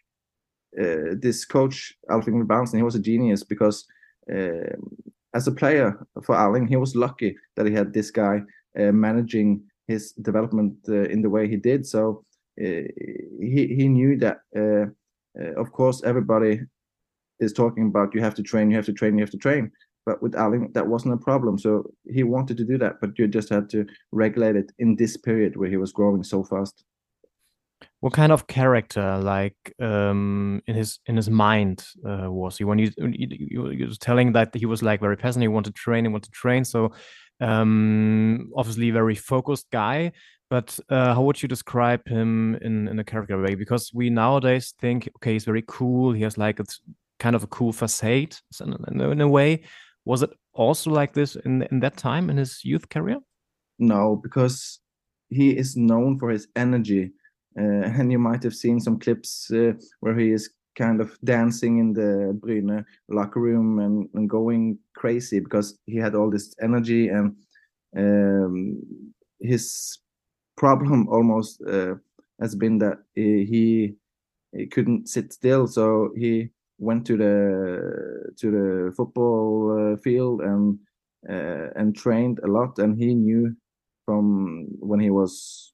uh, 0.79 1.15
this 1.21 1.45
coach 1.45 1.93
alfing 2.09 2.45
Bounson, 2.47 2.79
he 2.79 2.83
was 2.83 2.95
a 2.95 2.99
genius 2.99 3.43
because 3.43 3.85
uh, 4.33 4.75
as 5.33 5.47
a 5.47 5.51
player 5.51 6.05
for 6.23 6.35
Erling, 6.35 6.67
he 6.67 6.75
was 6.75 6.95
lucky 6.95 7.37
that 7.55 7.65
he 7.65 7.73
had 7.73 7.93
this 7.93 8.11
guy 8.11 8.41
uh, 8.77 8.91
managing 8.91 9.61
his 9.87 10.11
development 10.13 10.75
uh, 10.89 11.03
in 11.03 11.21
the 11.21 11.29
way 11.29 11.47
he 11.47 11.55
did. 11.55 11.85
So 11.85 12.25
uh, 12.59 12.87
he 13.39 13.75
he 13.77 13.87
knew 13.87 14.17
that 14.17 14.39
uh, 14.55 14.87
of 15.59 15.71
course, 15.71 16.01
everybody 16.03 16.61
is 17.39 17.53
talking 17.53 17.87
about 17.87 18.13
you 18.13 18.21
have 18.21 18.35
to 18.35 18.43
train, 18.43 18.69
you 18.69 18.77
have 18.77 18.85
to 18.85 18.93
train, 18.93 19.17
you 19.17 19.23
have 19.23 19.31
to 19.31 19.37
train. 19.37 19.71
But 20.05 20.21
with 20.21 20.35
Erling, 20.35 20.71
that 20.73 20.87
wasn't 20.87 21.15
a 21.15 21.17
problem. 21.17 21.57
So 21.57 21.91
he 22.05 22.23
wanted 22.23 22.57
to 22.57 22.63
do 22.63 22.77
that, 22.77 22.95
but 23.01 23.17
you 23.17 23.27
just 23.27 23.49
had 23.49 23.69
to 23.71 23.85
regulate 24.11 24.55
it 24.55 24.71
in 24.77 24.95
this 24.95 25.17
period 25.17 25.55
where 25.55 25.69
he 25.69 25.77
was 25.77 25.91
growing 25.91 26.23
so 26.23 26.43
fast. 26.43 26.83
What 27.99 28.13
kind 28.13 28.31
of 28.31 28.47
character, 28.47 29.17
like 29.17 29.57
um, 29.81 30.61
in 30.67 30.75
his 30.75 30.99
in 31.07 31.15
his 31.15 31.29
mind, 31.29 31.85
uh, 32.07 32.31
was 32.31 32.57
he? 32.57 32.63
When 32.63 32.79
you, 32.79 32.91
you 32.97 33.87
was 33.87 33.97
telling 33.97 34.31
that 34.33 34.53
he 34.53 34.65
was 34.65 34.83
like 34.83 35.01
very 35.01 35.17
passionate, 35.17 35.43
he 35.43 35.47
wanted 35.47 35.75
to 35.75 35.81
train, 35.81 36.05
he 36.05 36.09
wanted 36.09 36.31
to 36.31 36.39
train. 36.39 36.63
So 36.65 36.93
um, 37.41 38.51
obviously 38.55 38.91
very 38.91 39.15
focused 39.15 39.69
guy. 39.71 40.11
But 40.49 40.79
uh, 40.89 41.15
how 41.15 41.23
would 41.23 41.41
you 41.41 41.49
describe 41.49 42.07
him 42.07 42.55
in, 42.61 42.87
in 42.87 42.99
a 42.99 43.03
character 43.03 43.41
way? 43.41 43.55
Because 43.55 43.91
we 43.93 44.09
nowadays 44.11 44.75
think, 44.79 45.09
okay, 45.17 45.33
he's 45.33 45.45
very 45.45 45.63
cool. 45.67 46.13
He 46.13 46.21
has 46.21 46.37
like 46.37 46.59
it's 46.59 46.81
kind 47.19 47.35
of 47.35 47.43
a 47.43 47.47
cool 47.47 47.73
facade 47.73 48.35
in, 48.61 49.01
in, 49.01 49.21
a 49.21 49.27
way. 49.27 49.63
Was 50.05 50.21
it 50.21 50.31
also 50.53 50.91
like 50.91 51.13
this 51.13 51.35
in 51.35 51.63
in 51.71 51.79
that 51.79 51.97
time 51.97 52.29
in 52.29 52.37
his 52.37 52.63
youth 52.63 52.89
career? 52.89 53.19
No, 53.79 54.15
because 54.15 54.79
he 55.29 55.57
is 55.57 55.75
known 55.75 56.19
for 56.19 56.29
his 56.29 56.47
energy, 56.55 57.11
uh, 57.59 57.83
and 57.99 58.11
you 58.11 58.19
might 58.19 58.43
have 58.43 58.55
seen 58.55 58.79
some 58.79 58.99
clips 58.99 59.51
uh, 59.51 59.73
where 59.99 60.17
he 60.17 60.31
is 60.31 60.49
kind 60.75 61.01
of 61.01 61.17
dancing 61.23 61.79
in 61.79 61.93
the 61.93 62.37
Bryne 62.41 62.85
locker 63.07 63.39
room 63.39 63.79
and, 63.79 64.09
and 64.13 64.29
going 64.29 64.77
crazy 64.93 65.39
because 65.39 65.79
he 65.85 65.97
had 65.97 66.15
all 66.15 66.29
this 66.29 66.53
energy 66.61 67.07
and 67.07 67.35
um, 67.97 68.81
his 69.39 69.99
problem 70.57 71.07
almost 71.07 71.61
uh, 71.63 71.95
has 72.41 72.55
been 72.55 72.77
that 72.79 72.97
he, 73.13 73.95
he 74.51 74.67
couldn't 74.67 75.07
sit 75.07 75.33
still, 75.33 75.67
so 75.67 76.11
he 76.15 76.49
went 76.77 77.05
to 77.07 77.17
the 77.17 78.33
to 78.37 78.51
the 78.51 78.93
football 78.95 79.93
uh, 79.93 79.97
field 79.97 80.41
and 80.41 80.77
uh, 81.29 81.69
and 81.75 81.95
trained 81.95 82.39
a 82.43 82.47
lot. 82.47 82.77
And 82.79 82.97
he 82.97 83.13
knew 83.13 83.55
from 84.05 84.67
when 84.79 84.99
he 84.99 85.09
was 85.09 85.73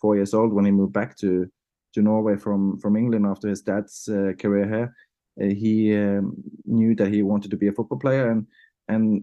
four 0.00 0.16
years 0.16 0.34
old 0.34 0.52
when 0.52 0.64
he 0.64 0.70
moved 0.70 0.92
back 0.92 1.16
to 1.18 1.46
to 1.94 2.02
Norway 2.02 2.36
from 2.36 2.78
from 2.80 2.96
England 2.96 3.26
after 3.26 3.48
his 3.48 3.62
dad's 3.62 4.08
uh, 4.08 4.32
career 4.38 4.66
here. 4.66 4.94
Uh, 5.40 5.54
he 5.54 5.96
um, 5.96 6.34
knew 6.66 6.94
that 6.94 7.08
he 7.08 7.22
wanted 7.22 7.50
to 7.50 7.56
be 7.56 7.68
a 7.68 7.72
football 7.72 7.98
player, 7.98 8.30
and 8.30 8.46
and 8.88 9.22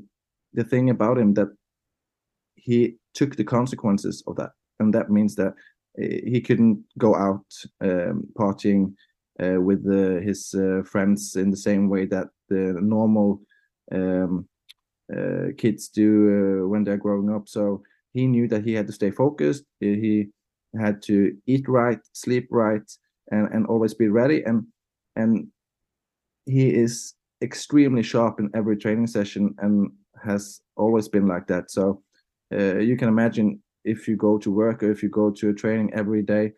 the 0.53 0.64
thing 0.64 0.89
about 0.89 1.18
him 1.18 1.34
that 1.36 1.49
he 2.55 2.97
took 3.14 3.36
the 3.36 3.43
consequences 3.43 4.24
of 4.28 4.36
that 4.36 4.51
and 4.80 4.93
that 4.93 5.10
means 5.10 5.36
that 5.36 5.53
eh, 5.99 6.22
he 6.26 6.41
couldn't 6.41 6.84
go 6.97 7.16
out 7.16 7.45
um, 7.82 8.28
partying 8.38 8.88
uh, 8.88 8.95
with 9.39 9.85
uh, 9.87 10.21
his 10.21 10.53
uh, 10.53 10.83
friends 10.83 11.35
in 11.35 11.49
the 11.49 11.57
same 11.57 11.89
way 11.89 12.05
that 12.05 12.27
the 12.49 12.75
normal 12.81 13.41
um, 13.91 14.47
uh, 15.15 15.47
kids 15.57 15.89
do 15.89 16.67
when 16.69 16.83
they're 16.83 16.97
growing 16.97 17.33
up. 17.33 17.47
So 17.47 17.81
he 18.13 18.27
knew 18.27 18.47
that 18.47 18.65
he 18.65 18.73
had 18.73 18.87
to 18.87 18.93
stay 18.93 19.11
focused. 19.11 19.63
He 19.79 20.27
had 20.79 21.01
to 21.03 21.35
eat 21.47 21.67
right, 21.67 21.99
sleep 22.13 22.47
right, 22.51 22.89
and, 23.31 23.47
and 23.53 23.65
always 23.67 23.93
be 23.93 24.09
ready. 24.09 24.43
And 24.43 24.65
and 25.15 25.47
he 26.45 26.69
is 26.69 27.13
extremely 27.41 28.03
sharp 28.03 28.39
in 28.39 28.49
every 28.53 28.77
training 28.77 29.07
session 29.07 29.55
and 29.59 29.91
has 30.23 30.61
always 30.75 31.07
been 31.07 31.27
like 31.27 31.47
that. 31.47 31.71
So 31.71 32.01
uh, 32.53 32.77
you 32.77 32.97
can 32.97 33.07
imagine 33.07 33.61
if 33.85 34.07
you 34.07 34.17
go 34.17 34.37
to 34.39 34.51
work 34.51 34.83
or 34.83 34.91
if 34.91 35.01
you 35.01 35.09
go 35.09 35.31
to 35.31 35.49
a 35.49 35.53
training 35.53 35.91
every 35.93 36.21
day 36.21 36.51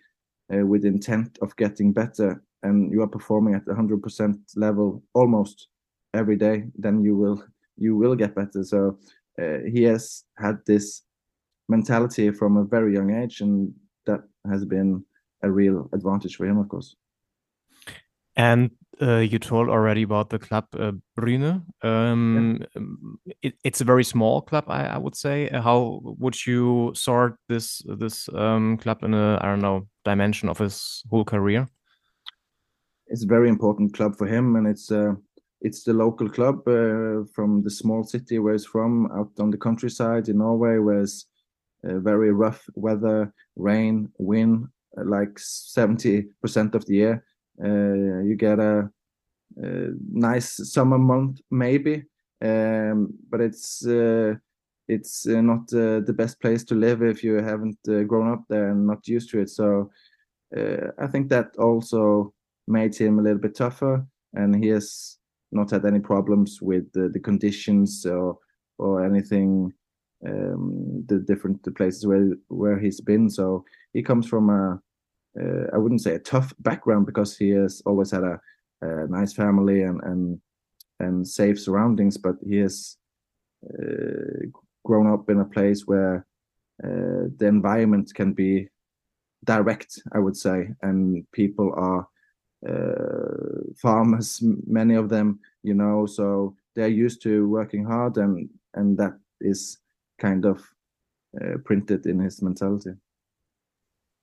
uh, 0.53 0.65
with 0.65 0.85
intent 0.85 1.37
of 1.41 1.55
getting 1.55 1.93
better 1.93 2.41
and 2.63 2.91
you 2.91 3.01
are 3.01 3.07
performing 3.07 3.55
at 3.55 3.65
100% 3.65 4.37
level 4.55 5.03
almost 5.13 5.67
every 6.13 6.35
day 6.35 6.65
then 6.77 7.03
you 7.03 7.15
will 7.15 7.43
you 7.77 7.95
will 7.95 8.15
get 8.15 8.35
better 8.35 8.63
so 8.63 8.97
uh, 9.41 9.59
he 9.71 9.83
has 9.83 10.23
had 10.37 10.57
this 10.65 11.03
mentality 11.69 12.31
from 12.31 12.57
a 12.57 12.63
very 12.63 12.93
young 12.93 13.11
age 13.11 13.41
and 13.41 13.73
that 14.05 14.21
has 14.49 14.65
been 14.65 15.03
a 15.43 15.49
real 15.49 15.89
advantage 15.93 16.35
for 16.35 16.45
him 16.45 16.57
of 16.57 16.67
course 16.67 16.95
and 18.35 18.71
uh, 19.01 19.17
you 19.17 19.39
told 19.39 19.67
already 19.69 20.03
about 20.03 20.29
the 20.29 20.37
club 20.37 20.65
uh, 20.77 20.91
Bryne. 21.15 21.63
Um, 21.81 22.59
yeah. 22.75 22.81
it, 23.41 23.55
it's 23.63 23.81
a 23.81 23.85
very 23.85 24.03
small 24.03 24.41
club, 24.41 24.65
I, 24.67 24.85
I, 24.85 24.97
would 24.97 25.15
say. 25.15 25.49
How 25.51 26.01
would 26.03 26.45
you 26.45 26.91
sort 26.93 27.35
this 27.49 27.81
this 27.97 28.29
um, 28.33 28.77
club 28.77 29.03
in 29.03 29.13
a 29.13 29.39
I 29.41 29.47
don't 29.47 29.61
know 29.61 29.87
dimension 30.05 30.49
of 30.49 30.59
his 30.59 31.03
whole 31.09 31.25
career? 31.25 31.67
It's 33.11 33.25
a 33.25 33.27
very 33.27 33.49
important 33.49 33.93
club 33.93 34.17
for 34.17 34.25
him, 34.25 34.55
and 34.55 34.65
it's 34.65 34.89
uh, 34.89 35.13
it's 35.59 35.83
the 35.83 35.93
local 35.93 36.29
club 36.29 36.67
uh, 36.67 37.25
from 37.35 37.61
the 37.61 37.69
small 37.69 38.03
city 38.03 38.39
where 38.39 38.53
he's 38.53 38.65
from, 38.65 39.11
out 39.11 39.31
on 39.37 39.51
the 39.51 39.57
countryside 39.57 40.29
in 40.29 40.37
Norway, 40.37 40.77
where 40.77 41.01
it's 41.01 41.25
uh, 41.87 41.99
very 41.99 42.31
rough 42.31 42.63
weather, 42.75 43.33
rain, 43.57 44.09
wind, 44.17 44.67
uh, 44.97 45.03
like 45.05 45.37
seventy 45.37 46.27
percent 46.41 46.73
of 46.73 46.85
the 46.85 46.95
year 46.95 47.25
uh, 47.63 48.21
you 48.21 48.35
get 48.37 48.59
a, 48.59 48.89
a, 49.61 49.87
nice 50.11 50.71
summer 50.71 50.97
month 50.97 51.41
maybe, 51.51 52.03
um, 52.41 53.13
but 53.29 53.41
it's 53.41 53.85
uh, 53.85 54.33
it's 54.87 55.25
not 55.25 55.67
the 55.67 56.15
best 56.17 56.39
place 56.41 56.63
to 56.63 56.75
live 56.75 57.01
if 57.01 57.23
you 57.23 57.35
haven't 57.35 57.77
grown 58.07 58.31
up 58.31 58.43
there 58.49 58.69
and 58.69 58.87
not 58.87 59.07
used 59.07 59.29
to 59.29 59.39
it. 59.39 59.49
So 59.49 59.89
I 60.53 61.07
think 61.07 61.29
that 61.29 61.55
also 61.57 62.33
made 62.71 62.95
him 62.95 63.19
a 63.19 63.21
little 63.21 63.39
bit 63.39 63.55
tougher, 63.55 64.05
and 64.33 64.63
he 64.63 64.69
has 64.69 65.17
not 65.51 65.71
had 65.71 65.85
any 65.85 65.99
problems 65.99 66.61
with 66.61 66.91
the, 66.93 67.09
the 67.09 67.19
conditions 67.19 68.05
or 68.05 68.37
or 68.77 69.05
anything 69.05 69.73
um, 70.25 71.03
the 71.07 71.19
different 71.19 71.61
the 71.63 71.71
places 71.71 72.05
where 72.05 72.33
where 72.47 72.79
he's 72.79 73.01
been. 73.01 73.29
So 73.29 73.65
he 73.93 74.01
comes 74.01 74.27
from 74.27 74.49
a 74.49 74.81
uh, 75.39 75.67
I 75.73 75.77
wouldn't 75.77 76.01
say 76.01 76.15
a 76.15 76.19
tough 76.19 76.53
background 76.59 77.05
because 77.05 77.37
he 77.37 77.49
has 77.51 77.81
always 77.85 78.11
had 78.11 78.23
a, 78.23 78.39
a 78.81 79.07
nice 79.07 79.33
family 79.33 79.83
and 79.83 80.01
and 80.03 80.39
and 80.99 81.27
safe 81.27 81.59
surroundings, 81.59 82.17
but 82.17 82.35
he 82.47 82.57
has 82.57 82.97
uh, 83.65 84.45
grown 84.83 85.07
up 85.11 85.29
in 85.29 85.39
a 85.39 85.45
place 85.45 85.87
where 85.87 86.25
uh, 86.83 87.29
the 87.37 87.45
environment 87.47 88.13
can 88.13 88.33
be 88.33 88.67
direct, 89.45 89.99
I 90.13 90.19
would 90.19 90.37
say, 90.37 90.69
and 90.81 91.25
people 91.31 91.73
are 91.75 92.07
farmers, 93.77 94.41
many 94.67 94.95
of 94.95 95.09
them, 95.09 95.39
you 95.63 95.73
know, 95.73 96.05
so 96.05 96.55
they're 96.75 96.87
used 96.87 97.21
to 97.23 97.47
working 97.49 97.85
hard, 97.85 98.17
and 98.17 98.49
and 98.73 98.97
that 98.97 99.13
is 99.39 99.79
kind 100.19 100.45
of 100.45 100.61
uh, 101.41 101.57
printed 101.65 102.05
in 102.05 102.19
his 102.19 102.41
mentality. 102.41 102.91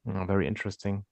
Oh, 0.07 0.25
very 0.25 0.47
interesting. 0.47 1.05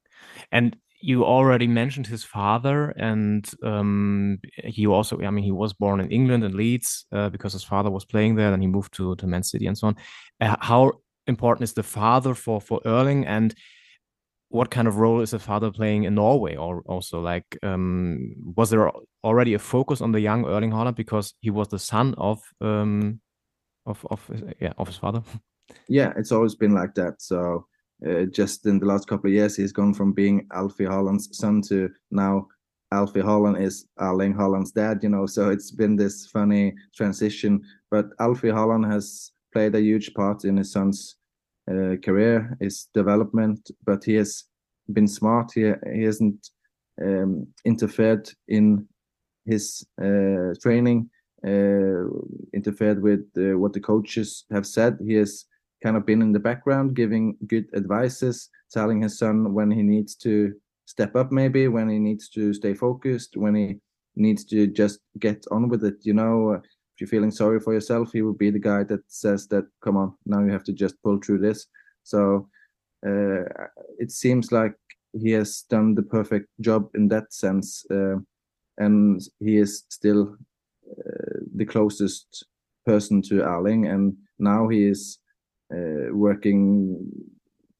And 0.50 0.76
you 1.00 1.24
already 1.24 1.66
mentioned 1.66 2.06
his 2.06 2.24
father, 2.24 2.90
and 2.90 3.48
um, 3.62 4.38
he 4.64 4.86
also, 4.86 5.20
I 5.20 5.30
mean, 5.30 5.44
he 5.44 5.52
was 5.52 5.72
born 5.74 6.00
in 6.00 6.10
England 6.10 6.44
in 6.44 6.56
Leeds 6.56 7.06
uh, 7.12 7.28
because 7.28 7.52
his 7.52 7.64
father 7.64 7.90
was 7.90 8.04
playing 8.04 8.36
there, 8.36 8.52
and 8.52 8.62
he 8.62 8.68
moved 8.68 8.94
to, 8.94 9.14
to 9.16 9.26
Man 9.26 9.42
City 9.42 9.66
and 9.66 9.76
so 9.76 9.88
on. 9.88 9.96
Uh, 10.40 10.56
how 10.60 10.92
important 11.26 11.64
is 11.64 11.74
the 11.74 11.82
father 11.82 12.34
for, 12.34 12.60
for 12.60 12.80
Erling, 12.86 13.26
and 13.26 13.54
what 14.48 14.70
kind 14.70 14.88
of 14.88 14.96
role 14.96 15.20
is 15.20 15.30
the 15.30 15.38
father 15.38 15.70
playing 15.70 16.04
in 16.04 16.14
Norway? 16.14 16.56
Or 16.56 16.82
also, 16.86 17.20
like, 17.20 17.58
um, 17.62 18.34
was 18.56 18.70
there 18.70 18.90
already 19.24 19.54
a 19.54 19.58
focus 19.58 20.00
on 20.00 20.12
the 20.12 20.20
young 20.20 20.46
Erling 20.46 20.70
Haaland 20.70 20.96
because 20.96 21.34
he 21.40 21.50
was 21.50 21.68
the 21.68 21.78
son 21.78 22.14
of 22.16 22.40
um, 22.60 23.20
of 23.84 24.06
of 24.10 24.30
yeah 24.60 24.72
of 24.78 24.88
his 24.88 24.96
father? 24.96 25.22
Yeah, 25.88 26.12
it's 26.16 26.30
always 26.30 26.54
been 26.54 26.74
like 26.74 26.94
that. 26.94 27.20
So 27.20 27.66
uh, 28.08 28.26
just 28.26 28.66
in 28.66 28.78
the 28.78 28.86
last 28.86 29.08
couple 29.08 29.28
of 29.28 29.34
years, 29.34 29.56
he's 29.56 29.72
gone 29.72 29.94
from 29.94 30.12
being 30.12 30.46
Alfie 30.52 30.84
Haaland's 30.84 31.36
son 31.36 31.60
to 31.62 31.90
now 32.12 32.46
Alfie 32.92 33.20
Haaland 33.20 33.60
is 33.60 33.86
Erling 33.98 34.34
Haaland's 34.34 34.70
dad, 34.70 35.02
you 35.02 35.08
know. 35.08 35.26
So 35.26 35.50
it's 35.50 35.70
been 35.72 35.96
this 35.96 36.26
funny 36.26 36.74
transition. 36.94 37.62
But 37.90 38.06
Alfie 38.20 38.48
Haaland 38.48 38.90
has 38.90 39.32
played 39.52 39.74
a 39.74 39.80
huge 39.80 40.14
part 40.14 40.44
in 40.44 40.56
his 40.56 40.72
son's 40.72 41.16
uh, 41.70 41.96
career, 42.02 42.56
his 42.60 42.88
development. 42.94 43.70
But 43.84 44.04
he 44.04 44.14
has 44.14 44.44
been 44.92 45.08
smart. 45.08 45.52
He 45.54 45.72
he 45.92 46.04
hasn't 46.04 46.50
um, 47.02 47.46
interfered 47.64 48.28
in 48.48 48.86
his 49.44 49.86
uh, 50.00 50.54
training, 50.60 51.08
uh, 51.46 52.08
interfered 52.52 53.02
with 53.02 53.24
uh, 53.36 53.58
what 53.58 53.72
the 53.72 53.80
coaches 53.80 54.44
have 54.50 54.66
said. 54.66 54.98
He 55.00 55.14
has 55.14 55.44
kind 55.82 55.96
of 55.96 56.06
been 56.06 56.22
in 56.22 56.32
the 56.32 56.40
background, 56.40 56.94
giving 56.94 57.36
good 57.46 57.66
advices, 57.74 58.48
telling 58.72 59.02
his 59.02 59.18
son 59.18 59.54
when 59.54 59.70
he 59.70 59.82
needs 59.82 60.16
to 60.16 60.54
step 60.86 61.16
up, 61.16 61.32
maybe 61.32 61.68
when 61.68 61.88
he 61.88 61.98
needs 61.98 62.28
to 62.30 62.52
stay 62.54 62.74
focused, 62.74 63.36
when 63.36 63.54
he 63.54 63.76
needs 64.16 64.44
to 64.46 64.66
just 64.66 65.00
get 65.18 65.44
on 65.50 65.68
with 65.68 65.84
it. 65.84 65.96
You 66.02 66.14
know, 66.14 66.60
if 66.96 67.02
you're 67.02 67.08
feeling 67.08 67.30
sorry 67.30 67.60
for 67.60 67.74
yourself, 67.74 68.12
he 68.12 68.22
will 68.22 68.32
be 68.32 68.48
the 68.48 68.58
guy 68.58 68.82
that 68.84 69.00
says 69.06 69.46
that, 69.48 69.66
come 69.82 69.98
on, 69.98 70.14
now 70.24 70.42
you 70.42 70.50
have 70.50 70.64
to 70.64 70.72
just 70.72 71.00
pull 71.02 71.18
through 71.18 71.38
this. 71.38 71.66
So 72.04 72.48
uh, 73.06 73.44
it 73.98 74.10
seems 74.10 74.50
like 74.50 74.74
he 75.12 75.30
has 75.32 75.66
done 75.68 75.94
the 75.94 76.02
perfect 76.02 76.48
job 76.60 76.88
in 76.94 77.08
that 77.08 77.34
sense. 77.34 77.84
Uh, 77.90 78.16
and 78.78 79.20
he 79.40 79.58
is 79.58 79.84
still 79.90 80.36
uh, 80.90 81.38
the 81.54 81.66
closest 81.66 82.46
person 82.86 83.20
to 83.22 83.42
Erling. 83.42 83.88
And 83.88 84.16
now 84.38 84.68
he 84.68 84.86
is 84.86 85.18
uh, 85.70 86.08
working 86.12 87.10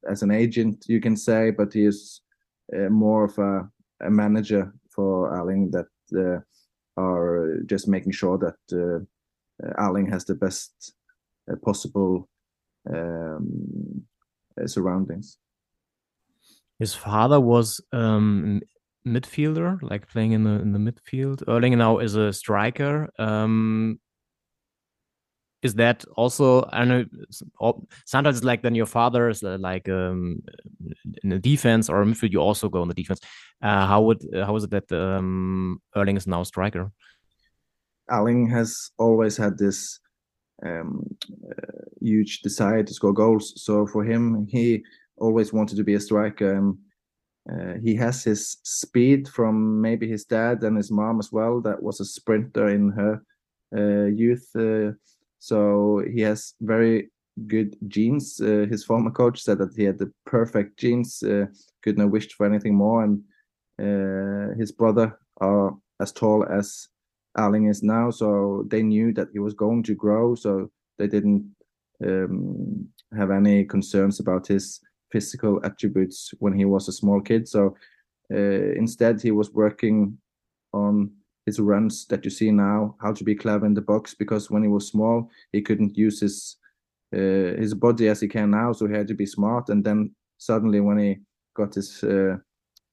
as 0.06 0.22
an 0.22 0.30
agent, 0.30 0.84
you 0.88 1.00
can 1.00 1.16
say, 1.16 1.50
but 1.52 1.72
he 1.72 1.86
is 1.86 2.20
uh, 2.76 2.90
more 2.90 3.24
of 3.24 3.38
a, 3.38 3.66
a, 4.06 4.10
manager 4.10 4.74
for 4.94 5.30
Erling 5.30 5.70
that 5.70 5.86
uh, 6.14 6.40
are 6.96 7.60
just 7.66 7.88
making 7.88 8.12
sure 8.12 8.38
that 8.38 8.56
uh, 8.72 9.00
Erling 9.78 10.10
has 10.10 10.24
the 10.24 10.34
best 10.34 10.92
possible 11.64 12.28
um, 12.92 14.02
surroundings. 14.66 15.38
His 16.78 16.94
father 16.94 17.40
was 17.40 17.80
um, 17.92 18.60
midfielder, 19.06 19.80
like 19.82 20.08
playing 20.08 20.32
in 20.32 20.44
the 20.44 20.60
in 20.60 20.72
the 20.72 20.78
midfield. 20.78 21.42
Erling 21.48 21.76
now 21.78 21.98
is 21.98 22.16
a 22.16 22.32
striker. 22.32 23.08
Um, 23.18 23.98
is 25.66 25.74
that 25.74 26.04
also 26.16 26.46
I 26.72 26.84
know 26.84 27.04
sometimes 28.06 28.36
it's 28.38 28.44
like 28.44 28.62
then 28.62 28.74
your 28.74 28.86
father 28.86 29.28
is 29.28 29.42
uh, 29.42 29.58
like 29.60 29.88
um, 29.88 30.42
in 31.22 31.30
the 31.30 31.38
defense 31.38 31.90
or 31.90 32.04
midfield 32.04 32.32
you 32.32 32.40
also 32.40 32.68
go 32.68 32.82
in 32.82 32.88
the 32.88 33.00
defense. 33.02 33.20
Uh, 33.62 33.86
how 33.86 34.00
would 34.06 34.22
uh, 34.34 34.46
how 34.46 34.56
is 34.56 34.64
it 34.64 34.70
that 34.70 34.90
um, 34.92 35.80
Erling 35.94 36.16
is 36.16 36.26
now 36.26 36.42
striker? 36.44 36.90
Erling 38.08 38.48
has 38.48 38.90
always 38.98 39.36
had 39.36 39.58
this 39.58 40.00
um, 40.64 41.04
uh, 41.50 41.84
huge 42.00 42.40
desire 42.40 42.82
to 42.82 42.94
score 42.94 43.12
goals. 43.12 43.52
So 43.64 43.86
for 43.86 44.04
him, 44.04 44.46
he 44.48 44.82
always 45.18 45.52
wanted 45.52 45.76
to 45.76 45.84
be 45.84 45.94
a 45.94 46.00
striker, 46.00 46.52
and 46.58 46.78
uh, 47.52 47.78
he 47.82 47.94
has 47.96 48.24
his 48.24 48.58
speed 48.62 49.28
from 49.28 49.80
maybe 49.80 50.08
his 50.08 50.24
dad 50.24 50.62
and 50.62 50.76
his 50.76 50.90
mom 50.90 51.18
as 51.18 51.30
well. 51.32 51.60
That 51.60 51.82
was 51.82 52.00
a 52.00 52.04
sprinter 52.04 52.68
in 52.68 52.90
her 52.90 53.22
uh, 53.76 54.06
youth 54.06 54.48
so 55.38 56.02
he 56.12 56.20
has 56.22 56.54
very 56.60 57.10
good 57.46 57.76
genes. 57.88 58.40
Uh, 58.40 58.66
his 58.70 58.84
former 58.84 59.10
coach 59.10 59.42
said 59.42 59.58
that 59.58 59.74
he 59.76 59.84
had 59.84 59.98
the 59.98 60.10
perfect 60.24 60.78
genes, 60.78 61.22
uh, 61.22 61.46
couldn't 61.82 62.00
have 62.00 62.10
wished 62.10 62.32
for 62.34 62.46
anything 62.46 62.74
more. 62.74 63.04
And 63.04 63.22
uh, 63.78 64.56
his 64.58 64.72
brother 64.72 65.18
are 65.40 65.76
as 66.00 66.12
tall 66.12 66.46
as 66.46 66.88
Erling 67.38 67.66
is 67.66 67.82
now, 67.82 68.10
so 68.10 68.64
they 68.68 68.82
knew 68.82 69.12
that 69.12 69.28
he 69.32 69.38
was 69.38 69.52
going 69.52 69.82
to 69.84 69.94
grow. 69.94 70.34
So 70.34 70.70
they 70.98 71.06
didn't 71.06 71.54
um, 72.02 72.88
have 73.16 73.30
any 73.30 73.64
concerns 73.64 74.20
about 74.20 74.46
his 74.46 74.80
physical 75.12 75.60
attributes 75.62 76.32
when 76.38 76.54
he 76.54 76.64
was 76.64 76.88
a 76.88 76.92
small 76.92 77.20
kid. 77.20 77.46
So 77.46 77.76
uh, 78.32 78.72
instead, 78.76 79.20
he 79.20 79.30
was 79.30 79.52
working 79.52 80.18
on 80.72 81.10
his 81.46 81.60
runs 81.60 82.06
that 82.06 82.24
you 82.24 82.30
see 82.30 82.50
now, 82.50 82.96
how 83.00 83.12
to 83.12 83.24
be 83.24 83.34
clever 83.34 83.64
in 83.64 83.74
the 83.74 83.80
box. 83.80 84.14
Because 84.14 84.50
when 84.50 84.62
he 84.62 84.68
was 84.68 84.88
small, 84.88 85.30
he 85.52 85.62
couldn't 85.62 85.96
use 85.96 86.20
his 86.20 86.56
uh, 87.14 87.54
his 87.56 87.72
body 87.72 88.08
as 88.08 88.20
he 88.20 88.28
can 88.28 88.50
now, 88.50 88.72
so 88.72 88.86
he 88.86 88.94
had 88.94 89.06
to 89.06 89.14
be 89.14 89.26
smart. 89.26 89.68
And 89.68 89.84
then 89.84 90.10
suddenly, 90.38 90.80
when 90.80 90.98
he 90.98 91.18
got 91.54 91.74
his 91.74 92.02
uh, 92.02 92.36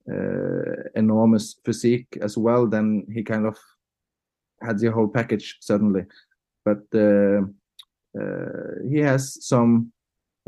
uh, 0.10 0.89
enormous 0.95 1.56
physique 1.66 2.18
as 2.22 2.38
well, 2.38 2.68
then 2.68 3.08
he 3.12 3.24
kind 3.24 3.47
of 3.47 3.58
had 4.62 4.78
the 4.78 4.91
whole 4.91 5.08
package 5.08 5.58
suddenly. 5.62 6.06
But 6.64 6.84
uh, 6.93 7.41
uh, 8.18 8.88
he 8.88 8.99
has 8.99 9.43
some 9.45 9.91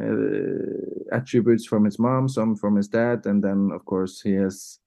uh, 0.01 1.11
attributes 1.11 1.65
from 1.65 1.85
his 1.85 1.97
mom, 1.97 2.29
some 2.29 2.55
from 2.55 2.75
his 2.75 2.87
dad, 2.87 3.25
and 3.25 3.43
then 3.43 3.71
of 3.73 3.83
course 3.85 4.21
he 4.21 4.33
has 4.33 4.79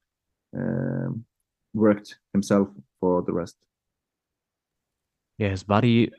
worked 1.75 2.19
himself 2.33 2.69
for 3.01 3.23
the 3.23 3.33
rest. 3.33 3.57
Yeah, 5.39 5.51
his 5.51 5.63
body 5.63 6.11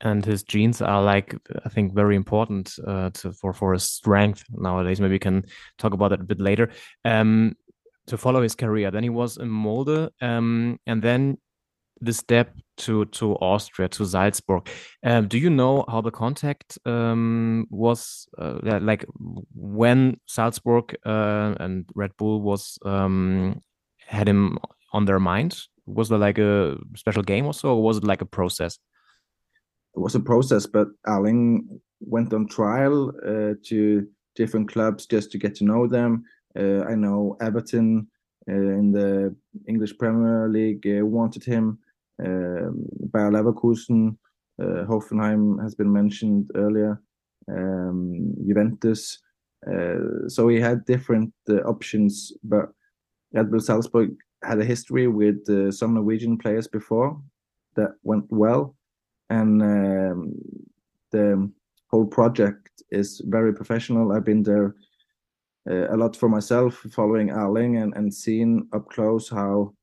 and 0.00 0.24
his 0.24 0.42
genes 0.42 0.82
are 0.82 1.02
like 1.02 1.34
I 1.64 1.68
think 1.68 1.94
very 1.94 2.16
important 2.16 2.78
uh, 2.86 3.10
to, 3.10 3.32
for 3.32 3.52
for 3.52 3.72
his 3.72 3.84
strength 3.84 4.44
nowadays. 4.50 5.00
Maybe 5.00 5.14
we 5.14 5.18
can 5.18 5.44
talk 5.78 5.92
about 5.92 6.10
that 6.10 6.20
a 6.20 6.24
bit 6.24 6.40
later. 6.40 6.70
Um, 7.04 7.54
to 8.06 8.16
follow 8.16 8.42
his 8.42 8.54
career, 8.54 8.90
then 8.90 9.02
he 9.02 9.08
was 9.08 9.36
in 9.36 9.48
Molde, 9.48 10.10
um, 10.20 10.78
and 10.86 11.02
then 11.02 11.38
the 12.00 12.12
step 12.12 12.54
to 12.76 13.06
to 13.06 13.34
Austria 13.36 13.88
to 13.88 14.04
Salzburg. 14.04 14.68
Um, 15.02 15.28
do 15.28 15.38
you 15.38 15.50
know 15.50 15.84
how 15.88 16.00
the 16.00 16.10
contact 16.10 16.78
um, 16.84 17.66
was 17.70 18.28
uh, 18.38 18.58
like 18.62 19.04
when 19.54 20.20
Salzburg 20.26 20.96
uh, 21.04 21.54
and 21.58 21.86
Red 21.94 22.12
Bull 22.16 22.42
was 22.42 22.78
um, 22.84 23.62
had 23.98 24.28
him 24.28 24.58
on 24.92 25.04
their 25.04 25.20
mind? 25.20 25.58
Was 25.86 26.08
there 26.08 26.18
like 26.18 26.38
a 26.38 26.76
special 26.96 27.22
game 27.22 27.46
or 27.46 27.54
so, 27.54 27.70
or 27.70 27.82
was 27.82 27.98
it 27.98 28.04
like 28.04 28.22
a 28.22 28.26
process? 28.26 28.78
It 29.94 30.00
was 30.00 30.14
a 30.14 30.20
process, 30.20 30.66
but 30.66 30.88
Erling 31.06 31.80
went 32.00 32.32
on 32.34 32.48
trial 32.48 33.12
uh, 33.26 33.54
to 33.66 34.06
different 34.34 34.70
clubs 34.70 35.06
just 35.06 35.32
to 35.32 35.38
get 35.38 35.54
to 35.56 35.64
know 35.64 35.86
them. 35.86 36.24
Uh, 36.58 36.84
I 36.84 36.94
know 36.94 37.36
Everton 37.40 38.08
uh, 38.48 38.52
in 38.52 38.92
the 38.92 39.34
English 39.66 39.96
Premier 39.98 40.48
League 40.48 40.86
uh, 40.86 41.04
wanted 41.04 41.44
him. 41.44 41.78
Um, 42.24 42.86
Bayer 43.12 43.30
Leverkusen, 43.30 44.16
uh, 44.60 44.84
Hoffenheim 44.86 45.62
has 45.62 45.74
been 45.74 45.92
mentioned 45.92 46.50
earlier. 46.54 47.00
Um, 47.48 48.34
Juventus. 48.46 49.18
Uh, 49.66 50.28
so 50.28 50.48
he 50.48 50.60
had 50.60 50.84
different 50.84 51.32
options, 51.64 52.32
but 52.44 52.70
Red 53.32 53.50
Bull 53.50 53.60
Salzburg 53.60 54.16
had 54.46 54.60
a 54.60 54.64
history 54.64 55.06
with 55.08 55.48
uh, 55.48 55.70
some 55.70 55.94
Norwegian 55.94 56.38
players 56.38 56.68
before 56.68 57.20
that 57.74 57.92
went 58.02 58.24
well, 58.30 58.74
and 59.28 59.62
um, 59.62 60.34
the 61.10 61.50
whole 61.88 62.06
project 62.06 62.82
is 62.90 63.22
very 63.26 63.52
professional. 63.52 64.12
I've 64.12 64.24
been 64.24 64.42
there 64.42 64.74
uh, 65.68 65.88
a 65.94 65.96
lot 65.96 66.16
for 66.16 66.28
myself, 66.28 66.86
following 66.92 67.30
Erling 67.30 67.76
and 67.76 67.94
and 67.96 68.12
seeing 68.12 68.68
up 68.72 68.88
close 68.88 69.28
how 69.28 69.74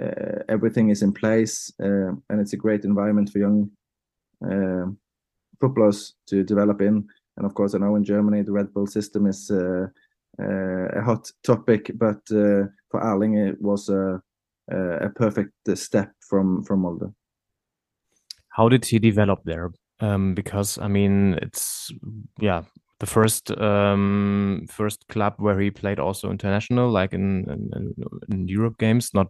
uh, 0.00 0.42
everything 0.48 0.90
is 0.90 1.02
in 1.02 1.12
place, 1.12 1.72
uh, 1.80 2.12
and 2.28 2.40
it's 2.40 2.54
a 2.54 2.62
great 2.64 2.84
environment 2.84 3.30
for 3.30 3.38
young 3.38 3.70
uh, 4.44 4.86
footballers 5.60 6.14
to 6.26 6.42
develop 6.42 6.80
in. 6.80 7.06
And 7.36 7.46
of 7.46 7.54
course, 7.54 7.74
I 7.74 7.78
know 7.78 7.96
in 7.96 8.04
Germany 8.04 8.42
the 8.42 8.52
Red 8.52 8.72
Bull 8.74 8.86
system 8.86 9.26
is 9.26 9.50
uh, 9.50 9.86
a 10.38 11.02
hot 11.02 11.30
topic, 11.42 11.90
but 11.94 12.20
uh, 12.30 12.68
for 12.90 13.00
Erling 13.00 13.36
it 13.36 13.60
was 13.60 13.88
a, 13.88 14.20
a 14.70 15.10
perfect 15.14 15.52
step 15.74 16.12
from 16.28 16.62
from 16.64 16.80
Molde. 16.80 17.12
How 18.48 18.68
did 18.68 18.84
he 18.84 18.98
develop 18.98 19.40
there? 19.44 19.70
Um, 20.00 20.34
because 20.34 20.78
I 20.78 20.88
mean, 20.88 21.38
it's 21.42 21.90
yeah, 22.40 22.62
the 22.98 23.06
first 23.06 23.50
um, 23.50 24.66
first 24.68 25.06
club 25.08 25.34
where 25.38 25.58
he 25.58 25.70
played 25.70 25.98
also 25.98 26.30
international, 26.30 26.90
like 26.90 27.12
in, 27.12 27.44
in, 27.50 27.94
in 28.30 28.48
Europe 28.48 28.78
games. 28.78 29.10
Not 29.14 29.28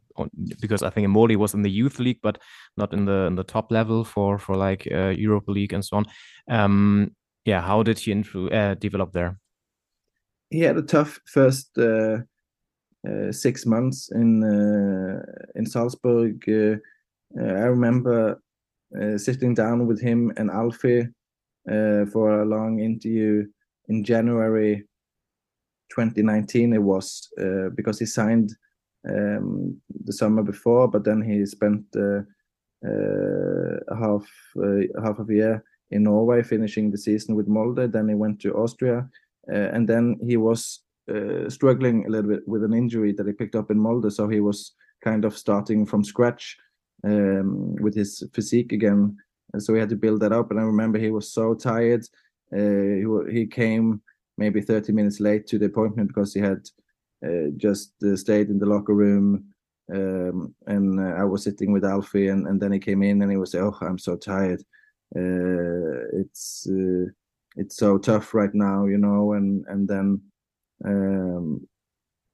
because 0.60 0.82
I 0.82 0.90
think 0.90 1.08
Molde 1.08 1.36
was 1.36 1.54
in 1.54 1.62
the 1.62 1.70
youth 1.70 1.98
league, 1.98 2.20
but 2.22 2.38
not 2.76 2.92
in 2.92 3.04
the 3.04 3.26
in 3.26 3.36
the 3.36 3.44
top 3.44 3.70
level 3.70 4.04
for 4.04 4.38
for 4.38 4.56
like 4.56 4.88
uh, 4.90 5.14
Europa 5.16 5.50
League 5.50 5.72
and 5.72 5.84
so 5.84 5.96
on. 5.96 6.06
Um, 6.48 7.12
yeah, 7.44 7.60
how 7.60 7.82
did 7.82 7.98
he 7.98 8.12
uh, 8.12 8.74
develop 8.74 9.12
there? 9.12 9.38
He 10.52 10.60
had 10.60 10.76
a 10.76 10.82
tough 10.82 11.18
first 11.24 11.78
uh, 11.78 12.18
uh, 13.08 13.32
six 13.32 13.64
months 13.64 14.10
in 14.12 14.44
uh, 14.44 15.22
in 15.54 15.64
Salzburg. 15.64 16.44
Uh, 16.46 16.76
I 17.40 17.66
remember 17.76 18.40
sitting 19.16 19.54
down 19.54 19.86
with 19.86 20.02
him 20.02 20.30
and 20.36 20.50
Alfie 20.50 21.08
for 22.12 22.42
a 22.42 22.44
long 22.44 22.80
interview 22.80 23.46
in 23.88 24.04
January 24.04 24.84
2019. 25.88 26.74
It 26.74 26.82
was 26.82 27.30
because 27.74 27.98
he 27.98 28.04
signed 28.04 28.50
um, 29.08 29.80
the 30.04 30.12
summer 30.12 30.42
before, 30.42 30.88
but 30.88 31.04
then 31.04 31.22
he 31.22 31.46
spent 31.46 31.86
half 33.88 34.26
half 35.02 35.18
of 35.18 35.30
a 35.30 35.34
year 35.34 35.64
in 35.90 36.02
Norway, 36.02 36.42
finishing 36.42 36.90
the 36.90 36.98
season 36.98 37.34
with 37.34 37.48
Molde. 37.48 37.90
Then 37.90 38.08
he 38.08 38.14
went 38.14 38.40
to 38.42 38.54
Austria, 38.54 38.98
uh, 38.98 39.06
and 39.48 39.88
then 39.88 40.18
he 40.22 40.36
was 40.36 40.80
uh, 41.10 41.48
struggling 41.48 42.06
a 42.06 42.08
little 42.08 42.30
bit 42.30 42.46
with 42.46 42.62
an 42.64 42.72
injury 42.72 43.12
that 43.12 43.26
he 43.26 43.32
picked 43.32 43.56
up 43.56 43.70
in 43.70 43.78
Molde. 43.78 44.12
So 44.12 44.28
he 44.28 44.40
was 44.40 44.72
kind 45.02 45.24
of 45.24 45.36
starting 45.36 45.84
from 45.84 46.04
scratch 46.04 46.56
um, 47.04 47.74
with 47.76 47.94
his 47.94 48.22
physique 48.32 48.72
again. 48.72 49.16
And 49.52 49.62
so 49.62 49.74
he 49.74 49.80
had 49.80 49.88
to 49.90 49.96
build 49.96 50.20
that 50.20 50.32
up. 50.32 50.50
And 50.50 50.60
I 50.60 50.62
remember 50.62 50.98
he 50.98 51.10
was 51.10 51.32
so 51.32 51.54
tired. 51.54 52.04
Uh, 52.52 52.56
he, 52.56 53.06
he 53.30 53.46
came 53.46 54.00
maybe 54.38 54.60
30 54.60 54.92
minutes 54.92 55.20
late 55.20 55.46
to 55.48 55.58
the 55.58 55.66
appointment 55.66 56.08
because 56.08 56.32
he 56.32 56.40
had 56.40 56.68
uh, 57.26 57.50
just 57.56 57.92
uh, 58.04 58.16
stayed 58.16 58.48
in 58.48 58.58
the 58.58 58.66
locker 58.66 58.94
room. 58.94 59.44
Um, 59.92 60.54
and 60.66 61.00
uh, 61.00 61.14
I 61.20 61.24
was 61.24 61.42
sitting 61.42 61.72
with 61.72 61.84
Alfie, 61.84 62.28
and, 62.28 62.46
and 62.46 62.60
then 62.60 62.72
he 62.72 62.78
came 62.78 63.02
in 63.02 63.20
and 63.20 63.30
he 63.30 63.36
was, 63.36 63.54
Oh, 63.54 63.76
I'm 63.80 63.98
so 63.98 64.16
tired. 64.16 64.62
Uh, 65.14 66.08
it's 66.14 66.66
uh, 66.70 67.10
it's 67.56 67.76
so 67.76 67.98
tough 67.98 68.34
right 68.34 68.54
now, 68.54 68.86
you 68.86 68.98
know. 68.98 69.32
And 69.32 69.64
and 69.68 69.88
then 69.88 70.20
um, 70.84 71.66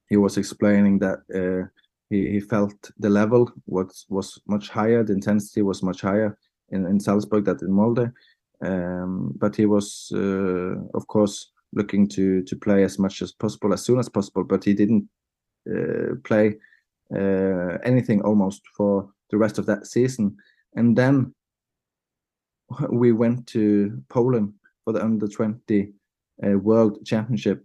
he 0.08 0.16
was 0.16 0.36
explaining 0.36 0.98
that 1.00 1.18
uh, 1.34 1.68
he, 2.10 2.30
he 2.30 2.40
felt 2.40 2.90
the 2.98 3.10
level 3.10 3.50
was 3.66 4.06
was 4.08 4.40
much 4.46 4.68
higher, 4.68 5.02
the 5.02 5.12
intensity 5.12 5.62
was 5.62 5.82
much 5.82 6.00
higher 6.00 6.38
in, 6.70 6.86
in 6.86 7.00
Salzburg 7.00 7.44
than 7.44 7.58
in 7.62 7.72
Molde. 7.72 8.12
Um, 8.60 9.32
but 9.36 9.54
he 9.54 9.66
was, 9.66 10.10
uh, 10.12 10.74
of 10.94 11.06
course, 11.06 11.52
looking 11.72 12.08
to 12.08 12.42
to 12.42 12.56
play 12.56 12.84
as 12.84 12.98
much 12.98 13.22
as 13.22 13.32
possible 13.32 13.72
as 13.72 13.84
soon 13.84 13.98
as 13.98 14.08
possible. 14.08 14.44
But 14.44 14.64
he 14.64 14.74
didn't 14.74 15.08
uh, 15.70 16.16
play 16.24 16.56
uh, 17.14 17.78
anything 17.84 18.22
almost 18.22 18.62
for 18.76 19.10
the 19.30 19.36
rest 19.36 19.58
of 19.58 19.66
that 19.66 19.86
season. 19.86 20.36
And 20.74 20.96
then 20.96 21.34
we 22.90 23.12
went 23.12 23.46
to 23.48 24.02
Poland 24.08 24.52
for 24.88 24.94
the 24.94 25.04
under 25.04 25.28
20 25.28 25.92
uh, 26.42 26.58
World 26.58 27.04
Championship, 27.04 27.62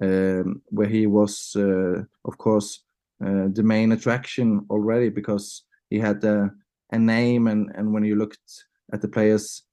um, 0.00 0.62
where 0.66 0.86
he 0.86 1.08
was, 1.08 1.56
uh, 1.56 2.04
of 2.24 2.38
course, 2.38 2.84
uh, 3.26 3.48
the 3.52 3.64
main 3.64 3.90
attraction 3.90 4.64
already 4.70 5.08
because 5.08 5.64
he 5.88 5.98
had 5.98 6.22
a 6.22 6.52
name. 6.92 7.48
And, 7.48 7.72
and 7.74 7.92
when 7.92 8.04
you 8.04 8.14
looked 8.14 8.64
at 8.92 9.02
the 9.02 9.08
players 9.08 9.64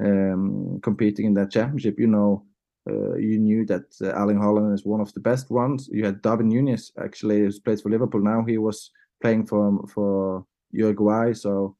um, 0.00 0.78
competing 0.80 1.26
in 1.26 1.34
that 1.34 1.50
championship, 1.50 1.98
you 1.98 2.06
know, 2.06 2.44
uh, 2.88 3.14
you 3.16 3.38
knew 3.40 3.66
that 3.66 3.86
uh, 4.00 4.14
Haaland 4.14 4.74
is 4.74 4.86
one 4.86 5.00
of 5.00 5.12
the 5.12 5.20
best 5.20 5.50
ones. 5.50 5.88
You 5.90 6.04
had 6.04 6.22
Darwin 6.22 6.50
Nunez 6.50 6.92
actually, 7.02 7.40
who 7.40 7.50
plays 7.64 7.82
for 7.82 7.90
Liverpool 7.90 8.22
now. 8.22 8.44
He 8.44 8.58
was 8.58 8.92
playing 9.20 9.46
for 9.46 9.84
for 9.88 10.46
Uruguay, 10.70 11.32
so 11.32 11.76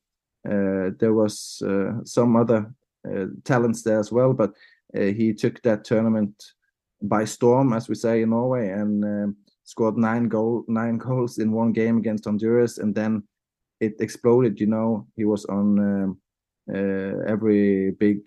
uh, 0.49 0.91
there 0.99 1.13
was 1.13 1.63
uh, 1.63 2.03
some 2.05 2.35
other 2.37 2.75
talents 3.45 3.83
there 3.83 3.99
as 3.99 4.11
well, 4.13 4.33
but 4.33 4.53
he 4.95 5.33
took 5.33 5.61
that 5.63 5.85
tournament 5.85 6.35
by 7.03 7.25
storm, 7.25 7.73
as 7.73 7.89
we 7.89 7.95
say 7.95 8.23
in 8.23 8.31
Norway, 8.31 8.71
and 8.71 9.05
um, 9.05 9.37
scored 9.65 9.97
nine 9.97 10.29
goal 10.29 10.65
nine 10.69 10.99
goals 11.07 11.39
in 11.39 11.53
one 11.53 11.73
game 11.73 11.99
against 11.99 12.25
Honduras, 12.25 12.79
and 12.79 12.95
then 12.95 13.23
it 13.81 13.95
exploded. 14.01 14.61
You 14.61 14.67
know, 14.67 15.07
he 15.17 15.25
was 15.25 15.45
on 15.47 15.79
um, 15.79 16.19
every 17.27 17.93
big. 17.93 18.21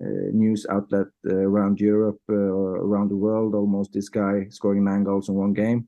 Uh, 0.00 0.32
news 0.32 0.66
outlet 0.70 1.06
uh, 1.30 1.36
around 1.36 1.80
Europe 1.80 2.20
uh, 2.28 2.34
or 2.34 2.76
around 2.78 3.08
the 3.08 3.16
world. 3.16 3.54
Almost 3.54 3.92
this 3.92 4.08
guy 4.08 4.48
scoring 4.50 4.84
nine 4.84 5.04
goals 5.04 5.28
in 5.28 5.36
one 5.36 5.52
game, 5.52 5.86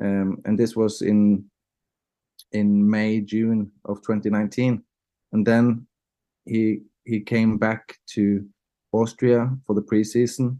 um, 0.00 0.36
and 0.44 0.58
this 0.58 0.76
was 0.76 1.02
in 1.02 1.44
in 2.52 2.88
May, 2.88 3.20
June 3.20 3.70
of 3.84 3.98
2019. 4.02 4.82
And 5.32 5.46
then 5.46 5.86
he 6.44 6.82
he 7.08 7.20
came 7.20 7.56
back 7.56 7.96
to 8.14 8.44
Austria 8.92 9.50
for 9.66 9.74
the 9.74 9.82
preseason. 9.82 10.58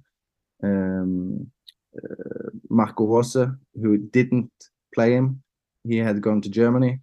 Um, 0.63 1.47
uh, 1.97 2.51
Marco 2.71 3.07
Rose, 3.07 3.47
who 3.81 3.99
didn't 3.99 4.51
play 4.95 5.13
him, 5.13 5.43
he 5.85 5.99
had 5.99 6.21
gone 6.23 6.41
to 6.43 6.51
Germany. 6.51 7.01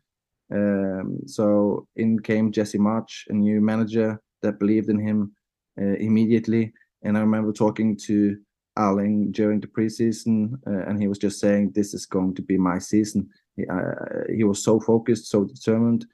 Um, 0.51 1.19
so 1.25 1.87
in 1.95 2.19
came 2.19 2.51
Jesse 2.51 2.77
March, 2.77 3.25
a 3.29 3.33
new 3.33 3.61
manager 3.61 4.21
that 4.41 4.59
believed 4.59 4.89
in 4.89 4.99
him 4.99 5.31
uh, 5.79 5.95
immediately. 5.97 6.73
And 7.03 7.17
I 7.17 7.21
remember 7.21 7.51
talking 7.51 7.97
to 8.07 8.37
Erling 8.77 9.31
during 9.31 9.59
the 9.59 9.67
preseason, 9.67 10.53
uh, 10.67 10.89
and 10.89 10.99
he 11.01 11.07
was 11.07 11.17
just 11.17 11.39
saying, 11.39 11.71
"This 11.71 11.93
is 11.93 12.05
going 12.05 12.35
to 12.35 12.41
be 12.41 12.57
my 12.57 12.77
season." 12.79 13.29
He, 13.55 13.65
uh, 13.67 14.25
he 14.35 14.43
was 14.43 14.63
so 14.63 14.79
focused, 14.79 15.29
so 15.29 15.45
determined, 15.45 16.05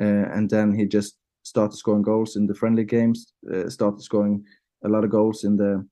uh, 0.00 0.26
and 0.34 0.48
then 0.48 0.72
he 0.72 0.86
just 0.86 1.18
started 1.46 1.76
scoring 1.76 2.02
goals 2.02 2.36
in 2.36 2.46
the 2.46 2.54
friendly 2.54 2.84
games, 2.84 3.32
uh, 3.52 3.68
started 3.68 4.02
scoring 4.02 4.44
a 4.84 4.88
lot 4.88 5.04
of 5.04 5.10
goals 5.10 5.44
in 5.44 5.56
the 5.56 5.86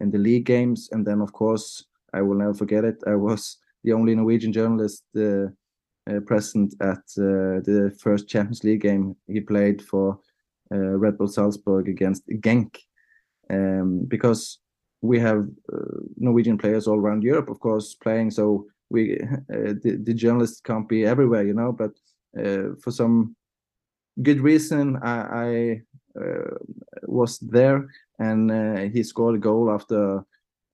in 0.00 0.10
the 0.10 0.18
league 0.18 0.46
games, 0.46 0.88
and 0.92 1.06
then 1.06 1.20
of 1.20 1.32
course 1.32 1.84
I 2.12 2.22
will 2.22 2.36
never 2.36 2.54
forget 2.54 2.84
it. 2.84 3.02
I 3.06 3.14
was 3.14 3.58
the 3.84 3.92
only 3.92 4.14
Norwegian 4.14 4.52
journalist 4.52 5.04
uh, 5.16 5.46
uh, 6.10 6.20
present 6.26 6.74
at 6.80 7.04
uh, 7.18 7.60
the 7.68 7.96
first 8.00 8.28
Champions 8.28 8.64
League 8.64 8.82
game 8.82 9.16
he 9.26 9.40
played 9.40 9.82
for 9.82 10.18
Red 10.70 11.16
Bull 11.16 11.28
Salzburg 11.28 11.88
against 11.88 12.28
Genk, 12.28 12.76
um, 13.48 14.04
because 14.06 14.58
we 15.00 15.18
have 15.18 15.48
Norwegian 16.16 16.58
players 16.58 16.86
all 16.86 16.98
around 16.98 17.22
Europe, 17.22 17.48
of 17.48 17.58
course, 17.60 17.94
playing. 17.94 18.30
So 18.30 18.66
we 18.90 19.20
uh, 19.54 19.74
the, 19.82 19.98
the 20.02 20.14
journalists 20.14 20.60
can't 20.60 20.88
be 20.88 21.04
everywhere 21.04 21.44
you 21.44 21.54
know 21.54 21.72
but 21.72 21.90
uh, 22.38 22.74
for 22.82 22.90
some 22.90 23.34
good 24.22 24.40
reason 24.40 24.98
i, 25.02 25.16
I 25.44 25.82
uh, 26.20 26.56
was 27.02 27.38
there 27.38 27.88
and 28.18 28.50
uh, 28.50 28.80
he 28.92 29.02
scored 29.02 29.36
a 29.36 29.38
goal 29.38 29.70
after 29.70 30.24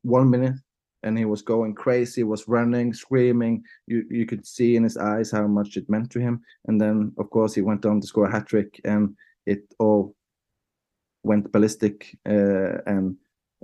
one 0.02 0.30
minute 0.30 0.56
and 1.04 1.18
he 1.18 1.26
was 1.26 1.42
going 1.42 1.74
crazy 1.74 2.20
he 2.20 2.24
was 2.24 2.48
running 2.48 2.92
screaming. 2.92 3.62
You 3.86 4.04
you 4.10 4.26
could 4.26 4.46
see 4.46 4.74
in 4.76 4.82
his 4.82 4.96
eyes 4.96 5.30
how 5.30 5.46
much 5.46 5.76
it 5.76 5.88
meant 5.88 6.10
to 6.12 6.18
him. 6.18 6.42
And 6.66 6.80
then 6.80 7.12
of 7.18 7.30
course 7.30 7.54
he 7.54 7.60
went 7.60 7.84
on 7.86 8.00
to 8.00 8.06
score 8.06 8.26
a 8.26 8.32
hat 8.32 8.46
trick 8.46 8.80
and 8.84 9.14
it 9.46 9.62
all 9.78 10.16
went 11.22 11.52
ballistic 11.52 12.16
uh, 12.26 12.80
and 12.86 13.16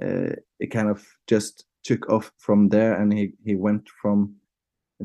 uh, 0.03 0.35
it 0.59 0.71
kind 0.71 0.89
of 0.89 1.07
just 1.27 1.65
took 1.83 2.11
off 2.11 2.31
from 2.37 2.69
there 2.69 2.95
and 3.01 3.13
he 3.13 3.33
he 3.45 3.55
went 3.55 3.89
from 4.03 4.35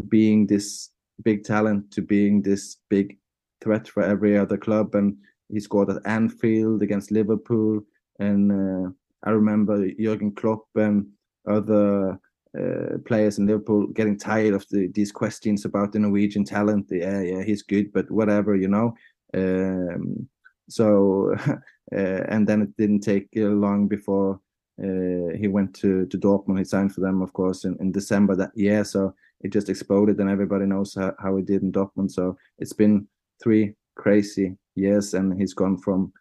being 0.09 0.45
this 0.45 0.89
big 1.23 1.45
talent 1.45 1.89
to 1.91 2.01
being 2.01 2.41
this 2.41 2.77
big 2.89 3.17
threat 3.61 3.87
for 3.87 4.03
every 4.03 4.37
other 4.37 4.57
club. 4.57 4.95
And 4.95 5.17
he 5.49 5.59
scored 5.59 5.89
at 5.89 6.05
Anfield 6.05 6.81
against 6.81 7.11
Liverpool. 7.11 7.81
And 8.19 8.51
uh, 8.51 8.89
I 9.23 9.31
remember 9.31 9.87
Jurgen 9.99 10.33
Klopp 10.33 10.65
and 10.75 11.07
other 11.47 12.19
uh, 12.57 12.97
players 13.05 13.37
in 13.37 13.47
Liverpool 13.47 13.87
getting 13.87 14.17
tired 14.17 14.53
of 14.53 14.65
the, 14.69 14.87
these 14.93 15.11
questions 15.11 15.65
about 15.65 15.91
the 15.91 15.99
Norwegian 15.99 16.45
talent. 16.45 16.87
Yeah, 16.89 17.21
yeah, 17.21 17.43
he's 17.43 17.63
good, 17.63 17.91
but 17.91 18.09
whatever, 18.09 18.55
you 18.55 18.67
know. 18.67 18.95
Um, 19.33 20.27
so, 20.69 21.35
uh, 21.47 21.55
and 21.95 22.47
then 22.47 22.61
it 22.61 22.77
didn't 22.77 23.01
take 23.01 23.27
long 23.33 23.87
before 23.87 24.39
uh, 24.81 25.35
he 25.37 25.47
went 25.47 25.73
to 25.75 26.05
to 26.07 26.17
Dortmund. 26.17 26.59
He 26.59 26.65
signed 26.65 26.93
for 26.93 27.01
them, 27.01 27.21
of 27.21 27.33
course, 27.33 27.65
in, 27.65 27.77
in 27.79 27.91
December 27.91 28.35
that 28.35 28.51
year. 28.55 28.83
So 28.83 29.13
it 29.41 29.51
just 29.51 29.69
exploded, 29.69 30.19
and 30.19 30.29
everybody 30.29 30.65
knows 30.65 30.95
how, 30.95 31.13
how 31.19 31.35
he 31.35 31.43
did 31.43 31.61
in 31.61 31.71
Dortmund. 31.71 32.11
So 32.11 32.37
it's 32.59 32.73
been 32.73 33.07
three 33.41 33.73
crazy 33.95 34.57
years, 34.75 35.13
and 35.13 35.39
he's 35.39 35.53
gone 35.53 35.77
from 35.77 36.11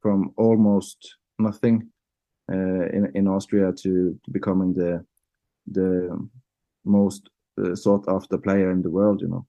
from 0.00 0.32
almost 0.36 1.16
nothing 1.38 1.88
uh, 2.50 2.88
in 2.92 3.10
in 3.14 3.28
Austria 3.28 3.72
to, 3.72 4.18
to 4.24 4.30
becoming 4.30 4.74
the 4.74 5.04
the 5.66 6.28
most 6.84 7.28
uh, 7.60 7.74
sought 7.74 8.04
after 8.08 8.38
player 8.38 8.70
in 8.70 8.82
the 8.82 8.90
world. 8.90 9.20
You 9.20 9.28
know. 9.28 9.46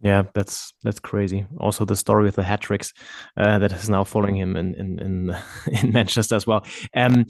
Yeah, 0.00 0.24
that's 0.34 0.74
that's 0.82 0.98
crazy. 0.98 1.46
Also, 1.58 1.84
the 1.84 1.96
story 1.96 2.24
with 2.24 2.34
the 2.34 2.42
hat 2.42 2.60
tricks 2.60 2.92
uh, 3.36 3.58
that 3.60 3.72
is 3.72 3.88
now 3.88 4.04
following 4.04 4.36
him 4.36 4.56
in 4.56 4.74
in 4.74 4.98
in, 4.98 5.36
in 5.82 5.92
Manchester 5.92 6.34
as 6.34 6.46
well. 6.46 6.64
Um, 6.96 7.26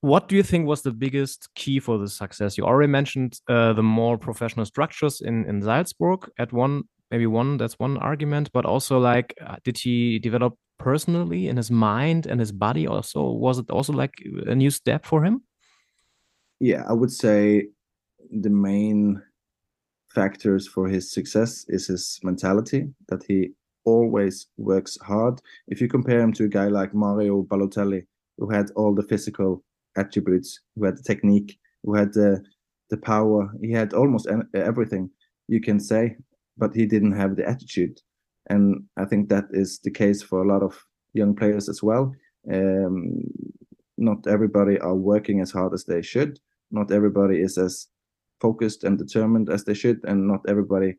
what 0.00 0.28
do 0.28 0.36
you 0.36 0.44
think 0.44 0.68
was 0.68 0.82
the 0.82 0.92
biggest 0.92 1.48
key 1.56 1.80
for 1.80 1.98
the 1.98 2.08
success? 2.08 2.56
You 2.56 2.64
already 2.64 2.90
mentioned 2.92 3.40
uh, 3.48 3.72
the 3.72 3.82
more 3.82 4.16
professional 4.16 4.66
structures 4.66 5.20
in 5.20 5.44
in 5.46 5.62
Salzburg 5.62 6.30
at 6.38 6.52
one 6.52 6.84
maybe 7.10 7.26
one 7.26 7.56
that's 7.56 7.78
one 7.78 7.96
argument, 7.98 8.50
but 8.52 8.64
also 8.64 8.98
like 8.98 9.34
uh, 9.44 9.56
did 9.64 9.78
he 9.78 10.18
develop 10.18 10.54
personally 10.78 11.48
in 11.48 11.56
his 11.56 11.70
mind 11.70 12.26
and 12.26 12.40
his 12.40 12.52
body? 12.52 12.86
Also, 12.86 13.22
was 13.22 13.58
it 13.58 13.70
also 13.70 13.92
like 13.92 14.14
a 14.46 14.54
new 14.54 14.70
step 14.70 15.04
for 15.04 15.24
him? 15.24 15.42
Yeah, 16.60 16.84
I 16.88 16.92
would 16.92 17.12
say 17.12 17.68
the 18.30 18.50
main 18.50 19.22
factors 20.14 20.66
for 20.66 20.88
his 20.88 21.12
success 21.12 21.64
is 21.68 21.86
his 21.86 22.18
mentality 22.22 22.88
that 23.08 23.22
he 23.28 23.50
always 23.84 24.46
works 24.56 24.98
hard. 25.02 25.40
If 25.68 25.80
you 25.80 25.88
compare 25.88 26.20
him 26.20 26.32
to 26.34 26.44
a 26.44 26.48
guy 26.48 26.68
like 26.68 26.94
Mario 26.94 27.42
Balotelli, 27.42 28.06
who 28.38 28.50
had 28.50 28.70
all 28.76 28.94
the 28.94 29.02
physical 29.02 29.62
attributes, 29.96 30.60
who 30.74 30.84
had 30.84 30.96
the 30.96 31.02
technique, 31.02 31.58
who 31.84 31.94
had 31.94 32.12
the 32.12 32.42
the 32.88 32.96
power, 32.96 33.52
he 33.60 33.72
had 33.72 33.92
almost 33.92 34.28
everything 34.54 35.10
you 35.48 35.60
can 35.60 35.80
say, 35.80 36.16
but 36.56 36.74
he 36.74 36.86
didn't 36.86 37.12
have 37.12 37.36
the 37.36 37.48
attitude. 37.48 38.00
And 38.48 38.84
I 38.96 39.04
think 39.04 39.28
that 39.28 39.46
is 39.50 39.80
the 39.80 39.90
case 39.90 40.22
for 40.22 40.42
a 40.42 40.48
lot 40.48 40.62
of 40.62 40.80
young 41.12 41.34
players 41.34 41.68
as 41.68 41.82
well. 41.82 42.14
Um, 42.52 43.22
not 43.98 44.26
everybody 44.26 44.78
are 44.78 44.94
working 44.94 45.40
as 45.40 45.50
hard 45.50 45.72
as 45.74 45.84
they 45.84 46.02
should. 46.02 46.38
Not 46.70 46.92
everybody 46.92 47.40
is 47.40 47.58
as 47.58 47.88
focused 48.40 48.84
and 48.84 48.98
determined 48.98 49.50
as 49.50 49.64
they 49.64 49.74
should, 49.74 50.00
and 50.04 50.28
not 50.28 50.40
everybody 50.48 50.96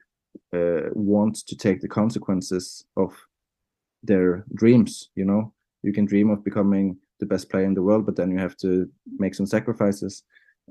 uh, 0.54 0.90
wants 0.94 1.44
to 1.44 1.56
take 1.56 1.82
the 1.82 1.88
consequences 1.88 2.86
of 2.96 3.14
their 4.04 4.46
dreams. 4.56 5.10
You 5.16 5.26
know, 5.26 5.54
you 5.84 5.94
can 5.94 6.06
dream 6.06 6.30
of 6.30 6.44
becoming 6.44 6.98
the 7.20 7.26
best 7.26 7.50
player 7.50 7.66
in 7.66 7.74
the 7.74 7.82
world, 7.82 8.06
but 8.06 8.16
then 8.16 8.32
you 8.32 8.40
have 8.40 8.58
to 8.58 8.90
make 9.18 9.36
some 9.36 9.46
sacrifices. 9.46 10.24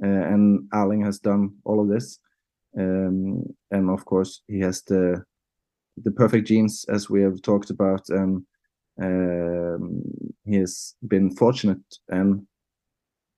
Uh, 0.03 0.07
and 0.07 0.69
Erling 0.75 1.03
has 1.05 1.19
done 1.19 1.55
all 1.65 1.81
of 1.81 1.89
this, 1.89 2.19
um, 2.79 3.43
and 3.71 3.91
of 3.91 4.05
course 4.05 4.43
he 4.49 4.61
has 4.61 4.83
the 4.83 5.25
the 6.05 6.11
perfect 6.11 6.47
genes 6.47 6.85
as 6.89 7.09
we 7.09 7.23
have 7.23 7.41
talked 7.43 7.71
about, 7.71 8.09
and 8.09 8.43
um, 9.01 10.03
he 10.45 10.57
has 10.57 10.95
been 11.09 11.35
fortunate 11.35 11.85
and 12.09 12.47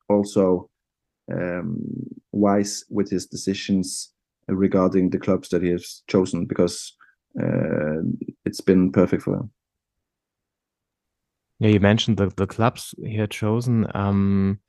also 0.09 0.69
um, 1.33 1.79
wise 2.33 2.85
with 2.91 3.11
his 3.11 3.27
decisions 3.27 4.13
regarding 4.49 5.11
the 5.11 5.19
clubs 5.19 5.49
that 5.51 5.63
he 5.63 5.71
has 5.71 6.03
chosen 6.09 6.47
because 6.47 6.97
uh, 7.41 8.01
it's 8.45 8.61
been 8.61 8.91
perfect 8.91 9.23
for 9.23 9.35
him. 9.35 9.51
Yeah, 11.61 11.71
you 11.71 11.81
mentioned 11.81 12.17
the, 12.17 12.33
the 12.37 12.47
clubs 12.47 12.95
he 13.05 13.17
had 13.17 13.31
chosen. 13.31 13.87
Um, 13.95 14.61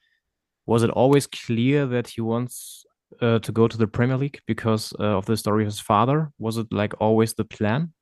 was 0.65 0.83
it 0.83 0.89
always 0.89 1.27
clear 1.27 1.85
that 1.85 2.07
he 2.07 2.21
wants 2.21 2.85
uh, 3.21 3.39
to 3.39 3.51
go 3.51 3.67
to 3.67 3.77
the 3.77 3.87
Premier 3.87 4.17
League 4.17 4.39
because 4.45 4.93
uh, 4.99 5.17
of 5.17 5.25
the 5.25 5.37
story 5.37 5.63
of 5.63 5.67
his 5.67 5.79
father? 5.79 6.31
Was 6.39 6.57
it 6.57 6.67
like 6.71 6.93
always 6.99 7.33
the 7.33 7.45
plan? 7.45 7.93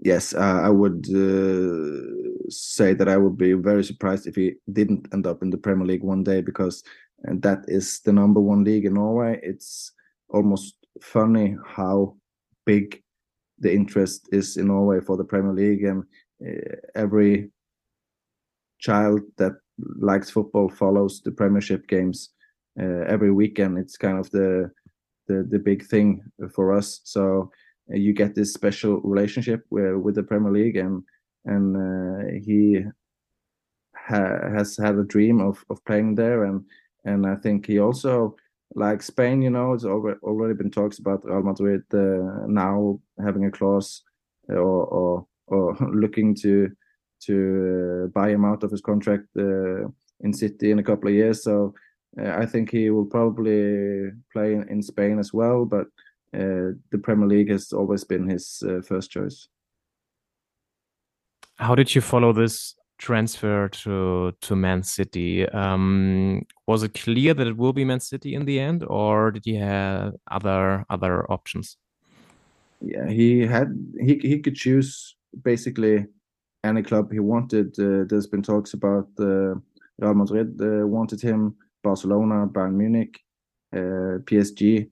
Yes, 0.00 0.32
uh, 0.32 0.60
I 0.62 0.70
would 0.70 1.06
uh, 1.08 2.48
say 2.50 2.94
that 2.94 3.08
I 3.08 3.16
would 3.16 3.36
be 3.36 3.54
very 3.54 3.82
surprised 3.82 4.26
if 4.26 4.36
he 4.36 4.54
didn't 4.72 5.08
end 5.12 5.26
up 5.26 5.42
in 5.42 5.50
the 5.50 5.58
Premier 5.58 5.86
League 5.86 6.04
one 6.04 6.22
day 6.22 6.40
because 6.40 6.84
that 7.24 7.64
is 7.66 8.00
the 8.00 8.12
number 8.12 8.40
one 8.40 8.62
league 8.62 8.84
in 8.84 8.94
Norway. 8.94 9.40
It's 9.42 9.92
almost 10.28 10.76
funny 11.00 11.56
how 11.66 12.16
big 12.64 13.02
the 13.58 13.74
interest 13.74 14.28
is 14.30 14.56
in 14.56 14.68
Norway 14.68 15.00
for 15.00 15.16
the 15.16 15.24
Premier 15.24 15.52
League, 15.52 15.82
and 15.82 16.04
uh, 16.46 16.76
every 16.94 17.50
child 18.78 19.20
that 19.36 19.52
likes 19.98 20.30
football 20.30 20.68
follows 20.68 21.20
the 21.24 21.32
Premiership 21.32 21.88
games 21.88 22.30
uh, 22.30 22.37
every 22.78 23.32
weekend. 23.32 23.78
It's 23.78 23.96
kind 23.96 24.18
of 24.18 24.30
the 24.30 24.70
the, 25.28 25.46
the 25.48 25.58
big 25.58 25.84
thing 25.86 26.22
for 26.54 26.72
us. 26.72 27.00
So 27.04 27.50
uh, 27.92 27.96
you 27.96 28.12
get 28.12 28.34
this 28.34 28.52
special 28.52 29.00
relationship 29.02 29.64
with, 29.70 29.96
with 29.96 30.14
the 30.14 30.22
Premier 30.22 30.52
League, 30.52 30.76
and 30.76 31.02
and 31.44 31.76
uh, 31.76 32.40
he 32.44 32.82
ha 33.94 34.50
has 34.56 34.76
had 34.76 34.96
a 34.96 35.04
dream 35.04 35.40
of 35.40 35.64
of 35.70 35.84
playing 35.84 36.14
there, 36.14 36.44
and 36.44 36.64
and 37.04 37.26
I 37.26 37.36
think 37.36 37.66
he 37.66 37.78
also 37.78 38.36
like 38.74 39.02
Spain. 39.02 39.42
You 39.42 39.50
know, 39.50 39.72
it's 39.72 39.84
already 39.84 40.54
been 40.54 40.70
talks 40.70 40.98
about 40.98 41.24
Real 41.24 41.42
Madrid 41.42 41.82
uh, 41.92 42.46
now 42.46 43.00
having 43.22 43.46
a 43.46 43.50
clause 43.50 44.02
or 44.48 44.84
or, 44.86 45.26
or 45.46 45.76
looking 45.92 46.34
to 46.36 46.70
to 47.20 48.04
uh, 48.04 48.06
buy 48.08 48.30
him 48.30 48.44
out 48.44 48.62
of 48.62 48.70
his 48.70 48.80
contract 48.80 49.26
uh, 49.36 49.88
in 50.20 50.32
City 50.32 50.70
in 50.70 50.78
a 50.78 50.84
couple 50.84 51.08
of 51.08 51.14
years. 51.14 51.42
So 51.42 51.74
uh, 51.74 51.78
I 52.16 52.46
think 52.46 52.70
he 52.70 52.90
will 52.90 53.04
probably 53.04 54.10
play 54.32 54.54
in, 54.54 54.68
in 54.68 54.82
Spain 54.82 55.18
as 55.18 55.32
well, 55.32 55.64
but 55.64 55.86
uh, 56.34 56.74
the 56.90 57.00
Premier 57.02 57.28
League 57.28 57.50
has 57.50 57.72
always 57.72 58.04
been 58.04 58.28
his 58.28 58.62
uh, 58.66 58.80
first 58.82 59.10
choice. 59.10 59.48
How 61.56 61.74
did 61.74 61.94
you 61.94 62.00
follow 62.00 62.32
this 62.32 62.74
transfer 62.98 63.68
to 63.68 64.32
to 64.40 64.56
Man 64.56 64.82
City. 64.82 65.48
Um, 65.48 66.44
was 66.66 66.82
it 66.82 66.94
clear 66.94 67.34
that 67.34 67.46
it 67.46 67.56
will 67.56 67.72
be 67.72 67.84
Man 67.84 68.00
City 68.00 68.34
in 68.34 68.44
the 68.44 68.60
end, 68.60 68.84
or 68.86 69.30
did 69.30 69.44
he 69.44 69.54
have 69.54 70.14
other 70.30 70.84
other 70.90 71.30
options? 71.30 71.76
Yeah, 72.80 73.08
he 73.08 73.46
had 73.46 73.68
he 74.00 74.18
he 74.18 74.40
could 74.40 74.56
choose 74.56 75.16
basically 75.42 76.06
any 76.64 76.82
club 76.82 77.12
he 77.12 77.20
wanted. 77.20 77.78
Uh, 77.78 78.04
there's 78.08 78.26
been 78.26 78.42
talks 78.42 78.74
about 78.74 79.08
uh, 79.18 79.54
Real 79.98 80.14
Madrid 80.14 80.60
uh, 80.60 80.86
wanted 80.86 81.20
him, 81.20 81.56
Barcelona, 81.82 82.46
Bayern 82.46 82.74
Munich, 82.74 83.20
uh, 83.74 84.18
PSG, 84.24 84.88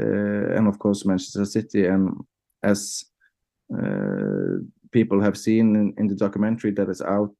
uh, 0.00 0.56
and 0.56 0.68
of 0.68 0.78
course 0.78 1.04
Manchester 1.04 1.44
City. 1.44 1.86
And 1.86 2.14
as 2.62 3.04
uh, 3.72 4.58
people 4.92 5.20
have 5.20 5.36
seen 5.36 5.76
in, 5.76 5.94
in 5.98 6.06
the 6.06 6.14
documentary 6.14 6.70
that 6.72 6.88
is 6.88 7.02
out 7.02 7.34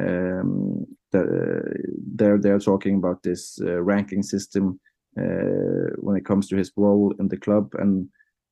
um, 0.00 0.86
they're 1.10 2.38
they're 2.38 2.58
talking 2.58 2.96
about 2.96 3.22
this 3.22 3.58
ranking 3.62 4.22
system 4.22 4.78
when 5.14 6.16
it 6.16 6.24
comes 6.24 6.48
to 6.48 6.56
his 6.56 6.70
role 6.76 7.14
in 7.18 7.28
the 7.28 7.36
club 7.36 7.72
and 7.78 8.08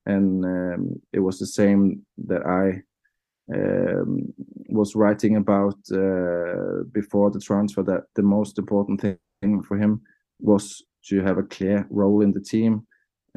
and 0.07 0.45
um, 0.45 1.01
it 1.13 1.21
was 1.21 1.39
the 1.39 1.47
same 1.47 2.07
that 2.27 2.47
I 2.47 2.83
um, 3.55 4.32
was 4.68 4.97
writing 4.97 5.36
about 5.36 5.78
uh, 5.93 6.82
before 6.93 7.31
the 7.31 7.40
transfer 7.40 7.82
that 7.82 8.05
the 8.14 8.23
most 8.23 8.59
important 8.59 9.01
thing 9.01 9.62
for 9.62 9.77
him 9.77 10.01
was 10.40 10.82
to 11.05 11.23
have 11.23 11.39
a 11.39 11.43
clear 11.43 11.86
role 11.90 12.23
in 12.23 12.32
the 12.32 12.40
team 12.40 12.86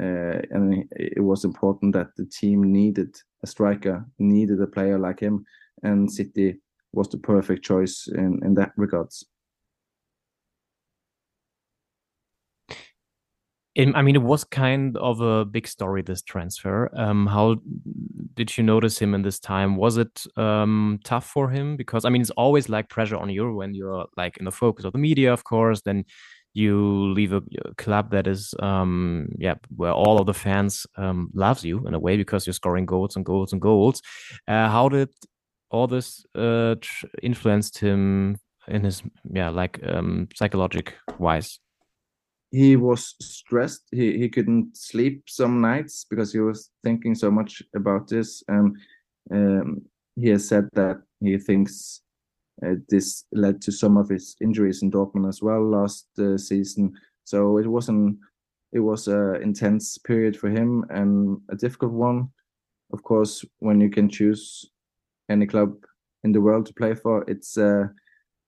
uh, 0.00 0.40
and 0.50 0.84
it 0.92 1.22
was 1.22 1.44
important 1.44 1.92
that 1.92 2.08
the 2.16 2.24
team 2.24 2.72
needed 2.72 3.14
a 3.42 3.46
striker, 3.46 4.04
needed 4.18 4.60
a 4.60 4.66
player 4.66 4.98
like 4.98 5.20
him, 5.20 5.44
and 5.82 6.10
City 6.10 6.56
was 6.92 7.08
the 7.08 7.18
perfect 7.18 7.62
choice 7.64 8.08
in, 8.14 8.40
in 8.42 8.54
that 8.54 8.72
regards. 8.76 9.26
I 13.94 14.02
mean, 14.02 14.16
it 14.16 14.22
was 14.22 14.44
kind 14.44 14.96
of 14.96 15.20
a 15.20 15.44
big 15.44 15.66
story, 15.66 16.02
this 16.02 16.22
transfer. 16.22 16.90
Um, 16.96 17.26
how 17.26 17.56
did 18.34 18.56
you 18.56 18.64
notice 18.64 18.98
him 18.98 19.14
in 19.14 19.22
this 19.22 19.38
time? 19.38 19.76
Was 19.76 19.96
it 19.96 20.24
um, 20.36 20.98
tough 21.04 21.26
for 21.26 21.50
him? 21.50 21.76
Because, 21.76 22.04
I 22.04 22.10
mean, 22.10 22.22
it's 22.22 22.30
always 22.30 22.68
like 22.68 22.88
pressure 22.88 23.16
on 23.16 23.30
you 23.30 23.52
when 23.54 23.74
you're 23.74 24.06
like 24.16 24.36
in 24.38 24.44
the 24.44 24.52
focus 24.52 24.84
of 24.84 24.92
the 24.92 24.98
media, 24.98 25.32
of 25.32 25.44
course. 25.44 25.82
Then 25.82 26.04
you 26.52 27.12
leave 27.12 27.32
a, 27.32 27.42
club 27.76 28.10
that 28.10 28.26
is 28.26 28.54
um 28.58 29.28
yeah 29.38 29.54
where 29.76 29.92
all 29.92 30.18
of 30.20 30.26
the 30.26 30.34
fans 30.34 30.86
um 30.96 31.30
loves 31.32 31.64
you 31.64 31.86
in 31.86 31.94
a 31.94 31.98
way 31.98 32.16
because 32.16 32.46
you're 32.46 32.52
scoring 32.54 32.84
goals 32.84 33.16
and 33.16 33.24
goals 33.24 33.52
and 33.52 33.60
goals 33.60 34.02
uh, 34.48 34.68
how 34.68 34.88
did 34.88 35.08
all 35.70 35.86
this 35.86 36.24
uh 36.34 36.74
influenced 37.22 37.78
him 37.78 38.36
in 38.66 38.82
his 38.82 39.02
yeah 39.32 39.48
like 39.48 39.80
um 39.86 40.28
psychologic 40.34 40.94
wise 41.18 41.60
he 42.50 42.76
was 42.76 43.14
stressed. 43.20 43.82
He 43.92 44.18
he 44.18 44.28
couldn't 44.28 44.76
sleep 44.76 45.24
some 45.28 45.60
nights 45.60 46.04
because 46.08 46.32
he 46.32 46.40
was 46.40 46.70
thinking 46.82 47.14
so 47.14 47.30
much 47.30 47.62
about 47.74 48.08
this, 48.08 48.42
and 48.48 48.76
um, 49.30 49.82
he 50.16 50.28
has 50.30 50.48
said 50.48 50.68
that 50.72 51.02
he 51.20 51.38
thinks 51.38 52.02
uh, 52.64 52.74
this 52.88 53.24
led 53.32 53.62
to 53.62 53.72
some 53.72 53.96
of 53.96 54.08
his 54.08 54.36
injuries 54.40 54.82
in 54.82 54.90
Dortmund 54.90 55.28
as 55.28 55.42
well 55.42 55.62
last 55.62 56.06
uh, 56.18 56.36
season. 56.36 56.92
So 57.24 57.58
it 57.58 57.66
wasn't. 57.66 58.18
It 58.72 58.80
was 58.80 59.08
an 59.08 59.42
intense 59.42 59.98
period 59.98 60.36
for 60.36 60.48
him 60.48 60.84
and 60.90 61.40
a 61.50 61.56
difficult 61.56 61.92
one. 61.92 62.28
Of 62.92 63.02
course, 63.02 63.44
when 63.58 63.80
you 63.80 63.90
can 63.90 64.08
choose 64.08 64.70
any 65.28 65.46
club 65.46 65.74
in 66.22 66.32
the 66.32 66.40
world 66.40 66.66
to 66.66 66.74
play 66.74 66.94
for, 66.94 67.24
it's 67.28 67.58
uh, 67.58 67.88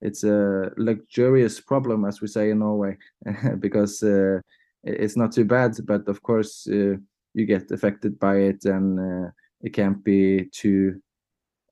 it's 0.02 0.24
a 0.24 0.70
luxurious 0.76 1.60
problem, 1.60 2.04
as 2.04 2.20
we 2.20 2.26
say 2.26 2.50
in 2.50 2.58
Norway, 2.58 2.98
because 3.60 4.02
uh, 4.02 4.40
it's 4.82 5.16
not 5.16 5.32
too 5.32 5.44
bad. 5.44 5.76
But 5.84 6.08
of 6.08 6.22
course, 6.22 6.66
uh, 6.68 6.96
you 7.34 7.46
get 7.46 7.70
affected 7.70 8.18
by 8.18 8.36
it, 8.36 8.64
and 8.64 8.98
uh, 8.98 9.30
it 9.60 9.70
can't 9.72 10.02
be 10.04 10.46
too 10.52 11.00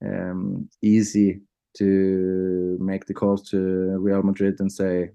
um, 0.03 0.69
easy 0.81 1.41
to 1.79 2.79
make 2.81 3.07
the 3.07 3.15
call 3.15 3.37
to 3.37 3.59
Real 3.99 4.23
Madrid 4.23 4.61
and 4.61 4.73
say 4.73 5.11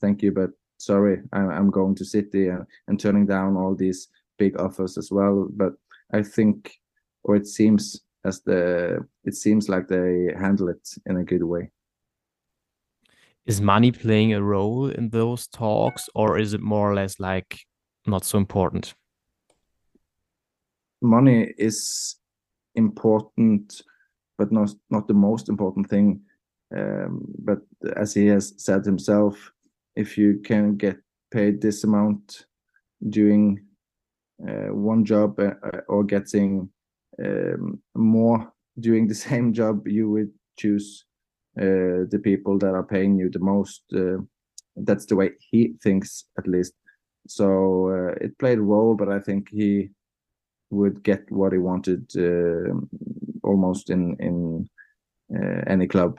thank 0.00 0.22
you, 0.22 0.32
but 0.32 0.50
sorry, 0.78 1.22
I'm, 1.32 1.70
going 1.70 1.94
to 1.94 2.04
City 2.04 2.48
and, 2.48 2.66
and 2.88 3.00
turning 3.00 3.26
down 3.26 3.56
all 3.56 3.74
these 3.74 4.08
big 4.38 4.58
offers 4.60 4.98
as 4.98 5.10
well. 5.10 5.48
But 5.50 5.72
I 6.12 6.22
think, 6.22 6.78
or 7.22 7.36
it 7.36 7.46
seems 7.46 8.02
as 8.24 8.42
the 8.42 9.06
it 9.24 9.34
seems 9.34 9.68
like 9.68 9.88
they 9.88 10.32
handle 10.38 10.68
it 10.68 10.88
in 11.06 11.18
a 11.18 11.24
good 11.24 11.42
way 11.42 11.70
is 13.46 13.60
money 13.60 13.92
playing 13.92 14.32
a 14.32 14.42
role 14.42 14.88
in 14.88 15.10
those 15.10 15.46
talks 15.48 16.08
or 16.14 16.38
is 16.38 16.54
it 16.54 16.60
more 16.60 16.90
or 16.90 16.94
less 16.94 17.20
like 17.20 17.60
not 18.06 18.24
so 18.24 18.38
important? 18.38 18.94
Money 21.02 21.52
is 21.58 22.16
important 22.74 23.82
but 24.38 24.50
not 24.50 24.70
not 24.90 25.06
the 25.06 25.14
most 25.14 25.48
important 25.48 25.88
thing. 25.88 26.20
Um, 26.74 27.24
but 27.38 27.58
as 27.96 28.14
he 28.14 28.26
has 28.26 28.54
said 28.56 28.84
himself 28.84 29.52
if 29.96 30.18
you 30.18 30.40
can 30.44 30.76
get 30.76 30.96
paid 31.30 31.60
this 31.60 31.84
amount 31.84 32.46
doing 33.10 33.60
uh, 34.48 34.72
one 34.72 35.04
job 35.04 35.38
uh, 35.38 35.52
or 35.88 36.04
getting 36.04 36.68
um, 37.24 37.80
more 37.94 38.52
doing 38.80 39.06
the 39.06 39.14
same 39.28 39.52
job 39.52 39.86
you 39.86 40.10
would 40.10 40.32
choose 40.58 41.04
uh, 41.60 42.06
the 42.10 42.20
people 42.22 42.58
that 42.58 42.74
are 42.74 42.82
paying 42.82 43.16
you 43.16 43.30
the 43.30 43.38
most. 43.38 43.82
Uh, 43.94 44.18
that's 44.76 45.06
the 45.06 45.16
way 45.16 45.30
he 45.50 45.74
thinks, 45.82 46.24
at 46.38 46.48
least. 46.48 46.74
So 47.28 47.88
uh, 47.90 48.24
it 48.24 48.38
played 48.38 48.58
a 48.58 48.62
role, 48.62 48.94
but 48.94 49.08
I 49.08 49.20
think 49.20 49.48
he 49.50 49.90
would 50.70 51.02
get 51.04 51.30
what 51.30 51.52
he 51.52 51.58
wanted 51.58 52.10
almost 53.42 53.90
in 53.90 54.16
in 54.18 54.68
any 55.66 55.86
club. 55.86 56.18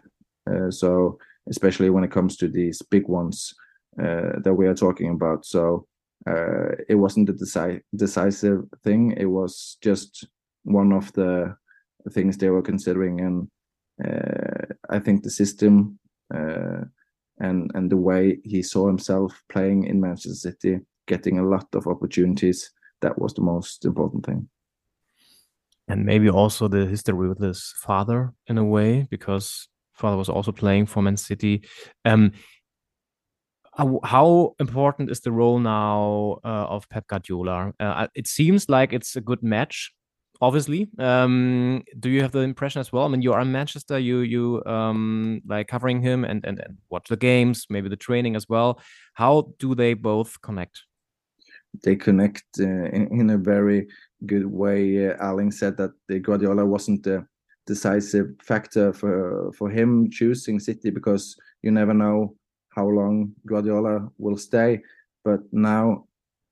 so 0.69 1.17
especially 1.49 1.89
when 1.89 2.03
it 2.03 2.11
comes 2.11 2.37
to 2.37 2.47
these 2.47 2.81
big 2.89 3.07
ones 3.07 3.53
that 3.97 4.55
we 4.57 4.67
are 4.67 4.75
talking 4.75 5.11
about. 5.11 5.45
So 5.45 5.87
uh, 6.27 6.71
it 6.89 6.95
wasn't 6.95 7.29
a 7.29 7.33
deci- 7.33 7.81
decisive 7.95 8.65
thing. 8.83 9.11
It 9.17 9.25
was 9.25 9.77
just 9.81 10.27
one 10.63 10.91
of 10.91 11.13
the 11.13 11.55
things 12.11 12.37
they 12.37 12.49
were 12.49 12.61
considering, 12.61 13.21
and 13.21 13.43
uh, 13.43 13.47
I 13.99 14.99
think 14.99 15.23
the 15.23 15.29
system 15.29 15.99
uh, 16.33 16.81
and 17.39 17.71
and 17.73 17.89
the 17.89 17.97
way 17.97 18.39
he 18.43 18.61
saw 18.61 18.87
himself 18.87 19.41
playing 19.49 19.85
in 19.85 20.01
Manchester 20.01 20.33
City, 20.33 20.79
getting 21.07 21.39
a 21.39 21.43
lot 21.43 21.67
of 21.73 21.87
opportunities, 21.87 22.71
that 23.01 23.19
was 23.19 23.33
the 23.33 23.41
most 23.41 23.85
important 23.85 24.25
thing. 24.25 24.49
And 25.87 26.05
maybe 26.05 26.29
also 26.29 26.67
the 26.67 26.85
history 26.85 27.29
with 27.29 27.39
his 27.39 27.73
father 27.77 28.33
in 28.47 28.57
a 28.57 28.65
way, 28.65 29.07
because 29.09 29.67
father 29.93 30.17
was 30.17 30.29
also 30.29 30.51
playing 30.51 30.87
for 30.87 31.01
Man 31.01 31.17
City. 31.17 31.63
Um, 32.05 32.31
how 34.03 34.55
important 34.59 35.11
is 35.11 35.19
the 35.19 35.33
role 35.33 35.59
now 35.59 36.39
uh, 36.45 36.65
of 36.69 36.87
Pep 36.89 37.07
Guardiola? 37.07 37.73
Uh, 37.79 38.07
it 38.15 38.25
seems 38.25 38.69
like 38.69 38.93
it's 38.93 39.15
a 39.15 39.21
good 39.21 39.43
match 39.43 39.91
obviously. 40.41 40.89
Um, 40.99 41.83
do 41.99 42.09
you 42.09 42.21
have 42.21 42.31
the 42.31 42.39
impression 42.39 42.79
as 42.79 42.91
well? 42.91 43.05
I 43.05 43.07
mean, 43.07 43.21
you 43.21 43.33
are 43.33 43.41
in 43.41 43.51
Manchester, 43.51 43.99
you 43.99 44.19
you 44.19 44.63
um, 44.65 45.41
like 45.47 45.67
covering 45.67 46.01
him 46.01 46.25
and, 46.25 46.45
and 46.45 46.59
and 46.59 46.77
watch 46.89 47.07
the 47.09 47.17
games, 47.17 47.65
maybe 47.69 47.89
the 47.89 47.95
training 47.95 48.35
as 48.35 48.47
well. 48.49 48.79
How 49.13 49.53
do 49.59 49.75
they 49.75 49.93
both 49.93 50.41
connect? 50.41 50.83
They 51.83 51.95
connect 51.95 52.45
uh, 52.59 52.63
in, 52.63 53.07
in, 53.19 53.29
a 53.31 53.37
very 53.37 53.87
good 54.25 54.45
way. 54.45 55.09
Uh, 55.09 55.15
Erling 55.19 55.51
said 55.51 55.75
that 55.77 55.91
the 56.07 56.19
Guardiola 56.19 56.65
wasn't 56.65 57.03
the 57.03 57.27
decisive 57.67 58.27
factor 58.41 58.93
for 58.93 59.51
for 59.57 59.69
him 59.69 60.09
choosing 60.09 60.59
City 60.59 60.89
because 60.89 61.35
you 61.63 61.71
never 61.71 61.93
know 61.93 62.35
how 62.69 62.87
long 62.87 63.33
Guardiola 63.45 64.09
will 64.17 64.37
stay. 64.37 64.81
But 65.23 65.41
now 65.51 66.05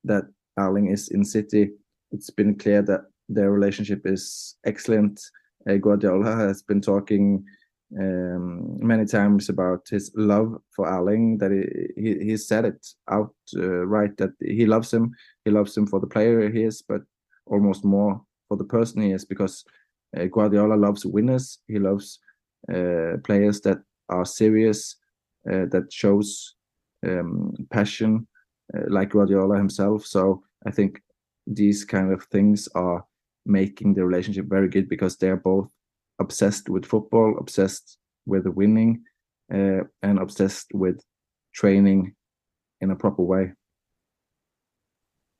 that 0.03 0.23
Erling 0.57 0.88
is 0.88 1.10
in 1.10 1.23
City, 1.23 1.72
it's 2.11 2.30
been 2.30 2.55
clear 2.55 2.81
that 2.81 3.01
their 3.30 3.52
relationship 3.52 4.02
is 4.06 4.56
excellent. 4.66 5.22
Uh, 5.70 5.76
Guardiola 5.76 6.36
has 6.36 6.62
been 6.62 6.82
talking 6.82 7.45
um, 8.00 8.78
many 8.86 9.06
times 9.06 9.50
about 9.50 9.88
his 9.90 10.12
love 10.16 10.58
for 10.76 10.88
Erling. 10.88 11.38
That 11.38 11.52
he, 11.52 12.02
he, 12.02 12.26
he 12.26 12.38
said 12.38 12.66
it 12.66 12.86
out 13.10 13.34
uh, 13.56 13.86
right 13.86 14.16
that 14.18 14.32
he 14.40 14.66
loves 14.66 14.94
him. 14.94 15.12
He 15.45 15.52
loves 15.52 15.76
him 15.76 15.88
for 15.88 16.00
the 16.00 16.08
player 16.08 16.50
he 16.50 16.64
is, 16.64 16.82
but 16.82 17.02
almost 17.45 17.86
more 17.86 18.22
for 18.48 18.58
the 18.58 18.64
person 18.64 19.02
he 19.02 19.12
is 19.12 19.26
because 19.26 19.64
uh, 20.18 20.26
Guardiola 20.26 20.76
loves 20.76 21.06
winners. 21.06 21.60
He 21.68 21.80
loves 21.80 22.20
uh, 22.72 23.18
players 23.24 23.62
that 23.62 23.80
are 24.10 24.26
serious, 24.26 24.95
uh, 25.50 25.66
that 25.72 25.91
shows 25.91 26.56
um, 27.06 27.54
passion, 27.72 28.28
uh, 28.74 28.84
like 28.88 29.12
Guardiola 29.12 29.58
himself. 29.58 30.06
So 30.06 30.44
I 30.66 30.72
think 30.72 31.02
these 31.45 31.84
kind 31.84 32.12
of 32.14 32.24
things 32.26 32.70
are 32.76 33.06
making 33.45 33.94
the 33.94 34.06
relationship 34.06 34.45
very 34.48 34.70
good 34.70 34.90
because 34.90 35.18
they're 35.18 35.38
both 35.38 35.68
obsessed 36.20 36.70
with 36.70 36.86
football, 36.86 37.36
obsessed 37.40 37.98
with 38.26 38.44
the 38.44 38.52
winning, 38.52 39.03
uh, 39.53 39.82
and 40.02 40.20
obsessed 40.20 40.68
with 40.74 41.02
training 41.53 42.15
in 42.82 42.91
a 42.91 42.95
proper 42.95 43.24
way. 43.24 43.53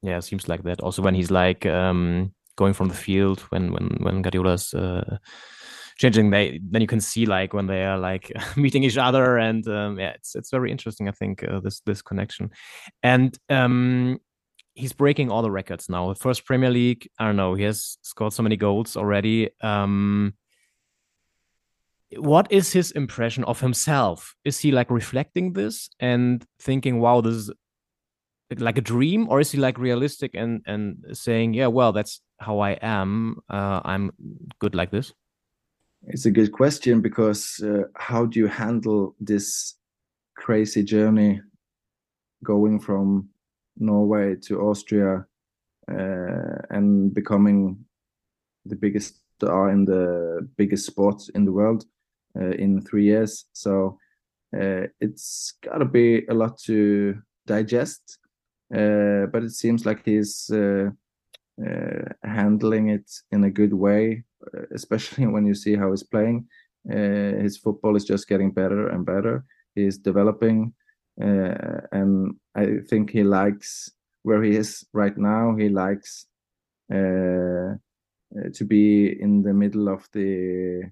Yeah, 0.02 0.18
it 0.18 0.24
seems 0.24 0.48
like 0.48 0.64
that. 0.64 0.82
Also, 0.82 1.02
when 1.02 1.16
he's 1.16 1.32
like 1.32 1.66
um, 1.66 2.34
going 2.58 2.74
from 2.74 2.90
the 2.90 2.96
field, 2.96 3.40
when 3.50 3.72
when 3.72 3.98
when 4.02 4.22
Guardiola's 4.22 4.74
uh, 4.74 5.18
changing, 5.98 6.30
they 6.30 6.60
then 6.62 6.82
you 6.82 6.88
can 6.88 7.00
see 7.00 7.26
like 7.26 7.54
when 7.54 7.68
they 7.68 7.86
are 7.86 7.98
like 7.98 8.32
meeting 8.58 8.84
each 8.84 8.98
other, 8.98 9.38
and 9.38 9.66
um, 9.68 9.98
yeah, 9.98 10.10
it's 10.10 10.36
it's 10.36 10.52
very 10.52 10.72
interesting. 10.72 11.08
I 11.08 11.12
think 11.12 11.44
uh, 11.44 11.62
this 11.62 11.80
this 11.86 12.02
connection, 12.02 12.52
and 13.02 13.38
um, 13.50 14.20
he's 14.76 14.94
breaking 14.94 15.32
all 15.32 15.42
the 15.42 15.52
records 15.52 15.90
now. 15.90 16.10
The 16.10 16.16
first 16.16 16.46
Premier 16.46 16.70
League, 16.70 17.10
I 17.20 17.26
don't 17.26 17.36
know, 17.36 17.54
he 17.54 17.64
has 17.64 17.98
scored 18.02 18.34
so 18.34 18.44
many 18.44 18.58
goals 18.58 18.98
already. 18.98 19.50
Um, 19.62 20.34
what 22.18 22.52
is 22.52 22.72
his 22.74 22.92
impression 22.92 23.44
of 23.46 23.60
himself? 23.60 24.36
Is 24.46 24.60
he 24.60 24.72
like 24.72 24.92
reflecting 24.92 25.54
this 25.54 25.90
and 26.00 26.46
thinking, 26.60 27.00
"Wow, 27.00 27.22
this 27.22 27.36
is 27.36 27.52
like 28.58 28.78
a 28.78 28.82
dream," 28.82 29.28
or 29.30 29.40
is 29.40 29.52
he 29.52 29.58
like 29.58 29.78
realistic 29.78 30.36
and 30.36 30.62
and 30.66 31.04
saying, 31.14 31.54
"Yeah, 31.54 31.68
well, 31.68 31.92
that's 31.92 32.22
how 32.40 32.60
I 32.60 32.72
am. 32.82 33.38
Uh, 33.50 33.82
I'm 33.84 34.12
good 34.60 34.76
like 34.76 34.92
this." 34.92 35.14
It's 36.06 36.26
a 36.26 36.32
good 36.32 36.52
question 36.52 37.02
because 37.02 37.62
uh, 37.64 37.84
how 37.96 38.26
do 38.26 38.40
you 38.40 38.48
handle 38.48 39.16
this 39.20 39.76
crazy 40.36 40.84
journey 40.84 41.42
going 42.44 42.80
from 42.80 43.30
Norway 43.78 44.36
to 44.48 44.62
Austria 44.62 45.26
uh, 45.92 46.58
and 46.70 47.14
becoming 47.14 47.86
the 48.66 48.76
biggest 48.76 49.20
star 49.36 49.70
in 49.70 49.86
the 49.86 50.48
biggest 50.58 50.86
sport 50.86 51.22
in 51.36 51.46
the 51.46 51.52
world 51.52 51.86
uh, 52.40 52.52
in 52.52 52.82
three 52.82 53.04
years. 53.04 53.46
So 53.54 53.98
uh, 54.56 54.88
it's 55.00 55.56
got 55.64 55.80
to 55.80 55.86
be 55.86 56.26
a 56.28 56.34
lot 56.34 56.58
to 56.60 57.18
digest, 57.48 58.20
uh, 58.74 59.26
but 59.32 59.44
it 59.44 59.52
seems 59.52 59.86
like 59.86 60.04
he's 60.06 60.50
uh, 60.52 60.90
uh, 61.66 62.10
handling 62.24 62.90
it 62.90 63.12
in 63.32 63.44
a 63.44 63.52
good 63.52 63.74
way, 63.74 64.24
especially 64.74 65.26
when 65.34 65.46
you 65.46 65.56
see 65.56 65.76
how 65.76 65.90
he's 65.92 66.04
playing. 66.04 66.48
his 66.86 67.58
football 67.58 67.96
is 67.96 68.06
just 68.06 68.28
getting 68.28 68.52
better 68.52 68.90
and 68.90 69.06
better. 69.06 69.44
He's 69.76 69.98
developing 69.98 70.58
uh, 70.68 70.83
and 71.18 72.36
I 72.56 72.78
think 72.90 73.12
he 73.12 73.24
likes 73.24 73.92
where 74.24 74.44
he 74.44 74.56
is 74.56 74.86
right 74.94 75.18
now. 75.18 75.56
He 75.56 75.70
likes 75.70 76.28
uh, 76.94 77.76
uh 78.36 78.50
to 78.54 78.66
be 78.66 79.22
in 79.22 79.44
the 79.44 79.54
middle 79.54 79.90
of 79.90 80.08
the 80.14 80.84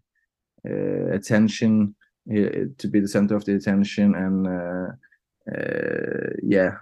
uh, 0.67 1.07
attention, 1.11 1.95
to 2.27 2.87
be 2.89 2.99
the 2.99 3.07
center 3.07 3.35
of 3.35 3.45
the 3.45 3.55
attention, 3.55 4.15
and 4.15 4.47
uh, 4.47 6.29
yeah, 6.43 6.75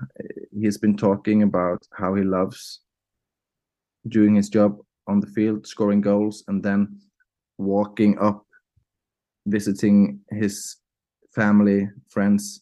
he's 0.52 0.78
been 0.78 0.98
talking 0.98 1.44
about 1.44 1.88
how 1.94 2.14
he 2.16 2.24
loves 2.24 2.82
doing 4.08 4.36
his 4.36 4.50
job 4.50 4.78
on 5.08 5.20
the 5.20 5.28
field, 5.28 5.66
scoring 5.66 6.02
goals, 6.02 6.44
and 6.48 6.64
then 6.64 7.00
walking 7.58 8.18
up, 8.20 8.46
visiting 9.46 10.20
his 10.32 10.78
family, 11.34 11.90
friends, 12.10 12.62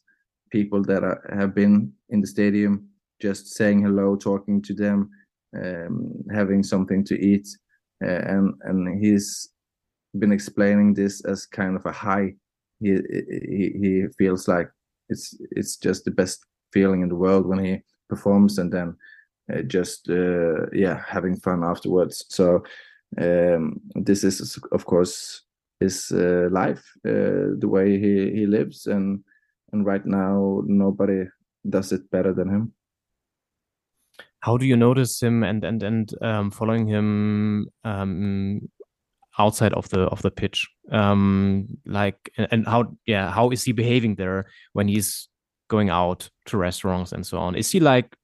people 0.49 0.83
that 0.83 1.03
are, 1.03 1.21
have 1.37 1.53
been 1.53 1.93
in 2.09 2.21
the 2.21 2.27
stadium, 2.27 2.87
just 3.21 3.55
saying 3.55 3.83
hello, 3.83 4.15
talking 4.15 4.61
to 4.63 4.73
them, 4.73 5.09
um, 5.55 6.13
having 6.33 6.63
something 6.63 7.03
to 7.05 7.19
eat, 7.19 7.47
uh, 8.03 8.07
and 8.07 8.53
and 8.61 9.03
he's 9.03 9.49
been 10.19 10.31
explaining 10.31 10.93
this 10.93 11.23
as 11.25 11.45
kind 11.45 11.75
of 11.75 11.85
a 11.85 11.91
high. 11.91 12.33
He 12.79 12.97
he, 13.11 13.73
he 13.81 14.05
feels 14.17 14.47
like 14.47 14.69
it's 15.09 15.35
it's 15.51 15.77
just 15.77 16.05
the 16.05 16.11
best 16.11 16.45
feeling 16.73 17.01
in 17.01 17.09
the 17.09 17.15
world 17.15 17.47
when 17.47 17.63
he 17.63 17.81
performs 18.09 18.57
and 18.57 18.71
then 18.71 18.95
uh, 19.53 19.61
just 19.61 20.09
uh, 20.09 20.69
yeah 20.73 21.01
having 21.07 21.35
fun 21.37 21.63
afterwards 21.63 22.25
so 22.29 22.63
um, 23.21 23.79
this 23.95 24.23
is 24.23 24.59
of 24.71 24.85
course 24.85 25.43
his 25.79 26.11
uh, 26.11 26.47
life 26.51 26.83
uh, 27.07 27.55
the 27.59 27.67
way 27.67 27.99
he 27.99 28.31
he 28.31 28.45
lives 28.45 28.87
and 28.87 29.23
and 29.77 29.85
right 29.85 30.05
now 30.05 30.61
nobody 30.65 31.25
does 31.69 31.91
it 31.91 32.09
better 32.09 32.33
than 32.33 32.49
him. 32.49 32.73
How 34.39 34.57
do 34.57 34.65
you 34.65 34.75
notice 34.75 35.21
him 35.21 35.43
and 35.43 35.63
and 35.63 35.83
and 35.83 36.09
um, 36.21 36.51
following 36.51 36.87
him 36.87 37.67
um, 37.83 38.61
outside 39.37 39.73
of 39.73 39.89
the 39.89 40.01
of 40.01 40.21
the 40.21 40.31
pitch? 40.31 40.67
Um 40.91 41.67
like 41.85 42.31
and 42.37 42.65
how 42.67 42.97
yeah 43.05 43.31
how 43.31 43.49
is 43.51 43.63
he 43.63 43.71
behaving 43.71 44.15
there 44.15 44.45
when 44.73 44.87
he's 44.87 45.29
going 45.69 45.89
out 45.89 46.29
to 46.45 46.57
restaurants 46.57 47.11
and 47.11 47.25
so 47.25 47.37
on? 47.37 47.55
Is 47.55 47.71
he 47.71 47.79
like 47.79 48.15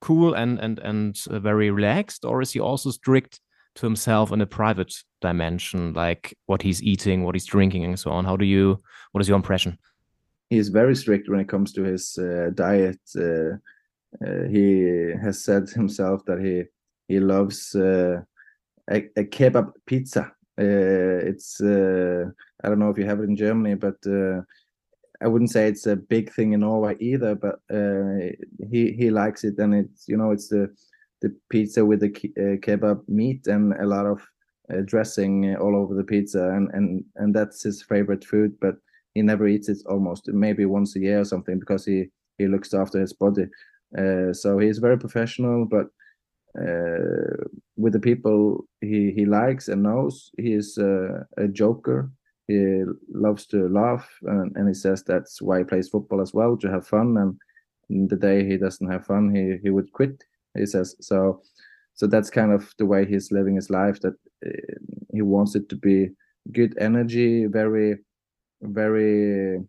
cool 0.00 0.34
and 0.34 0.58
and 0.58 0.78
and 0.80 1.16
uh, 1.30 1.38
very 1.38 1.70
relaxed 1.70 2.24
or 2.24 2.42
is 2.42 2.52
he 2.52 2.60
also 2.60 2.90
strict 2.90 3.40
to 3.74 3.86
himself 3.86 4.32
in 4.32 4.40
a 4.40 4.46
private 4.46 4.92
dimension 5.20 5.92
like 5.94 6.36
what 6.46 6.60
he's 6.60 6.82
eating 6.82 7.22
what 7.22 7.34
he's 7.34 7.46
drinking 7.46 7.84
and 7.84 7.98
so 7.98 8.10
on? 8.10 8.24
How 8.24 8.36
do 8.36 8.44
you 8.44 8.78
what 9.12 9.20
is 9.20 9.28
your 9.28 9.36
impression 9.36 9.78
he's 10.52 10.68
very 10.68 10.94
strict 10.94 11.28
when 11.28 11.40
it 11.40 11.48
comes 11.48 11.72
to 11.72 11.82
his 11.82 12.18
uh, 12.18 12.50
diet 12.54 13.00
uh, 13.16 13.52
uh 14.24 14.44
he 14.54 14.66
has 15.24 15.42
said 15.42 15.64
himself 15.70 16.18
that 16.26 16.40
he 16.46 16.54
he 17.08 17.18
loves 17.20 17.74
uh, 17.74 18.20
a, 18.90 18.98
a 19.16 19.24
kebab 19.24 19.72
pizza. 19.86 20.32
Uh, 20.58 21.18
it's 21.30 21.60
uh, 21.60 22.24
I 22.62 22.68
don't 22.68 22.78
know 22.78 22.90
if 22.90 22.98
you 22.98 23.06
have 23.06 23.20
it 23.20 23.28
in 23.28 23.36
Germany, 23.36 23.74
but 23.74 24.00
I 25.24 25.26
wouldn't 25.28 25.50
say 25.50 25.66
it's 25.66 25.86
a 25.86 25.96
big 25.96 26.32
thing 26.32 26.52
in 26.52 26.60
Norway 26.60 26.96
either. 27.00 27.34
But 27.34 27.58
he 28.70 28.92
he 28.92 29.10
likes 29.10 29.44
it, 29.44 29.58
and 29.58 29.74
it's 29.74 30.08
you 30.08 30.16
know 30.16 30.30
it's 30.30 30.48
the 30.48 30.64
the 31.22 31.34
pizza 31.50 31.84
with 31.84 32.00
the 32.00 32.10
ke 32.10 32.28
kebab 32.64 33.08
meat 33.08 33.46
and 33.46 33.72
a 33.74 33.86
lot 33.86 34.06
of 34.06 34.18
dressing 34.86 35.56
all 35.56 35.74
over 35.76 35.94
the 35.94 36.04
pizza, 36.12 36.50
and 36.56 36.70
and 36.72 37.04
and 37.16 37.34
that's 37.34 37.62
his 37.62 37.82
favorite 37.82 38.24
food. 38.24 38.52
But 38.60 38.76
he 39.14 39.22
never 39.22 39.46
eats 39.46 39.68
it 39.68 39.78
almost 39.86 40.28
maybe 40.28 40.64
once 40.64 40.96
a 40.96 41.00
year 41.00 41.20
or 41.20 41.24
something 41.24 41.58
because 41.58 41.84
he 41.84 42.06
he 42.38 42.46
looks 42.46 42.74
after 42.74 43.00
his 43.00 43.12
body. 43.12 43.46
so 44.32 44.58
he's 44.58 44.78
very 44.78 44.98
professional, 44.98 45.66
but 45.66 45.86
uh, 46.58 47.44
with 47.76 47.94
the 47.94 48.00
people 48.00 48.66
he 48.80 49.10
he 49.12 49.24
likes 49.24 49.68
and 49.68 49.82
knows. 49.82 50.30
He 50.36 50.52
is 50.52 50.78
uh, 50.78 51.24
a 51.36 51.48
joker. 51.48 52.10
He 52.48 52.84
loves 53.08 53.46
to 53.46 53.68
laugh, 53.68 54.08
and, 54.22 54.54
and 54.56 54.68
he 54.68 54.74
says 54.74 55.02
that's 55.02 55.40
why 55.40 55.58
he 55.58 55.64
plays 55.64 55.88
football 55.88 56.20
as 56.20 56.34
well 56.34 56.56
to 56.58 56.70
have 56.70 56.86
fun. 56.86 57.16
And 57.88 58.10
the 58.10 58.16
day 58.16 58.44
he 58.44 58.56
doesn't 58.56 58.90
have 58.90 59.06
fun, 59.06 59.34
he 59.34 59.58
he 59.62 59.70
would 59.70 59.92
quit. 59.92 60.22
He 60.56 60.66
says 60.66 60.94
so. 61.00 61.40
So 61.94 62.06
that's 62.06 62.30
kind 62.30 62.52
of 62.52 62.72
the 62.78 62.86
way 62.86 63.04
he's 63.04 63.32
living 63.32 63.56
his 63.56 63.70
life. 63.70 64.00
That 64.00 64.14
uh, 64.46 64.50
he 65.12 65.22
wants 65.22 65.54
it 65.54 65.68
to 65.68 65.76
be 65.76 66.10
good 66.52 66.76
energy, 66.78 67.46
very, 67.46 67.98
very 68.62 69.60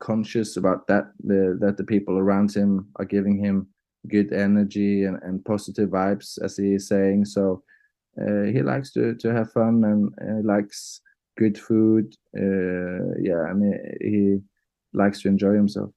conscious 0.00 0.56
about 0.56 0.86
that. 0.88 1.12
The, 1.24 1.56
that 1.60 1.76
the 1.76 1.84
people 1.84 2.18
around 2.18 2.54
him 2.54 2.88
are 2.96 3.04
giving 3.04 3.38
him 3.42 3.68
good 4.08 4.32
energy 4.32 5.04
and, 5.04 5.18
and 5.22 5.44
positive 5.44 5.90
vibes, 5.90 6.38
as 6.42 6.56
he 6.56 6.74
is 6.74 6.88
saying. 6.88 7.24
So 7.24 7.62
uh, 8.20 8.44
he 8.44 8.62
likes 8.62 8.92
to 8.92 9.14
to 9.14 9.32
have 9.32 9.52
fun 9.52 9.84
and 9.84 10.12
uh, 10.20 10.46
likes 10.46 11.00
good 11.36 11.58
food. 11.58 12.14
Uh, 12.36 13.14
yeah, 13.20 13.50
and 13.50 13.74
he, 14.00 14.08
he 14.08 14.38
likes 14.92 15.22
to 15.22 15.28
enjoy 15.28 15.54
himself. 15.54 15.90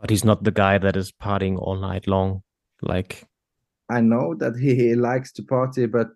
But 0.00 0.10
he's 0.10 0.24
not 0.24 0.44
the 0.44 0.52
guy 0.52 0.78
that 0.78 0.96
is 0.96 1.12
partying 1.12 1.58
all 1.58 1.76
night 1.76 2.06
long, 2.06 2.42
like. 2.82 3.24
I 3.90 4.00
know 4.00 4.34
that 4.34 4.56
he, 4.56 4.74
he 4.74 4.94
likes 4.94 5.32
to 5.32 5.42
party, 5.42 5.86
but 5.86 6.10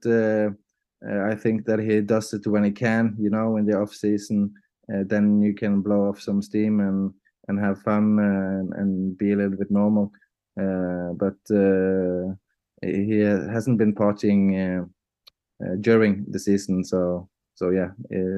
uh, 1.04 1.10
uh, 1.10 1.30
I 1.30 1.34
think 1.34 1.64
that 1.66 1.78
he 1.78 2.00
does 2.00 2.32
it 2.32 2.46
when 2.46 2.64
he 2.64 2.70
can. 2.70 3.16
You 3.18 3.30
know, 3.30 3.56
in 3.56 3.66
the 3.66 3.78
off 3.78 3.94
season, 3.94 4.52
uh, 4.92 5.04
then 5.06 5.40
you 5.42 5.54
can 5.54 5.80
blow 5.80 6.08
off 6.08 6.20
some 6.20 6.42
steam 6.42 6.80
and 6.80 7.12
and 7.48 7.58
have 7.58 7.82
fun 7.82 8.18
and, 8.18 8.72
and 8.74 9.18
be 9.18 9.32
a 9.32 9.36
little 9.36 9.56
bit 9.56 9.70
normal. 9.70 10.12
Uh, 10.60 11.12
but 11.14 11.38
uh, 11.50 12.34
he 12.82 13.18
hasn't 13.18 13.78
been 13.78 13.94
partying 13.94 14.82
uh, 14.82 15.74
during 15.80 16.24
the 16.28 16.38
season, 16.38 16.84
so 16.84 17.28
so 17.54 17.70
yeah, 17.70 17.90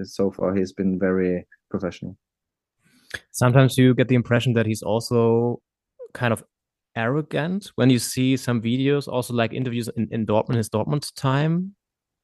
so 0.05 0.31
far 0.31 0.55
he's 0.55 0.73
been 0.73 0.99
very 0.99 1.47
professional. 1.71 2.17
Sometimes 3.31 3.79
you 3.79 3.95
get 3.95 4.09
the 4.09 4.15
impression 4.15 4.53
that 4.55 4.67
he's 4.67 4.83
also 4.83 5.61
kind 6.13 6.33
of 6.33 6.43
arrogant 6.97 7.71
when 7.75 7.91
you 7.91 7.99
see 7.99 8.37
some 8.37 8.61
videos, 8.63 9.09
also 9.09 9.35
like 9.35 9.53
interviews 9.53 9.89
in, 9.97 10.09
in 10.11 10.27
Dortmund, 10.27 10.57
his 10.57 10.71
Dortmund 10.71 11.13
time. 11.15 11.75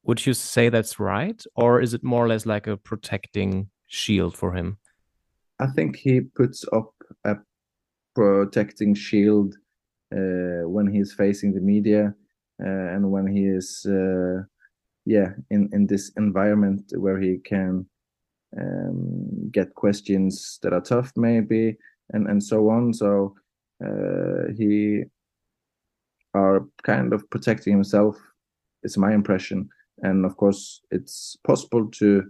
Would 0.04 0.24
you 0.26 0.34
say 0.34 0.68
that's 0.68 0.98
right, 0.98 1.42
or 1.54 1.80
is 1.80 1.94
it 1.94 2.02
more 2.02 2.24
or 2.24 2.28
less 2.28 2.46
like 2.46 2.66
a 2.66 2.76
protecting 2.76 3.68
shield 3.86 4.36
for 4.36 4.52
him? 4.52 4.78
I 5.58 5.66
think 5.66 5.96
he 5.96 6.20
puts 6.20 6.64
up 6.72 6.94
a 7.24 7.36
protecting 8.14 8.94
shield 8.94 9.54
uh, 10.12 10.66
when 10.68 10.86
he's 10.86 11.12
facing 11.12 11.52
the 11.52 11.60
media 11.60 12.14
uh, 12.64 12.94
and 12.94 13.10
when 13.10 13.26
he 13.26 13.44
is 13.44 13.86
uh, 13.86 14.42
yeah 15.04 15.32
in 15.50 15.68
in 15.72 15.86
this 15.86 16.10
environment 16.16 16.92
where 16.96 17.20
he 17.20 17.38
can 17.38 17.86
um, 18.58 19.50
get 19.52 19.74
questions 19.74 20.58
that 20.62 20.72
are 20.72 20.80
tough 20.80 21.12
maybe 21.16 21.76
and 22.12 22.26
and 22.26 22.42
so 22.42 22.70
on. 22.70 22.92
So 22.94 23.34
he 24.56 25.04
are 26.34 26.66
kind 26.82 27.12
of 27.12 27.28
protecting 27.30 27.72
himself 27.72 28.16
it's 28.82 28.96
my 28.96 29.12
impression 29.12 29.68
and 30.02 30.24
of 30.24 30.36
course 30.36 30.80
it's 30.90 31.36
possible 31.46 31.88
to 31.90 32.24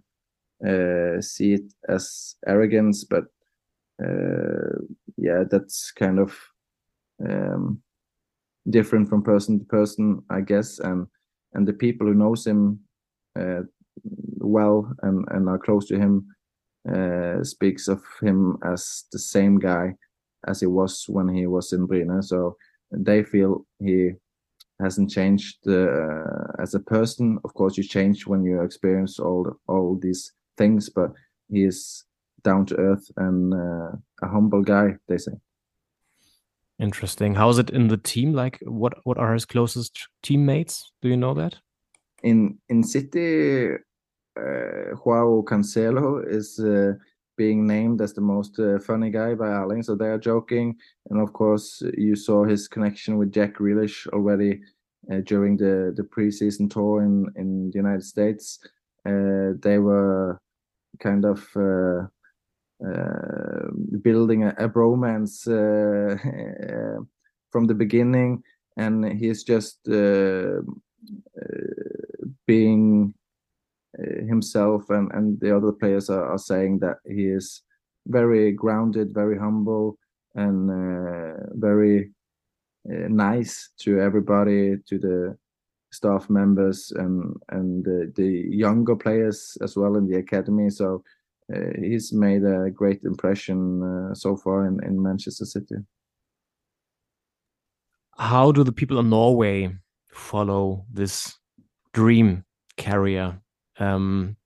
uh, 0.67 1.21
see 1.21 1.55
it 1.55 1.73
as 1.89 2.37
arrogance 2.47 3.05
but 3.05 3.25
uh, 4.03 4.79
yeah 5.17 5.45
that's 5.51 5.93
kind 5.93 6.19
of 6.19 6.37
um, 7.29 7.83
different 8.69 9.09
from 9.09 9.23
person 9.23 9.59
to 9.59 9.65
person, 9.65 10.23
I 10.31 10.41
guess, 10.41 10.79
and 10.79 11.07
and 11.55 11.67
the 11.67 11.73
people 11.73 12.07
who 12.07 12.15
knows 12.15 12.47
him 12.47 12.81
uh, 13.39 13.63
well 14.39 14.93
and 15.03 15.25
and 15.31 15.49
are 15.49 15.59
close 15.59 15.87
to 15.89 15.99
him 15.99 16.27
uh, 16.93 17.43
speaks 17.43 17.89
of 17.89 18.03
him 18.21 18.59
as 18.65 19.05
the 19.13 19.19
same 19.19 19.59
guy 19.59 19.95
as 20.47 20.61
he 20.61 20.67
was 20.67 21.05
when 21.09 21.29
he 21.29 21.47
was 21.47 21.73
in 21.73 21.87
Bryne. 21.87 22.23
So 22.23 22.57
they 22.91 23.23
feel 23.23 23.67
he 23.79 24.13
hasn't 24.83 25.11
changed 25.11 25.59
uh, 25.69 26.63
as 26.63 26.75
a 26.75 26.81
person. 26.81 27.39
Of 27.45 27.55
course, 27.55 27.77
you 27.77 27.85
change 27.85 28.27
when 28.27 28.45
you 28.45 28.63
experience 28.63 29.19
all 29.19 29.57
all 29.67 29.99
these 30.01 30.33
things, 30.57 30.89
but 30.89 31.13
he 31.49 31.65
is 31.65 32.05
down 32.43 32.67
to 32.67 32.77
earth 32.77 33.11
and 33.17 33.55
uh, 33.55 33.93
a 34.23 34.29
humble 34.29 34.63
guy. 34.63 34.97
They 35.09 35.19
say. 35.19 35.33
Interesting. 36.79 37.35
How 37.35 37.51
is 37.51 37.59
it 37.59 37.71
in 37.71 37.89
the 37.89 37.99
team? 37.99 38.33
Like, 38.33 38.59
what 38.63 38.95
what 39.05 39.19
are 39.19 39.35
his 39.35 39.45
closest 39.45 40.09
teammates? 40.23 40.93
Do 41.03 41.09
you 41.09 41.17
know 41.17 41.35
that? 41.35 41.57
In 42.23 42.59
in 42.69 42.83
City, 42.83 43.73
uh, 44.37 44.97
Joao 45.05 45.43
Cancelo 45.43 46.23
is 46.27 46.59
uh, 46.59 46.95
being 47.41 47.67
named 47.67 48.03
as 48.03 48.13
the 48.13 48.27
most 48.35 48.61
uh, 48.61 48.79
funny 48.79 49.11
guy 49.11 49.33
by 49.33 49.49
Erling, 49.49 49.83
so 49.83 49.95
they 49.95 50.11
are 50.15 50.19
joking. 50.19 50.77
And 51.09 51.19
of 51.19 51.33
course, 51.33 51.83
you 51.97 52.15
saw 52.15 52.45
his 52.45 52.69
connection 52.69 53.17
with 53.17 53.33
Jack 53.33 53.57
Grealish 53.57 54.07
already 54.09 54.61
uh, 55.11 55.21
during 55.25 55.57
the 55.57 55.95
the 55.97 56.03
preseason 56.03 56.69
tour 56.69 57.03
in 57.03 57.27
in 57.37 57.71
the 57.71 57.79
United 57.79 58.05
States. 58.05 58.59
Uh, 59.07 59.57
they 59.67 59.79
were 59.79 60.39
kind 60.99 61.25
of 61.25 61.41
uh, 61.57 62.01
uh, 62.87 63.69
building 64.03 64.45
a, 64.45 64.51
a 64.59 64.69
bromance 64.69 65.45
from 67.53 67.67
the 67.67 67.75
beginning, 67.75 68.43
and 68.77 69.19
he's 69.21 69.45
just 69.45 69.79
being 72.47 73.15
himself, 73.99 74.91
and 74.91 75.11
and 75.13 75.41
the 75.41 75.57
other 75.57 75.73
players 75.73 76.11
are, 76.11 76.27
are 76.27 76.39
saying 76.39 76.79
that 76.81 76.99
he 77.07 77.27
is 77.27 77.63
very 78.07 78.53
grounded, 78.53 79.13
very 79.13 79.39
humble, 79.39 79.99
and 80.35 80.71
uh, 80.71 81.37
very 81.55 82.13
uh, 82.91 83.09
nice 83.09 83.71
to 83.81 84.01
everybody, 84.01 84.77
to 84.89 84.99
the 84.99 85.37
staff 85.93 86.31
members 86.31 86.93
and 86.97 87.35
and 87.51 87.85
the, 87.85 88.13
the 88.15 88.47
younger 88.49 88.97
players 88.97 89.57
as 89.63 89.77
well 89.77 89.97
in 89.97 90.07
the 90.07 90.19
academy. 90.19 90.71
So 90.71 91.03
uh, 91.55 91.73
he's 91.81 92.13
made 92.13 92.45
a 92.45 92.71
great 92.71 93.03
impression 93.03 93.83
uh, 93.83 94.15
so 94.15 94.37
far 94.37 94.67
in, 94.67 94.83
in 94.85 95.03
Manchester 95.03 95.45
City. 95.45 95.77
How 98.17 98.53
do 98.53 98.63
the 98.65 98.73
people 98.73 98.99
in 98.99 99.11
Norway 99.11 99.75
follow 100.13 100.85
this 100.93 101.39
dream 101.93 102.45
carrier? 102.77 103.41
Um, 103.81 104.37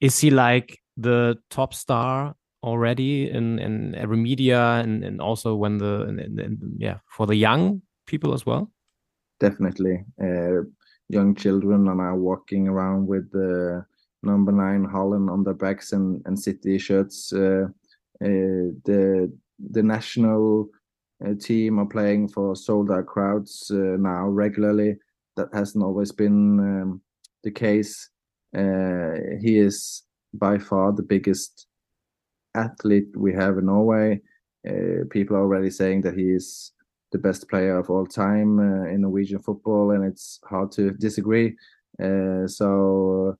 is 0.00 0.18
he 0.18 0.30
like 0.30 0.78
the 0.96 1.38
top 1.50 1.72
star 1.72 2.34
already 2.62 3.30
in, 3.30 3.58
in 3.58 3.94
every 3.94 4.16
media 4.16 4.60
and, 4.76 5.04
and 5.04 5.20
also 5.20 5.54
when 5.54 5.78
the 5.78 6.06
in, 6.08 6.18
in, 6.18 6.58
yeah 6.78 6.98
for 7.08 7.26
the 7.26 7.36
young 7.36 7.82
people 8.06 8.34
as 8.34 8.46
well? 8.46 8.70
Definitely, 9.40 10.04
uh, 10.22 10.62
young 11.08 11.34
children 11.34 11.88
are 11.88 11.94
now 11.94 12.16
walking 12.16 12.68
around 12.68 13.06
with 13.06 13.30
the 13.32 13.84
number 14.22 14.52
nine 14.52 14.84
Holland 14.84 15.28
on 15.28 15.44
their 15.44 15.54
backs 15.54 15.92
and, 15.92 16.22
and 16.24 16.38
City 16.38 16.78
shirts. 16.78 17.32
Uh, 17.32 17.66
uh, 18.22 18.72
the 18.84 19.32
the 19.70 19.82
national 19.82 20.68
uh, 21.24 21.34
team 21.40 21.78
are 21.78 21.86
playing 21.86 22.28
for 22.28 22.56
sold 22.56 22.90
out 22.90 23.06
crowds 23.06 23.70
uh, 23.70 23.96
now 23.98 24.28
regularly. 24.28 24.96
That 25.36 25.48
hasn't 25.52 25.84
always 25.84 26.12
been 26.12 26.60
um, 26.60 27.00
the 27.42 27.50
case. 27.50 28.08
Uh, 28.54 29.38
he 29.40 29.58
is 29.58 30.02
by 30.32 30.58
far 30.58 30.92
the 30.92 31.02
biggest 31.02 31.66
athlete 32.54 33.08
we 33.16 33.32
have 33.32 33.58
in 33.58 33.66
Norway. 33.66 34.20
Uh, 34.66 35.04
people 35.10 35.36
are 35.36 35.42
already 35.42 35.70
saying 35.70 36.02
that 36.02 36.16
he 36.16 36.30
is 36.30 36.72
the 37.12 37.18
best 37.18 37.48
player 37.48 37.78
of 37.78 37.90
all 37.90 38.06
time 38.06 38.58
uh, 38.58 38.88
in 38.88 39.02
Norwegian 39.02 39.40
football, 39.40 39.92
and 39.92 40.04
it's 40.04 40.40
hard 40.44 40.72
to 40.72 40.90
disagree. 40.92 41.56
Uh, 42.02 42.46
so, 42.46 43.36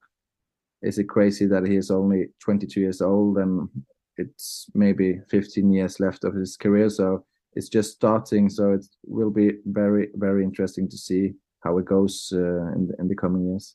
is 0.83 0.99
it 0.99 1.09
crazy 1.09 1.47
that 1.47 1.67
he 1.67 1.77
is 1.77 1.91
only 1.91 2.29
22 2.41 2.81
years 2.81 3.01
old 3.01 3.39
and 3.39 3.69
it's 4.17 4.67
maybe 4.75 5.19
15 5.29 5.73
years 5.73 5.99
left 5.99 6.25
of 6.25 6.35
his 6.35 6.57
career? 6.57 6.89
So, 6.89 7.25
it's 7.55 7.69
just 7.69 7.93
starting. 7.93 8.49
So, 8.49 8.73
it 8.73 8.87
will 9.07 9.31
be 9.31 9.59
very, 9.67 10.09
very 10.15 10.45
interesting 10.45 10.89
to 10.91 10.97
see 10.97 11.33
how 11.65 11.79
it 11.79 11.87
goes 11.87 12.33
uh, 12.33 12.73
in, 12.77 12.87
the, 12.89 12.95
in 13.01 13.09
the 13.09 13.17
coming 13.17 13.47
years. 13.47 13.75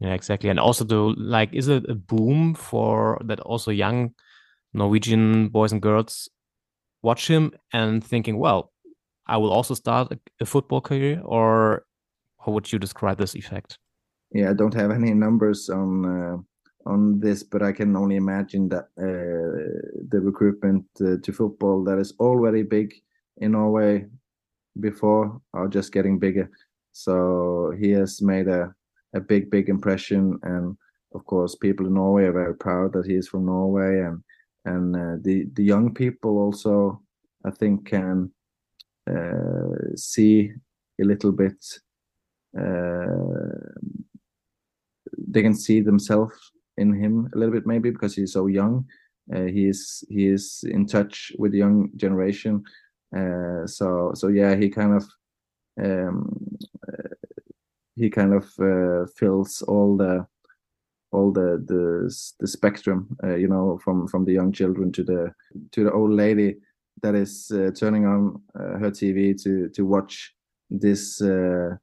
Yeah, 0.00 0.14
exactly. 0.14 0.50
And 0.50 0.58
also, 0.58 0.84
the 0.84 0.96
like, 0.96 1.54
is 1.54 1.68
it 1.68 1.88
a 1.88 1.94
boom 1.94 2.54
for 2.54 3.20
that? 3.24 3.40
Also, 3.40 3.70
young 3.70 4.14
Norwegian 4.72 5.48
boys 5.48 5.72
and 5.72 5.80
girls 5.80 6.28
watch 7.02 7.28
him 7.28 7.52
and 7.72 8.04
thinking, 8.04 8.38
well, 8.38 8.72
I 9.26 9.36
will 9.36 9.52
also 9.52 9.74
start 9.74 10.12
a, 10.12 10.18
a 10.40 10.46
football 10.46 10.80
career, 10.80 11.22
or 11.24 11.86
how 12.44 12.52
would 12.52 12.72
you 12.72 12.78
describe 12.78 13.18
this 13.18 13.34
effect? 13.34 13.78
Yeah, 14.32 14.50
I 14.50 14.54
don't 14.54 14.74
have 14.74 14.90
any 14.90 15.14
numbers 15.14 15.70
on 15.70 16.04
uh, 16.04 16.36
on 16.86 17.20
this, 17.20 17.42
but 17.42 17.62
I 17.62 17.72
can 17.72 17.96
only 17.96 18.16
imagine 18.16 18.68
that 18.70 18.84
uh, 18.98 20.04
the 20.08 20.20
recruitment 20.20 20.84
uh, 21.00 21.16
to 21.22 21.32
football 21.32 21.84
that 21.84 21.98
is 21.98 22.12
already 22.18 22.62
big 22.62 22.94
in 23.38 23.52
Norway 23.52 24.06
before 24.80 25.40
are 25.52 25.68
just 25.68 25.92
getting 25.92 26.18
bigger. 26.18 26.50
So 26.92 27.72
he 27.78 27.90
has 27.92 28.20
made 28.20 28.48
a 28.48 28.74
a 29.14 29.20
big, 29.20 29.50
big 29.50 29.68
impression, 29.68 30.38
and 30.42 30.76
of 31.14 31.24
course, 31.24 31.54
people 31.54 31.86
in 31.86 31.94
Norway 31.94 32.24
are 32.24 32.32
very 32.32 32.54
proud 32.54 32.92
that 32.92 33.06
he 33.06 33.14
is 33.14 33.28
from 33.28 33.46
Norway, 33.46 34.00
and 34.00 34.22
and 34.64 34.96
uh, 34.96 35.16
the 35.22 35.46
the 35.54 35.64
young 35.64 35.94
people 35.94 36.38
also, 36.38 37.00
I 37.44 37.50
think, 37.50 37.86
can 37.86 38.30
uh, 39.10 39.94
see 39.96 40.52
a 41.00 41.04
little 41.04 41.32
bit. 41.32 41.64
Uh, 42.58 43.60
they 45.28 45.42
can 45.42 45.54
see 45.54 45.80
themselves 45.80 46.36
in 46.76 46.92
him 46.92 47.28
a 47.34 47.38
little 47.38 47.54
bit, 47.54 47.66
maybe 47.66 47.90
because 47.90 48.14
he's 48.14 48.32
so 48.32 48.46
young. 48.46 48.86
Uh, 49.34 49.44
he 49.44 49.68
is 49.68 50.04
he 50.08 50.26
is 50.26 50.64
in 50.68 50.86
touch 50.86 51.32
with 51.38 51.52
the 51.52 51.58
young 51.58 51.90
generation. 51.96 52.62
Uh, 53.16 53.66
so 53.66 54.12
so 54.14 54.28
yeah, 54.28 54.56
he 54.56 54.68
kind 54.68 54.94
of 54.94 55.04
um, 55.82 56.58
he 57.96 58.10
kind 58.10 58.34
of 58.34 58.44
uh, 58.58 59.06
fills 59.16 59.62
all 59.62 59.96
the 59.96 60.26
all 61.12 61.32
the 61.32 61.64
the 61.66 62.12
the 62.40 62.48
spectrum, 62.48 63.16
uh, 63.22 63.36
you 63.36 63.48
know, 63.48 63.78
from 63.82 64.08
from 64.08 64.24
the 64.24 64.32
young 64.32 64.52
children 64.52 64.92
to 64.92 65.02
the 65.04 65.32
to 65.72 65.84
the 65.84 65.92
old 65.92 66.10
lady 66.10 66.56
that 67.02 67.14
is 67.14 67.50
uh, 67.54 67.70
turning 67.74 68.06
on 68.06 68.40
uh, 68.58 68.78
her 68.78 68.90
TV 68.90 69.40
to 69.42 69.68
to 69.68 69.86
watch 69.86 70.34
this 70.70 71.20
uh, 71.22 71.76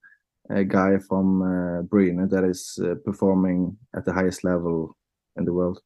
guy 0.68 0.98
from 0.98 1.42
uh, 1.42 1.82
Breen 1.84 2.28
that 2.28 2.44
is 2.44 2.80
uh, 2.84 2.96
performing 3.06 3.78
at 3.96 4.06
the 4.06 4.14
highest 4.14 4.44
level 4.44 4.98
in 5.38 5.46
the 5.46 5.54
world. 5.54 5.80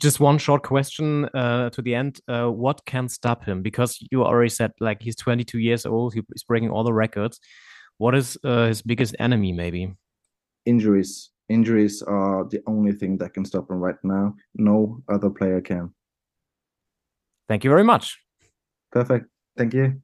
Just 0.00 0.20
one 0.20 0.38
short 0.38 0.62
question 0.62 1.24
uh, 1.34 1.70
to 1.70 1.82
the 1.82 1.94
end: 1.94 2.20
What 2.28 2.84
can 2.84 3.08
stop 3.08 3.44
him? 3.44 3.62
Because 3.62 3.98
you 4.10 4.24
already 4.24 4.50
said 4.50 4.72
like 4.80 5.02
he's 5.02 5.16
22 5.16 5.58
years 5.58 5.86
old, 5.86 6.14
he's 6.14 6.44
breaking 6.44 6.70
all 6.70 6.84
the 6.84 6.92
records. 6.92 7.40
What 7.98 8.14
is 8.14 8.38
uh, 8.44 8.66
his 8.66 8.82
biggest 8.82 9.16
enemy? 9.18 9.52
Maybe 9.52 9.94
injuries. 10.66 11.30
Injuries 11.48 12.02
are 12.02 12.44
the 12.50 12.60
only 12.66 12.92
thing 12.92 13.18
that 13.18 13.32
can 13.32 13.44
stop 13.44 13.70
him 13.70 13.78
right 13.78 14.02
now. 14.02 14.34
No 14.54 15.00
other 15.08 15.30
player 15.30 15.60
can. 15.60 15.94
Thank 17.48 17.62
you 17.62 17.70
very 17.70 17.84
much. 17.84 18.18
Perfect. 18.90 19.26
Thank 19.56 19.72
you. 19.74 20.02